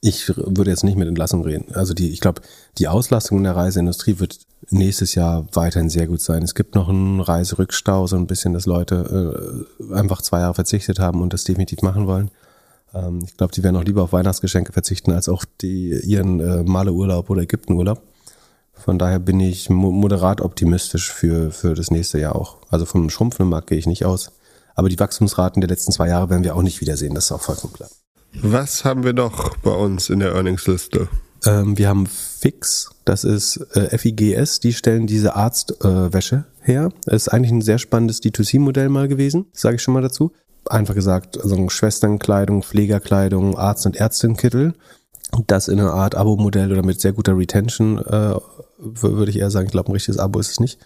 ich 0.00 0.28
würde 0.36 0.70
jetzt 0.70 0.84
nicht 0.84 0.96
mit 0.96 1.08
Entlassung 1.08 1.42
reden. 1.42 1.74
Also 1.74 1.94
die, 1.94 2.10
ich 2.10 2.20
glaube, 2.20 2.42
die 2.78 2.86
Auslastung 2.86 3.38
in 3.38 3.44
der 3.44 3.56
Reiseindustrie 3.56 4.20
wird 4.20 4.38
nächstes 4.70 5.14
Jahr 5.14 5.46
weiterhin 5.52 5.90
sehr 5.90 6.06
gut 6.06 6.20
sein. 6.20 6.42
Es 6.42 6.54
gibt 6.54 6.74
noch 6.74 6.88
einen 6.88 7.20
Reiserückstau, 7.20 8.06
so 8.06 8.16
ein 8.16 8.26
bisschen, 8.26 8.52
dass 8.52 8.66
Leute 8.66 9.66
äh, 9.90 9.94
einfach 9.94 10.22
zwei 10.22 10.40
Jahre 10.40 10.54
verzichtet 10.54 10.98
haben 10.98 11.20
und 11.20 11.32
das 11.32 11.44
definitiv 11.44 11.82
machen 11.82 12.06
wollen. 12.06 12.30
Ähm, 12.94 13.22
ich 13.26 13.36
glaube, 13.36 13.52
die 13.52 13.62
werden 13.62 13.76
auch 13.76 13.84
lieber 13.84 14.02
auf 14.02 14.12
Weihnachtsgeschenke 14.12 14.72
verzichten, 14.72 15.12
als 15.12 15.28
auch 15.28 15.44
die, 15.60 15.90
ihren 16.04 16.40
äh, 16.40 16.62
Maleurlaub 16.62 17.30
oder 17.30 17.42
Ägyptenurlaub. 17.42 18.02
Von 18.74 18.98
daher 18.98 19.18
bin 19.18 19.38
ich 19.38 19.70
moderat 19.70 20.40
optimistisch 20.40 21.12
für, 21.12 21.52
für 21.52 21.74
das 21.74 21.90
nächste 21.90 22.18
Jahr 22.18 22.34
auch. 22.34 22.58
Also 22.70 22.84
vom 22.84 23.10
schrumpfenden 23.10 23.50
Markt 23.50 23.68
gehe 23.68 23.78
ich 23.78 23.86
nicht 23.86 24.04
aus. 24.04 24.32
Aber 24.74 24.88
die 24.88 24.98
Wachstumsraten 24.98 25.60
der 25.60 25.68
letzten 25.68 25.92
zwei 25.92 26.08
Jahre 26.08 26.30
werden 26.30 26.42
wir 26.42 26.56
auch 26.56 26.62
nicht 26.62 26.80
wiedersehen. 26.80 27.14
Das 27.14 27.26
ist 27.26 27.32
auch 27.32 27.42
vollkommen 27.42 27.74
klar. 27.74 27.90
Was 28.40 28.84
haben 28.84 29.04
wir 29.04 29.12
noch 29.12 29.56
bei 29.58 29.70
uns 29.70 30.08
in 30.08 30.20
der 30.20 30.32
Earningsliste? 30.34 31.08
Ähm, 31.44 31.76
wir 31.76 31.88
haben 31.88 32.06
Fix, 32.06 32.90
das 33.04 33.24
ist 33.24 33.56
äh, 33.74 33.96
FIGS, 33.96 34.60
die 34.60 34.72
stellen 34.72 35.06
diese 35.06 35.34
Arztwäsche 35.34 36.44
äh, 36.60 36.66
her. 36.66 36.90
Ist 37.06 37.28
eigentlich 37.28 37.52
ein 37.52 37.62
sehr 37.62 37.78
spannendes 37.78 38.22
D2C-Modell 38.22 38.88
mal 38.88 39.08
gewesen, 39.08 39.46
sage 39.52 39.76
ich 39.76 39.82
schon 39.82 39.94
mal 39.94 40.02
dazu. 40.02 40.32
Einfach 40.66 40.94
gesagt, 40.94 41.40
also 41.40 41.68
Schwesternkleidung, 41.68 42.62
Pflegerkleidung, 42.62 43.58
Arzt- 43.58 43.86
und 43.86 43.96
Ärztinkittel. 43.96 44.74
Das 45.46 45.68
in 45.68 45.80
einer 45.80 45.94
Art 45.94 46.14
Abo-Modell 46.14 46.70
oder 46.70 46.84
mit 46.84 47.00
sehr 47.00 47.12
guter 47.12 47.36
Retention, 47.36 47.98
äh, 47.98 48.34
würde 48.78 49.30
ich 49.30 49.38
eher 49.38 49.50
sagen, 49.50 49.66
ich 49.66 49.72
glaube, 49.72 49.90
ein 49.90 49.94
richtiges 49.94 50.18
Abo 50.18 50.38
ist 50.38 50.50
es 50.50 50.60
nicht. 50.60 50.78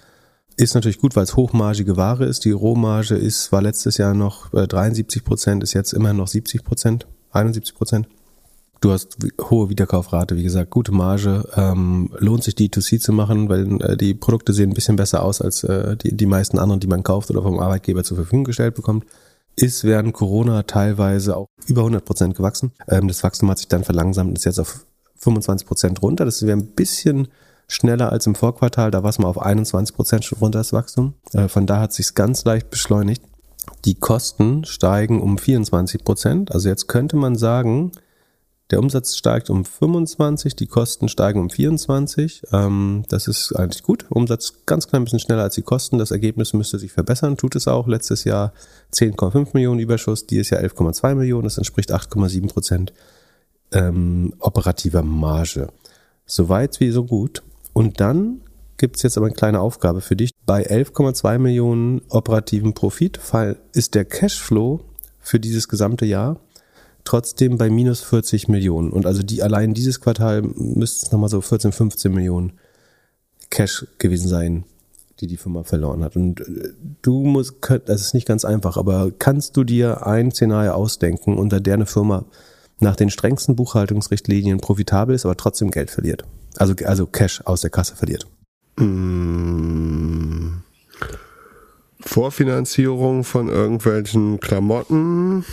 Ist 0.56 0.74
natürlich 0.74 1.00
gut, 1.00 1.16
weil 1.16 1.24
es 1.24 1.36
hochmargige 1.36 1.96
Ware 1.96 2.24
ist. 2.24 2.44
Die 2.44 2.52
Rohmarge 2.52 3.16
ist, 3.16 3.52
war 3.52 3.60
letztes 3.60 3.98
Jahr 3.98 4.14
noch 4.14 4.50
73 4.52 5.22
Prozent, 5.24 5.62
ist 5.62 5.74
jetzt 5.74 5.92
immer 5.92 6.14
noch 6.14 6.28
70 6.28 6.64
Prozent, 6.64 7.06
71 7.32 7.74
Prozent. 7.74 8.08
Du 8.80 8.92
hast 8.92 9.16
hohe 9.40 9.70
Wiederkaufrate, 9.70 10.36
wie 10.36 10.42
gesagt, 10.42 10.70
gute 10.70 10.92
Marge. 10.92 11.48
Ähm, 11.56 12.10
lohnt 12.18 12.44
sich 12.44 12.54
D2C 12.54 13.00
zu 13.00 13.12
machen, 13.12 13.48
weil 13.48 13.80
äh, 13.80 13.96
die 13.96 14.14
Produkte 14.14 14.52
sehen 14.52 14.70
ein 14.70 14.74
bisschen 14.74 14.96
besser 14.96 15.22
aus 15.22 15.40
als 15.40 15.64
äh, 15.64 15.96
die, 15.96 16.14
die 16.14 16.26
meisten 16.26 16.58
anderen, 16.58 16.80
die 16.80 16.86
man 16.86 17.02
kauft 17.02 17.30
oder 17.30 17.42
vom 17.42 17.58
Arbeitgeber 17.58 18.04
zur 18.04 18.16
Verfügung 18.16 18.44
gestellt 18.44 18.74
bekommt. 18.74 19.06
Ist 19.56 19.84
während 19.84 20.12
Corona 20.12 20.64
teilweise 20.64 21.36
auch 21.36 21.48
über 21.66 21.80
100 21.80 22.04
Prozent 22.04 22.36
gewachsen. 22.36 22.72
Ähm, 22.88 23.08
das 23.08 23.22
Wachstum 23.22 23.50
hat 23.50 23.58
sich 23.58 23.68
dann 23.68 23.84
verlangsamt 23.84 24.28
und 24.28 24.36
ist 24.36 24.44
jetzt 24.44 24.60
auf 24.60 24.84
25 25.16 25.66
Prozent 25.66 26.02
runter. 26.02 26.26
Das 26.26 26.42
wäre 26.42 26.56
ein 26.56 26.66
bisschen 26.66 27.28
schneller 27.68 28.12
als 28.12 28.26
im 28.26 28.34
Vorquartal. 28.34 28.90
Da 28.90 29.02
war 29.02 29.10
es 29.10 29.18
mal 29.18 29.28
auf 29.28 29.40
21 29.40 29.96
Prozent 29.96 30.30
runter, 30.40 30.58
das 30.58 30.74
Wachstum. 30.74 31.14
Äh, 31.32 31.48
von 31.48 31.66
da 31.66 31.80
hat 31.80 31.94
sich 31.94 32.14
ganz 32.14 32.44
leicht 32.44 32.68
beschleunigt. 32.68 33.22
Die 33.86 33.94
Kosten 33.94 34.64
steigen 34.64 35.22
um 35.22 35.38
24 35.38 36.04
Prozent. 36.04 36.52
Also 36.52 36.68
jetzt 36.68 36.88
könnte 36.88 37.16
man 37.16 37.36
sagen, 37.36 37.92
der 38.70 38.80
Umsatz 38.80 39.16
steigt 39.16 39.48
um 39.48 39.64
25, 39.64 40.56
die 40.56 40.66
Kosten 40.66 41.08
steigen 41.08 41.38
um 41.38 41.50
24. 41.50 42.42
Ähm, 42.52 43.04
das 43.08 43.28
ist 43.28 43.52
eigentlich 43.52 43.84
gut. 43.84 44.06
Umsatz 44.08 44.54
ganz 44.66 44.88
klein 44.88 45.04
bisschen 45.04 45.20
schneller 45.20 45.44
als 45.44 45.54
die 45.54 45.62
Kosten. 45.62 45.98
Das 45.98 46.10
Ergebnis 46.10 46.52
müsste 46.52 46.78
sich 46.80 46.90
verbessern, 46.90 47.36
tut 47.36 47.54
es 47.54 47.68
auch. 47.68 47.86
Letztes 47.86 48.24
Jahr 48.24 48.52
10,5 48.92 49.50
Millionen 49.52 49.78
Überschuss, 49.78 50.26
dieses 50.26 50.50
Jahr 50.50 50.62
11,2 50.62 51.14
Millionen. 51.14 51.44
Das 51.44 51.58
entspricht 51.58 51.94
8,7 51.94 52.48
Prozent 52.48 52.92
ähm, 53.70 54.34
operativer 54.40 55.02
Marge. 55.02 55.68
Soweit 56.24 56.80
wie 56.80 56.90
so 56.90 57.04
gut. 57.04 57.44
Und 57.72 58.00
dann 58.00 58.40
gibt's 58.78 59.04
jetzt 59.04 59.16
aber 59.16 59.26
eine 59.26 59.36
kleine 59.36 59.60
Aufgabe 59.60 60.00
für 60.00 60.16
dich. 60.16 60.32
Bei 60.44 60.68
11,2 60.68 61.38
Millionen 61.38 62.02
operativen 62.08 62.74
Profit 62.74 63.20
ist 63.72 63.94
der 63.94 64.04
Cashflow 64.04 64.80
für 65.20 65.38
dieses 65.38 65.68
gesamte 65.68 66.04
Jahr 66.04 66.40
trotzdem 67.06 67.56
bei 67.56 67.70
minus 67.70 68.02
40 68.02 68.48
Millionen. 68.48 68.90
Und 68.90 69.06
also 69.06 69.22
die 69.22 69.42
allein 69.42 69.72
dieses 69.72 70.00
Quartal 70.00 70.42
müsste 70.42 71.06
es 71.06 71.12
nochmal 71.12 71.30
so 71.30 71.40
14, 71.40 71.72
15 71.72 72.12
Millionen 72.12 72.52
Cash 73.50 73.86
gewesen 73.98 74.28
sein, 74.28 74.64
die 75.20 75.26
die 75.26 75.36
Firma 75.36 75.62
verloren 75.62 76.04
hat. 76.04 76.16
Und 76.16 76.40
äh, 76.40 76.72
du 77.02 77.24
musst, 77.24 77.54
das 77.86 78.00
ist 78.02 78.14
nicht 78.14 78.26
ganz 78.26 78.44
einfach, 78.44 78.76
aber 78.76 79.10
kannst 79.18 79.56
du 79.56 79.64
dir 79.64 80.06
ein 80.06 80.30
Szenario 80.30 80.72
ausdenken, 80.72 81.38
unter 81.38 81.60
der 81.60 81.74
eine 81.74 81.86
Firma 81.86 82.24
nach 82.78 82.96
den 82.96 83.08
strengsten 83.08 83.56
Buchhaltungsrichtlinien 83.56 84.58
profitabel 84.58 85.14
ist, 85.14 85.24
aber 85.24 85.36
trotzdem 85.36 85.70
Geld 85.70 85.90
verliert? 85.90 86.24
Also, 86.56 86.74
also 86.84 87.06
Cash 87.06 87.40
aus 87.46 87.62
der 87.62 87.70
Kasse 87.70 87.96
verliert. 87.96 88.26
Mmh. 88.78 90.65
Vorfinanzierung 92.06 93.24
von 93.24 93.48
irgendwelchen 93.48 94.38
Klamotten 94.40 95.44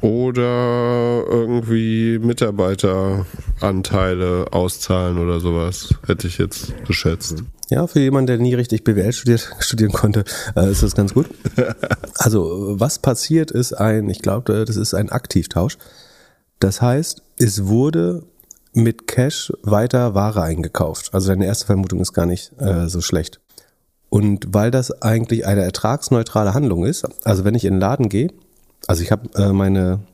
oder 0.00 1.24
irgendwie 1.28 2.18
Mitarbeiteranteile 2.18 4.46
auszahlen 4.52 5.18
oder 5.18 5.40
sowas, 5.40 5.94
hätte 6.06 6.28
ich 6.28 6.38
jetzt 6.38 6.72
geschätzt. 6.86 7.42
Ja, 7.70 7.86
für 7.86 8.00
jemanden, 8.00 8.26
der 8.26 8.38
nie 8.38 8.54
richtig 8.54 8.84
BWL 8.84 9.12
studiert, 9.12 9.50
studieren 9.58 9.92
konnte, 9.92 10.24
äh, 10.54 10.70
ist 10.70 10.82
das 10.82 10.94
ganz 10.94 11.14
gut. 11.14 11.26
Also, 12.16 12.76
was 12.78 13.00
passiert 13.00 13.50
ist 13.50 13.72
ein, 13.72 14.08
ich 14.08 14.22
glaube, 14.22 14.64
das 14.64 14.76
ist 14.76 14.94
ein 14.94 15.10
Aktivtausch. 15.10 15.78
Das 16.60 16.80
heißt, 16.80 17.22
es 17.38 17.66
wurde 17.66 18.22
mit 18.72 19.06
Cash 19.06 19.52
weiter 19.62 20.14
Ware 20.14 20.42
eingekauft. 20.42 21.12
Also 21.12 21.28
deine 21.28 21.46
erste 21.46 21.66
Vermutung 21.66 22.00
ist 22.00 22.12
gar 22.12 22.26
nicht 22.26 22.52
äh, 22.60 22.88
so 22.88 23.00
schlecht. 23.00 23.40
Und 24.14 24.54
weil 24.54 24.70
das 24.70 25.02
eigentlich 25.02 25.44
eine 25.44 25.62
ertragsneutrale 25.62 26.54
Handlung 26.54 26.84
ist, 26.84 27.04
also 27.26 27.42
wenn 27.42 27.56
ich 27.56 27.64
in 27.64 27.74
den 27.74 27.80
Laden 27.80 28.08
gehe, 28.08 28.28
also 28.86 29.02
ich 29.02 29.10
habe 29.10 29.28
äh, 29.34 29.52
meine, 29.52 30.04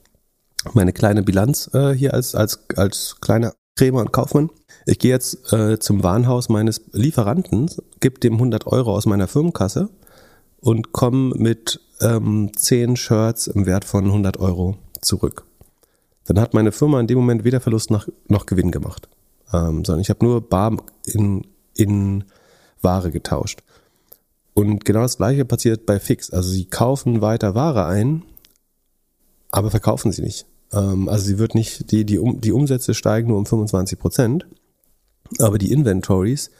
meine 0.72 0.94
kleine 0.94 1.22
Bilanz 1.22 1.68
äh, 1.74 1.90
hier 1.90 2.14
als, 2.14 2.34
als, 2.34 2.60
als 2.76 3.16
kleiner 3.20 3.52
Krämer 3.76 4.00
und 4.00 4.10
Kaufmann. 4.10 4.48
Ich 4.86 5.00
gehe 5.00 5.10
jetzt 5.10 5.52
äh, 5.52 5.78
zum 5.78 6.02
Warenhaus 6.02 6.48
meines 6.48 6.80
Lieferanten, 6.92 7.70
gebe 8.00 8.18
dem 8.18 8.36
100 8.36 8.66
Euro 8.68 8.96
aus 8.96 9.04
meiner 9.04 9.28
Firmenkasse 9.28 9.90
und 10.60 10.92
komme 10.92 11.34
mit 11.36 11.78
ähm, 12.00 12.52
10 12.56 12.96
Shirts 12.96 13.48
im 13.48 13.66
Wert 13.66 13.84
von 13.84 14.06
100 14.06 14.38
Euro 14.38 14.78
zurück. 15.02 15.44
Dann 16.24 16.40
hat 16.40 16.54
meine 16.54 16.72
Firma 16.72 17.00
in 17.00 17.06
dem 17.06 17.18
Moment 17.18 17.44
weder 17.44 17.60
Verlust 17.60 17.90
noch, 17.90 18.08
noch 18.28 18.46
Gewinn 18.46 18.70
gemacht, 18.70 19.10
ähm, 19.52 19.84
sondern 19.84 20.00
ich 20.00 20.08
habe 20.08 20.24
nur 20.24 20.40
bar 20.40 20.74
in, 21.04 21.46
in 21.74 22.24
Ware 22.80 23.10
getauscht. 23.10 23.62
Und 24.60 24.84
genau 24.84 25.00
das 25.00 25.16
gleiche 25.16 25.46
passiert 25.46 25.86
bei 25.86 25.98
Fix. 25.98 26.30
Also 26.30 26.50
sie 26.50 26.66
kaufen 26.66 27.22
weiter 27.22 27.54
Ware 27.54 27.86
ein, 27.86 28.22
aber 29.50 29.70
verkaufen 29.70 30.12
sie 30.12 30.20
nicht. 30.20 30.44
Ähm, 30.70 31.08
also 31.08 31.24
sie 31.24 31.38
wird 31.38 31.54
nicht, 31.54 31.90
die, 31.90 32.04
die, 32.04 32.18
um, 32.18 32.42
die 32.42 32.52
Umsätze 32.52 32.92
steigen 32.92 33.28
nur 33.28 33.38
um 33.38 33.46
25 33.46 33.98
Prozent, 33.98 34.46
aber 35.38 35.56
die 35.56 35.72
Inventories 35.72 36.50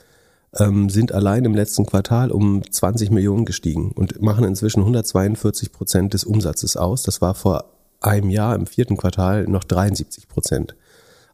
ähm, 0.59 0.89
sind 0.89 1.13
allein 1.13 1.45
im 1.45 1.55
letzten 1.55 1.85
Quartal 1.85 2.31
um 2.31 2.63
20 2.71 3.11
Millionen 3.11 3.45
gestiegen 3.45 3.93
und 3.93 4.23
machen 4.23 4.45
inzwischen 4.45 4.81
142 4.81 5.71
Prozent 5.71 6.15
des 6.15 6.25
Umsatzes 6.25 6.79
aus. 6.79 7.03
Das 7.03 7.21
war 7.21 7.35
vor 7.35 7.67
einem 8.01 8.31
Jahr 8.31 8.55
im 8.55 8.67
vierten 8.67 8.97
Quartal 8.97 9.45
noch 9.45 9.63
73 9.63 10.27
Prozent. 10.27 10.75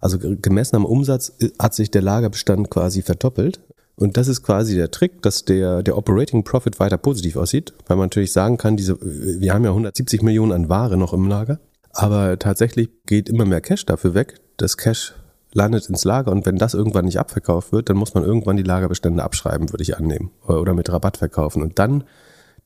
Also 0.01 0.19
gemessen 0.19 0.75
am 0.75 0.85
Umsatz 0.85 1.33
äh, 1.39 1.51
hat 1.61 1.75
sich 1.75 1.93
der 1.93 2.03
Lagerbestand 2.03 2.71
quasi 2.71 3.03
verdoppelt. 3.03 3.61
Und 3.99 4.19
das 4.19 4.29
ist 4.29 4.43
quasi 4.43 4.77
der 4.77 4.91
Trick, 4.91 5.23
dass 5.23 5.45
der, 5.45 5.83
der 5.83 5.97
Operating 5.97 6.45
Profit 6.45 6.79
weiter 6.79 6.99
positiv 6.99 7.37
aussieht, 7.37 7.73
weil 7.87 7.97
man 7.97 8.07
natürlich 8.07 8.33
sagen 8.33 8.59
kann, 8.59 8.77
diese, 8.77 8.99
wir 9.01 9.55
haben 9.55 9.65
ja 9.65 9.71
170 9.71 10.23
Millionen 10.23 10.53
an 10.53 10.69
Ware 10.69 10.99
noch 10.99 11.15
im 11.15 11.27
Lager, 11.27 11.61
aber 11.93 12.39
tatsächlich 12.39 12.91
geht 13.07 13.29
immer 13.29 13.47
mehr 13.47 13.63
Cash 13.63 13.87
dafür 13.87 14.13
weg. 14.15 14.41
Das 14.59 14.77
Cash 14.77 15.15
landet 15.55 15.89
ins 15.89 16.05
Lager 16.05 16.31
und 16.31 16.45
wenn 16.45 16.59
das 16.59 16.75
irgendwann 16.75 17.07
nicht 17.07 17.19
abverkauft 17.19 17.73
wird, 17.73 17.89
dann 17.89 17.97
muss 17.97 18.13
man 18.13 18.23
irgendwann 18.23 18.59
die 18.59 18.63
Lagerbestände 18.63 19.23
abschreiben, 19.23 19.73
würde 19.73 19.83
ich 19.83 19.97
annehmen, 19.97 20.31
oder 20.47 20.75
mit 20.75 20.93
Rabatt 20.93 21.17
verkaufen. 21.17 21.63
Und 21.63 21.79
dann 21.79 22.05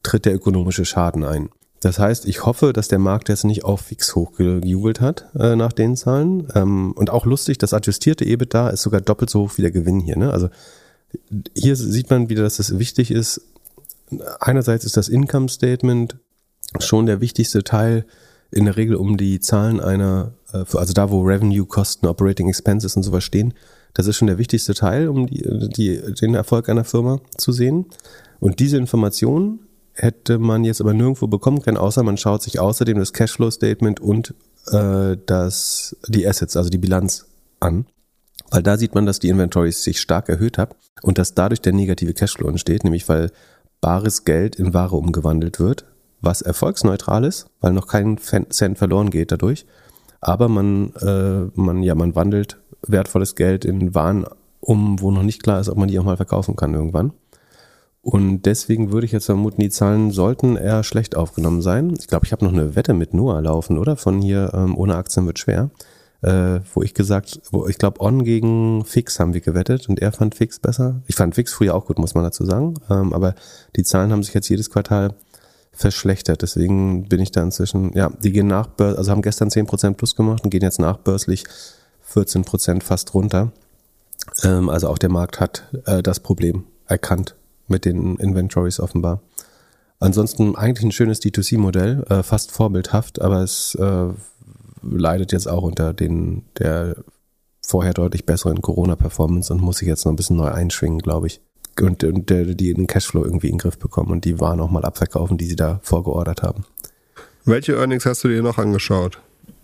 tritt 0.03 0.25
der 0.25 0.35
ökonomische 0.35 0.85
Schaden 0.85 1.25
ein. 1.25 1.51
Das 1.81 1.99
heißt, 1.99 2.27
ich 2.27 2.45
hoffe, 2.45 2.73
dass 2.73 2.89
der 2.89 2.99
Markt 2.99 3.29
jetzt 3.29 3.45
nicht 3.45 3.65
auf 3.65 3.81
fix 3.81 4.15
hochgejubelt 4.15 5.01
hat 5.01 5.27
äh, 5.39 5.57
nach 5.57 5.73
den 5.73 5.97
Zahlen. 5.97 6.49
Ähm, 6.55 6.93
und 6.93 7.09
auch 7.09 7.25
lustig, 7.25 7.57
das 7.57 7.73
adjustierte 7.73 8.25
EBITDA 8.25 8.69
ist 8.69 8.83
sogar 8.83 9.01
doppelt 9.01 9.31
so 9.31 9.45
hoch 9.45 9.53
wie 9.57 9.63
der 9.63 9.71
Gewinn 9.71 10.01
hier. 10.01 10.19
Ne? 10.19 10.31
Also 10.31 10.51
hier 11.57 11.77
sieht 11.77 12.11
man 12.11 12.29
wieder, 12.29 12.43
dass 12.43 12.59
es 12.59 12.79
wichtig 12.79 13.11
ist. 13.11 13.43
Einerseits 14.41 14.85
ist 14.85 14.97
das 14.97 15.09
Income 15.09 15.49
Statement 15.49 16.17
schon 16.79 17.07
der 17.07 17.21
wichtigste 17.21 17.65
Teil 17.65 18.05
in 18.51 18.65
der 18.65 18.77
Regel 18.77 18.97
um 18.97 19.17
die 19.17 19.41
Zahlen 19.41 19.81
einer, 19.81 20.33
äh, 20.53 20.65
also 20.75 20.93
da 20.93 21.11
wo 21.11 21.23
Revenue, 21.23 21.67
Kosten, 21.67 22.07
Operating 22.07 22.49
Expenses 22.49 22.97
und 22.97 23.03
sowas 23.03 23.25
stehen. 23.25 23.55
Das 23.95 24.07
ist 24.07 24.17
schon 24.17 24.29
der 24.29 24.39
wichtigste 24.39 24.75
Teil, 24.75 25.09
um 25.09 25.27
die, 25.27 25.43
die, 25.69 26.01
den 26.21 26.35
Erfolg 26.35 26.69
einer 26.69 26.85
Firma 26.85 27.21
zu 27.37 27.53
sehen. 27.53 27.87
Und 28.39 28.61
diese 28.61 28.77
Informationen 28.77 29.61
hätte 29.95 30.39
man 30.39 30.65
jetzt 30.65 30.81
aber 30.81 30.95
nirgendwo 30.95 31.27
bekommen 31.27 31.61
können, 31.63 31.77
außer 31.77 32.03
man 32.03 32.17
schaut 32.17 32.43
sich 32.43 32.59
außerdem 32.59 32.99
das 32.99 33.13
Cashflow 33.13 33.51
Statement 33.51 34.01
und 34.01 34.35
äh, 34.69 35.17
das, 35.27 35.97
die 36.09 36.27
Assets, 36.27 36.57
also 36.57 36.71
die 36.71 36.79
Bilanz 36.79 37.27
an. 37.59 37.87
Weil 38.51 38.63
da 38.63 38.77
sieht 38.77 38.95
man, 38.95 39.07
dass 39.07 39.21
die 39.21 39.29
Inventories 39.29 39.83
sich 39.83 40.01
stark 40.01 40.29
erhöht 40.29 40.59
haben 40.59 40.75
und 41.03 41.19
dass 41.19 41.35
dadurch 41.35 41.61
der 41.61 41.73
negative 41.73 42.15
Cashflow 42.15 42.49
entsteht, 42.49 42.85
nämlich 42.85 43.09
weil 43.09 43.31
bares 43.81 44.25
Geld 44.25 44.57
in 44.57 44.75
Ware 44.75 44.97
umgewandelt 44.97 45.61
wird, 45.61 45.87
was 46.21 46.43
erfolgsneutral 46.43 47.25
ist, 47.25 47.47
weil 47.61 47.73
noch 47.73 47.87
kein 47.87 48.19
Cent 48.19 48.79
verloren 48.79 49.11
geht 49.11 49.33
dadurch. 49.33 49.67
Aber 50.21 50.49
man, 50.49 50.93
äh, 50.97 51.49
man, 51.59 51.83
ja, 51.83 51.95
man 51.95 52.15
wandelt 52.15 52.59
wertvolles 52.87 53.37
Geld 53.37 53.65
in 53.65 53.95
Waren 53.95 54.27
um, 54.61 55.01
wo 55.01 55.11
noch 55.11 55.23
nicht 55.23 55.43
klar 55.43 55.61
ist, 55.61 55.71
ob 55.71 55.79
man 55.79 55.89
die 55.89 55.99
auch 55.99 56.05
mal 56.05 56.19
verkaufen 56.19 56.57
kann 56.57 56.75
irgendwann. 56.75 57.13
Und 58.03 58.43
deswegen 58.43 58.93
würde 58.93 59.07
ich 59.07 59.13
jetzt 59.13 59.27
vermuten, 59.27 59.61
die 59.61 59.71
Zahlen 59.71 60.11
sollten 60.11 60.57
eher 60.57 60.83
schlecht 60.85 61.17
aufgenommen 61.17 61.63
sein. 61.63 61.95
Ich 61.99 62.09
glaube, 62.09 62.27
ich 62.27 62.33
habe 62.33 62.45
noch 62.45 62.53
eine 62.53 62.75
Wette 62.75 62.95
mit 62.95 63.15
Noah 63.15 63.41
laufen, 63.41 63.79
oder? 63.79 63.97
Von 63.97 64.21
hier, 64.21 64.53
ähm, 64.55 64.77
ohne 64.77 64.97
Aktien 64.97 65.27
wird 65.27 65.39
schwer 65.39 65.71
äh, 66.23 66.61
wo 66.75 66.83
ich 66.83 66.95
gesagt, 66.95 67.41
wo 67.51 67.67
ich 67.67 67.79
glaube, 67.79 68.01
On 68.01 68.25
gegen 68.25 68.85
Fix 68.85 69.19
haben 69.19 69.35
wir 69.35 69.41
gewettet 69.41 69.89
und 69.89 70.01
er 70.01 70.13
fand 70.13 70.35
Fix 70.35 70.59
besser. 70.59 71.03
Ich 71.07 71.15
fand 71.15 71.35
Fix 71.35 71.53
früher 71.53 71.75
auch 71.75 71.87
gut, 71.87 71.99
muss 71.99 72.15
man 72.15 72.25
dazu 72.25 72.45
sagen. 72.45 72.75
Ähm, 72.91 73.13
aber 73.13 73.35
die 73.77 73.85
Zahlen 73.85 74.13
haben 74.13 74.23
sich 74.23 74.35
jetzt 74.35 74.49
jedes 74.49 74.71
Quartal 74.71 75.15
verschlechtert. 75.73 76.43
Deswegen 76.43 77.09
bin 77.09 77.21
ich 77.21 77.33
da 77.33 77.43
inzwischen, 77.43 77.93
ja, 77.95 78.11
die 78.23 78.33
gehen 78.33 78.49
nach, 78.49 78.69
also 78.79 79.11
haben 79.11 79.23
gestern 79.23 79.49
10% 79.49 79.95
plus 79.95 80.15
gemacht 80.15 80.45
und 80.45 80.51
gehen 80.51 80.63
jetzt 80.63 80.79
nachbörslich 80.79 81.45
14% 82.13 82.83
fast 82.83 83.15
runter. 83.15 83.53
Ähm, 84.43 84.69
also 84.69 84.89
auch 84.89 84.99
der 84.99 85.11
Markt 85.11 85.41
hat 85.41 85.65
äh, 85.87 86.03
das 86.03 86.21
Problem 86.21 86.65
erkannt 86.87 87.37
mit 87.69 87.85
den 87.85 88.17
Inventories 88.17 88.81
offenbar. 88.81 89.23
Ansonsten 90.01 90.57
eigentlich 90.57 90.85
ein 90.85 90.93
schönes 90.93 91.21
D2C-Modell, 91.23 92.05
äh, 92.09 92.23
fast 92.23 92.53
vorbildhaft, 92.53 93.21
aber 93.21 93.43
es 93.43 93.75
äh, 93.75 94.09
leidet 94.83 95.33
jetzt 95.33 95.49
auch 95.49 95.63
unter 95.63 95.93
den 95.93 96.43
der 96.59 96.97
vorher 97.63 97.95
deutlich 97.95 98.27
besseren 98.27 98.63
Corona-Performance 98.63 99.53
und 99.53 99.63
muss 99.63 99.79
sich 99.79 99.89
jetzt 99.89 100.05
noch 100.05 100.13
ein 100.13 100.17
bisschen 100.17 100.37
neu 100.37 100.49
einschwingen, 100.49 100.99
glaube 100.99 101.29
ich. 101.29 101.41
Und, 101.81 102.03
und 102.05 102.29
die 102.29 102.75
den 102.75 102.87
Cashflow 102.87 103.25
irgendwie 103.25 103.47
in 103.47 103.55
den 103.55 103.59
Griff 103.59 103.79
bekommen 103.79 104.11
und 104.11 104.25
die 104.25 104.41
Waren 104.41 104.61
auch 104.61 104.71
mal 104.71 104.85
abverkaufen, 104.85 105.39
die 105.39 105.47
sie 105.47 105.57
da 105.57 105.81
vorgeordert 105.83 106.43
haben. 106.43 106.65
Welche 107.45 107.75
Earnings 107.77 108.05
hast 108.07 108.25
du 108.25 108.29
dir 108.29 108.43
noch 108.43 108.59
angeschaut? 108.59 109.19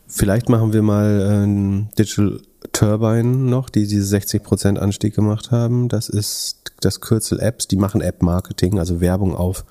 Vielleicht 0.07 0.49
machen 0.49 0.73
wir 0.73 0.83
mal 0.83 1.29
ähm, 1.31 1.89
Digital 1.99 2.41
Turbine 2.73 3.25
noch, 3.25 3.69
die 3.69 3.87
diese 3.87 4.17
60% 4.17 4.77
Anstieg 4.77 5.15
gemacht 5.15 5.51
haben. 5.51 5.89
Das 5.89 6.09
ist 6.09 6.63
das 6.81 7.01
Kürzel 7.01 7.41
Apps, 7.41 7.69
die 7.69 7.77
machen 7.77 8.01
App-Marketing, 8.01 8.79
also 8.79 9.01
Werbung 9.01 9.35
auf 9.35 9.65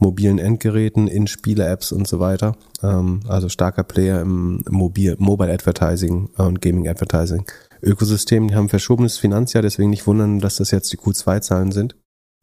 mobilen 0.00 0.38
Endgeräten, 0.38 1.06
in 1.06 1.26
Spiele-Apps 1.26 1.92
und 1.92 2.08
so 2.08 2.18
weiter. 2.18 2.56
Ähm, 2.82 3.20
also 3.28 3.48
starker 3.48 3.84
Player 3.84 4.20
im 4.20 4.64
Mobil 4.68 5.14
Mobile 5.18 5.52
Advertising 5.52 6.30
und 6.36 6.60
Gaming 6.60 6.88
Advertising 6.88 7.44
Ökosystem. 7.82 8.48
Die 8.48 8.54
haben 8.54 8.68
verschobenes 8.68 9.18
Finanzjahr, 9.18 9.62
deswegen 9.62 9.90
nicht 9.90 10.06
wundern, 10.06 10.40
dass 10.40 10.56
das 10.56 10.70
jetzt 10.70 10.92
die 10.92 10.98
Q2-Zahlen 10.98 11.72
sind. 11.72 11.96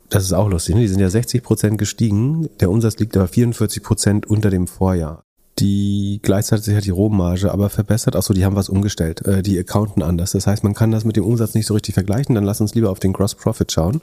Das 0.10 0.24
ist 0.24 0.34
auch 0.34 0.50
lustig. 0.50 0.76
Ne? 0.76 0.82
Die 0.82 0.88
sind 0.88 1.00
ja 1.00 1.10
60 1.10 1.44
Prozent 1.44 1.78
gestiegen. 1.78 2.50
Der 2.60 2.72
Umsatz 2.72 2.98
liegt 2.98 3.18
aber 3.18 3.28
44 3.28 3.84
Prozent 3.84 4.26
unter 4.26 4.50
dem 4.50 4.68
Vorjahr. 4.68 5.24
Die 5.60 6.20
gleichzeitig 6.22 6.76
hat 6.76 6.86
die 6.86 6.92
Rohmarge 6.92 7.52
aber 7.52 7.70
verbessert. 7.70 8.16
Achso, 8.16 8.34
die 8.34 8.46
haben 8.46 8.56
was 8.56 8.70
umgestellt. 8.70 9.26
Äh, 9.26 9.42
die 9.42 9.58
accounten 9.60 10.04
anders. 10.04 10.32
Das 10.32 10.48
heißt, 10.48 10.64
man 10.64 10.76
kann 10.76 10.92
das 10.92 11.04
mit 11.04 11.16
dem 11.16 11.26
Umsatz 11.26 11.56
nicht 11.56 11.66
so 11.66 11.74
richtig 11.74 11.96
vergleichen. 11.96 12.36
Dann 12.36 12.44
lass 12.44 12.62
uns 12.62 12.76
lieber 12.76 12.92
auf 12.92 13.00
den 13.00 13.14
Gross 13.14 13.36
Profit 13.36 13.72
schauen. 13.72 14.02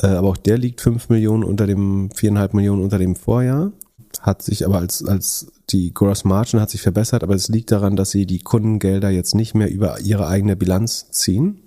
Äh, 0.00 0.08
aber 0.08 0.28
auch 0.28 0.36
der 0.36 0.58
liegt 0.58 0.80
5 0.80 1.08
Millionen 1.08 1.44
unter 1.44 1.66
dem, 1.66 2.10
4,5 2.10 2.56
Millionen 2.56 2.82
unter 2.82 2.98
dem 2.98 3.16
Vorjahr. 3.16 3.72
Hat 4.20 4.42
sich 4.42 4.64
aber 4.64 4.78
als, 4.78 5.04
als 5.04 5.52
die 5.70 5.92
Gross 5.92 6.24
Margin 6.24 6.60
hat 6.60 6.70
sich 6.70 6.82
verbessert, 6.82 7.22
aber 7.22 7.34
es 7.34 7.48
liegt 7.48 7.70
daran, 7.70 7.94
dass 7.94 8.10
sie 8.10 8.26
die 8.26 8.38
Kundengelder 8.38 9.10
jetzt 9.10 9.34
nicht 9.34 9.54
mehr 9.54 9.70
über 9.70 10.00
ihre 10.00 10.26
eigene 10.26 10.56
Bilanz 10.56 11.10
ziehen. 11.10 11.60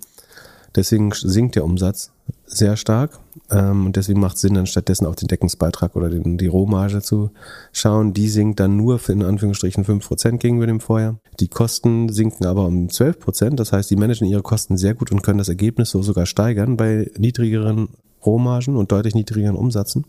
Deswegen 0.74 1.12
sinkt 1.12 1.56
der 1.56 1.64
Umsatz 1.64 2.10
sehr 2.46 2.76
stark. 2.76 3.18
Ähm, 3.50 3.86
und 3.86 3.96
deswegen 3.96 4.20
macht 4.20 4.36
es 4.36 4.42
Sinn, 4.42 4.54
dann 4.54 4.66
stattdessen 4.66 5.06
auch 5.06 5.14
den 5.14 5.28
Deckungsbeitrag 5.28 5.96
oder 5.96 6.08
den, 6.08 6.38
die 6.38 6.46
Rohmarge 6.46 7.02
zu 7.02 7.30
schauen. 7.72 8.14
Die 8.14 8.28
sinkt 8.28 8.60
dann 8.60 8.76
nur 8.76 8.98
für 8.98 9.12
in 9.12 9.22
Anführungsstrichen 9.22 9.84
5% 9.84 10.38
gegenüber 10.38 10.66
dem 10.66 10.80
Vorjahr. 10.80 11.18
Die 11.40 11.48
Kosten 11.48 12.08
sinken 12.08 12.46
aber 12.46 12.66
um 12.66 12.88
12%. 12.88 13.56
Das 13.56 13.72
heißt, 13.72 13.90
die 13.90 13.96
managen 13.96 14.26
ihre 14.26 14.42
Kosten 14.42 14.76
sehr 14.76 14.94
gut 14.94 15.12
und 15.12 15.22
können 15.22 15.38
das 15.38 15.48
Ergebnis 15.48 15.90
so 15.90 16.02
sogar 16.02 16.26
steigern 16.26 16.76
bei 16.76 17.10
niedrigeren 17.18 17.88
Rohmargen 18.24 18.76
und 18.76 18.92
deutlich 18.92 19.14
niedrigeren 19.14 19.56
Umsätzen. 19.56 20.04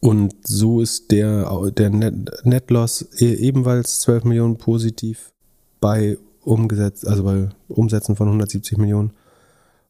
Und 0.00 0.34
so 0.42 0.80
ist 0.80 1.12
der, 1.12 1.70
der 1.70 1.90
Net, 1.90 2.44
Net 2.44 2.70
Loss 2.70 3.08
e, 3.20 3.34
ebenfalls 3.34 4.00
12 4.00 4.24
Millionen 4.24 4.56
positiv 4.56 5.32
bei 5.80 6.18
umgesetzt, 6.42 7.06
also 7.06 7.22
bei 7.22 7.48
Umsätzen 7.68 8.16
von 8.16 8.26
170 8.26 8.78
Millionen. 8.78 9.12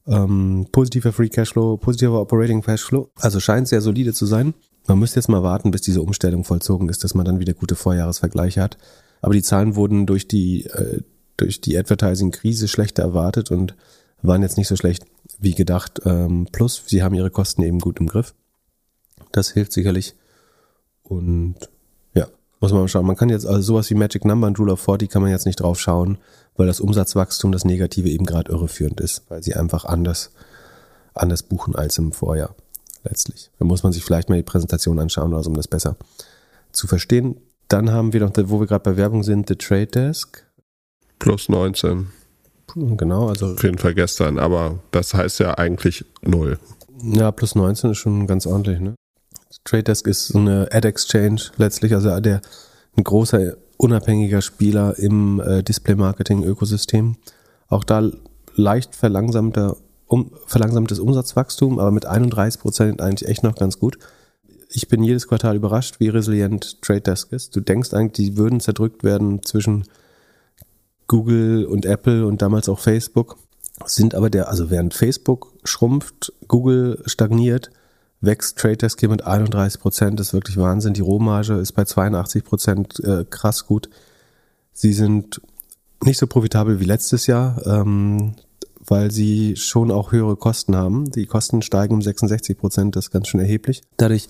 Ähm, 0.05 0.67
positiver 0.71 1.13
Free 1.13 1.29
Cashflow, 1.29 1.77
positiver 1.77 2.21
Operating 2.21 2.61
Cashflow. 2.61 3.09
Also 3.15 3.39
scheint 3.39 3.67
sehr 3.67 3.81
solide 3.81 4.13
zu 4.13 4.25
sein. 4.25 4.53
Man 4.85 4.99
müsste 4.99 5.19
jetzt 5.19 5.29
mal 5.29 5.43
warten, 5.43 5.71
bis 5.71 5.81
diese 5.81 6.01
Umstellung 6.01 6.43
vollzogen 6.43 6.89
ist, 6.89 7.03
dass 7.03 7.15
man 7.15 7.25
dann 7.25 7.39
wieder 7.39 7.53
gute 7.53 7.75
Vorjahresvergleiche 7.75 8.61
hat. 8.61 8.77
Aber 9.21 9.33
die 9.33 9.41
Zahlen 9.41 9.75
wurden 9.75 10.05
durch 10.05 10.27
die, 10.27 10.65
äh, 10.65 11.01
durch 11.37 11.61
die 11.61 11.77
Advertising-Krise 11.77 12.67
schlechter 12.67 13.01
erwartet 13.01 13.49
und 13.49 13.75
waren 14.21 14.41
jetzt 14.41 14.57
nicht 14.57 14.67
so 14.67 14.75
schlecht 14.75 15.05
wie 15.39 15.53
gedacht. 15.53 16.01
Ähm, 16.05 16.47
plus, 16.51 16.83
sie 16.87 17.03
haben 17.03 17.15
ihre 17.15 17.29
Kosten 17.29 17.63
eben 17.63 17.79
gut 17.79 17.99
im 17.99 18.07
Griff. 18.07 18.33
Das 19.31 19.51
hilft 19.51 19.73
sicherlich. 19.73 20.15
Und 21.03 21.55
ja, 22.13 22.27
muss 22.59 22.71
man 22.71 22.81
mal 22.81 22.87
schauen. 22.87 23.05
Man 23.05 23.15
kann 23.15 23.29
jetzt 23.29 23.45
also 23.45 23.61
sowas 23.61 23.89
wie 23.89 23.95
Magic 23.95 24.25
Number 24.25 24.47
und 24.47 24.59
Rule 24.59 24.73
of 24.73 24.81
40 24.81 25.09
kann 25.09 25.21
man 25.21 25.31
jetzt 25.31 25.45
nicht 25.45 25.59
drauf 25.59 25.79
schauen, 25.79 26.17
weil 26.55 26.67
das 26.67 26.79
Umsatzwachstum, 26.79 27.51
das 27.51 27.65
Negative 27.65 28.09
eben 28.09 28.25
gerade 28.25 28.51
irreführend 28.51 29.01
ist, 29.01 29.23
weil 29.29 29.43
sie 29.43 29.55
einfach 29.55 29.85
anders, 29.85 30.31
anders 31.13 31.43
buchen 31.43 31.75
als 31.75 31.97
im 31.97 32.11
Vorjahr 32.11 32.55
letztlich. 33.03 33.51
Da 33.59 33.65
muss 33.65 33.83
man 33.83 33.91
sich 33.91 34.03
vielleicht 34.03 34.29
mal 34.29 34.35
die 34.35 34.43
Präsentation 34.43 34.99
anschauen, 34.99 35.33
also 35.33 35.49
um 35.49 35.57
das 35.57 35.67
besser 35.67 35.97
zu 36.71 36.87
verstehen. 36.87 37.37
Dann 37.67 37.91
haben 37.91 38.13
wir 38.13 38.21
noch, 38.21 38.31
wo 38.45 38.59
wir 38.59 38.67
gerade 38.67 38.83
bei 38.83 38.97
Werbung 38.97 39.23
sind, 39.23 39.47
The 39.47 39.55
Trade 39.55 39.87
Desk. 39.87 40.45
Plus 41.19 41.49
19. 41.49 42.07
Genau, 42.75 43.27
also. 43.27 43.47
Auf 43.53 43.63
jeden 43.63 43.77
Fall 43.77 43.93
gestern, 43.93 44.39
aber 44.39 44.79
das 44.91 45.13
heißt 45.13 45.39
ja 45.39 45.57
eigentlich 45.57 46.05
null. 46.21 46.57
Ja, 47.03 47.31
plus 47.31 47.55
19 47.55 47.91
ist 47.91 47.97
schon 47.97 48.27
ganz 48.27 48.45
ordentlich, 48.47 48.79
ne? 48.79 48.95
Trade 49.65 49.83
Desk 49.83 50.07
ist 50.07 50.35
eine 50.35 50.67
Ad 50.71 50.87
Exchange 50.87 51.41
letztlich, 51.57 51.93
also 51.93 52.19
der 52.19 52.41
ein 52.95 53.03
großer 53.03 53.55
unabhängiger 53.77 54.41
Spieler 54.41 54.97
im 54.97 55.39
äh, 55.39 55.63
Display-Marketing-Ökosystem. 55.63 57.17
Auch 57.67 57.83
da 57.83 58.09
leicht 58.55 58.95
verlangsamter, 58.95 59.77
um, 60.07 60.31
verlangsamtes 60.45 60.99
Umsatzwachstum, 60.99 61.79
aber 61.79 61.91
mit 61.91 62.05
31 62.05 62.61
Prozent 62.61 63.01
eigentlich 63.01 63.29
echt 63.29 63.43
noch 63.43 63.55
ganz 63.55 63.79
gut. 63.79 63.97
Ich 64.69 64.87
bin 64.87 65.03
jedes 65.03 65.27
Quartal 65.27 65.55
überrascht, 65.55 65.99
wie 65.99 66.09
resilient 66.09 66.81
Trade 66.81 67.01
Desk 67.01 67.31
ist. 67.31 67.55
Du 67.55 67.61
denkst 67.61 67.93
eigentlich, 67.93 68.29
die 68.29 68.37
würden 68.37 68.59
zerdrückt 68.59 69.03
werden 69.03 69.43
zwischen 69.43 69.85
Google 71.13 71.65
und 71.65 71.85
Apple 71.85 72.25
und 72.25 72.41
damals 72.41 72.67
auch 72.67 72.79
Facebook. 72.79 73.37
Sind 73.85 74.15
aber 74.15 74.31
der, 74.31 74.49
also 74.49 74.71
während 74.71 74.95
Facebook 74.95 75.53
schrumpft, 75.63 76.33
Google 76.47 77.03
stagniert, 77.05 77.69
wächst 78.19 78.57
Trade 78.57 78.77
Desk 78.77 78.99
hier 78.99 79.09
mit 79.09 79.23
31 79.23 79.79
Prozent, 79.79 80.19
ist 80.19 80.33
wirklich 80.33 80.57
Wahnsinn. 80.57 80.95
Die 80.95 81.01
Rohmarge 81.01 81.53
ist 81.53 81.73
bei 81.73 81.85
82 81.85 82.43
Prozent 82.43 82.99
äh, 83.01 83.25
krass 83.29 83.67
gut. 83.67 83.91
Sie 84.71 84.91
sind 84.91 85.39
nicht 86.03 86.17
so 86.17 86.25
profitabel 86.25 86.79
wie 86.79 86.85
letztes 86.85 87.27
Jahr, 87.27 87.61
ähm, 87.67 88.33
weil 88.83 89.11
sie 89.11 89.55
schon 89.55 89.91
auch 89.91 90.13
höhere 90.13 90.35
Kosten 90.35 90.75
haben. 90.75 91.11
Die 91.11 91.27
Kosten 91.27 91.61
steigen 91.61 91.93
um 91.93 92.01
66 92.01 92.57
Prozent, 92.57 92.95
das 92.95 93.05
ist 93.05 93.11
ganz 93.11 93.27
schön 93.27 93.39
erheblich. 93.39 93.83
Dadurch 93.97 94.29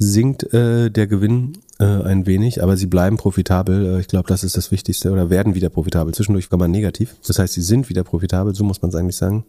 sinkt 0.00 0.52
äh, 0.54 0.90
der 0.90 1.06
Gewinn 1.06 1.58
äh, 1.78 1.84
ein 1.84 2.24
wenig, 2.26 2.62
aber 2.62 2.78
sie 2.78 2.86
bleiben 2.86 3.18
profitabel. 3.18 3.84
Äh, 3.84 4.00
ich 4.00 4.08
glaube, 4.08 4.28
das 4.28 4.42
ist 4.42 4.56
das 4.56 4.72
Wichtigste 4.72 5.12
oder 5.12 5.28
werden 5.28 5.54
wieder 5.54 5.68
profitabel. 5.68 6.14
Zwischendurch 6.14 6.50
war 6.50 6.58
man 6.58 6.70
negativ. 6.70 7.16
Das 7.26 7.38
heißt, 7.38 7.52
sie 7.52 7.60
sind 7.60 7.90
wieder 7.90 8.02
profitabel, 8.02 8.54
so 8.54 8.64
muss 8.64 8.80
man 8.80 8.88
es 8.88 8.94
eigentlich 8.94 9.16
sagen. 9.16 9.44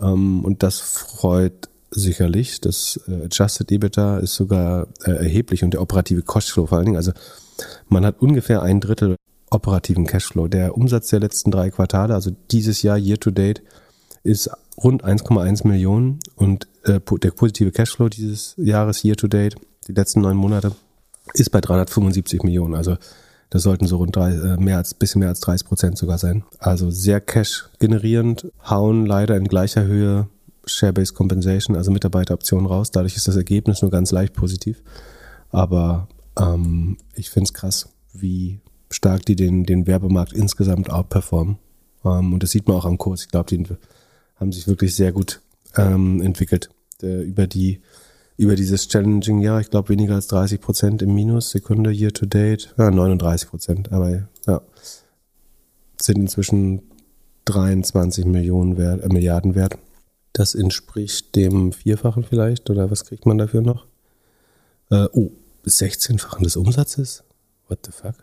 Ähm, 0.00 0.44
und 0.44 0.62
das 0.62 0.78
freut 0.78 1.68
sicherlich. 1.90 2.60
Das 2.60 3.00
äh, 3.08 3.24
Adjusted 3.24 3.72
EBITDA 3.72 4.18
ist 4.18 4.36
sogar 4.36 4.86
äh, 5.04 5.10
erheblich 5.10 5.64
und 5.64 5.72
der 5.72 5.82
operative 5.82 6.22
Cashflow 6.22 6.66
vor 6.66 6.78
allen 6.78 6.86
Dingen. 6.86 6.96
Also 6.96 7.10
man 7.88 8.06
hat 8.06 8.20
ungefähr 8.20 8.62
ein 8.62 8.80
Drittel 8.80 9.16
operativen 9.50 10.06
Cashflow. 10.06 10.46
Der 10.46 10.76
Umsatz 10.76 11.08
der 11.08 11.18
letzten 11.18 11.50
drei 11.50 11.70
Quartale, 11.70 12.14
also 12.14 12.30
dieses 12.52 12.82
Jahr 12.82 12.98
year 12.98 13.18
to 13.18 13.32
date, 13.32 13.62
ist 14.22 14.48
rund 14.76 15.04
1,1 15.04 15.66
Millionen 15.66 16.20
und 16.36 16.68
äh, 16.86 17.00
der 17.18 17.30
positive 17.30 17.72
Cashflow 17.72 18.08
dieses 18.08 18.54
Jahres 18.56 19.02
year 19.04 19.16
to 19.16 19.28
date, 19.28 19.56
die 19.88 19.92
letzten 19.92 20.20
neun 20.20 20.36
Monate, 20.36 20.72
ist 21.34 21.50
bei 21.50 21.60
375 21.60 22.42
Millionen. 22.42 22.74
Also 22.74 22.96
das 23.50 23.62
sollten 23.62 23.86
so 23.86 23.96
rund 23.96 24.14
drei, 24.14 24.32
äh, 24.32 24.56
mehr 24.56 24.76
als 24.76 24.94
bisschen 24.94 25.20
mehr 25.20 25.28
als 25.28 25.40
30 25.40 25.66
Prozent 25.66 25.98
sogar 25.98 26.18
sein. 26.18 26.44
Also 26.58 26.90
sehr 26.90 27.20
Cash 27.20 27.68
generierend, 27.78 28.50
hauen 28.68 29.06
leider 29.06 29.36
in 29.36 29.48
gleicher 29.48 29.84
Höhe 29.84 30.28
Share-Based 30.66 31.14
Compensation, 31.14 31.76
also 31.76 31.90
Mitarbeiteroptionen 31.90 32.66
raus. 32.66 32.90
Dadurch 32.90 33.16
ist 33.16 33.28
das 33.28 33.36
Ergebnis 33.36 33.82
nur 33.82 33.90
ganz 33.90 34.10
leicht 34.10 34.34
positiv. 34.34 34.82
Aber 35.50 36.08
ähm, 36.38 36.98
ich 37.14 37.30
finde 37.30 37.44
es 37.44 37.54
krass, 37.54 37.88
wie 38.12 38.60
stark 38.90 39.24
die 39.26 39.36
den, 39.36 39.64
den 39.64 39.86
Werbemarkt 39.86 40.32
insgesamt 40.32 40.90
outperformen. 40.90 41.58
Ähm, 42.04 42.32
und 42.32 42.42
das 42.42 42.50
sieht 42.50 42.66
man 42.66 42.76
auch 42.76 42.84
am 42.84 42.98
Kurs. 42.98 43.22
Ich 43.22 43.28
glaube, 43.28 43.48
die 43.48 43.64
haben 44.36 44.52
sich 44.52 44.66
wirklich 44.66 44.94
sehr 44.96 45.12
gut 45.12 45.40
ähm, 45.76 46.20
entwickelt 46.20 46.70
äh, 47.02 47.22
über 47.22 47.46
die 47.46 47.80
über 48.38 48.54
dieses 48.54 48.88
challenging 48.88 49.40
Jahr. 49.40 49.60
Ich 49.60 49.70
glaube 49.70 49.88
weniger 49.88 50.14
als 50.14 50.26
30 50.26 50.60
Prozent 50.60 51.00
im 51.00 51.14
Minus 51.14 51.50
Sekunde 51.50 51.90
year 51.90 52.12
to 52.12 52.26
date. 52.26 52.74
Ja, 52.76 52.90
39 52.90 53.48
Prozent, 53.48 53.92
aber 53.92 54.28
ja 54.46 54.62
sind 56.02 56.18
inzwischen 56.18 56.82
23 57.46 58.24
Millionen 58.24 58.76
wert, 58.76 59.02
äh, 59.02 59.08
Milliarden 59.08 59.54
wert. 59.54 59.78
Das 60.32 60.54
entspricht 60.54 61.34
dem 61.34 61.72
Vierfachen 61.72 62.24
vielleicht 62.24 62.68
oder 62.70 62.90
was 62.90 63.04
kriegt 63.04 63.26
man 63.26 63.38
dafür 63.38 63.62
noch? 63.62 63.86
Äh, 64.90 65.06
oh, 65.12 65.30
16-fachen 65.66 66.44
des 66.44 66.56
Umsatzes? 66.56 67.24
What 67.68 67.80
the 67.86 67.92
fuck? 67.92 68.14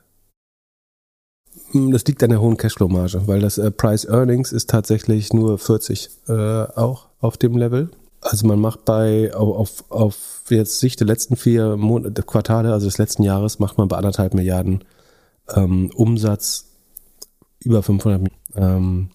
Hm, 1.72 1.92
das 1.92 2.06
liegt 2.06 2.24
an 2.24 2.30
der 2.30 2.42
hohen 2.42 2.58
Cashflow-Marge, 2.58 3.28
weil 3.28 3.40
das 3.40 3.58
äh, 3.58 3.72
Price 3.72 4.06
Earnings 4.06 4.52
ist 4.52 4.70
tatsächlich 4.70 5.34
nur 5.34 5.58
40 5.58 6.10
äh, 6.28 6.34
auch 6.34 7.10
auf 7.20 7.38
dem 7.38 7.58
Level. 7.58 7.90
Also 8.24 8.48
man 8.48 8.60
macht 8.60 8.86
bei 8.86 9.34
auf, 9.34 9.84
auf 9.90 10.44
jetzt 10.50 10.80
Sicht 10.80 11.00
der 11.00 11.08
letzten 11.08 11.36
vier 11.36 11.76
Monate, 11.76 12.24
Quartale, 12.24 12.72
also 12.72 12.88
des 12.88 12.98
letzten 12.98 13.24
Jahres, 13.24 13.60
macht 13.60 13.78
man 13.78 13.88
bei 13.88 13.98
anderthalb 13.98 14.34
Milliarden 14.34 14.84
ähm, 15.54 15.92
Umsatz 15.94 16.66
über 17.60 17.84
500 17.84 18.22
Millionen. 18.22 18.40
Ähm, 18.56 19.10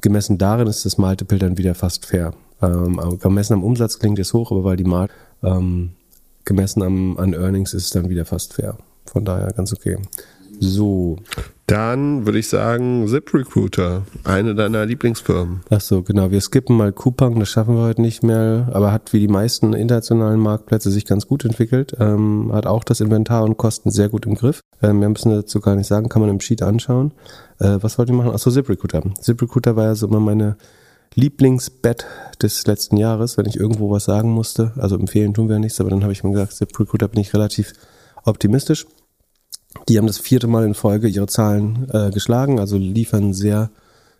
gemessen 0.00 0.38
darin 0.38 0.68
ist 0.68 0.84
das 0.84 0.98
Multiple 0.98 1.38
dann 1.38 1.58
wieder 1.58 1.74
fast 1.74 2.06
fair. 2.06 2.34
Ähm, 2.60 3.18
gemessen 3.20 3.54
am 3.54 3.64
Umsatz 3.64 3.98
klingt 3.98 4.18
es 4.18 4.32
hoch, 4.32 4.52
aber 4.52 4.64
weil 4.64 4.76
die 4.76 4.84
Markt 4.84 5.14
ähm, 5.42 5.92
gemessen 6.44 6.82
am, 6.82 7.18
an 7.18 7.32
Earnings 7.32 7.74
ist 7.74 7.84
es 7.86 7.90
dann 7.90 8.08
wieder 8.08 8.24
fast 8.24 8.54
fair. 8.54 8.78
Von 9.06 9.24
daher 9.24 9.52
ganz 9.52 9.72
okay. 9.72 9.98
So. 10.60 11.16
Dann 11.72 12.26
würde 12.26 12.38
ich 12.38 12.48
sagen, 12.48 13.08
ZipRecruiter, 13.08 14.02
eine 14.24 14.54
deiner 14.54 14.84
Lieblingsfirmen. 14.84 15.62
Ach 15.70 15.80
so, 15.80 16.02
genau. 16.02 16.30
Wir 16.30 16.42
skippen 16.42 16.76
mal 16.76 16.92
Coupang, 16.92 17.40
das 17.40 17.48
schaffen 17.48 17.76
wir 17.76 17.84
heute 17.84 18.02
nicht 18.02 18.22
mehr, 18.22 18.68
aber 18.74 18.92
hat 18.92 19.14
wie 19.14 19.20
die 19.20 19.28
meisten 19.28 19.72
internationalen 19.72 20.38
Marktplätze 20.38 20.90
sich 20.90 21.06
ganz 21.06 21.26
gut 21.26 21.46
entwickelt. 21.46 21.96
Ähm, 21.98 22.50
hat 22.52 22.66
auch 22.66 22.84
das 22.84 23.00
Inventar 23.00 23.42
und 23.44 23.56
Kosten 23.56 23.90
sehr 23.90 24.10
gut 24.10 24.26
im 24.26 24.34
Griff. 24.34 24.60
Ähm, 24.82 24.98
mehr 24.98 25.08
müssen 25.08 25.30
dazu 25.30 25.60
gar 25.60 25.74
nicht 25.74 25.86
sagen, 25.86 26.10
kann 26.10 26.20
man 26.20 26.30
im 26.30 26.40
Sheet 26.40 26.60
anschauen. 26.60 27.14
Äh, 27.58 27.78
was 27.80 27.96
wollte 27.96 28.12
ich 28.12 28.18
machen? 28.18 28.32
Ach 28.34 28.38
so, 28.38 28.50
ZipRecruiter. 28.50 29.02
ZipRecruiter 29.18 29.74
war 29.74 29.86
ja 29.86 29.94
so 29.94 30.08
immer 30.08 30.20
meine 30.20 30.58
Lieblingsbett 31.14 32.04
des 32.42 32.66
letzten 32.66 32.98
Jahres, 32.98 33.38
wenn 33.38 33.46
ich 33.46 33.56
irgendwo 33.56 33.90
was 33.90 34.04
sagen 34.04 34.30
musste. 34.30 34.72
Also 34.76 34.98
empfehlen 34.98 35.32
tun 35.32 35.48
wir 35.48 35.54
ja 35.54 35.60
nichts, 35.60 35.80
aber 35.80 35.88
dann 35.88 36.02
habe 36.02 36.12
ich 36.12 36.22
mir 36.22 36.32
gesagt, 36.32 36.52
ZipRecruiter 36.52 37.08
bin 37.08 37.22
ich 37.22 37.32
relativ 37.32 37.72
optimistisch. 38.26 38.84
Die 39.88 39.98
haben 39.98 40.06
das 40.06 40.18
vierte 40.18 40.46
Mal 40.46 40.64
in 40.64 40.74
Folge 40.74 41.08
ihre 41.08 41.26
Zahlen 41.26 41.88
äh, 41.92 42.10
geschlagen, 42.10 42.58
also 42.58 42.76
liefern 42.76 43.32
sehr 43.32 43.70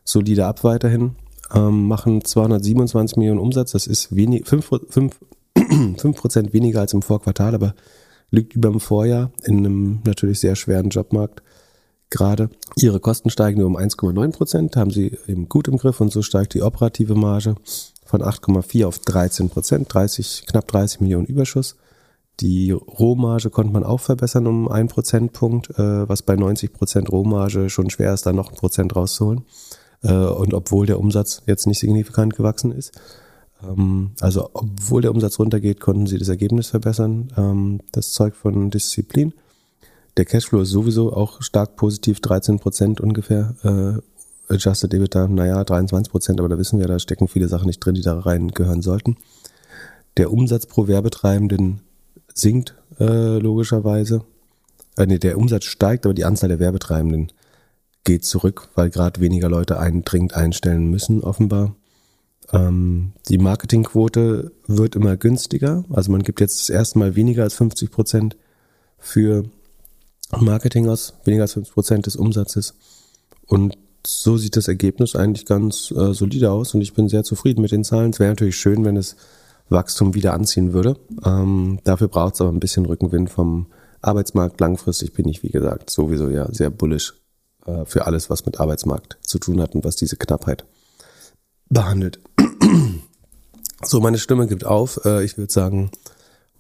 solide 0.05 0.47
ab 0.47 0.65
weiterhin, 0.65 1.17
ähm, 1.55 1.87
machen 1.87 2.25
227 2.25 3.17
Millionen 3.17 3.41
Umsatz, 3.41 3.73
das 3.73 3.87
ist 3.87 4.15
wenig, 4.15 4.47
5, 4.47 4.71
5, 4.89 5.21
5% 5.57 6.53
weniger 6.53 6.81
als 6.81 6.93
im 6.93 7.03
Vorquartal, 7.03 7.55
aber 7.55 7.75
liegt 8.31 8.55
über 8.55 8.71
dem 8.71 8.81
Vorjahr 8.81 9.31
in 9.45 9.59
einem 9.59 10.01
natürlich 10.05 10.41
sehr 10.41 10.57
schweren 10.57 10.89
Jobmarkt 10.89 11.43
gerade. 12.11 12.51
Ihre 12.77 13.01
Kosten 13.01 13.31
steigen 13.31 13.61
nur 13.61 13.69
um 13.69 13.77
1,9 13.77 14.33
Prozent, 14.33 14.77
haben 14.77 14.91
sie 14.91 15.19
eben 15.27 15.49
gut 15.49 15.69
im 15.69 15.77
Griff 15.77 16.01
und 16.01 16.13
so 16.13 16.23
steigt 16.23 16.55
die 16.55 16.63
operative 16.63 17.15
Marge 17.15 17.55
von 18.05 18.23
8,4 18.23 18.87
auf 18.87 18.99
13 18.99 19.49
Prozent, 19.49 19.93
30, 19.93 20.45
knapp 20.47 20.69
30 20.69 21.01
Millionen 21.01 21.27
Überschuss. 21.27 21.77
Die 22.41 22.73
Rohmarge 22.73 23.51
konnte 23.51 23.73
man 23.73 23.85
auch 23.85 24.01
verbessern 24.01 24.47
um 24.47 24.69
einen 24.69 24.89
Prozentpunkt, 24.89 25.71
äh, 25.79 26.09
was 26.09 26.23
bei 26.23 26.35
90 26.35 26.73
Prozent 26.73 27.13
Rohmarge 27.13 27.71
schon 27.71 27.91
schwer 27.91 28.15
ist, 28.15 28.27
da 28.27 28.33
noch 28.33 28.51
ein 28.51 28.57
Prozent 28.57 28.97
rauszuholen. 28.97 29.43
Äh, 30.03 30.13
und 30.13 30.55
obwohl 30.55 30.87
der 30.87 30.99
Umsatz 30.99 31.43
jetzt 31.47 31.67
nicht 31.67 31.79
signifikant 31.79 32.35
gewachsen 32.35 32.73
ist. 32.73 32.93
Ähm, 33.63 34.13
also 34.21 34.51
obwohl 34.55 35.03
der 35.03 35.13
Umsatz 35.13 35.39
runtergeht, 35.39 35.81
konnten 35.81 36.07
sie 36.07 36.19
das 36.19 36.29
Ergebnis 36.29 36.69
verbessern. 36.69 37.33
Ähm, 37.37 37.81
das 37.93 38.13
zeugt 38.13 38.37
von 38.37 38.71
Disziplin. 38.71 39.35
Der 40.17 40.25
Cashflow 40.25 40.61
ist 40.61 40.71
sowieso 40.71 41.13
auch 41.13 41.43
stark 41.43 41.77
positiv, 41.77 42.21
13 42.21 42.59
Prozent 42.59 43.01
ungefähr. 43.01 43.55
Äh, 43.63 44.53
Adjusted 44.53 44.93
EBITDA, 44.93 45.29
naja, 45.29 45.65
23 45.65 46.11
Prozent, 46.11 46.41
aber 46.41 46.49
da 46.49 46.59
wissen 46.59 46.79
wir, 46.79 46.87
da 46.87 46.99
stecken 46.99 47.29
viele 47.29 47.49
Sachen 47.49 47.67
nicht 47.67 47.79
drin, 47.79 47.95
die 47.95 48.03
da 48.03 48.19
rein 48.19 48.49
gehören 48.49 48.83
sollten. 48.83 49.17
Der 50.19 50.31
Umsatz 50.31 50.67
pro 50.67 50.89
Werbetreibenden 50.89 51.81
sinkt 52.35 52.75
äh, 52.99 53.39
logischerweise. 53.39 54.25
Äh, 54.97 55.07
nee, 55.07 55.19
der 55.19 55.39
Umsatz 55.39 55.65
steigt, 55.65 56.05
aber 56.05 56.15
die 56.15 56.25
Anzahl 56.25 56.49
der 56.49 56.59
Werbetreibenden 56.59 57.33
geht 58.05 58.25
zurück, 58.25 58.69
weil 58.75 58.91
gerade 58.91 59.21
weniger 59.21 59.49
Leute 59.49 59.79
einen 59.79 60.05
dringend 60.05 60.35
einstellen 60.35 60.91
müssen, 60.91 61.23
offenbar. 61.23 61.75
Ähm, 62.53 63.13
die 63.29 63.39
Marketingquote 63.39 64.53
wird 64.67 64.97
immer 64.97 65.17
günstiger. 65.17 65.85
Also 65.91 66.11
man 66.13 66.23
gibt 66.23 66.41
jetzt 66.41 66.61
das 66.61 66.71
erste 66.71 66.99
Mal 66.99 67.17
weniger 67.17 67.45
als 67.45 67.55
50 67.55 67.91
Prozent 67.91 68.37
für 68.99 69.45
Marketing 70.39 70.89
aus, 70.89 71.15
weniger 71.25 71.43
als 71.43 71.55
50 71.55 71.75
Prozent 71.75 72.07
des 72.07 72.17
Umsatzes. 72.17 72.75
Und 73.47 73.77
so 74.07 74.37
sieht 74.37 74.57
das 74.57 74.69
Ergebnis 74.69 75.15
eigentlich 75.15 75.47
ganz 75.47 75.93
äh, 75.93 76.13
solide 76.13 76.51
aus 76.51 76.75
und 76.75 76.81
ich 76.81 76.95
bin 76.95 77.09
sehr 77.09 77.23
zufrieden 77.23 77.63
mit 77.63 77.73
den 77.73 77.85
Zahlen. 77.85 78.11
Es 78.11 78.19
wäre 78.19 78.31
natürlich 78.31 78.57
schön, 78.57 78.85
wenn 78.85 78.97
es 78.97 79.17
Wachstum 79.73 80.15
wieder 80.15 80.35
anziehen 80.35 80.73
würde. 80.73 80.97
Ähm, 81.25 81.81
dafür 81.85 82.09
braucht 82.09 82.35
es 82.35 82.41
aber 82.41 82.51
ein 82.51 82.61
bisschen 82.61 82.87
Rückenwind 82.87 83.31
vom 83.31 83.67
Arbeitsmarkt. 84.01 84.61
Langfristig 84.61 85.13
bin 85.13 85.29
ich, 85.29 85.43
wie 85.43 85.51
gesagt, 85.51 85.91
sowieso 85.91 86.29
ja 86.29 86.53
sehr 86.53 86.71
bullish 86.71 87.15
äh, 87.67 87.85
für 87.85 88.07
alles, 88.07 88.31
was 88.31 88.47
mit 88.47 88.61
Arbeitsmarkt 88.61 89.19
zu 89.23 89.39
tun 89.39 89.61
hat 89.61 89.75
und 89.75 89.85
was 89.85 89.97
diese 89.97 90.17
Knappheit 90.17 90.65
behandelt. 91.69 92.21
so, 93.83 94.01
meine 94.01 94.19
Stimme 94.19 94.47
gibt 94.47 94.65
auf. 94.65 95.01
Äh, 95.05 95.25
ich 95.25 95.39
würde 95.39 95.53
sagen, 95.53 95.91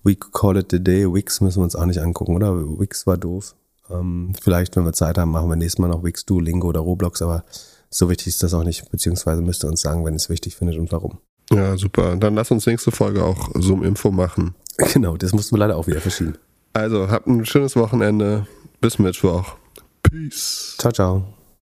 we 0.03 0.17
call 0.17 0.57
it 0.57 0.69
the 0.71 0.83
day. 0.83 1.13
Wix 1.13 1.41
müssen 1.41 1.61
wir 1.61 1.65
uns 1.65 1.77
auch 1.77 1.87
nicht 1.87 2.01
angucken, 2.01 2.37
oder? 2.37 2.55
Wix 2.79 3.07
war 3.07 3.19
doof. 3.19 3.55
Ähm, 3.91 4.33
vielleicht, 4.41 4.77
wenn 4.77 4.85
wir 4.85 4.93
Zeit 4.93 5.19
haben, 5.19 5.31
machen 5.31 5.49
wir 5.49 5.57
nächstes 5.57 5.79
Mal 5.79 5.89
noch 5.89 6.05
Wix, 6.05 6.25
Duolingo 6.25 6.69
oder 6.69 6.81
Roblox, 6.81 7.21
aber 7.23 7.45
so 7.91 8.09
wichtig 8.09 8.29
ist 8.29 8.43
das 8.43 8.55
auch 8.55 8.65
nicht, 8.65 8.91
beziehungsweise 8.91 9.43
müsst 9.43 9.65
ihr 9.65 9.69
uns 9.69 9.83
sagen, 9.83 10.05
wenn 10.05 10.15
ihr 10.15 10.17
es 10.17 10.31
wichtig 10.31 10.57
findet 10.57 10.79
und 10.79 10.91
warum. 10.93 11.19
Ja, 11.51 11.77
super. 11.77 12.16
Dann 12.16 12.35
lass 12.35 12.51
uns 12.51 12.66
nächste 12.66 12.90
Folge 12.90 13.24
auch 13.24 13.51
Zoom-Info 13.55 14.10
machen. 14.10 14.55
Genau, 14.94 15.19
das 15.19 15.32
mussten 15.32 15.55
wir 15.55 15.59
leider 15.59 15.77
auch 15.77 15.86
wieder 15.86 16.01
verschieben. 16.01 16.39
Also, 16.73 17.10
habt 17.10 17.27
ein 17.27 17.44
schönes 17.44 17.77
Wochenende. 17.77 18.47
Bis 18.81 18.98
Mittwoch. 18.98 19.56
Peace. 20.02 20.77
Ciao, 20.78 20.90
ciao. 20.93 21.41